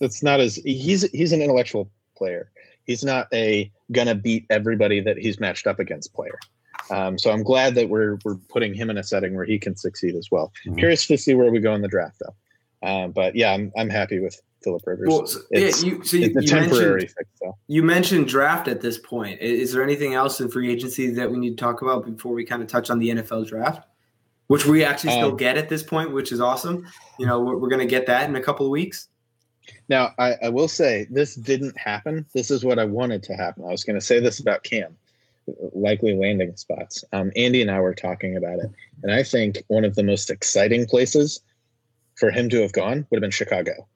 that's 0.00 0.22
not 0.22 0.40
as 0.40 0.56
he's 0.56 1.02
he's 1.12 1.32
an 1.32 1.42
intellectual 1.42 1.90
player. 2.16 2.50
He's 2.84 3.04
not 3.04 3.28
a 3.32 3.70
gonna 3.92 4.14
beat 4.14 4.46
everybody 4.50 5.00
that 5.00 5.18
he's 5.18 5.38
matched 5.40 5.66
up 5.66 5.78
against 5.78 6.12
player. 6.14 6.38
Um, 6.90 7.18
so 7.18 7.30
I'm 7.30 7.42
glad 7.42 7.74
that 7.74 7.88
we're 7.88 8.18
we're 8.24 8.36
putting 8.48 8.72
him 8.74 8.88
in 8.90 8.96
a 8.98 9.02
setting 9.04 9.34
where 9.34 9.44
he 9.44 9.58
can 9.58 9.76
succeed 9.76 10.14
as 10.14 10.28
well. 10.30 10.52
Mhm. 10.66 10.78
Curious 10.78 11.06
to 11.08 11.18
see 11.18 11.34
where 11.34 11.50
we 11.50 11.60
go 11.60 11.74
in 11.74 11.82
the 11.82 11.88
draft, 11.88 12.20
though. 12.20 12.34
Um, 12.88 13.12
but 13.12 13.34
yeah, 13.36 13.52
I'm 13.52 13.72
I'm 13.76 13.90
happy 13.90 14.20
with 14.20 14.40
Philip 14.62 14.82
Rivers. 14.86 15.08
Well, 15.08 15.26
so, 15.26 15.40
yeah, 15.50 15.60
you, 15.84 16.02
so 16.04 16.16
you, 16.16 16.26
a 16.36 16.40
you 16.42 16.48
temporary 16.48 16.90
mentioned 16.92 17.10
fix, 17.16 17.30
though. 17.42 17.56
you 17.68 17.82
mentioned 17.82 18.26
draft 18.28 18.68
at 18.68 18.80
this 18.80 18.98
point. 18.98 19.38
I- 19.40 19.44
Is 19.44 19.72
there 19.72 19.82
anything 19.82 20.14
else 20.14 20.40
in 20.40 20.48
free 20.50 20.70
agency 20.72 21.10
that 21.10 21.30
we 21.30 21.38
need 21.38 21.50
to 21.50 21.56
talk 21.56 21.82
about 21.82 22.06
before 22.06 22.32
we 22.32 22.44
kind 22.44 22.62
of 22.62 22.68
touch 22.68 22.88
on 22.90 22.98
the 22.98 23.10
NFL 23.10 23.46
draft, 23.48 23.86
which 24.46 24.64
we 24.66 24.82
actually 24.84 25.12
still 25.12 25.30
Um, 25.32 25.36
get 25.36 25.58
at 25.58 25.68
this 25.68 25.82
point, 25.82 26.12
which 26.12 26.32
is 26.32 26.40
awesome. 26.40 26.86
You 27.18 27.26
know, 27.26 27.40
we're, 27.40 27.56
we're 27.58 27.68
going 27.68 27.86
to 27.86 27.90
get 27.90 28.06
that 28.06 28.28
in 28.28 28.34
a 28.36 28.40
couple 28.42 28.64
of 28.66 28.70
weeks. 28.70 29.08
Now, 29.88 30.14
I, 30.18 30.34
I 30.42 30.48
will 30.50 30.68
say 30.68 31.06
this 31.10 31.34
didn't 31.34 31.78
happen. 31.78 32.26
This 32.34 32.50
is 32.50 32.64
what 32.64 32.78
I 32.78 32.84
wanted 32.84 33.22
to 33.24 33.34
happen. 33.34 33.64
I 33.64 33.70
was 33.70 33.84
going 33.84 33.98
to 33.98 34.04
say 34.04 34.20
this 34.20 34.38
about 34.38 34.62
Cam, 34.62 34.96
likely 35.72 36.14
landing 36.14 36.56
spots. 36.56 37.04
Um, 37.12 37.32
Andy 37.36 37.62
and 37.62 37.70
I 37.70 37.80
were 37.80 37.94
talking 37.94 38.36
about 38.36 38.58
it, 38.58 38.70
and 39.02 39.12
I 39.12 39.22
think 39.22 39.62
one 39.68 39.84
of 39.84 39.94
the 39.94 40.02
most 40.02 40.30
exciting 40.30 40.86
places 40.86 41.40
for 42.16 42.30
him 42.30 42.48
to 42.50 42.60
have 42.60 42.72
gone 42.72 43.06
would 43.10 43.18
have 43.18 43.22
been 43.22 43.30
Chicago. 43.30 43.88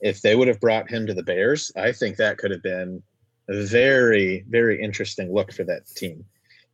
If 0.00 0.22
they 0.22 0.34
would 0.34 0.48
have 0.48 0.60
brought 0.60 0.90
him 0.90 1.06
to 1.06 1.14
the 1.14 1.22
Bears, 1.22 1.70
I 1.76 1.92
think 1.92 2.16
that 2.16 2.38
could 2.38 2.50
have 2.50 2.62
been 2.62 3.02
a 3.48 3.64
very, 3.64 4.44
very 4.48 4.82
interesting 4.82 5.32
look 5.32 5.52
for 5.52 5.64
that 5.64 5.86
team. 5.86 6.24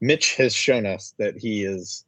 Mitch 0.01 0.37
has 0.37 0.55
shown 0.55 0.87
us 0.87 1.15
that 1.19 1.37
he 1.39 1.65
is 1.65 2.05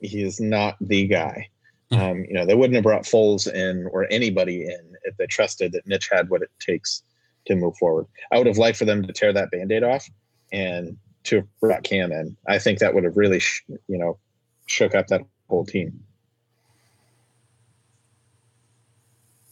he 0.00 0.22
is 0.22 0.40
not 0.40 0.76
the 0.80 1.06
guy. 1.06 1.48
Um, 1.92 2.24
you 2.24 2.34
know, 2.34 2.46
they 2.46 2.54
wouldn't 2.54 2.76
have 2.76 2.84
brought 2.84 3.02
Foles 3.02 3.52
in 3.52 3.86
or 3.92 4.06
anybody 4.10 4.62
in 4.64 4.94
if 5.10 5.16
they 5.16 5.26
trusted 5.26 5.72
that 5.72 5.86
Mitch 5.86 6.08
had 6.10 6.30
what 6.30 6.42
it 6.42 6.50
takes 6.58 7.02
to 7.46 7.54
move 7.56 7.76
forward. 7.78 8.06
I 8.32 8.38
would 8.38 8.46
have 8.46 8.58
liked 8.58 8.78
for 8.78 8.84
them 8.84 9.02
to 9.06 9.12
tear 9.12 9.32
that 9.32 9.50
band-aid 9.50 9.82
off 9.82 10.08
and 10.52 10.96
to 11.24 11.36
have 11.36 11.46
brought 11.60 11.82
Cam 11.82 12.12
in. 12.12 12.36
I 12.48 12.58
think 12.58 12.78
that 12.78 12.94
would 12.94 13.04
have 13.04 13.16
really, 13.16 13.38
sh- 13.40 13.62
you 13.88 13.98
know, 13.98 14.18
shook 14.66 14.94
up 14.94 15.06
that 15.08 15.22
whole 15.48 15.64
team. 15.64 16.02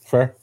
Fair. 0.05 0.35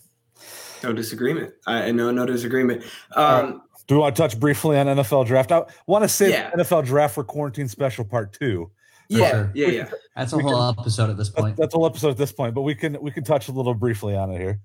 No 0.84 0.94
disagreement. 0.94 1.54
I 1.66 1.92
no 1.92 2.12
no 2.12 2.26
disagreement. 2.26 2.84
Um, 3.16 3.62
Do 3.88 3.96
we 3.96 4.02
want 4.02 4.16
to 4.16 4.22
touch 4.22 4.40
briefly 4.40 4.78
on 4.78 4.86
NFL 4.88 5.26
draft? 5.26 5.52
I 5.52 5.64
want 5.88 6.04
to 6.04 6.08
say 6.10 6.30
Yeah. 6.32 6.52
NFL 6.52 6.86
draft 6.86 7.16
for 7.16 7.24
quarantine 7.24 7.68
special 7.68 8.06
part 8.06 8.34
two. 8.34 8.70
yeah, 9.10 9.32
sure. 9.32 9.52
yeah, 9.56 9.68
yeah. 9.68 9.90
That's 10.16 10.34
a 10.34 10.38
We 10.38 10.44
whole 10.44 10.70
episode 10.80 11.10
at 11.10 11.18
this 11.18 11.30
point. 11.30 11.58
that's 11.58 11.74
a 11.74 11.78
whole 11.78 11.86
episode 11.88 12.10
at 12.10 12.18
this 12.18 12.32
point, 12.32 12.54
but 12.54 12.62
we 12.62 12.76
can 12.76 13.00
we 13.02 13.10
can 13.12 13.24
touch 13.24 13.48
a 13.48 13.52
little 13.52 13.74
briefly 13.74 14.16
on 14.16 14.30
it 14.32 14.38
here. 14.40 14.60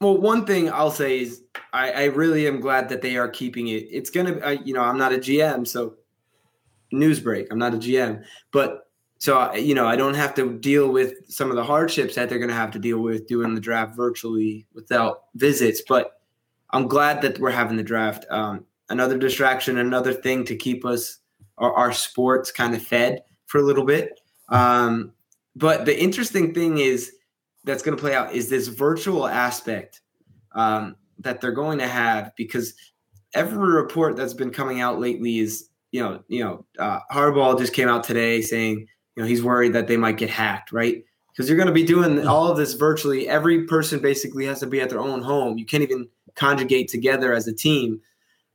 Well, 0.00 0.16
one 0.16 0.46
thing 0.46 0.70
I'll 0.72 0.90
say 0.90 1.20
is 1.20 1.42
I, 1.74 1.92
I 1.92 2.04
really 2.04 2.46
am 2.46 2.60
glad 2.60 2.88
that 2.88 3.02
they 3.02 3.16
are 3.18 3.28
keeping 3.28 3.68
it. 3.68 3.86
It's 3.90 4.08
gonna, 4.08 4.38
I, 4.38 4.52
you 4.52 4.72
know, 4.72 4.80
I'm 4.80 4.96
not 4.96 5.12
a 5.12 5.18
GM, 5.18 5.66
so 5.66 5.94
news 6.90 7.20
break. 7.20 7.48
I'm 7.50 7.58
not 7.58 7.74
a 7.74 7.78
GM, 7.78 8.24
but 8.50 8.88
so 9.18 9.54
you 9.54 9.74
know, 9.74 9.86
I 9.86 9.96
don't 9.96 10.14
have 10.14 10.34
to 10.36 10.58
deal 10.58 10.90
with 10.90 11.14
some 11.28 11.50
of 11.50 11.56
the 11.56 11.64
hardships 11.64 12.14
that 12.14 12.30
they're 12.30 12.38
gonna 12.38 12.54
have 12.54 12.70
to 12.72 12.78
deal 12.78 13.00
with 13.00 13.26
doing 13.26 13.54
the 13.54 13.60
draft 13.60 13.94
virtually 13.94 14.66
without 14.72 15.24
visits. 15.34 15.82
But 15.86 16.18
I'm 16.70 16.88
glad 16.88 17.20
that 17.20 17.38
we're 17.38 17.50
having 17.50 17.76
the 17.76 17.82
draft. 17.82 18.24
Um, 18.30 18.64
another 18.88 19.18
distraction, 19.18 19.76
another 19.76 20.14
thing 20.14 20.44
to 20.46 20.56
keep 20.56 20.86
us 20.86 21.18
our, 21.58 21.74
our 21.74 21.92
sports 21.92 22.50
kind 22.50 22.74
of 22.74 22.82
fed 22.82 23.22
for 23.46 23.58
a 23.58 23.62
little 23.62 23.84
bit. 23.84 24.18
Um, 24.48 25.12
but 25.54 25.84
the 25.84 26.00
interesting 26.00 26.54
thing 26.54 26.78
is 26.78 27.12
that's 27.64 27.82
going 27.82 27.96
to 27.96 28.00
play 28.00 28.14
out 28.14 28.32
is 28.32 28.48
this 28.48 28.68
virtual 28.68 29.26
aspect 29.26 30.00
um, 30.52 30.96
that 31.18 31.40
they're 31.40 31.52
going 31.52 31.78
to 31.78 31.86
have 31.86 32.32
because 32.36 32.74
every 33.34 33.72
report 33.72 34.16
that's 34.16 34.34
been 34.34 34.50
coming 34.50 34.80
out 34.80 34.98
lately 34.98 35.38
is 35.38 35.68
you 35.92 36.02
know 36.02 36.22
you 36.28 36.42
know 36.42 36.64
uh, 36.78 37.00
Harbaugh 37.12 37.58
just 37.58 37.74
came 37.74 37.88
out 37.88 38.04
today 38.04 38.40
saying 38.40 38.86
you 39.16 39.22
know 39.22 39.28
he's 39.28 39.42
worried 39.42 39.72
that 39.74 39.88
they 39.88 39.96
might 39.96 40.16
get 40.16 40.30
hacked 40.30 40.72
right? 40.72 41.04
Because 41.30 41.48
you're 41.48 41.56
going 41.56 41.68
to 41.68 41.72
be 41.72 41.84
doing 41.84 42.26
all 42.26 42.50
of 42.50 42.56
this 42.56 42.74
virtually. 42.74 43.28
Every 43.28 43.64
person 43.64 44.00
basically 44.00 44.46
has 44.46 44.60
to 44.60 44.66
be 44.66 44.80
at 44.80 44.90
their 44.90 45.00
own 45.00 45.22
home. 45.22 45.58
You 45.58 45.64
can't 45.64 45.82
even 45.82 46.08
conjugate 46.34 46.88
together 46.88 47.32
as 47.32 47.46
a 47.46 47.54
team. 47.54 48.00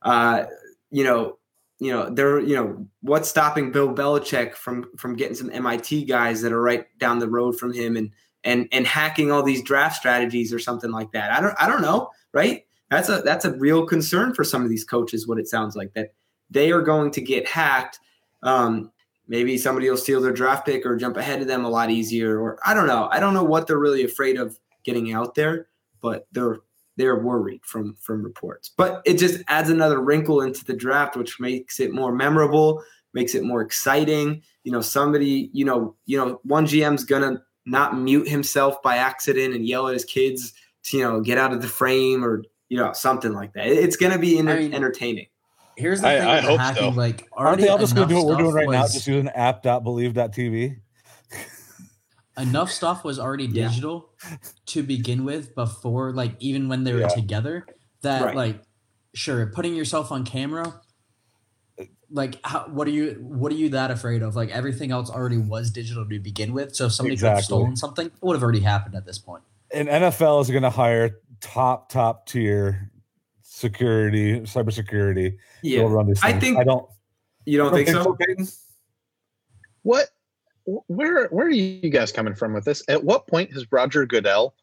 Uh, 0.02 0.44
you 0.92 1.04
know 1.04 1.38
you 1.80 1.92
know 1.92 2.10
there 2.10 2.40
you 2.40 2.56
know 2.56 2.88
what's 3.02 3.30
stopping 3.30 3.72
Bill 3.72 3.94
Belichick 3.94 4.56
from 4.56 4.86
from 4.98 5.16
getting 5.16 5.36
some 5.36 5.52
MIT 5.52 6.06
guys 6.06 6.42
that 6.42 6.54
are 6.54 6.62
right 6.62 6.86
down 7.00 7.20
the 7.20 7.30
road 7.30 7.58
from 7.58 7.74
him 7.74 7.98
and 7.98 8.12
and 8.46 8.70
and 8.72 8.88
hacking 8.88 9.32
all 9.32 9.44
these 9.44 9.62
draft 9.62 9.98
strategies 9.98 10.54
or 10.54 10.60
something 10.60 10.92
like 10.92 11.12
that. 11.12 11.32
I 11.32 11.42
don't 11.42 11.56
I 11.60 11.68
don't 11.68 11.82
know, 11.82 12.10
right? 12.34 12.64
That's 12.90 13.10
a 13.10 13.22
that's 13.22 13.44
a 13.44 13.54
real 13.58 13.86
concern 13.86 14.34
for 14.34 14.44
some 14.44 14.64
of 14.64 14.70
these 14.70 14.86
coaches. 14.86 15.28
What 15.28 15.40
it 15.40 15.48
sounds 15.48 15.76
like 15.76 15.94
that 15.96 16.14
they 16.50 16.72
are 16.72 16.82
going 16.82 17.12
to 17.12 17.22
get 17.22 17.48
hacked. 17.48 18.00
Um, 18.44 18.92
maybe 19.28 19.58
somebody 19.58 19.90
will 19.90 19.98
steal 19.98 20.22
their 20.22 20.32
draft 20.32 20.66
pick 20.66 20.86
or 20.86 20.96
jump 20.96 21.18
ahead 21.18 21.42
of 21.42 21.48
them 21.48 21.66
a 21.66 21.70
lot 21.70 21.90
easier, 21.90 22.40
or 22.40 22.60
I 22.66 22.74
don't 22.74 22.88
know. 22.88 23.10
I 23.12 23.20
don't 23.20 23.34
know 23.34 23.44
what 23.44 23.68
they're 23.68 23.80
really 23.80 24.04
afraid 24.04 24.38
of 24.38 24.60
getting 24.84 25.12
out 25.12 25.36
there, 25.36 25.68
but 26.02 26.28
they're 26.32 26.60
they're 26.98 27.20
worried 27.20 27.62
from 27.66 27.96
from 28.00 28.24
reports. 28.24 28.70
But 28.70 29.02
it 29.06 29.18
just 29.18 29.42
adds 29.48 29.70
another 29.70 30.00
wrinkle 30.00 30.42
into 30.42 30.64
the 30.64 30.76
draft, 30.76 31.18
which 31.18 31.40
makes 31.40 31.80
it 31.80 31.94
more 31.94 32.14
memorable, 32.14 32.84
makes 33.14 33.34
it 33.34 33.44
more 33.44 33.62
exciting. 33.62 34.44
You 34.64 34.72
know, 34.72 34.82
somebody, 34.82 35.50
you 35.52 35.66
know, 35.66 35.96
you 36.06 36.18
know, 36.18 36.40
one 36.44 36.68
GM's 36.68 37.04
gonna 37.04 37.42
not 37.66 37.98
mute 37.98 38.28
himself 38.28 38.82
by 38.82 38.98
accident 38.98 39.54
and 39.56 39.68
yell 39.68 39.88
at 39.88 39.94
his 39.94 40.06
kids 40.06 40.54
to, 40.84 40.98
you 40.98 41.04
know, 41.04 41.20
get 41.22 41.38
out 41.38 41.52
of 41.52 41.62
the 41.62 41.68
frame 41.68 42.24
or, 42.24 42.44
you 42.70 42.78
know, 42.78 42.94
something 42.94 43.34
like 43.34 43.54
that. 43.54 43.68
It's 43.68 43.96
going 43.96 44.12
to 44.14 44.20
be 44.20 44.38
enter- 44.38 44.52
I 44.54 44.60
mean- 44.60 44.74
entertaining. 44.74 45.28
Here's 45.78 46.00
the 46.02 46.08
I- 46.08 46.20
thing 46.20 46.28
I 46.28 46.40
hope 46.42 46.60
hacking, 46.60 46.94
so. 46.94 46.98
like 46.98 47.28
Aren't 47.34 47.60
they 47.60 47.68
all 47.68 47.78
just 47.78 47.96
going 47.96 48.08
to 48.08 48.14
do 48.14 48.18
what 48.24 48.28
we're 48.28 48.38
doing 48.38 48.52
stuff 48.52 48.56
right 48.60 48.70
now? 48.70 48.82
was- 48.84 48.94
Just 48.94 49.08
using 49.08 49.28
app.believe.tv? 49.30 50.78
enough 52.38 52.72
stuff 52.72 53.04
was 53.04 53.18
already 53.20 53.46
Yeah. 53.46 53.68
digital 53.70 54.10
to 54.68 54.84
begin 54.84 55.26
with 55.26 55.56
before 55.56 56.12
like 56.14 56.36
even 56.40 56.68
when 56.70 56.84
they 56.84 56.94
were 56.94 57.02
Yeah. 57.02 57.08
together 57.08 57.66
that 58.02 58.24
Right. 58.24 58.36
like 58.36 58.62
sure 59.14 59.48
putting 59.48 59.76
yourself 59.76 60.12
on 60.12 60.26
camera 60.26 60.82
like 62.12 62.40
how, 62.44 62.68
what 62.68 62.88
are 62.88 62.92
you 62.92 63.18
what 63.22 63.52
are 63.52 63.56
you 63.56 63.70
that 63.70 63.92
afraid 63.92 64.22
of 64.22 64.36
like 64.36 64.50
everything 64.50 64.92
else 64.92 65.10
already 65.10 65.38
was 65.38 65.72
digital 65.72 66.08
to 66.08 66.20
begin 66.20 66.54
with 66.54 66.76
so 66.76 66.86
if 66.86 66.94
somebody 66.94 67.16
could 67.18 67.28
have 67.28 67.44
stolen 67.44 67.76
something 67.76 68.08
it 68.08 68.14
would 68.22 68.36
have 68.36 68.44
already 68.44 68.60
happened 68.60 68.96
at 68.96 69.06
this 69.06 69.18
point 69.18 69.44
And 69.74 69.88
NFL 69.88 70.42
is 70.42 70.50
going 70.52 70.64
to 70.64 70.70
hire 70.70 71.18
top, 71.42 71.90
top 71.90 72.28
tier 72.28 72.92
security, 73.42 74.42
cybersecurity. 74.42 75.32
to 75.32 75.38
Yeah. 75.64 75.82
run 75.82 76.08
these 76.08 76.22
I 76.24 76.34
think- 76.40 76.58
I 76.58 76.64
don't, 76.64 76.88
You 77.46 77.58
don't 77.58 77.74
think 77.74 77.88
so? 77.90 78.14
Peyton? 78.16 78.48
What? 79.84 80.10
Where? 80.88 81.28
Where 81.28 81.46
are 81.46 81.50
you 81.52 81.90
guys 81.92 82.12
coming 82.12 82.34
from 82.34 82.54
with 82.54 82.66
this? 82.66 82.82
At 82.88 83.04
what 83.04 83.28
point 83.28 83.54
has 83.54 83.72
Roger 83.72 84.06
Goodell 84.06 84.56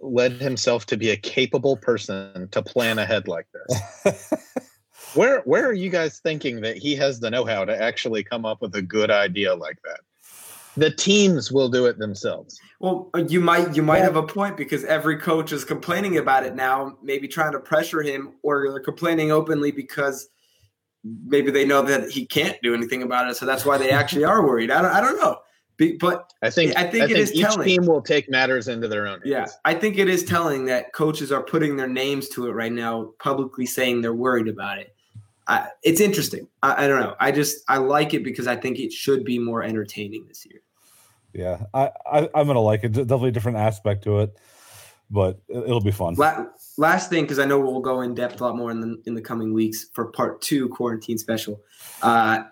led 0.00 0.32
himself 0.32 0.84
to 0.86 0.96
be 0.96 1.10
a 1.10 1.16
capable 1.16 1.76
person 1.76 2.48
to 2.50 2.62
plan 2.62 2.98
ahead 2.98 3.28
like 3.28 3.46
this? 3.52 4.32
Where 5.14 5.40
Where 5.42 5.66
are 5.66 5.72
you 5.72 5.90
guys 5.90 6.18
thinking 6.18 6.60
that 6.62 6.76
he 6.76 6.94
has 6.96 7.20
the 7.20 7.30
know-how 7.30 7.64
to 7.64 7.82
actually 7.82 8.22
come 8.22 8.44
up 8.44 8.60
with 8.60 8.74
a 8.74 8.82
good 8.82 9.10
idea 9.10 9.54
like 9.54 9.78
that? 9.84 10.00
The 10.76 10.90
teams 10.92 11.50
will 11.50 11.68
do 11.68 11.86
it 11.86 11.98
themselves. 11.98 12.60
Well, 12.78 13.10
uh, 13.14 13.24
you 13.28 13.40
might 13.40 13.74
you 13.74 13.82
might 13.82 14.02
have 14.02 14.16
a 14.16 14.22
point 14.22 14.56
because 14.56 14.84
every 14.84 15.16
coach 15.18 15.50
is 15.50 15.64
complaining 15.64 16.18
about 16.18 16.44
it 16.44 16.54
now, 16.54 16.96
maybe 17.02 17.26
trying 17.26 17.52
to 17.52 17.58
pressure 17.58 18.02
him, 18.02 18.34
or 18.42 18.70
they're 18.70 18.80
complaining 18.80 19.32
openly 19.32 19.72
because 19.72 20.28
maybe 21.24 21.50
they 21.50 21.64
know 21.64 21.82
that 21.82 22.10
he 22.10 22.26
can't 22.26 22.56
do 22.62 22.74
anything 22.74 23.02
about 23.02 23.28
it, 23.28 23.36
so 23.36 23.46
that's 23.46 23.64
why 23.64 23.78
they 23.78 23.90
actually 23.90 24.24
are 24.24 24.42
worried. 24.46 24.70
I 24.70 24.82
don't 24.82 24.92
I 24.92 25.00
don't 25.00 25.18
know, 25.18 25.38
Be- 25.78 25.96
but 25.96 26.32
I 26.42 26.50
think. 26.50 26.76
I 26.76 26.84
think 26.84 27.10
it 27.10 27.18
is 27.18 27.32
each 27.32 27.42
telling. 27.42 27.66
team 27.66 27.86
will 27.86 28.02
take 28.02 28.30
matters 28.30 28.68
into 28.68 28.86
their 28.86 29.08
own. 29.08 29.20
yeah. 29.24 29.46
I 29.64 29.74
think 29.74 29.98
it 29.98 30.08
is 30.08 30.22
telling 30.22 30.66
that 30.66 30.92
coaches 30.92 31.32
are 31.32 31.42
putting 31.42 31.76
their 31.76 31.88
names 31.88 32.28
to 32.30 32.46
it 32.46 32.52
right 32.52 32.72
now, 32.72 33.14
publicly 33.18 33.66
saying 33.66 34.02
they're 34.02 34.14
worried 34.14 34.46
about 34.48 34.78
it. 34.78 34.94
I, 35.48 35.68
it's 35.82 36.00
interesting. 36.00 36.46
I, 36.62 36.84
I 36.84 36.88
don't 36.88 37.00
know. 37.00 37.16
I 37.18 37.32
just 37.32 37.64
I 37.68 37.78
like 37.78 38.12
it 38.14 38.22
because 38.22 38.46
I 38.46 38.54
think 38.54 38.78
it 38.78 38.92
should 38.92 39.24
be 39.24 39.38
more 39.38 39.62
entertaining 39.62 40.26
this 40.28 40.44
year. 40.46 40.60
Yeah, 41.32 41.64
I, 41.72 41.90
I 42.10 42.28
I'm 42.34 42.46
gonna 42.46 42.60
like 42.60 42.84
it. 42.84 42.92
Definitely 42.92 43.30
a 43.30 43.32
different 43.32 43.58
aspect 43.58 44.04
to 44.04 44.20
it, 44.20 44.36
but 45.10 45.40
it- 45.48 45.64
it'll 45.64 45.80
be 45.80 45.90
fun. 45.90 46.14
La- 46.14 46.46
last 46.76 47.08
thing, 47.10 47.24
because 47.24 47.38
I 47.38 47.46
know 47.46 47.58
we'll 47.58 47.80
go 47.80 48.02
in 48.02 48.14
depth 48.14 48.40
a 48.40 48.44
lot 48.44 48.56
more 48.56 48.70
in 48.70 48.80
the 48.80 49.02
in 49.06 49.14
the 49.14 49.22
coming 49.22 49.52
weeks 49.54 49.86
for 49.92 50.06
part 50.06 50.40
two 50.42 50.68
quarantine 50.68 51.16
special. 51.18 51.60
Uh, 52.02 52.44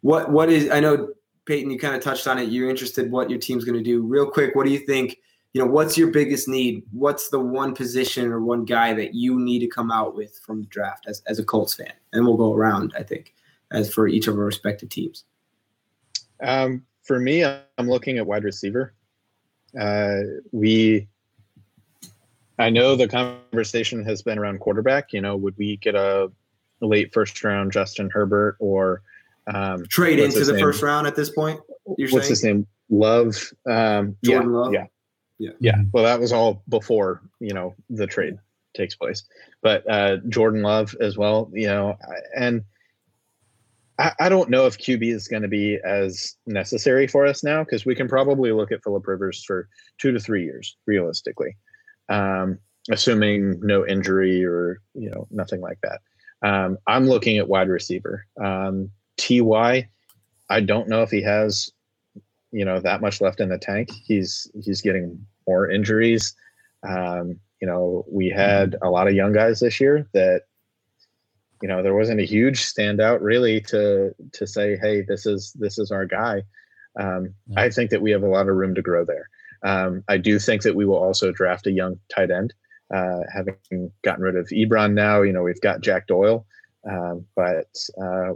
what 0.00 0.30
what 0.30 0.48
is 0.50 0.70
I 0.70 0.80
know 0.80 1.10
Peyton, 1.46 1.70
you 1.70 1.78
kind 1.78 1.94
of 1.94 2.02
touched 2.02 2.26
on 2.26 2.38
it. 2.38 2.48
You're 2.50 2.68
interested 2.70 3.10
what 3.10 3.30
your 3.30 3.38
team's 3.38 3.64
going 3.64 3.78
to 3.78 3.82
do. 3.84 4.02
Real 4.02 4.28
quick, 4.30 4.54
what 4.54 4.66
do 4.66 4.72
you 4.72 4.78
think? 4.80 5.18
You 5.52 5.60
know, 5.60 5.66
what's 5.66 5.98
your 5.98 6.08
biggest 6.08 6.48
need? 6.48 6.84
What's 6.92 7.28
the 7.28 7.40
one 7.40 7.74
position 7.74 8.30
or 8.30 8.40
one 8.40 8.64
guy 8.64 8.94
that 8.94 9.14
you 9.14 9.38
need 9.38 9.58
to 9.60 9.66
come 9.66 9.90
out 9.90 10.14
with 10.14 10.38
from 10.46 10.62
the 10.62 10.68
draft 10.68 11.06
as, 11.08 11.22
as 11.26 11.38
a 11.38 11.44
Colts 11.44 11.74
fan? 11.74 11.92
And 12.12 12.24
we'll 12.24 12.36
go 12.36 12.54
around, 12.54 12.92
I 12.96 13.02
think, 13.02 13.34
as 13.72 13.92
for 13.92 14.06
each 14.06 14.28
of 14.28 14.36
our 14.36 14.44
respective 14.44 14.90
teams. 14.90 15.24
Um, 16.42 16.84
for 17.02 17.18
me, 17.18 17.44
I'm 17.44 17.88
looking 17.88 18.18
at 18.18 18.26
wide 18.26 18.44
receiver. 18.44 18.94
Uh, 19.78 20.20
we, 20.52 21.08
I 22.58 22.70
know 22.70 22.94
the 22.94 23.08
conversation 23.08 24.04
has 24.04 24.22
been 24.22 24.38
around 24.38 24.60
quarterback. 24.60 25.12
You 25.12 25.20
know, 25.20 25.36
would 25.36 25.56
we 25.58 25.78
get 25.78 25.96
a 25.96 26.30
late 26.80 27.12
first 27.12 27.42
round 27.42 27.72
Justin 27.72 28.08
Herbert 28.10 28.56
or 28.60 29.02
um, 29.52 29.84
Trade 29.86 30.20
into 30.20 30.44
the 30.44 30.52
name? 30.52 30.62
first 30.62 30.82
round 30.82 31.06
at 31.06 31.16
this 31.16 31.30
point. 31.30 31.60
You're 31.98 32.10
what's 32.10 32.26
saying? 32.26 32.30
his 32.30 32.44
name? 32.44 32.66
Love. 32.88 33.52
Um, 33.68 34.16
Jordan 34.24 34.50
yeah, 34.52 34.56
Love? 34.56 34.72
Yeah. 34.72 34.86
Yeah. 35.40 35.52
Yeah. 35.58 35.82
Well, 35.92 36.04
that 36.04 36.20
was 36.20 36.32
all 36.32 36.62
before 36.68 37.22
you 37.40 37.54
know 37.54 37.74
the 37.88 38.06
trade 38.06 38.38
takes 38.76 38.94
place, 38.94 39.24
but 39.62 39.90
uh, 39.90 40.18
Jordan 40.28 40.62
Love 40.62 40.94
as 41.00 41.16
well. 41.16 41.50
You 41.54 41.66
know, 41.66 41.96
and 42.36 42.62
I, 43.98 44.12
I 44.20 44.28
don't 44.28 44.50
know 44.50 44.66
if 44.66 44.76
QB 44.76 45.14
is 45.14 45.28
going 45.28 45.42
to 45.42 45.48
be 45.48 45.78
as 45.82 46.36
necessary 46.46 47.06
for 47.06 47.26
us 47.26 47.42
now 47.42 47.64
because 47.64 47.86
we 47.86 47.94
can 47.94 48.06
probably 48.06 48.52
look 48.52 48.70
at 48.70 48.84
Philip 48.84 49.06
Rivers 49.06 49.42
for 49.42 49.66
two 49.96 50.12
to 50.12 50.20
three 50.20 50.44
years 50.44 50.76
realistically, 50.86 51.56
um, 52.10 52.58
assuming 52.90 53.60
no 53.60 53.86
injury 53.86 54.44
or 54.44 54.82
you 54.92 55.08
know 55.08 55.26
nothing 55.30 55.62
like 55.62 55.78
that. 55.82 56.00
Um, 56.46 56.76
I'm 56.86 57.06
looking 57.06 57.38
at 57.38 57.48
wide 57.48 57.70
receiver. 57.70 58.26
Um, 58.38 58.90
Ty, 59.16 59.88
I 60.50 60.60
don't 60.60 60.88
know 60.88 61.02
if 61.02 61.10
he 61.10 61.22
has 61.22 61.70
you 62.52 62.66
know 62.66 62.78
that 62.80 63.00
much 63.00 63.22
left 63.22 63.40
in 63.40 63.48
the 63.48 63.58
tank. 63.58 63.90
He's 64.04 64.50
he's 64.62 64.82
getting 64.82 65.24
more 65.46 65.70
injuries. 65.70 66.34
Um, 66.86 67.40
you 67.60 67.68
know, 67.68 68.04
we 68.10 68.28
had 68.28 68.76
a 68.82 68.90
lot 68.90 69.08
of 69.08 69.14
young 69.14 69.32
guys 69.32 69.60
this 69.60 69.80
year 69.80 70.06
that 70.14 70.42
you 71.62 71.68
know 71.68 71.82
there 71.82 71.94
wasn't 71.94 72.20
a 72.20 72.26
huge 72.26 72.60
standout 72.62 73.18
really 73.20 73.60
to 73.60 74.14
to 74.32 74.46
say 74.46 74.78
hey 74.78 75.02
this 75.02 75.26
is 75.26 75.52
this 75.58 75.78
is 75.78 75.90
our 75.90 76.06
guy. 76.06 76.42
Um, 76.98 77.34
i 77.56 77.70
think 77.70 77.90
that 77.90 78.02
we 78.02 78.10
have 78.10 78.24
a 78.24 78.28
lot 78.28 78.48
of 78.48 78.56
room 78.56 78.74
to 78.74 78.82
grow 78.82 79.04
there. 79.04 79.28
Um, 79.62 80.02
i 80.08 80.16
do 80.16 80.38
think 80.38 80.62
that 80.62 80.74
we 80.74 80.86
will 80.86 80.96
also 80.96 81.30
draft 81.32 81.66
a 81.66 81.72
young 81.72 82.00
tight 82.14 82.30
end 82.30 82.54
uh, 82.92 83.20
having 83.32 83.92
gotten 84.02 84.24
rid 84.24 84.36
of 84.36 84.46
ebron 84.48 84.94
now. 84.94 85.22
You 85.22 85.32
know 85.32 85.42
we've 85.42 85.60
got 85.60 85.82
jack 85.82 86.06
doyle 86.06 86.46
um, 86.88 87.26
but 87.36 87.68
uh, 88.02 88.32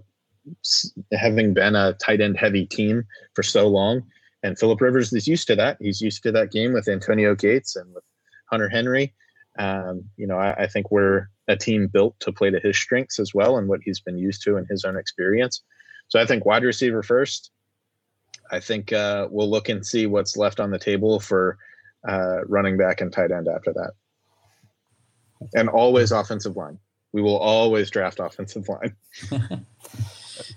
having 1.12 1.54
been 1.54 1.74
a 1.74 1.94
tight 1.94 2.20
end 2.20 2.36
heavy 2.36 2.66
team 2.66 3.04
for 3.34 3.42
so 3.42 3.66
long 3.66 4.02
and 4.44 4.56
philip 4.56 4.80
rivers 4.80 5.12
is 5.12 5.26
used 5.26 5.48
to 5.48 5.56
that 5.56 5.76
he's 5.80 6.00
used 6.00 6.22
to 6.22 6.30
that 6.30 6.52
game 6.52 6.72
with 6.72 6.86
antonio 6.86 7.34
gates 7.34 7.74
and 7.74 7.92
with 7.92 8.04
hunter 8.46 8.68
henry 8.68 9.12
um, 9.58 10.04
you 10.16 10.26
know 10.26 10.38
I, 10.38 10.52
I 10.52 10.66
think 10.68 10.92
we're 10.92 11.28
a 11.48 11.56
team 11.56 11.86
built 11.86 12.18
to 12.20 12.32
play 12.32 12.50
to 12.50 12.60
his 12.60 12.78
strengths 12.78 13.18
as 13.18 13.34
well 13.34 13.58
and 13.58 13.68
what 13.68 13.80
he's 13.82 14.00
been 14.00 14.18
used 14.18 14.42
to 14.42 14.56
in 14.56 14.66
his 14.66 14.84
own 14.84 14.96
experience. 14.96 15.62
So 16.08 16.20
I 16.20 16.26
think 16.26 16.44
wide 16.44 16.64
receiver 16.64 17.02
first. 17.02 17.50
I 18.50 18.60
think 18.60 18.92
uh, 18.92 19.28
we'll 19.30 19.50
look 19.50 19.68
and 19.68 19.84
see 19.84 20.06
what's 20.06 20.36
left 20.36 20.60
on 20.60 20.70
the 20.70 20.78
table 20.78 21.18
for 21.18 21.58
uh, 22.06 22.44
running 22.46 22.76
back 22.76 23.00
and 23.00 23.12
tight 23.12 23.30
end 23.30 23.48
after 23.48 23.72
that. 23.72 23.92
And 25.54 25.68
always 25.68 26.12
offensive 26.12 26.56
line. 26.56 26.78
We 27.12 27.22
will 27.22 27.38
always 27.38 27.90
draft 27.90 28.20
offensive 28.20 28.68
line. 28.68 28.96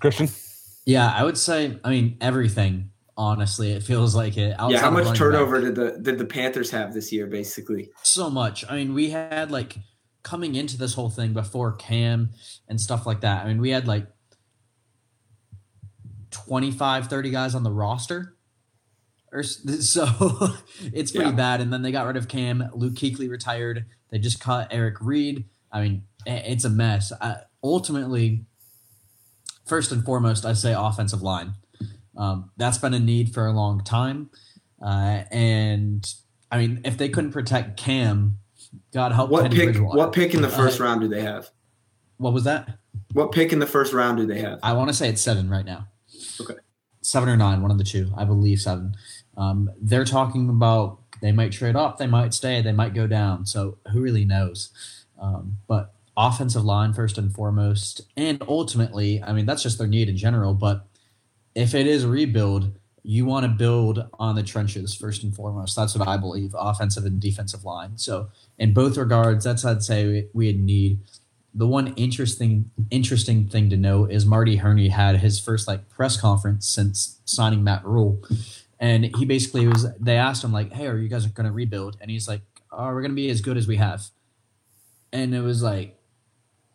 Christian? 0.00 0.28
Yeah, 0.86 1.12
I 1.14 1.24
would 1.24 1.38
say, 1.38 1.78
I 1.84 1.90
mean, 1.90 2.16
everything. 2.20 2.90
Honestly, 3.18 3.72
it 3.72 3.82
feels 3.82 4.14
like 4.14 4.38
it. 4.38 4.54
Yeah, 4.68 4.78
how 4.78 4.90
much 4.90 5.18
turnover 5.18 5.60
back, 5.60 5.74
did 5.74 5.74
the 5.74 5.98
did 6.00 6.18
the 6.18 6.24
Panthers 6.24 6.70
have 6.70 6.94
this 6.94 7.12
year? 7.12 7.26
Basically, 7.26 7.90
so 8.02 8.30
much. 8.30 8.64
I 8.70 8.76
mean, 8.76 8.94
we 8.94 9.10
had 9.10 9.50
like 9.50 9.76
coming 10.22 10.54
into 10.54 10.76
this 10.76 10.94
whole 10.94 11.10
thing 11.10 11.32
before 11.32 11.72
Cam 11.72 12.30
and 12.68 12.80
stuff 12.80 13.06
like 13.06 13.22
that, 13.22 13.44
I 13.44 13.48
mean, 13.48 13.60
we 13.60 13.70
had 13.70 13.88
like 13.88 14.06
25, 16.30 17.06
30 17.06 17.30
guys 17.30 17.54
on 17.54 17.62
the 17.62 17.70
roster. 17.70 18.34
Or, 19.32 19.42
so 19.42 20.06
it's 20.80 21.12
pretty 21.12 21.30
yeah. 21.30 21.36
bad. 21.36 21.60
And 21.60 21.72
then 21.72 21.82
they 21.82 21.92
got 21.92 22.06
rid 22.06 22.16
of 22.16 22.28
Cam. 22.28 22.68
Luke 22.74 22.94
Kuechly 22.94 23.30
retired. 23.30 23.86
They 24.10 24.18
just 24.18 24.40
cut 24.40 24.68
Eric 24.70 24.96
Reid. 25.00 25.46
I 25.72 25.82
mean, 25.82 26.04
it's 26.26 26.64
a 26.64 26.70
mess. 26.70 27.12
I, 27.20 27.36
ultimately, 27.62 28.44
first 29.66 29.92
and 29.92 30.04
foremost, 30.04 30.44
I 30.44 30.52
say 30.54 30.74
offensive 30.76 31.22
line. 31.22 31.54
Um, 32.18 32.50
that's 32.56 32.78
been 32.78 32.92
a 32.92 32.98
need 32.98 33.32
for 33.32 33.46
a 33.46 33.52
long 33.52 33.82
time. 33.82 34.28
Uh, 34.82 35.22
and 35.30 36.12
I 36.50 36.58
mean, 36.58 36.80
if 36.84 36.98
they 36.98 37.08
couldn't 37.08 37.32
protect 37.32 37.78
Cam, 37.78 38.38
God 38.92 39.12
help. 39.12 39.30
What 39.30 39.50
pick? 39.50 39.76
What 39.76 40.12
pick 40.12 40.34
in 40.34 40.42
the 40.42 40.48
first 40.48 40.80
uh, 40.80 40.84
round 40.84 41.00
do 41.00 41.08
they 41.08 41.22
have? 41.22 41.48
What 42.18 42.32
was 42.32 42.44
that? 42.44 42.78
What 43.12 43.32
pick 43.32 43.52
in 43.52 43.60
the 43.60 43.66
first 43.66 43.92
round 43.92 44.18
do 44.18 44.26
they 44.26 44.40
have? 44.40 44.58
I 44.62 44.72
want 44.72 44.88
to 44.88 44.94
say 44.94 45.08
it's 45.08 45.22
seven 45.22 45.48
right 45.48 45.64
now. 45.64 45.86
Okay. 46.40 46.54
Seven 47.00 47.28
or 47.28 47.36
nine, 47.36 47.62
one 47.62 47.70
of 47.70 47.78
the 47.78 47.84
two. 47.84 48.12
I 48.16 48.24
believe 48.24 48.60
seven. 48.60 48.96
Um, 49.36 49.70
they're 49.80 50.04
talking 50.04 50.48
about 50.48 50.98
they 51.22 51.32
might 51.32 51.52
trade 51.52 51.76
up, 51.76 51.98
they 51.98 52.06
might 52.06 52.34
stay, 52.34 52.60
they 52.60 52.72
might 52.72 52.92
go 52.92 53.06
down. 53.06 53.46
So 53.46 53.78
who 53.92 54.00
really 54.00 54.24
knows? 54.24 54.70
Um, 55.20 55.58
but 55.66 55.94
offensive 56.16 56.64
line 56.64 56.92
first 56.92 57.16
and 57.18 57.32
foremost, 57.32 58.02
and 58.16 58.42
ultimately, 58.46 59.22
I 59.22 59.32
mean 59.32 59.46
that's 59.46 59.62
just 59.62 59.78
their 59.78 59.86
need 59.86 60.08
in 60.08 60.16
general. 60.16 60.54
But 60.54 60.86
if 61.58 61.74
it 61.74 61.88
is 61.88 62.06
rebuild, 62.06 62.78
you 63.02 63.24
want 63.24 63.44
to 63.44 63.48
build 63.48 64.06
on 64.18 64.36
the 64.36 64.44
trenches 64.44 64.94
first 64.94 65.24
and 65.24 65.34
foremost. 65.34 65.74
That's 65.74 65.96
what 65.96 66.06
I 66.06 66.16
believe, 66.16 66.54
offensive 66.56 67.04
and 67.04 67.18
defensive 67.18 67.64
line. 67.64 67.98
So 67.98 68.28
in 68.58 68.72
both 68.72 68.96
regards, 68.96 69.44
that's 69.44 69.64
I'd 69.64 69.82
say 69.82 70.28
we, 70.32 70.52
need. 70.52 71.00
The 71.54 71.66
one 71.66 71.94
interesting 71.94 72.70
interesting 72.90 73.48
thing 73.48 73.70
to 73.70 73.76
know 73.76 74.04
is 74.04 74.24
Marty 74.24 74.56
Hurney 74.56 74.90
had 74.90 75.16
his 75.16 75.40
first 75.40 75.66
like 75.66 75.88
press 75.88 76.20
conference 76.20 76.68
since 76.68 77.20
signing 77.24 77.64
Matt 77.64 77.84
Rhule. 77.84 78.22
and 78.78 79.10
he 79.16 79.24
basically 79.24 79.66
was. 79.66 79.86
They 79.98 80.16
asked 80.16 80.44
him 80.44 80.52
like, 80.52 80.72
"Hey, 80.72 80.86
are 80.86 80.96
you 80.96 81.08
guys 81.08 81.26
going 81.26 81.46
to 81.46 81.52
rebuild?" 81.52 81.96
And 82.00 82.10
he's 82.10 82.28
like, 82.28 82.42
"Oh, 82.70 82.84
we're 82.86 83.00
going 83.00 83.10
to 83.10 83.16
be 83.16 83.30
as 83.30 83.40
good 83.40 83.56
as 83.56 83.66
we 83.66 83.76
have." 83.76 84.06
And 85.12 85.34
it 85.34 85.40
was 85.40 85.62
like, 85.62 85.97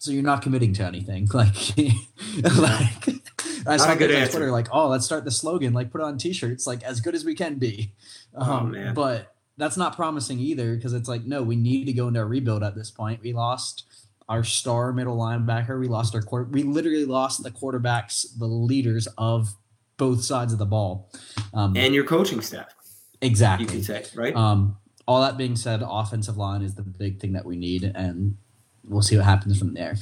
so 0.04 0.12
you're 0.12 0.22
not 0.22 0.42
committing 0.42 0.74
to 0.74 0.84
anything, 0.84 1.30
like, 1.34 1.78
like 1.78 3.22
I 3.66 3.78
saw 3.78 3.96
good 3.96 4.14
on 4.14 4.28
Twitter 4.28 4.52
like, 4.52 4.68
oh, 4.70 4.90
let's 4.90 5.06
start 5.06 5.24
the 5.24 5.32
slogan, 5.32 5.72
like 5.72 5.92
put 5.94 6.02
on 6.02 6.18
t-shirts, 6.18 6.68
like 6.68 6.84
as 6.84 7.00
good 7.00 7.16
as 7.16 7.24
we 7.24 7.34
can 7.36 7.56
be. 7.56 7.94
Oh, 8.36 8.42
um, 8.42 8.66
oh, 8.66 8.70
man. 8.70 8.94
But 8.94 9.34
that's 9.56 9.78
not 9.78 9.96
promising 9.96 10.40
either 10.40 10.76
because 10.76 10.92
it's 10.92 11.08
like, 11.08 11.24
no, 11.24 11.42
we 11.42 11.56
need 11.56 11.86
to 11.86 11.94
go 11.94 12.10
into 12.10 12.20
a 12.20 12.26
rebuild 12.26 12.64
at 12.64 12.76
this 12.76 12.92
point. 12.92 13.22
We 13.24 13.32
lost 13.32 13.86
our 14.28 14.44
star 14.44 14.92
middle 14.92 15.18
linebacker. 15.18 15.80
We 15.80 15.88
lost 15.88 16.14
our 16.16 16.22
quarter. 16.22 16.50
We 16.52 16.64
literally 16.64 17.06
lost 17.06 17.42
the 17.42 17.52
quarterbacks, 17.52 18.26
the 18.38 18.46
leaders 18.46 19.08
of 19.18 19.56
both 19.96 20.22
sides 20.22 20.52
of 20.52 20.60
the 20.60 20.66
ball, 20.66 21.10
um, 21.54 21.78
and 21.78 21.96
your 21.96 22.04
coaching 22.04 22.42
staff. 22.42 22.76
Exactly, 23.22 23.68
you 23.68 23.72
can 23.72 23.84
say 23.84 24.04
right. 24.16 24.36
Um, 24.36 24.76
all 25.08 25.22
that 25.22 25.38
being 25.38 25.56
said, 25.56 25.82
offensive 25.82 26.36
line 26.36 26.62
is 26.62 26.76
the 26.76 26.82
big 26.82 27.22
thing 27.22 27.32
that 27.34 27.46
we 27.46 27.56
need, 27.56 27.86
and 27.96 28.36
we'll 28.84 29.02
see 29.02 29.18
what 29.18 29.26
happens 29.26 29.58
from 29.58 29.74
there. 29.74 29.96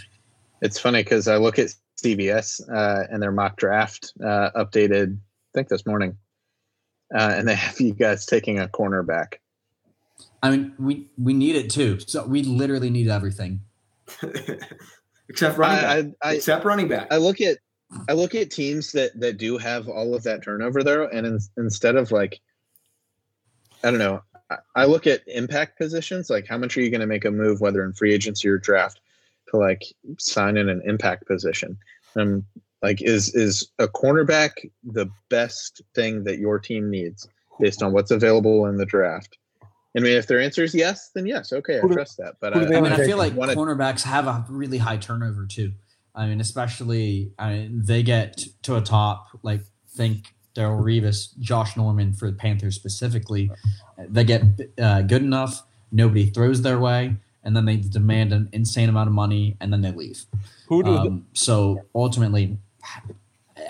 It's 0.61 0.79
funny 0.79 1.03
because 1.03 1.27
I 1.27 1.37
look 1.37 1.59
at 1.59 1.73
CBS 2.01 2.61
uh, 2.71 3.07
and 3.09 3.21
their 3.21 3.31
mock 3.31 3.57
draft 3.57 4.13
uh, 4.23 4.51
updated, 4.55 5.17
I 5.17 5.51
think 5.53 5.69
this 5.69 5.85
morning, 5.85 6.17
uh, 7.13 7.33
and 7.35 7.47
they 7.47 7.55
have 7.55 7.79
you 7.79 7.93
guys 7.93 8.25
taking 8.25 8.59
a 8.59 8.67
cornerback. 8.67 9.35
I 10.43 10.51
mean, 10.51 10.73
we 10.79 11.07
we 11.17 11.33
need 11.33 11.55
it 11.55 11.69
too. 11.69 11.99
So 11.99 12.25
we 12.25 12.43
literally 12.43 12.89
need 12.89 13.09
everything, 13.09 13.61
except 15.29 15.57
running 15.57 15.81
back. 15.81 16.15
I, 16.21 16.29
I, 16.29 16.33
except 16.35 16.65
running 16.65 16.87
back. 16.87 17.07
I 17.11 17.17
look 17.17 17.41
at 17.41 17.57
I 18.07 18.13
look 18.13 18.35
at 18.35 18.51
teams 18.51 18.91
that 18.93 19.19
that 19.19 19.37
do 19.37 19.57
have 19.57 19.87
all 19.87 20.15
of 20.15 20.23
that 20.23 20.43
turnover 20.43 20.83
though, 20.83 21.07
and 21.07 21.25
in, 21.25 21.39
instead 21.57 21.95
of 21.95 22.11
like, 22.11 22.39
I 23.83 23.91
don't 23.91 23.99
know, 23.99 24.21
I, 24.51 24.57
I 24.75 24.85
look 24.85 25.07
at 25.07 25.21
impact 25.27 25.77
positions. 25.77 26.29
Like, 26.29 26.47
how 26.47 26.57
much 26.57 26.77
are 26.77 26.81
you 26.81 26.89
going 26.89 27.01
to 27.01 27.07
make 27.07 27.25
a 27.25 27.31
move, 27.31 27.61
whether 27.61 27.83
in 27.83 27.93
free 27.93 28.13
agency 28.13 28.47
or 28.47 28.57
draft, 28.57 28.99
to 29.49 29.57
like 29.57 29.83
sign 30.17 30.57
in 30.57 30.69
an 30.69 30.81
impact 30.85 31.27
position? 31.27 31.77
Um, 32.15 32.45
like, 32.81 33.01
is 33.01 33.33
is 33.35 33.69
a 33.79 33.87
cornerback 33.87 34.51
the 34.83 35.09
best 35.29 35.81
thing 35.95 36.23
that 36.25 36.39
your 36.39 36.59
team 36.59 36.89
needs 36.89 37.27
based 37.59 37.83
on 37.83 37.93
what's 37.93 38.11
available 38.11 38.65
in 38.65 38.77
the 38.77 38.85
draft? 38.85 39.37
I 39.95 39.99
mean, 39.99 40.15
if 40.15 40.27
their 40.27 40.39
answer 40.39 40.63
is 40.63 40.73
yes, 40.73 41.11
then 41.13 41.25
yes, 41.25 41.51
okay, 41.51 41.79
I 41.79 41.87
trust 41.87 42.17
that. 42.17 42.35
But 42.39 42.55
I, 42.55 42.61
I, 42.61 42.81
mean, 42.81 42.93
I 42.93 43.05
feel 43.05 43.17
like 43.17 43.35
wanna... 43.35 43.55
cornerbacks 43.55 44.03
have 44.03 44.25
a 44.25 44.45
really 44.49 44.77
high 44.77 44.97
turnover 44.97 45.45
too. 45.45 45.73
I 46.15 46.27
mean, 46.27 46.41
especially 46.41 47.33
I 47.37 47.53
mean, 47.53 47.81
they 47.83 48.03
get 48.03 48.45
to 48.63 48.77
a 48.77 48.81
top 48.81 49.27
like 49.43 49.61
think 49.89 50.33
Darrelle 50.55 50.83
Revis, 50.83 51.37
Josh 51.39 51.77
Norman 51.77 52.13
for 52.13 52.29
the 52.29 52.37
Panthers 52.37 52.75
specifically. 52.75 53.51
They 53.97 54.23
get 54.23 54.43
uh, 54.81 55.01
good 55.01 55.21
enough, 55.21 55.63
nobody 55.91 56.25
throws 56.29 56.61
their 56.61 56.79
way, 56.79 57.15
and 57.43 57.55
then 57.55 57.65
they 57.65 57.77
demand 57.77 58.33
an 58.33 58.49
insane 58.51 58.89
amount 58.89 59.07
of 59.07 59.13
money, 59.13 59.57
and 59.59 59.71
then 59.71 59.81
they 59.81 59.91
leave. 59.91 60.25
Who 60.67 60.83
do 60.83 60.97
um, 60.97 61.25
so 61.33 61.85
ultimately, 61.95 62.57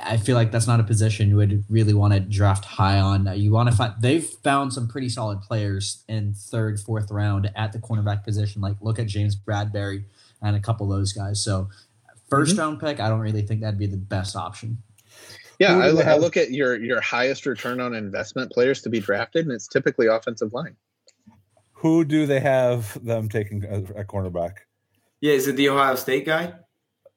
I 0.03 0.18
feel 0.18 0.36
like 0.36 0.52
that's 0.52 0.68
not 0.68 0.80
a 0.80 0.84
position 0.84 1.30
you 1.30 1.38
would 1.38 1.66
really 1.70 1.94
want 1.94 2.14
to 2.14 2.20
draft 2.20 2.66
high 2.66 2.99
on. 2.99 3.30
You 3.38 3.52
want 3.52 3.70
to 3.70 3.76
find 3.76 3.94
they've 3.99 4.26
found 4.26 4.74
some 4.74 4.88
pretty 4.88 5.10
solid 5.10 5.41
players 5.41 6.03
in 6.08 6.34
third, 6.34 6.80
fourth 6.80 7.12
round 7.12 7.52
at 7.56 7.74
the 7.74 7.80
cornerback 7.80 8.24
position. 8.24 8.62
Like 8.62 8.76
look 8.82 8.99
at 8.99 9.08
James 9.08 9.36
Bradberry 9.36 10.06
and 10.41 10.56
a 10.56 10.60
couple 10.60 10.91
of 10.91 10.98
those 10.98 11.14
guys. 11.14 11.44
So 11.44 11.70
1st 12.30 12.52
mm-hmm. 12.52 12.60
round 12.60 12.80
pick, 12.80 12.99
I 12.99 13.10
don't 13.10 13.20
really 13.20 13.41
think 13.41 13.62
that'd 13.62 13.80
be 13.80 13.88
the 13.88 13.98
best 13.98 14.36
option. 14.36 14.82
Yeah, 15.62 15.78
I, 15.78 16.14
I, 16.14 16.18
look 16.18 16.38
at 16.38 16.50
your 16.50 16.76
your 16.82 17.00
highest 17.02 17.46
return 17.46 17.80
on 17.80 17.94
investment 17.94 18.52
players 18.52 18.82
to 18.82 18.90
be 18.90 19.00
drafted, 19.00 19.46
and 19.46 19.54
it's 19.54 19.68
typically 19.68 20.08
offensive 20.08 20.54
line. 20.54 20.76
Who 21.74 22.04
do 22.04 22.26
they 22.26 22.40
have 22.40 22.98
them 23.06 23.30
taking 23.30 23.64
at 23.66 24.08
cornerback? 24.08 24.54
Yeah, 25.20 25.34
is 25.34 25.48
it 25.48 25.58
the 25.58 25.70
Ohio 25.70 25.94
State 25.94 26.26
guy? 26.26 26.54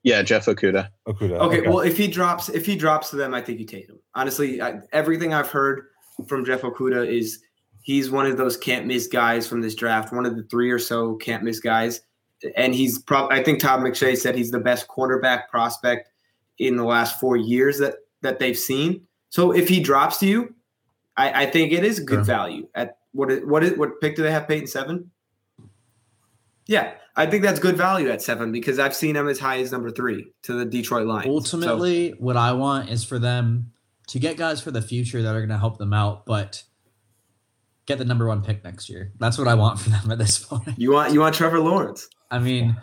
Yeah, 0.02 0.22
Jeff 0.22 0.44
Okudah. 0.44 0.90
Okudah. 1.08 1.38
Okay, 1.38 1.60
okay, 1.60 1.68
well, 1.68 1.80
if 1.80 1.96
he 1.96 2.06
drops, 2.06 2.50
if 2.50 2.66
he 2.66 2.76
drops 2.76 3.08
to 3.10 3.16
them, 3.16 3.32
I 3.32 3.40
think 3.40 3.60
you 3.60 3.64
take 3.64 3.88
him. 3.88 3.98
Honestly, 4.14 4.60
I, 4.60 4.80
everything 4.92 5.32
I've 5.32 5.48
heard 5.48 5.86
from 6.28 6.44
Jeff 6.44 6.60
Okudah 6.60 7.06
is 7.06 7.42
he's 7.80 8.10
one 8.10 8.26
of 8.26 8.36
those 8.36 8.58
can't 8.58 8.84
miss 8.84 9.06
guys 9.06 9.48
from 9.48 9.62
this 9.62 9.74
draft, 9.74 10.12
one 10.12 10.26
of 10.26 10.36
the 10.36 10.42
three 10.44 10.70
or 10.70 10.78
so 10.78 11.16
can't 11.16 11.44
miss 11.44 11.60
guys. 11.60 12.02
And 12.58 12.74
he's 12.74 12.98
probably, 12.98 13.38
I 13.38 13.42
think 13.42 13.60
Todd 13.60 13.80
McShay 13.80 14.18
said 14.18 14.34
he's 14.34 14.50
the 14.50 14.60
best 14.60 14.86
cornerback 14.88 15.48
prospect 15.48 16.10
in 16.58 16.76
the 16.76 16.84
last 16.84 17.18
four 17.18 17.38
years 17.38 17.78
that 17.78 17.94
that 18.24 18.40
they've 18.40 18.58
seen. 18.58 19.06
So 19.30 19.52
if 19.52 19.68
he 19.68 19.78
drops 19.80 20.18
to 20.18 20.26
you, 20.26 20.54
I, 21.16 21.44
I 21.44 21.46
think 21.50 21.72
it 21.72 21.84
is 21.84 22.00
good 22.00 22.16
Sure. 22.16 22.24
value 22.24 22.68
at 22.74 22.98
what 23.12 23.30
is, 23.30 23.44
what 23.44 23.62
is 23.62 23.78
what 23.78 24.00
pick 24.00 24.16
do 24.16 24.22
they 24.24 24.32
have 24.32 24.48
Peyton 24.48 24.66
seven? 24.66 25.10
Yeah, 26.66 26.94
I 27.14 27.26
think 27.26 27.42
that's 27.42 27.60
good 27.60 27.76
value 27.76 28.08
at 28.10 28.22
seven 28.22 28.50
because 28.50 28.78
I've 28.78 28.94
seen 28.94 29.14
him 29.16 29.28
as 29.28 29.38
high 29.38 29.58
as 29.60 29.70
number 29.70 29.90
three 29.90 30.32
to 30.42 30.54
the 30.54 30.64
Detroit 30.64 31.06
Lions. 31.06 31.26
So- 31.26 31.32
Ultimately, 31.58 32.10
what 32.18 32.36
I 32.36 32.52
want 32.52 32.90
is 32.90 33.04
for 33.04 33.18
them 33.18 33.70
to 34.08 34.18
get 34.18 34.36
guys 34.36 34.60
for 34.60 34.70
the 34.70 34.82
future 34.82 35.22
that 35.22 35.34
are 35.34 35.40
going 35.40 35.48
to 35.50 35.58
help 35.58 35.78
them 35.78 35.92
out, 35.92 36.26
but 36.26 36.62
get 37.86 37.98
the 37.98 38.04
number 38.04 38.26
one 38.26 38.42
pick 38.42 38.64
next 38.64 38.88
year. 38.88 39.12
That's 39.18 39.36
what 39.38 39.46
I 39.46 39.54
want 39.54 39.78
for 39.78 39.90
them 39.90 40.10
at 40.10 40.18
this 40.18 40.38
point. 40.44 40.70
you 40.78 40.92
want 40.92 41.12
you 41.12 41.20
want 41.20 41.34
Trevor 41.34 41.60
Lawrence? 41.60 42.08
I 42.30 42.38
mean, 42.38 42.76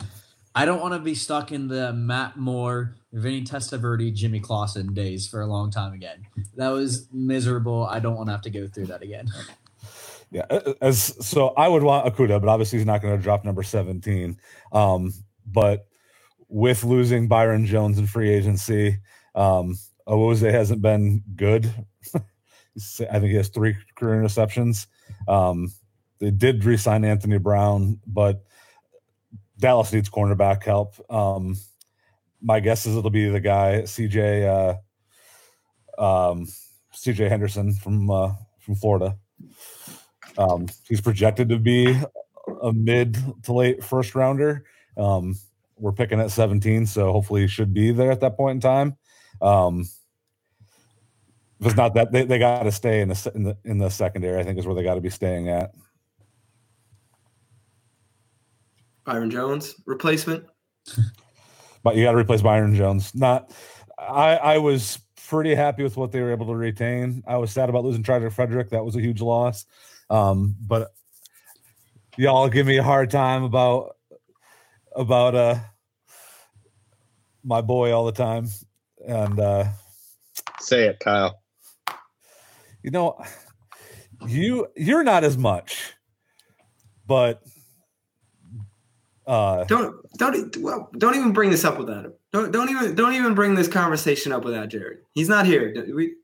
I 0.54 0.66
don't 0.66 0.82
want 0.82 0.94
to 0.94 1.00
be 1.00 1.16
stuck 1.16 1.52
in 1.52 1.68
the 1.68 1.94
Matt 1.94 2.38
Moore, 2.38 2.96
Vinny 3.14 3.44
Testaverde, 3.44 4.14
Jimmy 4.14 4.40
Clausen 4.40 4.94
days 4.94 5.28
for 5.28 5.42
a 5.42 5.48
long 5.48 5.72
time 5.72 5.94
again. 5.94 6.26
That 6.56 6.70
was 6.70 7.08
miserable. 7.12 7.86
I 7.86 8.00
don't 8.00 8.16
want 8.16 8.28
to 8.28 8.34
have 8.34 8.42
to 8.42 8.50
go 8.50 8.68
through 8.68 8.88
that 8.88 9.02
again. 9.02 9.28
Yeah, 10.34 10.46
as 10.80 11.14
so 11.28 11.50
I 11.50 11.68
would 11.68 11.84
want 11.84 12.06
Okudah, 12.06 12.40
but 12.40 12.48
obviously 12.48 12.80
he's 12.80 12.86
not 12.86 13.02
going 13.02 13.18
to 13.18 13.22
drop 13.22 13.44
number 13.44 13.64
17. 13.64 14.38
Um, 14.72 15.14
but 15.46 15.88
with 16.48 16.86
losing 16.86 17.28
Byron 17.28 17.66
Jones 17.66 17.98
in 17.98 18.08
free 18.08 18.30
agency, 18.30 19.00
um, 19.36 19.78
Awuzie 20.08 20.52
hasn't 20.52 20.82
been 20.82 21.22
good. 21.36 21.66
I 22.16 22.20
think 23.20 23.26
he 23.26 23.36
has 23.36 23.50
three 23.50 23.76
career 23.96 24.22
interceptions. 24.22 24.88
Um, 25.28 25.74
they 26.20 26.32
did 26.32 26.64
re-sign 26.64 27.04
Anthony 27.04 27.38
Brown, 27.38 28.00
but 28.08 28.46
Dallas 29.62 29.94
needs 29.94 30.10
cornerback 30.10 30.64
help. 30.64 30.96
Um, 31.10 31.56
my 32.42 32.60
guess 32.60 32.86
is 32.86 32.98
it'll 32.98 33.12
be 33.12 33.30
the 33.30 33.40
guy 33.40 33.84
CJ 33.84 34.80
uh, 35.98 36.32
um, 36.32 36.48
CJ 36.94 37.30
Henderson 37.30 37.74
from 37.74 38.10
uh, 38.10 38.34
from 38.60 38.76
Florida. 38.76 39.18
Um, 40.38 40.68
he's 40.88 41.02
projected 41.02 41.50
to 41.50 41.60
be 41.60 41.96
a 42.62 42.74
mid 42.74 43.18
to 43.44 43.54
late 43.54 43.84
first 43.84 44.16
rounder. 44.16 44.66
Um, 44.98 45.38
we're 45.78 45.92
picking 45.92 46.20
at 46.20 46.32
17, 46.32 46.86
so 46.86 47.12
hopefully 47.12 47.42
he 47.42 47.48
should 47.48 47.74
be 47.74 47.92
there 47.92 48.12
at 48.12 48.22
that 48.22 48.38
point 48.38 48.56
in 48.56 48.62
time. 48.62 48.98
Um, 49.42 49.88
if 51.60 51.68
it's 51.68 51.76
not 51.76 51.94
that 51.94 52.12
they, 52.12 52.26
they 52.26 52.40
got 52.40 52.64
to 52.64 52.72
stay 52.72 53.02
in 53.02 53.10
the, 53.10 53.32
in 53.36 53.44
the 53.44 53.58
in 53.64 53.78
the 53.78 53.90
secondary, 53.90 54.40
I 54.40 54.44
think 54.44 54.58
is 54.58 54.66
where 54.66 54.76
they 54.76 54.84
got 54.84 54.96
to 54.96 55.02
be 55.02 55.10
staying 55.12 55.50
at. 55.50 55.72
Byron 59.12 59.30
Jones 59.30 59.76
replacement. 59.86 60.46
But 61.84 61.96
you 61.96 62.04
got 62.04 62.12
to 62.12 62.18
replace 62.20 62.44
Byron 62.44 62.76
Jones. 62.76 63.16
Not, 63.16 63.52
I 63.98 64.36
I 64.36 64.58
was 64.60 65.00
pretty 65.28 65.56
happy 65.56 65.82
with 65.82 65.98
what 65.98 66.12
they 66.12 66.22
were 66.22 66.30
able 66.30 66.46
to 66.46 66.56
retain. 66.56 67.24
I 67.26 67.38
was 67.38 67.52
sad 67.52 67.70
about 67.70 67.84
losing 67.84 68.04
Travis 68.04 68.36
Frederick. 68.36 68.70
That 68.70 68.86
was 68.86 68.96
a 68.96 69.02
huge 69.02 69.20
loss. 69.20 69.66
Um, 70.12 70.56
but 70.62 70.94
y'all 72.18 72.50
give 72.50 72.68
me 72.68 72.78
a 72.78 72.84
hard 72.84 73.10
time 73.10 73.42
about 73.42 73.96
about 74.96 75.34
uh 75.34 75.56
my 77.44 77.62
boy 77.62 77.92
all 77.92 78.06
the 78.06 78.12
time, 78.12 78.48
and 79.08 79.40
uh, 79.40 79.66
Say 80.60 80.84
it, 80.86 81.00
Kyle. 81.00 81.42
you 82.84 82.92
know, 82.92 83.20
you 84.28 84.68
you're 84.78 85.04
not 85.04 85.24
as 85.24 85.36
much, 85.36 85.96
but 87.08 87.42
uh, 89.28 89.64
Don't 89.66 89.96
don't 90.18 90.58
well, 90.58 90.90
don't 90.98 91.16
even 91.16 91.34
bring 91.34 91.52
this 91.52 91.64
up 91.64 91.78
without 91.78 92.06
him. 92.06 92.14
Don't 92.32 92.52
don't 92.52 92.70
even 92.70 92.96
don't 92.96 93.14
even 93.14 93.36
bring 93.36 93.56
this 93.56 93.68
conversation 93.68 94.32
up 94.32 94.44
without 94.44 94.70
Jared. 94.70 95.00
He's 95.12 95.30
not 95.30 95.46
here. 95.46 95.74
We 95.94 96.16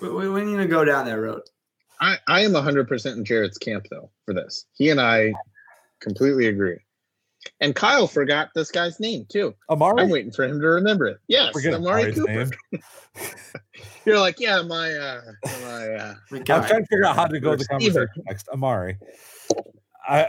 we, 0.00 0.28
we 0.28 0.44
need 0.44 0.56
to 0.56 0.66
go 0.66 0.84
down 0.84 1.06
that 1.06 1.18
road. 1.18 1.42
I, 2.00 2.18
I 2.28 2.40
am 2.42 2.52
100% 2.52 3.16
in 3.16 3.24
Jared's 3.24 3.58
camp, 3.58 3.86
though, 3.90 4.10
for 4.24 4.34
this. 4.34 4.66
He 4.74 4.90
and 4.90 5.00
I 5.00 5.32
completely 6.00 6.46
agree. 6.46 6.78
And 7.60 7.74
Kyle 7.74 8.06
forgot 8.06 8.50
this 8.54 8.70
guy's 8.70 8.98
name, 9.00 9.24
too. 9.28 9.54
Amari, 9.70 10.02
I'm 10.02 10.10
waiting 10.10 10.32
for 10.32 10.44
him 10.44 10.60
to 10.60 10.66
remember 10.66 11.06
it. 11.06 11.18
Yes, 11.28 11.52
forget 11.52 11.74
Amari 11.74 12.12
Amari's 12.12 12.18
Cooper. 12.18 12.50
name. 12.72 12.82
You're 14.04 14.18
like, 14.18 14.40
yeah, 14.40 14.62
my, 14.62 14.92
uh, 14.92 15.20
my, 15.62 15.88
uh, 15.94 16.14
I'm 16.32 16.44
trying 16.44 16.82
to 16.82 16.86
figure 16.86 17.06
out 17.06 17.16
how 17.16 17.26
to 17.26 17.40
go 17.40 17.56
the 17.56 17.64
conversation 17.64 18.08
next. 18.26 18.48
Amari. 18.48 18.98
I 20.08 20.26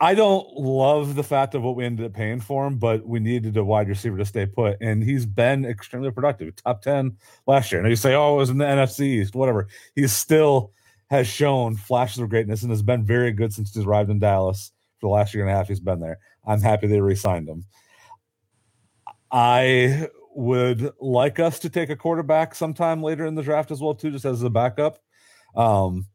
I 0.00 0.14
don't 0.14 0.52
love 0.54 1.16
the 1.16 1.24
fact 1.24 1.54
of 1.56 1.62
what 1.62 1.74
we 1.74 1.84
ended 1.84 2.06
up 2.06 2.12
paying 2.12 2.40
for 2.40 2.66
him, 2.66 2.78
but 2.78 3.04
we 3.04 3.18
needed 3.18 3.56
a 3.56 3.64
wide 3.64 3.88
receiver 3.88 4.16
to 4.18 4.24
stay 4.24 4.46
put, 4.46 4.78
and 4.80 5.02
he's 5.02 5.26
been 5.26 5.64
extremely 5.64 6.12
productive. 6.12 6.54
Top 6.54 6.82
ten 6.82 7.16
last 7.46 7.72
year. 7.72 7.80
And 7.80 7.90
you 7.90 7.96
say, 7.96 8.14
"Oh, 8.14 8.34
it 8.34 8.38
was 8.38 8.50
in 8.50 8.58
the 8.58 8.64
NFC 8.64 9.20
East," 9.20 9.34
whatever. 9.34 9.66
He 9.96 10.06
still 10.06 10.72
has 11.10 11.26
shown 11.26 11.74
flashes 11.74 12.20
of 12.20 12.28
greatness 12.28 12.62
and 12.62 12.70
has 12.70 12.82
been 12.82 13.04
very 13.04 13.32
good 13.32 13.52
since 13.52 13.74
he's 13.74 13.84
arrived 13.84 14.10
in 14.10 14.18
Dallas 14.18 14.72
for 15.00 15.08
the 15.08 15.14
last 15.14 15.34
year 15.34 15.44
and 15.44 15.52
a 15.52 15.56
half. 15.56 15.68
He's 15.68 15.80
been 15.80 16.00
there. 16.00 16.18
I'm 16.46 16.60
happy 16.60 16.86
they 16.86 17.00
re-signed 17.00 17.48
him. 17.48 17.64
I 19.32 20.08
would 20.34 20.92
like 21.00 21.40
us 21.40 21.58
to 21.60 21.70
take 21.70 21.90
a 21.90 21.96
quarterback 21.96 22.54
sometime 22.54 23.02
later 23.02 23.26
in 23.26 23.34
the 23.34 23.42
draft 23.42 23.70
as 23.70 23.80
well, 23.80 23.94
too, 23.94 24.10
just 24.10 24.24
as 24.24 24.42
a 24.42 24.50
backup. 24.50 24.98
Um, 25.56 26.06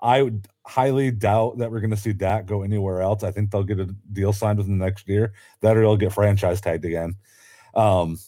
I 0.00 0.22
would 0.22 0.46
highly 0.66 1.10
doubt 1.10 1.58
that 1.58 1.70
we're 1.70 1.80
going 1.80 1.90
to 1.90 1.96
see 1.96 2.12
Dak 2.12 2.46
go 2.46 2.62
anywhere 2.62 3.00
else. 3.00 3.22
I 3.22 3.30
think 3.30 3.50
they'll 3.50 3.64
get 3.64 3.80
a 3.80 3.86
deal 4.12 4.32
signed 4.32 4.58
within 4.58 4.78
the 4.78 4.84
next 4.84 5.08
year. 5.08 5.32
That 5.62 5.76
or 5.76 5.82
he'll 5.82 5.96
get 5.96 6.12
franchise 6.12 6.60
tagged 6.60 6.84
again. 6.84 7.14
Um, 7.74 8.18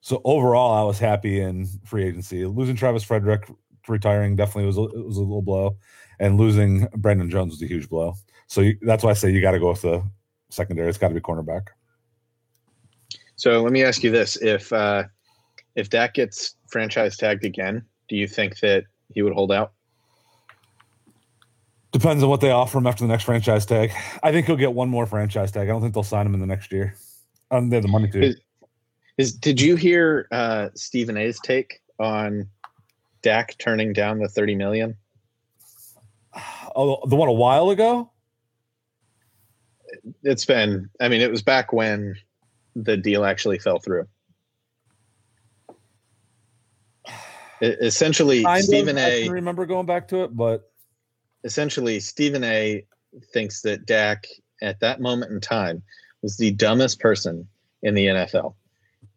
so 0.00 0.20
overall, 0.24 0.72
I 0.72 0.82
was 0.82 0.98
happy 0.98 1.40
in 1.40 1.66
free 1.84 2.04
agency. 2.04 2.44
Losing 2.46 2.76
Travis 2.76 3.04
Frederick 3.04 3.48
retiring 3.86 4.36
definitely 4.36 4.66
was 4.66 4.78
a, 4.78 4.82
was 4.82 5.16
a 5.16 5.20
little 5.20 5.42
blow, 5.42 5.76
and 6.18 6.38
losing 6.38 6.88
Brandon 6.96 7.30
Jones 7.30 7.52
was 7.52 7.62
a 7.62 7.66
huge 7.66 7.88
blow. 7.88 8.14
So 8.46 8.62
you, 8.62 8.78
that's 8.82 9.04
why 9.04 9.10
I 9.10 9.14
say 9.14 9.30
you 9.30 9.40
got 9.40 9.52
to 9.52 9.60
go 9.60 9.70
with 9.70 9.82
the 9.82 10.02
secondary. 10.50 10.88
It's 10.88 10.98
got 10.98 11.08
to 11.08 11.14
be 11.14 11.20
cornerback. 11.20 11.68
so 13.36 13.62
let 13.62 13.72
me 13.72 13.84
ask 13.84 14.02
you 14.02 14.10
this. 14.10 14.36
If, 14.36 14.72
uh, 14.72 15.04
if 15.76 15.90
Dak 15.90 16.14
gets 16.14 16.56
franchise 16.68 17.16
tagged 17.16 17.44
again, 17.44 17.84
do 18.08 18.16
you 18.16 18.26
think 18.26 18.58
that 18.60 18.84
he 19.12 19.22
would 19.22 19.34
hold 19.34 19.52
out? 19.52 19.72
Depends 21.92 22.22
on 22.22 22.28
what 22.28 22.40
they 22.40 22.50
offer 22.50 22.78
him 22.78 22.86
after 22.86 23.04
the 23.04 23.08
next 23.08 23.24
franchise 23.24 23.66
tag. 23.66 23.90
I 24.22 24.30
think 24.30 24.46
he'll 24.46 24.56
get 24.56 24.72
one 24.72 24.88
more 24.88 25.06
franchise 25.06 25.50
tag. 25.50 25.68
I 25.68 25.72
don't 25.72 25.80
think 25.80 25.92
they'll 25.94 26.02
sign 26.04 26.24
him 26.24 26.34
in 26.34 26.40
the 26.40 26.46
next 26.46 26.70
year. 26.70 26.94
Um, 27.50 27.68
they 27.68 27.76
have 27.76 27.82
the 27.82 27.88
money 27.90 28.08
to. 28.10 28.22
Is- 28.22 28.40
Is 29.18 29.32
did 29.34 29.60
you 29.60 29.76
hear 29.76 30.28
uh, 30.30 30.68
Stephen 30.74 31.16
A's 31.16 31.40
take 31.40 31.80
on 31.98 32.48
Dak 33.22 33.58
turning 33.58 33.92
down 33.92 34.20
the 34.20 34.28
thirty 34.28 34.54
million? 34.54 34.96
Oh, 36.76 37.00
the 37.06 37.16
one 37.16 37.28
a 37.28 37.32
while 37.32 37.70
ago. 37.70 38.12
It's 40.22 40.44
been. 40.44 40.88
I 41.00 41.08
mean, 41.08 41.20
it 41.20 41.30
was 41.30 41.42
back 41.42 41.72
when 41.72 42.14
the 42.76 42.96
deal 42.96 43.24
actually 43.24 43.58
fell 43.58 43.80
through. 43.80 44.06
Essentially, 47.60 48.44
of, 48.46 48.62
Stephen 48.62 48.96
I 48.96 49.24
can 49.24 49.32
remember 49.32 49.66
going 49.66 49.84
back 49.86 50.08
to 50.08 50.22
it, 50.22 50.34
but 50.34 50.69
essentially 51.44 52.00
Stephen 52.00 52.44
A. 52.44 52.84
thinks 53.32 53.62
that 53.62 53.86
Dak 53.86 54.26
at 54.62 54.80
that 54.80 55.00
moment 55.00 55.32
in 55.32 55.40
time 55.40 55.82
was 56.22 56.36
the 56.36 56.52
dumbest 56.52 57.00
person 57.00 57.48
in 57.82 57.94
the 57.94 58.06
NFL 58.06 58.54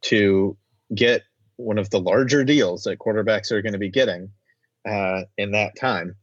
to 0.02 0.58
get 0.96 1.24
one 1.58 1.78
of 1.78 1.90
the 1.90 2.00
larger 2.00 2.44
deals 2.44 2.84
that 2.84 3.00
quarterbacks 3.00 3.52
are 3.52 3.62
going 3.62 3.74
to 3.74 3.80
be 3.80 3.90
getting 3.90 4.30
uh, 4.88 5.24
in 5.38 5.52
that 5.52 5.76
time. 5.78 6.16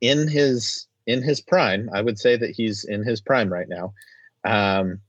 In 0.00 0.28
his 0.28 0.88
in 1.08 1.22
his 1.22 1.40
prime 1.40 1.90
i 1.92 2.00
would 2.00 2.18
say 2.18 2.36
that 2.36 2.50
he's 2.50 2.84
in 2.84 3.02
his 3.02 3.20
prime 3.20 3.52
right 3.52 3.68
now 3.68 3.92
um, 4.44 5.00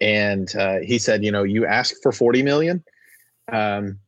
and 0.00 0.54
uh, 0.56 0.80
he 0.82 0.98
said 0.98 1.24
you 1.24 1.32
know 1.32 1.44
you 1.44 1.64
ask 1.64 1.94
for 2.02 2.12
40 2.12 2.42
million 2.42 2.84
um, 3.50 3.98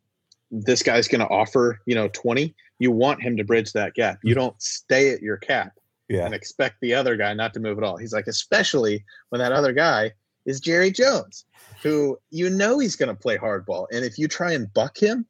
this 0.51 0.83
guy's 0.83 1.09
going 1.09 1.21
to 1.21 1.29
offer 1.29 1.81
you 1.87 1.95
know 1.95 2.09
20 2.09 2.55
you 2.85 2.93
want 2.93 3.23
him 3.23 3.37
to 3.37 3.45
bridge 3.45 3.73
that 3.73 3.95
gap 3.95 4.19
you 4.23 4.35
mm-hmm. 4.35 4.41
don't 4.41 4.63
stay 4.63 5.13
at 5.13 5.21
your 5.23 5.37
cap 5.37 5.73
yeah, 6.09 6.27
and 6.27 6.35
expect 6.35 6.77
the 6.81 6.95
other 6.95 7.17
guy 7.17 7.33
not 7.35 7.55
to 7.55 7.61
move 7.61 7.79
at 7.79 7.85
all. 7.85 7.97
He's 7.97 8.13
like, 8.13 8.27
especially 8.27 9.05
when 9.31 9.39
that 9.41 9.53
other 9.53 9.73
guy 9.73 10.13
is 10.47 10.61
Jerry 10.61 10.91
Jones, 10.91 11.45
who 11.83 12.19
you 12.31 12.51
know 12.51 12.79
he's 12.79 12.97
going 12.97 13.09
to 13.09 13.21
play 13.21 13.39
hardball. 13.39 13.87
And 13.93 14.05
if 14.05 14.19
you 14.19 14.29
try 14.29 14.53
and 14.53 14.73
buck 14.75 14.99
him, 14.99 15.27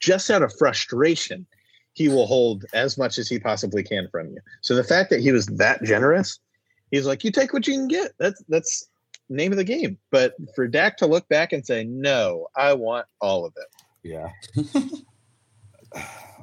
just 0.00 0.30
out 0.30 0.42
of 0.42 0.56
frustration, 0.56 1.46
he 1.92 2.08
will 2.08 2.26
hold 2.26 2.64
as 2.72 2.96
much 2.96 3.18
as 3.18 3.28
he 3.28 3.38
possibly 3.38 3.82
can 3.82 4.08
from 4.10 4.30
you. 4.30 4.38
So 4.62 4.74
the 4.74 4.84
fact 4.84 5.10
that 5.10 5.20
he 5.20 5.30
was 5.30 5.46
that 5.46 5.82
generous, 5.82 6.38
he's 6.90 7.06
like, 7.06 7.22
you 7.22 7.30
take 7.30 7.52
what 7.52 7.66
you 7.66 7.74
can 7.74 7.88
get. 7.88 8.12
That's 8.18 8.42
that's 8.48 8.88
name 9.28 9.52
of 9.52 9.58
the 9.58 9.64
game. 9.64 9.98
But 10.10 10.34
for 10.54 10.66
Dak 10.66 10.96
to 10.98 11.06
look 11.06 11.28
back 11.28 11.52
and 11.52 11.66
say, 11.66 11.84
no, 11.84 12.48
I 12.56 12.72
want 12.72 13.06
all 13.20 13.44
of 13.44 13.52
it. 13.56 13.68
yeah. 14.02 14.30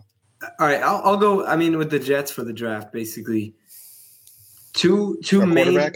All 0.61 0.67
right, 0.67 0.83
I'll, 0.83 1.01
I'll 1.03 1.17
go. 1.17 1.43
I 1.43 1.55
mean, 1.55 1.79
with 1.79 1.89
the 1.89 1.97
Jets 1.97 2.29
for 2.29 2.43
the 2.43 2.53
draft, 2.53 2.93
basically, 2.93 3.55
two 4.73 5.19
two 5.23 5.41
A 5.41 5.45
main. 5.47 5.91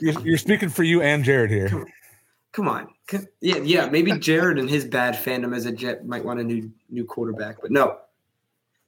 You're, 0.00 0.20
you're 0.22 0.36
speaking 0.36 0.70
for 0.70 0.82
you 0.82 1.00
and 1.00 1.22
Jared 1.22 1.52
here. 1.52 1.86
Come 2.50 2.66
on, 2.66 2.88
C- 3.08 3.18
yeah, 3.40 3.58
yeah. 3.58 3.88
Maybe 3.88 4.18
Jared 4.18 4.58
and 4.58 4.68
his 4.68 4.84
bad 4.84 5.14
fandom 5.14 5.54
as 5.54 5.64
a 5.64 5.70
Jet 5.70 6.08
might 6.08 6.24
want 6.24 6.40
a 6.40 6.44
new 6.44 6.68
new 6.90 7.04
quarterback, 7.04 7.60
but 7.62 7.70
no, 7.70 7.98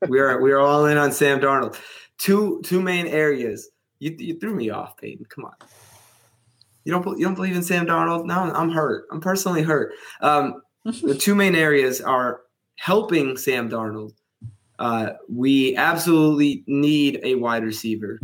we 0.09 0.19
are 0.19 0.43
we 0.43 0.51
are 0.51 0.59
all 0.59 0.87
in 0.87 0.97
on 0.97 1.13
Sam 1.13 1.39
Darnold. 1.39 1.79
Two 2.19 2.61
two 2.65 2.83
main 2.83 3.07
areas. 3.07 3.69
You, 4.01 4.13
you 4.19 4.41
threw 4.41 4.57
me 4.57 4.71
off, 4.71 4.97
Peyton. 4.97 5.25
Come 5.27 5.45
on. 5.45 5.55
You 6.85 6.91
don't 6.91 7.07
you 7.17 7.25
don't 7.25 7.37
believe 7.37 7.55
in 7.55 7.63
Sam 7.63 7.87
Darnold? 7.87 8.25
No, 8.25 8.35
I'm 8.35 8.71
hurt. 8.71 9.07
I'm 9.13 9.21
personally 9.21 9.63
hurt. 9.63 9.93
Um, 10.21 10.63
the 11.03 11.15
two 11.15 11.35
main 11.35 11.55
areas 11.55 12.01
are 12.01 12.43
helping 12.77 13.37
Sam 13.37 13.69
Darnold. 13.69 14.13
Uh, 14.79 15.11
we 15.29 15.75
absolutely 15.77 16.63
need 16.67 17.21
a 17.23 17.35
wide 17.37 17.65
receiver. 17.65 18.21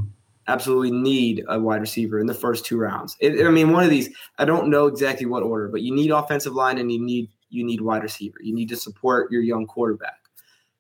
Absolutely 0.49 0.91
need 0.91 1.45
a 1.49 1.59
wide 1.59 1.81
receiver 1.81 2.19
in 2.19 2.27
the 2.27 2.35
first 2.35 2.67
two 2.67 2.79
rounds. 2.79 3.17
It, 3.21 3.45
I 3.47 3.51
mean, 3.51 3.73
one 3.73 3.85
of 3.85 3.91
these. 3.91 4.11
I 4.39 4.45
don't 4.45 4.69
know 4.69 4.87
exactly 4.87 5.27
what 5.27 5.43
order, 5.43 5.69
but 5.69 5.83
you 5.83 5.95
need 5.95 6.11
offensive 6.11 6.55
line 6.55 6.79
and 6.79 6.91
you 6.93 7.01
need 7.01 7.29
you 7.49 7.65
need 7.65 7.81
wide 7.81 8.03
receiver. 8.03 8.39
You 8.43 8.55
need 8.55 8.69
to 8.71 8.77
support 8.77 9.31
your 9.31 9.43
young 9.43 9.67
quarterback. 9.67 10.19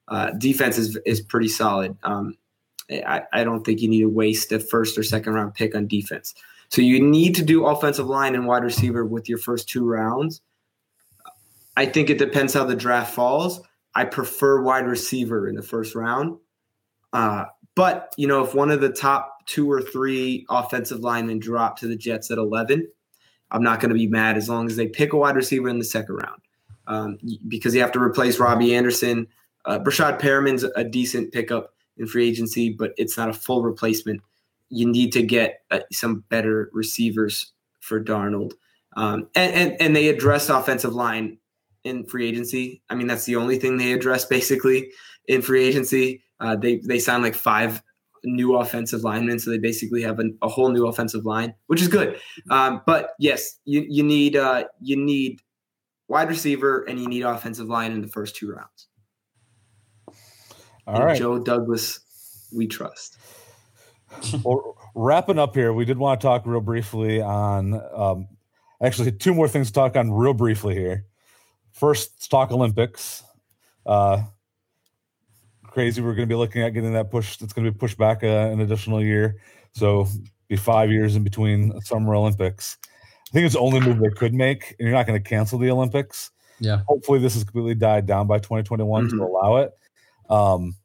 Uh, 0.08 0.30
defense 0.32 0.78
is 0.78 0.98
is 1.06 1.20
pretty 1.20 1.48
solid. 1.48 1.96
Um, 2.02 2.36
I, 2.90 3.22
I 3.32 3.44
don't 3.44 3.64
think 3.64 3.80
you 3.80 3.88
need 3.88 4.00
to 4.00 4.10
waste 4.10 4.52
a 4.52 4.58
first 4.58 4.98
or 4.98 5.02
second 5.02 5.34
round 5.34 5.54
pick 5.54 5.74
on 5.74 5.86
defense. 5.86 6.34
So 6.68 6.82
you 6.82 7.00
need 7.00 7.34
to 7.36 7.44
do 7.44 7.66
offensive 7.66 8.06
line 8.06 8.34
and 8.34 8.46
wide 8.46 8.64
receiver 8.64 9.04
with 9.04 9.28
your 9.28 9.38
first 9.38 9.68
two 9.68 9.84
rounds. 9.86 10.40
I 11.76 11.86
think 11.86 12.10
it 12.10 12.18
depends 12.18 12.54
how 12.54 12.64
the 12.64 12.76
draft 12.76 13.14
falls. 13.14 13.60
I 13.94 14.04
prefer 14.04 14.62
wide 14.62 14.86
receiver 14.86 15.48
in 15.48 15.54
the 15.54 15.62
first 15.62 15.94
round. 15.94 16.38
Uh, 17.12 17.44
but, 17.74 18.14
you 18.16 18.26
know, 18.26 18.44
if 18.44 18.54
one 18.54 18.70
of 18.70 18.80
the 18.80 18.92
top 18.92 19.46
two 19.46 19.70
or 19.70 19.80
three 19.80 20.46
offensive 20.50 21.00
linemen 21.00 21.38
drop 21.38 21.78
to 21.78 21.86
the 21.86 21.96
Jets 21.96 22.30
at 22.30 22.38
11, 22.38 22.88
I'm 23.50 23.62
not 23.62 23.80
going 23.80 23.90
to 23.90 23.94
be 23.94 24.06
mad 24.06 24.36
as 24.36 24.48
long 24.48 24.66
as 24.66 24.76
they 24.76 24.88
pick 24.88 25.12
a 25.12 25.16
wide 25.16 25.36
receiver 25.36 25.68
in 25.68 25.78
the 25.78 25.84
second 25.84 26.16
round 26.16 26.40
um, 26.86 27.18
because 27.48 27.74
you 27.74 27.80
have 27.80 27.92
to 27.92 28.00
replace 28.00 28.38
Robbie 28.38 28.74
Anderson. 28.74 29.26
Uh, 29.64 29.78
Breshad 29.78 30.18
Perriman's 30.18 30.64
a 30.64 30.84
decent 30.84 31.32
pickup 31.32 31.74
in 31.96 32.06
free 32.06 32.28
agency, 32.28 32.70
but 32.70 32.92
it's 32.96 33.16
not 33.16 33.28
a 33.28 33.34
full 33.34 33.62
replacement. 33.62 34.22
You 34.70 34.90
need 34.90 35.12
to 35.12 35.22
get 35.22 35.62
uh, 35.70 35.80
some 35.92 36.24
better 36.28 36.70
receivers 36.72 37.52
for 37.80 38.02
Darnold. 38.02 38.52
Um, 38.96 39.28
and, 39.34 39.54
and, 39.54 39.80
and 39.80 39.96
they 39.96 40.08
addressed 40.08 40.50
offensive 40.50 40.94
line 40.94 41.38
in 41.84 42.04
free 42.04 42.28
agency. 42.28 42.82
I 42.88 42.94
mean, 42.94 43.06
that's 43.06 43.24
the 43.24 43.36
only 43.36 43.58
thing 43.58 43.76
they 43.76 43.92
address 43.92 44.24
basically 44.38 44.90
in 45.26 45.42
free 45.42 45.64
agency. 45.64 46.22
Uh, 46.40 46.56
they 46.56 46.76
they 46.76 46.98
signed 46.98 47.22
like 47.22 47.34
five 47.34 47.82
new 48.24 48.56
offensive 48.56 49.02
linemen, 49.02 49.38
so 49.38 49.50
they 49.50 49.58
basically 49.58 50.02
have 50.02 50.18
an, 50.18 50.36
a 50.42 50.48
whole 50.48 50.70
new 50.70 50.86
offensive 50.86 51.24
line, 51.24 51.54
which 51.66 51.80
is 51.80 51.88
good. 51.88 52.20
Um, 52.50 52.82
but 52.86 53.10
yes, 53.18 53.58
you 53.64 53.84
you 53.88 54.02
need 54.02 54.36
uh, 54.36 54.64
you 54.80 54.96
need 54.96 55.40
wide 56.08 56.28
receiver 56.28 56.84
and 56.84 57.00
you 57.00 57.08
need 57.08 57.22
offensive 57.22 57.68
line 57.68 57.92
in 57.92 58.02
the 58.02 58.08
first 58.08 58.36
two 58.36 58.50
rounds. 58.50 58.88
All 60.86 61.04
right. 61.04 61.16
Joe 61.16 61.38
Douglas, 61.38 62.00
we 62.54 62.66
trust. 62.66 63.16
well, 64.44 64.76
wrapping 64.94 65.38
up 65.38 65.54
here, 65.54 65.72
we 65.72 65.84
did 65.84 65.98
want 65.98 66.20
to 66.20 66.26
talk 66.26 66.44
real 66.44 66.60
briefly 66.60 67.22
on 67.22 67.80
um, 67.94 68.28
actually 68.82 69.12
two 69.12 69.32
more 69.32 69.48
things 69.48 69.68
to 69.68 69.72
talk 69.72 69.96
on 69.96 70.12
real 70.12 70.34
briefly 70.34 70.74
here. 70.74 71.06
First, 71.72 72.12
let's 72.30 72.52
Olympics. 72.52 73.22
Uh, 73.84 74.22
crazy, 75.64 76.00
we're 76.00 76.14
going 76.14 76.28
to 76.28 76.32
be 76.32 76.36
looking 76.36 76.62
at 76.62 76.70
getting 76.70 76.92
that 76.92 77.10
push. 77.10 77.40
It's 77.40 77.52
going 77.52 77.64
to 77.64 77.72
be 77.72 77.78
pushed 77.78 77.98
back 77.98 78.22
uh, 78.22 78.26
an 78.26 78.60
additional 78.60 79.02
year, 79.02 79.36
so 79.72 80.06
be 80.48 80.56
five 80.56 80.90
years 80.90 81.16
in 81.16 81.24
between 81.24 81.78
Summer 81.80 82.14
Olympics. 82.14 82.78
I 82.84 83.32
think 83.32 83.46
it's 83.46 83.54
the 83.54 83.60
only 83.60 83.80
move 83.80 83.98
they 83.98 84.10
could 84.10 84.34
make, 84.34 84.70
and 84.78 84.86
you're 84.86 84.92
not 84.96 85.06
going 85.06 85.20
to 85.20 85.28
cancel 85.28 85.58
the 85.58 85.70
Olympics. 85.70 86.30
Yeah. 86.60 86.82
Hopefully, 86.86 87.18
this 87.18 87.34
is 87.34 87.44
completely 87.44 87.74
died 87.74 88.06
down 88.06 88.26
by 88.26 88.38
2021 88.38 89.08
to 89.08 89.14
Mhm. 89.16 89.20
allow 89.26 89.56
it. 89.56 89.72
Um, 90.28 90.76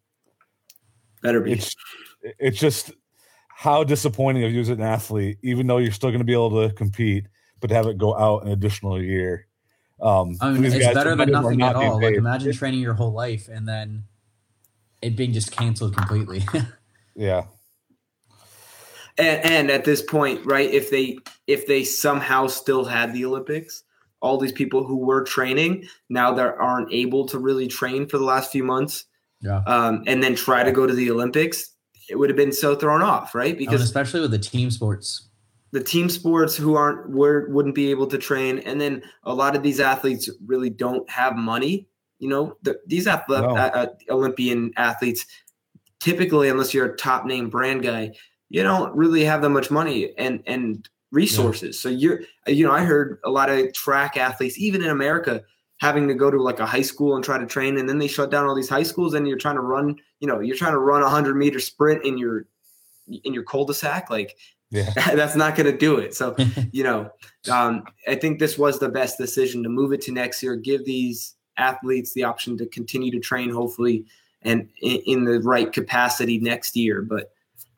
Better 1.22 1.42
be. 1.42 1.52
it's 1.54 1.76
it's 2.40 2.60
just 2.60 2.92
how 3.50 3.84
disappointing 3.84 4.44
of 4.44 4.52
you 4.54 4.62
as 4.62 4.70
an 4.70 4.82
athlete, 4.82 5.38
even 5.44 5.68
though 5.68 5.78
you're 5.78 5.92
still 5.92 6.10
going 6.10 6.20
to 6.20 6.26
be 6.26 6.34
able 6.34 6.68
to 6.68 6.74
compete, 6.74 7.28
but 7.60 7.68
to 7.68 7.74
have 7.76 7.88
it 7.88 7.98
go 7.98 8.16
out 8.18 8.44
an 8.46 8.52
additional 8.52 9.02
year. 9.02 9.47
Um, 10.02 10.38
I 10.42 10.52
mean, 10.52 10.66
it's 10.66 10.94
better 10.94 11.16
than 11.16 11.32
nothing 11.32 11.58
not 11.58 11.76
at 11.76 11.84
all. 11.84 12.02
Like, 12.02 12.16
imagine 12.16 12.54
training 12.54 12.82
your 12.82 12.94
whole 12.94 13.14
life 13.14 13.48
and 13.48 13.68
then 13.68 14.04
it 15.02 15.16
being 15.16 15.34
just 15.34 15.52
canceled 15.52 15.96
completely. 15.96 16.44
yeah, 17.16 17.46
and, 19.18 19.46
and 19.46 19.72
at 19.72 19.86
this 19.86 20.02
point, 20.02 20.46
right, 20.46 20.70
if 20.70 20.90
they 20.90 21.18
if 21.48 21.68
they 21.68 21.84
somehow 21.84 22.48
still 22.48 22.86
had 22.86 23.14
the 23.14 23.26
Olympics, 23.26 23.84
all 24.22 24.38
these 24.38 24.52
people 24.52 24.84
who 24.84 24.98
were 24.98 25.24
training 25.24 25.88
now 26.10 26.34
that 26.34 26.56
aren't 26.60 26.92
able 26.94 27.26
to 27.28 27.40
really 27.40 27.68
train 27.68 28.08
for 28.08 28.18
the 28.18 28.24
last 28.24 28.52
few 28.52 28.64
months, 28.64 29.06
yeah. 29.42 29.62
um, 29.66 30.04
and 30.08 30.22
then 30.22 30.36
try 30.36 30.64
to 30.64 30.72
go 30.72 30.86
to 30.86 30.94
the 30.94 31.10
Olympics, 31.10 31.76
it 32.10 32.16
would 32.16 32.30
have 32.30 32.38
been 32.38 32.52
so 32.52 32.76
thrown 32.76 33.02
off, 33.02 33.34
right? 33.34 33.56
I 33.56 33.58
mean, 33.58 33.66
Because 33.66 33.82
especially 33.82 34.22
with 34.22 34.32
the 34.32 34.40
team 34.40 34.72
sports. 34.72 35.27
The 35.72 35.84
team 35.84 36.10
sports 36.10 36.56
who 36.56 36.76
aren't 36.76 37.10
were 37.10 37.48
wouldn't 37.50 37.76
be 37.76 37.92
able 37.92 38.08
to 38.08 38.18
train, 38.18 38.60
and 38.60 38.80
then 38.80 39.04
a 39.24 39.34
lot 39.34 39.56
of 39.56 39.64
these 39.64 39.80
athletes 39.80 40.30
really 40.46 40.70
don't 40.70 41.10
have 41.10 41.36
money. 41.36 41.88
You 42.20 42.30
know, 42.30 42.58
the, 42.64 42.80
these 42.88 43.06
athlete, 43.06 43.42
No. 43.42 43.56
uh, 43.56 43.70
uh, 43.74 43.88
Olympian 44.10 44.72
athletes 44.76 45.26
typically, 46.00 46.50
unless 46.50 46.74
you're 46.74 46.86
a 46.86 46.96
top 46.96 47.26
name 47.26 47.50
brand 47.50 47.84
guy, 47.84 48.12
you 48.50 48.64
don't 48.64 48.96
really 48.96 49.24
have 49.26 49.42
that 49.42 49.50
much 49.50 49.70
money 49.70 50.14
and 50.18 50.42
and 50.48 50.88
resources. 51.12 51.80
So 51.80 51.90
you're, 51.90 52.22
you 52.48 52.66
know, 52.66 52.72
I 52.72 52.84
heard 52.84 53.20
a 53.24 53.30
lot 53.30 53.50
of 53.50 53.74
track 53.74 54.18
athletes, 54.18 54.58
even 54.58 54.84
in 54.84 54.90
America, 54.90 55.42
having 55.80 56.08
to 56.08 56.14
go 56.14 56.32
to 56.32 56.42
like 56.42 56.60
a 56.60 56.66
high 56.66 56.82
school 56.82 57.16
and 57.16 57.24
try 57.24 57.38
to 57.38 57.46
train, 57.46 57.78
and 57.78 57.88
then 57.88 57.98
they 57.98 58.08
shut 58.08 58.32
down 58.32 58.46
all 58.48 58.56
these 58.56 58.70
high 58.70 58.84
schools, 58.84 59.14
and 59.14 59.28
you're 59.28 59.38
trying 59.38 59.56
to 59.56 59.62
run, 59.62 59.96
you 60.20 60.28
know, 60.28 60.40
you're 60.40 60.56
trying 60.56 60.74
to 60.74 60.80
run 60.80 61.04
a 61.04 61.10
hundred 61.10 61.36
meter 61.36 61.60
sprint 61.60 62.04
in 62.04 62.18
your 62.18 62.48
in 63.24 63.34
your 63.34 63.44
cul-de-sac, 63.44 64.10
like 64.10 64.36
yeah. 64.70 64.92
that's 65.16 65.36
not 65.36 65.56
going 65.56 65.72
to 65.72 65.78
do 65.78 65.98
it. 65.98 66.16
So, 66.16 66.36
you 66.72 66.84
know, 66.84 67.10
um, 67.52 67.84
I 68.08 68.16
think 68.16 68.40
this 68.40 68.58
was 68.58 68.80
the 68.80 68.90
best 68.90 69.18
decision 69.18 69.64
to 69.64 69.70
move 69.70 69.94
it 69.94 70.02
to 70.02 70.12
next 70.12 70.42
year, 70.44 70.56
give 70.56 70.86
these 70.86 71.36
athletes 71.58 72.14
the 72.14 72.24
option 72.24 72.58
to 72.58 72.66
continue 72.68 73.12
to 73.12 73.20
train, 73.20 73.50
hopefully, 73.50 74.06
and 74.44 74.70
in, 74.82 74.98
in 75.06 75.24
the 75.26 75.40
right 75.42 75.72
capacity 75.72 76.40
next 76.40 76.76
year. 76.76 77.02
But, 77.02 77.32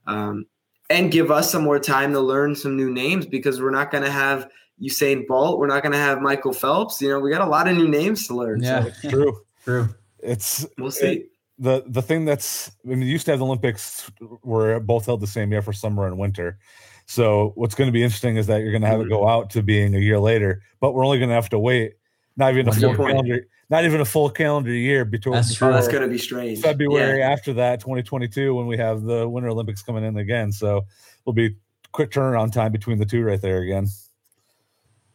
um, 0.07 0.45
and 0.89 1.11
give 1.11 1.29
us 1.29 1.51
some 1.51 1.63
more 1.63 1.79
time 1.79 2.13
to 2.13 2.19
learn 2.19 2.55
some 2.55 2.75
new 2.75 2.91
names 2.91 3.25
because 3.25 3.61
we're 3.61 3.69
not 3.69 3.91
going 3.91 4.03
to 4.03 4.11
have 4.11 4.49
Usain 4.81 5.27
Bolt. 5.27 5.59
We're 5.59 5.67
not 5.67 5.83
going 5.83 5.91
to 5.91 5.99
have 5.99 6.21
Michael 6.21 6.53
Phelps. 6.53 7.01
You 7.01 7.09
know, 7.09 7.19
we 7.19 7.29
got 7.29 7.41
a 7.41 7.49
lot 7.49 7.67
of 7.67 7.77
new 7.77 7.87
names 7.87 8.27
to 8.27 8.35
learn. 8.35 8.63
Yeah. 8.63 8.89
So 9.01 9.09
True. 9.09 9.41
True. 9.63 9.89
It's 10.19 10.65
we'll 10.77 10.91
see. 10.91 11.25
The 11.59 11.83
the 11.87 12.01
thing 12.01 12.25
that's 12.25 12.71
I 12.85 12.89
mean, 12.89 13.01
you 13.01 13.07
used 13.07 13.25
to 13.25 13.31
have 13.31 13.39
the 13.39 13.45
Olympics 13.45 14.09
were 14.43 14.79
both 14.79 15.05
held 15.05 15.19
the 15.19 15.27
same 15.27 15.51
year 15.51 15.61
for 15.61 15.73
summer 15.73 16.07
and 16.07 16.17
winter. 16.17 16.57
So 17.05 17.51
what's 17.55 17.75
going 17.75 17.87
to 17.87 17.91
be 17.91 18.03
interesting 18.03 18.37
is 18.37 18.47
that 18.47 18.61
you're 18.61 18.71
going 18.71 18.83
to 18.83 18.87
have 18.87 19.01
it 19.01 19.09
go 19.09 19.27
out 19.27 19.49
to 19.51 19.63
being 19.63 19.95
a 19.95 19.99
year 19.99 20.19
later, 20.19 20.61
but 20.79 20.93
we're 20.93 21.03
only 21.03 21.17
going 21.17 21.29
to 21.29 21.35
have 21.35 21.49
to 21.49 21.59
wait 21.59 21.93
not 22.37 22.53
even 22.53 22.67
a 22.67 22.71
full 22.71 22.95
calendar, 22.95 23.47
not 23.69 23.83
even 23.83 23.99
a 23.99 24.05
full 24.05 24.29
calendar 24.29 24.71
year 24.71 25.03
between 25.03 25.33
That's 25.33 25.53
true. 25.53 25.73
That's 25.73 25.87
going 25.87 26.03
to 26.03 26.07
be 26.07 26.17
strange. 26.17 26.59
February 26.59 27.19
Yeah. 27.19 27.29
after 27.29 27.53
that, 27.53 27.81
2022, 27.81 28.55
when 28.55 28.65
we 28.65 28.77
have 28.77 29.01
the 29.01 29.27
Winter 29.27 29.49
Olympics 29.49 29.81
coming 29.81 30.05
in 30.05 30.17
again. 30.17 30.51
So 30.51 30.85
it'll 31.23 31.33
be 31.33 31.55
quick 31.91 32.11
turnaround 32.11 32.53
time 32.53 32.71
between 32.71 32.97
the 32.97 33.05
two 33.05 33.23
right 33.23 33.41
there 33.41 33.59
again, 33.59 33.87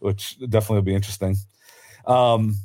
which 0.01 0.39
definitely 0.41 0.77
will 0.77 0.83
be 0.83 0.95
interesting. 0.95 1.37
Um, 2.07 2.57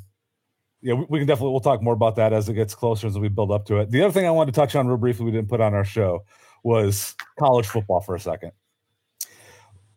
yeah, 0.82 0.94
we, 0.94 1.06
we 1.08 1.18
can 1.18 1.26
definitely 1.26 1.52
we'll 1.52 1.60
talk 1.60 1.82
more 1.82 1.94
about 1.94 2.16
that 2.16 2.32
as 2.32 2.48
it 2.48 2.54
gets 2.54 2.74
closer 2.74 3.06
as 3.06 3.18
we 3.18 3.28
build 3.28 3.50
up 3.50 3.66
to 3.66 3.78
it. 3.78 3.90
The 3.90 4.02
other 4.02 4.12
thing 4.12 4.26
I 4.26 4.30
wanted 4.30 4.54
to 4.54 4.60
touch 4.60 4.74
on 4.74 4.86
real 4.86 4.96
briefly 4.96 5.26
we 5.26 5.32
didn't 5.32 5.48
put 5.48 5.60
on 5.60 5.74
our 5.74 5.84
show 5.84 6.24
was 6.62 7.14
college 7.38 7.66
football 7.66 8.00
for 8.00 8.14
a 8.14 8.20
second. 8.20 8.52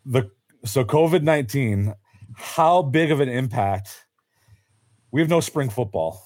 The 0.06 0.30
so 0.66 0.84
COVID 0.84 1.24
nineteen, 1.24 1.94
how 2.36 2.82
big 2.82 3.12
of 3.12 3.20
an 3.20 3.30
impact? 3.30 4.06
We 5.12 5.22
have 5.22 5.30
no 5.30 5.40
spring 5.40 5.70
football. 5.70 6.26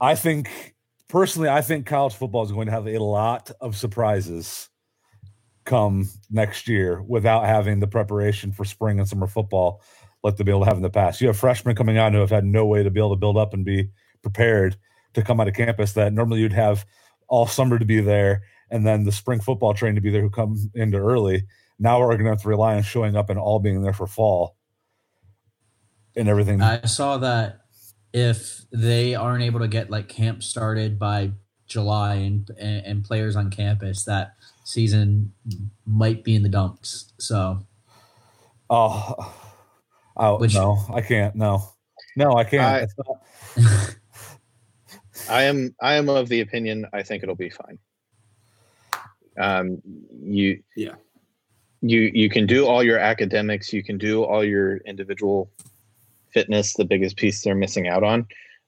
I 0.00 0.14
think 0.14 0.74
personally, 1.08 1.48
I 1.48 1.60
think 1.60 1.86
college 1.86 2.14
football 2.14 2.42
is 2.42 2.52
going 2.52 2.66
to 2.66 2.72
have 2.72 2.88
a 2.88 2.98
lot 2.98 3.50
of 3.60 3.76
surprises 3.76 4.68
come 5.64 6.08
next 6.30 6.68
year 6.68 7.02
without 7.02 7.46
having 7.46 7.80
the 7.80 7.86
preparation 7.86 8.52
for 8.52 8.64
spring 8.64 8.98
and 8.98 9.08
summer 9.08 9.26
football 9.26 9.82
like 10.24 10.36
they'll 10.36 10.44
be 10.44 10.50
able 10.50 10.62
to 10.62 10.66
have 10.66 10.76
in 10.76 10.82
the 10.82 10.90
past. 10.90 11.20
You 11.20 11.28
have 11.28 11.36
freshmen 11.36 11.76
coming 11.76 11.98
on 11.98 12.14
who 12.14 12.20
have 12.20 12.30
had 12.30 12.44
no 12.44 12.64
way 12.64 12.82
to 12.82 12.90
be 12.90 12.98
able 12.98 13.14
to 13.14 13.20
build 13.20 13.36
up 13.36 13.52
and 13.52 13.64
be 13.64 13.90
prepared 14.22 14.76
to 15.12 15.22
come 15.22 15.38
out 15.38 15.46
of 15.46 15.54
campus 15.54 15.92
that 15.92 16.12
normally 16.12 16.40
you'd 16.40 16.52
have 16.52 16.86
all 17.28 17.46
summer 17.46 17.78
to 17.78 17.84
be 17.84 18.00
there 18.00 18.42
and 18.70 18.86
then 18.86 19.04
the 19.04 19.12
spring 19.12 19.38
football 19.38 19.74
train 19.74 19.94
to 19.94 20.00
be 20.00 20.10
there 20.10 20.22
who 20.22 20.30
come 20.30 20.56
into 20.74 20.96
early. 20.96 21.44
Now 21.78 22.00
we're 22.00 22.08
going 22.08 22.24
to 22.24 22.30
have 22.30 22.42
to 22.42 22.48
rely 22.48 22.76
on 22.76 22.82
showing 22.82 23.16
up 23.16 23.30
and 23.30 23.38
all 23.38 23.58
being 23.60 23.82
there 23.82 23.92
for 23.92 24.06
fall 24.06 24.56
and 26.16 26.28
everything. 26.28 26.62
I 26.62 26.86
saw 26.86 27.18
that 27.18 27.60
if 28.12 28.62
they 28.72 29.14
aren't 29.14 29.42
able 29.42 29.60
to 29.60 29.68
get 29.68 29.90
like 29.90 30.08
camp 30.08 30.42
started 30.42 30.98
by 30.98 31.32
July 31.66 32.14
and, 32.16 32.48
and 32.58 32.84
and 32.86 33.04
players 33.04 33.36
on 33.36 33.50
campus, 33.50 34.04
that 34.04 34.34
season 34.64 35.32
might 35.86 36.24
be 36.24 36.34
in 36.34 36.42
the 36.42 36.48
dumps. 36.48 37.12
So 37.18 37.66
Oh, 38.70 39.34
oh 40.16 40.38
Which- 40.38 40.54
no, 40.54 40.78
I 40.92 41.00
can't. 41.00 41.34
No, 41.34 41.68
no, 42.16 42.32
I 42.34 42.44
can't. 42.44 42.88
I- 43.56 43.60
I 45.30 45.42
am 45.44 45.74
I 45.80 45.94
am 45.94 46.08
of 46.08 46.28
the 46.28 46.40
opinion 46.40 46.86
I 46.92 47.02
think 47.02 47.22
it'll 47.22 47.34
be 47.34 47.50
fine. 47.50 47.78
Um, 49.38 49.80
you 50.22 50.62
Yeah. 50.76 50.94
you 51.82 52.10
you 52.14 52.28
can 52.28 52.46
do 52.46 52.66
all 52.66 52.82
your 52.82 52.98
academics, 52.98 53.72
you 53.72 53.82
can 53.82 53.98
do 53.98 54.22
all 54.24 54.44
your 54.44 54.78
individual 54.78 55.50
fitness. 56.32 56.74
The 56.74 56.84
biggest 56.84 57.16
piece 57.16 57.42
they're 57.42 57.54
missing 57.54 57.88
out 57.88 58.02
on 58.02 58.26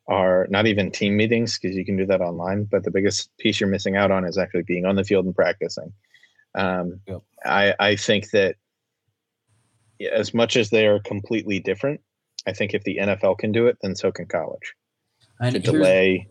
are 0.09 0.47
not 0.51 0.67
even 0.67 0.91
team 0.91 1.17
meetings 1.17 1.59
because 1.59 1.77
you 1.77 1.85
can 1.85 1.97
do 1.97 2.07
that 2.07 2.21
online. 2.21 2.65
But 2.65 2.85
the 2.85 2.91
biggest 2.93 3.37
piece 3.39 3.61
you're 3.61 3.69
missing 3.69 3.97
out 3.97 4.11
on 4.11 4.25
is 4.25 4.39
actually 4.39 4.63
being 4.63 4.87
on 4.87 4.95
the 4.97 5.05
field 5.05 5.27
and 5.27 5.35
practicing. 5.35 5.93
Um, 6.55 7.01
Yep. 7.07 7.23
I 7.45 7.75
I 7.79 7.97
think 7.97 8.31
that 8.31 8.57
yeah, 8.57 8.66
as 10.13 10.35
much 10.35 10.57
as 10.57 10.71
they 10.71 10.87
are 10.87 11.01
completely 11.01 11.61
different, 11.61 12.01
I 12.47 12.53
think 12.53 12.75
if 12.75 12.85
the 12.85 12.99
NFL 12.99 13.39
can 13.39 13.53
do 13.53 13.67
it, 13.67 13.79
then 13.83 13.97
so 13.97 14.13
can 14.13 14.27
college. 14.27 14.75
and 15.41 15.55
To 15.55 15.61
delay. 15.61 16.29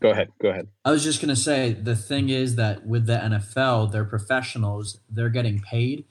Go 0.00 0.10
ahead. 0.10 0.28
Go 0.40 0.48
ahead. 0.48 0.68
I 0.84 0.90
was 0.90 1.02
just 1.02 1.20
gonna 1.20 1.36
say 1.36 1.72
the 1.72 1.96
thing 1.96 2.28
is 2.28 2.56
that 2.56 2.86
with 2.86 3.06
the 3.06 3.16
NFL, 3.16 3.90
they're 3.90 4.04
professionals. 4.04 5.00
They're 5.08 5.30
getting 5.30 5.60
paid. 5.60 6.04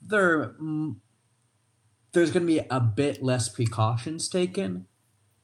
They're 0.00 0.54
mm, 0.60 0.96
there's 2.12 2.30
gonna 2.30 2.46
be 2.46 2.62
a 2.70 2.80
bit 2.80 3.22
less 3.22 3.48
precautions 3.48 4.28
taken 4.28 4.86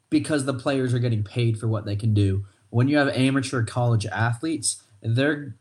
because 0.09 0.45
the 0.45 0.55
players 0.55 0.95
are 0.95 0.99
getting 0.99 1.23
paid 1.23 1.59
for 1.59 1.69
what 1.69 1.85
they 1.85 1.97
can 1.97 2.15
do. 2.15 2.47
When 2.71 2.89
you 2.89 2.97
have 2.97 3.09
amateur 3.09 3.65
college 3.65 4.07
athletes, 4.07 4.83
they're 5.03 5.57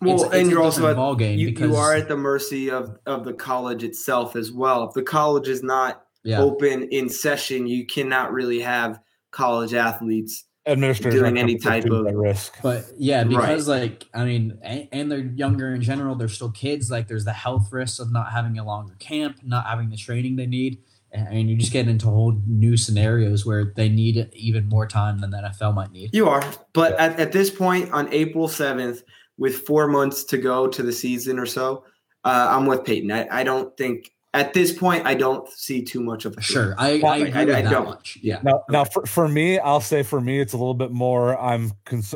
Well, 0.00 0.14
it's, 0.14 0.24
it's 0.24 0.34
and 0.34 0.46
a 0.46 0.50
you're 0.50 0.62
also 0.62 0.80
different 0.80 0.98
at, 0.98 1.02
ballgame 1.02 1.38
you, 1.38 1.46
because 1.48 1.70
you 1.70 1.76
are 1.76 1.94
at 1.94 2.08
the 2.08 2.16
mercy 2.16 2.70
of 2.70 2.98
of 3.06 3.24
the 3.24 3.34
college 3.34 3.84
itself 3.84 4.34
as 4.34 4.50
well. 4.50 4.84
If 4.84 4.94
the 4.94 5.02
college 5.02 5.48
is 5.48 5.62
not 5.62 6.04
yeah. 6.24 6.40
open 6.40 6.84
in 6.84 7.08
session, 7.08 7.66
you 7.66 7.86
cannot 7.86 8.32
really 8.32 8.60
have 8.60 9.00
college 9.30 9.74
athletes. 9.74 10.44
administrators 10.66 11.20
doing 11.20 11.36
aren't 11.36 11.38
any 11.38 11.58
type 11.58 11.84
of- 11.84 12.14
risk. 12.14 12.56
But 12.62 12.86
yeah, 12.96 13.24
because 13.24 13.68
like 13.68 14.06
I 14.14 14.24
mean, 14.24 14.58
and, 14.62 14.88
and 14.92 15.12
they're 15.12 15.18
younger 15.18 15.74
in 15.74 15.82
general. 15.82 16.14
They're 16.14 16.28
still 16.28 16.50
kids. 16.50 16.90
Like 16.90 17.08
there's 17.08 17.24
the 17.24 17.32
health 17.32 17.70
risks 17.70 17.98
of 17.98 18.12
not 18.12 18.32
having 18.32 18.58
a 18.58 18.64
longer 18.64 18.96
camp, 18.98 19.38
not 19.42 19.66
having 19.66 19.90
the 19.90 19.96
training 19.96 20.36
they 20.36 20.46
need, 20.46 20.78
and, 21.12 21.28
and 21.28 21.50
you 21.50 21.56
just 21.56 21.72
get 21.72 21.88
into 21.88 22.06
whole 22.06 22.40
new 22.46 22.76
scenarios 22.76 23.44
where 23.44 23.72
they 23.76 23.88
need 23.88 24.30
even 24.32 24.68
more 24.68 24.86
time 24.86 25.18
than 25.18 25.30
the 25.30 25.38
NFL 25.38 25.74
might 25.74 25.92
need. 25.92 26.10
You 26.12 26.28
are, 26.28 26.42
but 26.72 26.92
at, 26.98 27.18
at 27.18 27.32
this 27.32 27.50
point 27.50 27.90
on 27.92 28.12
April 28.12 28.48
seventh, 28.48 29.02
with 29.40 29.56
four 29.66 29.88
months 29.88 30.22
to 30.24 30.38
go 30.38 30.68
to 30.68 30.82
the 30.84 30.92
season 30.92 31.38
or 31.40 31.46
so, 31.46 31.82
uh, 32.24 32.46
I'm 32.50 32.66
with 32.66 32.84
Peyton. 32.84 33.10
I, 33.10 33.26
I 33.40 33.42
don't 33.42 33.74
think 33.76 34.12
at 34.34 34.52
this 34.54 34.70
point 34.72 35.06
I 35.06 35.14
don't 35.14 35.48
see 35.48 35.82
too 35.82 36.00
much 36.00 36.24
of 36.26 36.36
a 36.36 36.40
Sure, 36.42 36.74
I, 36.78 37.00
Well, 37.02 37.12
I 37.12 37.16
agree 37.16 37.32
I- 37.40 37.44
with 37.46 37.54
I 37.56 37.62
that 37.62 37.70
don't. 37.70 37.84
much. 37.86 38.18
Yeah, 38.22 38.38
Now, 38.44 38.62
now 38.68 38.84
for, 38.84 39.04
for 39.06 39.26
me, 39.26 39.58
I'll 39.58 39.80
say 39.80 40.02
for 40.04 40.20
me, 40.20 40.38
it's 40.40 40.52
a 40.52 40.58
little 40.58 40.74
bit 40.74 40.92
more. 40.92 41.36
I'm 41.40 41.72
cons- 41.86 42.14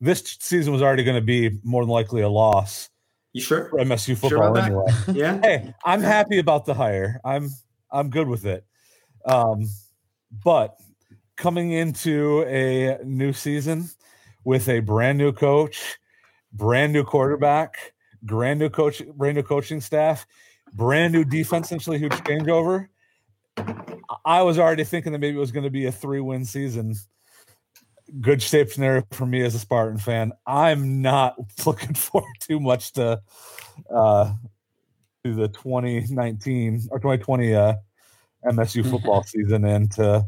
this 0.00 0.36
season 0.38 0.72
was 0.72 0.82
already 0.82 1.02
going 1.02 1.16
to 1.16 1.24
be 1.26 1.58
more 1.64 1.82
than 1.82 1.88
likely 1.90 2.20
a 2.20 2.28
loss 2.28 2.90
You 3.32 3.40
sure? 3.40 3.70
for 3.70 3.78
MSU 3.80 4.06
Sure 4.08 4.16
football 4.16 4.54
about 4.54 4.54
that? 4.54 5.08
anyway. 5.08 5.18
Yeah. 5.20 5.40
hey, 5.42 5.74
I'm 5.84 6.02
happy 6.02 6.38
about 6.38 6.66
the 6.66 6.74
hire. 6.74 7.20
I'm 7.24 7.48
I'm 7.90 8.10
good 8.10 8.28
with 8.28 8.44
it. 8.44 8.66
Um, 9.24 9.66
but 10.44 10.76
coming 11.36 11.70
into 11.72 12.42
a 12.42 12.98
new 13.04 13.32
season 13.32 13.88
with 14.44 14.68
a 14.68 14.80
brand 14.80 15.16
new 15.18 15.32
coach, 15.32 15.96
brand 16.56 16.92
new 16.92 17.04
quarterback, 17.04 17.92
brand 18.22 18.58
new 18.58 18.68
coach, 18.68 19.02
brand 19.14 19.36
new 19.36 19.42
coaching 19.42 19.80
staff, 19.80 20.26
brand 20.72 21.12
new 21.12 21.24
defense, 21.24 21.66
essentially 21.66 21.98
huge 21.98 22.12
changeover. 22.12 22.88
I 24.24 24.42
was 24.42 24.58
already 24.58 24.84
thinking 24.84 25.12
that 25.12 25.18
maybe 25.18 25.36
it 25.36 25.40
was 25.40 25.52
going 25.52 25.64
to 25.64 25.70
be 25.70 25.86
a 25.86 25.92
three-win 25.92 26.44
season. 26.44 26.94
Good 28.20 28.40
shape 28.40 28.70
scenario 28.70 29.04
for 29.10 29.26
me 29.26 29.42
as 29.42 29.54
a 29.54 29.58
Spartan 29.58 29.98
fan. 29.98 30.32
I'm 30.46 31.02
not 31.02 31.36
looking 31.66 31.94
forward 31.94 32.34
too 32.40 32.60
much 32.60 32.92
to 32.92 33.20
uh, 33.90 34.32
to 35.24 35.34
the 35.34 35.48
2019 35.48 36.88
or 36.90 36.98
2020 36.98 37.54
uh, 37.54 37.74
MSU 38.44 38.88
football 38.88 39.24
season 39.24 39.64
and 39.64 39.90
to 39.92 40.24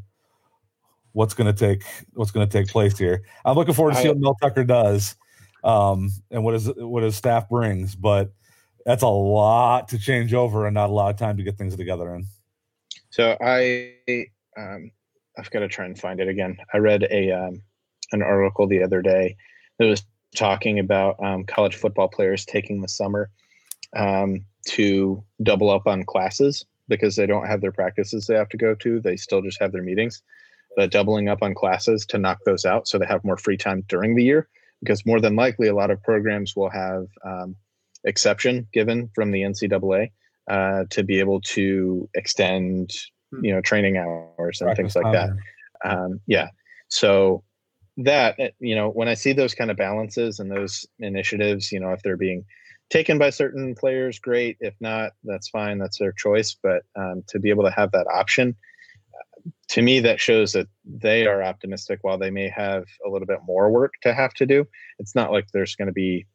what's 1.13 1.35
going 1.35 1.53
to 1.53 1.59
take 1.59 1.85
what's 2.15 2.33
going 2.33 2.49
to 2.49 2.53
take 2.53 2.69
place 2.69 2.99
here. 2.99 3.23
I'm 3.45 3.57
looking 3.57 3.75
forward 3.75 3.95
to 3.95 4.01
see 4.01 4.09
I- 4.09 4.11
what 4.11 4.19
Mel 4.19 4.37
Tucker 4.43 4.65
does 4.65 5.17
um, 5.64 6.10
and 6.30 6.44
what 6.44 6.55
his 6.55 6.70
what 6.76 7.02
his 7.02 7.16
staff 7.16 7.48
brings, 7.48 7.94
but 7.94 8.32
that's 8.85 9.02
a 9.02 9.09
lot 9.09 9.89
to 9.89 9.98
change 9.98 10.32
over 10.32 10.66
and 10.66 10.74
not 10.74 10.90
a 10.90 10.93
lot 10.93 11.10
of 11.10 11.16
time 11.18 11.36
to 11.36 11.43
get 11.43 11.59
things 11.59 11.76
together 11.76 12.14
in. 12.14 12.26
So 13.10 13.36
I, 13.40 13.94
um, 14.56 14.90
I've 15.39 15.51
got 15.51 15.60
to 15.60 15.68
try 15.68 15.85
and 15.85 15.98
find 15.98 16.20
it 16.20 16.28
again. 16.28 16.56
I 16.72 16.78
read 16.78 17.06
a 17.10 17.32
um, 17.32 17.62
an 18.12 18.22
article 18.22 18.66
the 18.66 18.82
other 18.82 19.02
day 19.02 19.36
that 19.78 19.86
was 19.86 20.05
talking 20.36 20.78
about 20.78 21.22
um, 21.22 21.44
college 21.44 21.76
football 21.76 22.09
players 22.09 22.44
taking 22.44 22.80
the 22.80 22.89
summer 22.89 23.30
um, 23.97 24.44
to 24.66 25.22
double 25.43 25.70
up 25.70 25.86
on 25.86 26.05
classes 26.05 26.64
because 26.89 27.16
they 27.16 27.26
don't 27.26 27.47
have 27.47 27.60
their 27.60 27.72
practices 27.72 28.26
they 28.26 28.35
have 28.35 28.48
to 28.48 28.56
go 28.56 28.74
to. 28.74 29.01
They 29.01 29.16
still 29.16 29.43
just 29.43 29.60
have 29.60 29.72
their 29.72 29.82
meetings, 29.82 30.22
but 30.76 30.90
doubling 30.90 31.28
up 31.28 31.43
on 31.43 31.55
classes 31.55 32.06
to 32.06 32.18
knock 32.18 32.39
those 32.44 32.64
out 32.64 32.89
so 32.89 32.98
they 32.98 33.06
have 33.06 33.24
more 33.24 33.36
free 33.36 33.56
time 33.56 33.85
during 33.89 34.14
the 34.14 34.24
year. 34.24 34.48
Because 34.81 35.05
more 35.05 35.21
than 35.21 35.37
likely, 35.37 35.69
a 35.69 35.75
lot 35.75 35.91
of 35.91 36.03
programs 36.03 36.55
will 36.55 36.71
have 36.71 37.07
um, 37.25 37.57
exception 38.05 38.67
given 38.73 39.11
from 39.15 39.33
the 39.33 39.43
NCAA 39.43 40.11
uh, 40.51 40.85
to 40.91 41.03
be 41.03 41.19
able 41.19 41.41
to 41.41 42.09
extend, 42.15 42.93
you 43.43 43.53
know, 43.53 43.61
training 43.61 43.97
hours 43.97 44.61
and 44.61 44.75
things 44.77 44.93
Practice 44.93 44.97
like 44.97 45.13
that. 45.13 45.31
Um, 45.85 46.21
yeah. 46.27 46.49
So 46.89 47.43
that 47.99 48.39
uh, 48.39 48.49
you 48.61 48.75
know, 48.75 48.89
when 48.91 49.09
I 49.09 49.15
see 49.15 49.33
those 49.33 49.55
kind 49.55 49.71
of 49.71 49.77
balances 49.77 50.39
and 50.39 50.51
those 50.51 50.87
initiatives, 51.01 51.73
you 51.73 51.81
know, 51.81 51.93
if 51.93 52.03
they're 52.03 52.17
being 52.17 52.45
taken 52.91 53.19
by 53.19 53.31
certain 53.31 53.75
players, 53.75 54.19
great. 54.19 54.57
If 54.61 54.75
not, 54.81 55.13
that's 55.25 55.49
fine. 55.49 55.79
That's 55.79 55.99
their 55.99 56.13
choice. 56.13 56.57
But 56.63 56.83
um, 56.97 57.23
to 57.29 57.39
be 57.39 57.51
able 57.51 57.65
to 57.65 57.71
have 57.71 57.93
that 57.93 58.07
option, 58.07 58.57
to 59.69 59.83
me, 59.83 60.01
that 60.01 60.20
shows 60.20 60.53
that 60.53 60.66
they 60.85 61.27
are 61.27 61.43
optimistic. 61.43 61.99
While 62.03 62.19
they 62.19 62.31
may 62.31 62.49
have 62.49 62.85
a 63.07 63.11
little 63.11 63.27
bit 63.27 63.41
more 63.47 63.70
work 63.70 63.95
to 64.03 64.15
have 64.15 64.33
to 64.35 64.47
do, 64.47 64.66
it's 64.99 65.15
not 65.15 65.33
like 65.33 65.47
there's 65.53 65.75
going 65.77 65.87
to 65.87 65.93
be, 65.93 66.27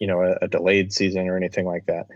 you 0.00 0.06
know, 0.06 0.22
a, 0.22 0.44
a 0.44 0.48
delayed 0.48 0.92
season 0.92 1.28
or 1.28 1.36
anything 1.36 1.66
like 1.66 1.86
that. 1.86 2.06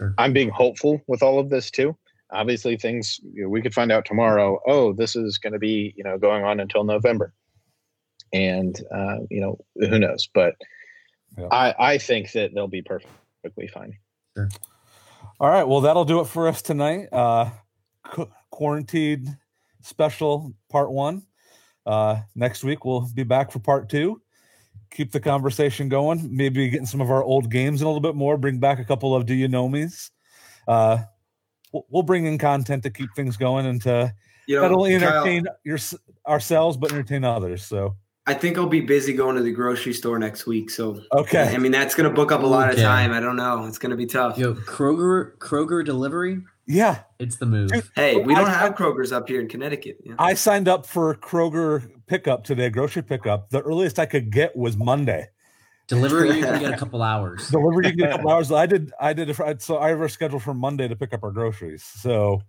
Sure. 0.00 0.14
I'm 0.18 0.32
being 0.32 0.50
hopeful 0.50 1.00
with 1.06 1.22
all 1.22 1.38
of 1.38 1.50
this 1.50 1.70
too. 1.70 1.96
Obviously, 2.32 2.76
things 2.76 3.20
you 3.32 3.44
know, 3.44 3.48
we 3.48 3.62
could 3.62 3.74
find 3.74 3.92
out 3.92 4.04
tomorrow. 4.04 4.58
Oh, 4.66 4.92
this 4.92 5.14
is 5.14 5.38
going 5.38 5.52
to 5.52 5.58
be 5.58 5.94
you 5.96 6.04
know 6.04 6.18
going 6.18 6.44
on 6.44 6.58
until 6.58 6.84
November, 6.84 7.32
and 8.32 8.80
uh, 8.92 9.18
you 9.30 9.40
know 9.40 9.58
who 9.76 9.98
knows. 9.98 10.28
But 10.34 10.54
Yeah. 11.38 11.48
I 11.50 11.74
I 11.78 11.98
think 11.98 12.32
that 12.32 12.52
they'll 12.54 12.66
be 12.66 12.82
perfectly 12.82 13.68
fine. 13.68 13.98
All 15.40 15.48
right. 15.50 15.64
Well, 15.66 15.80
that'll 15.82 16.04
do 16.04 16.20
it 16.20 16.26
for 16.26 16.48
us 16.48 16.62
tonight. 16.62 17.08
Uh, 17.12 17.50
qu- 18.04 18.30
quarantine 18.50 19.38
special 19.84 20.52
part 20.70 20.90
one. 20.90 21.22
Uh, 21.86 22.20
next 22.34 22.64
week 22.64 22.84
we'll 22.84 23.08
be 23.14 23.22
back 23.22 23.52
for 23.52 23.58
part 23.58 23.88
two. 23.88 24.20
Keep 24.90 25.12
the 25.12 25.20
conversation 25.20 25.88
going. 25.88 26.28
Maybe 26.34 26.68
getting 26.68 26.86
some 26.86 27.00
of 27.00 27.10
our 27.10 27.22
old 27.22 27.50
games 27.50 27.80
in 27.80 27.86
a 27.86 27.90
little 27.90 28.00
bit 28.00 28.14
more. 28.14 28.36
Bring 28.36 28.58
back 28.58 28.78
a 28.78 28.84
couple 28.84 29.14
of 29.14 29.26
Do 29.26 29.34
You 29.34 29.48
Know 29.48 29.68
Me's. 29.68 30.10
Uh, 30.66 30.98
we'll, 31.72 31.86
we'll 31.90 32.02
bring 32.02 32.26
in 32.26 32.38
content 32.38 32.82
to 32.84 32.90
keep 32.90 33.10
things 33.14 33.36
going 33.36 33.66
and 33.66 33.82
to 33.82 34.14
You 34.46 34.60
not 34.60 34.70
know, 34.70 34.76
only 34.78 34.98
Kyle, 34.98 35.08
entertain 35.08 35.46
your, 35.64 35.78
ourselves 36.26 36.76
but 36.76 36.92
entertain 36.92 37.24
others. 37.24 37.64
So 37.64 37.96
I 38.26 38.32
think 38.32 38.56
I'll 38.56 38.66
be 38.66 38.80
busy 38.80 39.12
going 39.12 39.36
to 39.36 39.42
the 39.42 39.52
grocery 39.52 39.92
store 39.92 40.18
next 40.18 40.46
week. 40.46 40.70
So 40.70 41.02
okay. 41.12 41.54
I 41.54 41.58
mean 41.58 41.72
that's 41.72 41.94
gonna 41.94 42.10
book 42.10 42.32
up 42.32 42.42
a 42.42 42.46
lot 42.46 42.72
of 42.72 42.78
time. 42.78 43.12
I 43.12 43.20
don't 43.20 43.36
know. 43.36 43.66
It's 43.66 43.78
gonna 43.78 43.96
be 43.96 44.06
tough. 44.06 44.38
yo, 44.38 44.54
Kroger 44.54 45.36
Kroger 45.38 45.84
delivery, 45.84 46.40
Yeah, 46.66 47.02
it's 47.18 47.36
the 47.36 47.46
move. 47.46 47.70
Dude, 47.70 47.84
Hey, 47.94 48.16
we 48.16 48.34
don't 48.34 48.46
have 48.48 48.74
Kroger's 48.74 49.12
up 49.12 49.28
here 49.28 49.40
in 49.40 49.48
Connecticut. 49.48 49.98
you 50.02 50.10
know? 50.10 50.16
I 50.18 50.34
signed 50.34 50.66
up 50.68 50.86
for 50.86 51.14
Kroger 51.16 51.90
pickup 52.06 52.44
today, 52.44 52.70
grocery 52.70 53.02
pickup. 53.02 53.50
The 53.50 53.60
earliest 53.60 53.98
I 53.98 54.06
could 54.06 54.30
get 54.30 54.56
was 54.56 54.76
Monday. 54.76 55.28
Delivery, 55.88 56.36
you 56.38 56.42
can 56.42 56.60
get 56.60 56.72
a 56.72 56.76
couple 56.78 57.02
hours. 57.02 57.48
Delivery 57.50 57.84
you 57.86 57.90
can 57.92 57.98
get 57.98 58.08
a 58.08 58.12
couple 58.16 58.30
hours. 58.32 58.50
I 58.50 58.64
did. 58.64 58.92
I 58.98 59.12
did. 59.12 59.28
a- 59.28 59.60
So 59.60 59.78
I 59.78 59.88
have 59.90 60.00
a 60.00 60.08
schedule 60.08 60.40
for 60.40 60.54
Monday 60.54 60.88
to 60.88 60.96
pick 60.96 61.12
up 61.12 61.22
our 61.22 61.30
groceries. 61.30 61.84
So 61.84 62.40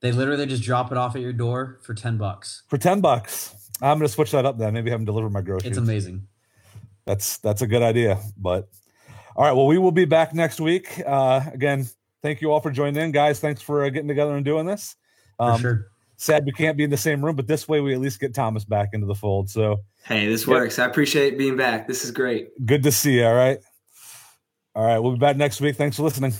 They 0.00 0.12
literally 0.12 0.46
just 0.46 0.62
drop 0.62 0.92
it 0.92 0.96
off 0.98 1.16
at 1.16 1.20
your 1.22 1.32
door 1.32 1.80
for 1.82 1.94
ten 1.94 2.16
bucks. 2.18 2.62
for 2.68 2.78
ten 2.78 3.00
bucks, 3.00 3.52
I'm 3.82 3.98
going 3.98 4.06
to 4.06 4.12
switch 4.12 4.30
that 4.30 4.46
up. 4.46 4.58
Then 4.58 4.74
maybe 4.74 4.90
have 4.90 5.00
them 5.00 5.04
deliver 5.06 5.28
my 5.28 5.40
groceries. 5.40 5.70
It's 5.70 5.78
amazing. 5.78 6.28
That's 7.04 7.38
that's 7.38 7.62
a 7.62 7.66
good 7.66 7.82
idea. 7.82 8.20
But 8.36 8.68
all 9.34 9.44
right. 9.44 9.52
Well, 9.52 9.66
we 9.66 9.78
will 9.78 9.90
be 9.90 10.04
back 10.04 10.32
next 10.32 10.60
week. 10.60 11.02
Uh, 11.04 11.40
again, 11.52 11.88
thank 12.22 12.40
you 12.40 12.50
all 12.52 12.60
for 12.60 12.70
joining 12.70 13.02
in, 13.02 13.12
guys. 13.12 13.40
Thanks 13.40 13.62
for 13.62 13.84
uh, 13.84 13.88
getting 13.90 14.08
together 14.08 14.34
and 14.36 14.44
doing 14.44 14.66
this. 14.66 14.96
For 15.38 15.52
Um, 15.52 15.60
sure. 15.60 15.86
sad 16.16 16.44
we 16.44 16.52
can't 16.52 16.76
be 16.76 16.84
in 16.84 16.90
the 16.90 16.96
same 16.96 17.24
room, 17.24 17.36
but 17.36 17.46
this 17.46 17.66
way 17.68 17.80
we 17.80 17.94
at 17.94 18.00
least 18.00 18.20
get 18.20 18.34
Thomas 18.34 18.64
back 18.64 18.90
into 18.92 19.06
the 19.06 19.14
fold. 19.14 19.48
So 19.50 19.80
Hey, 20.04 20.26
this 20.28 20.42
Yep. 20.46 20.48
works. 20.48 20.78
I 20.78 20.86
appreciate 20.86 21.36
being 21.38 21.56
back. 21.56 21.86
This 21.86 22.04
is 22.04 22.10
great. 22.10 22.48
good 22.66 22.82
to 22.82 22.92
see 22.92 23.18
you. 23.18 23.26
All 23.26 23.34
right. 23.34 23.58
All 24.74 24.84
right. 24.84 24.98
We'll 24.98 25.12
be 25.12 25.18
back 25.18 25.36
next 25.36 25.60
week. 25.60 25.76
Thanks 25.76 25.96
for 25.96 26.02
listening. 26.04 26.32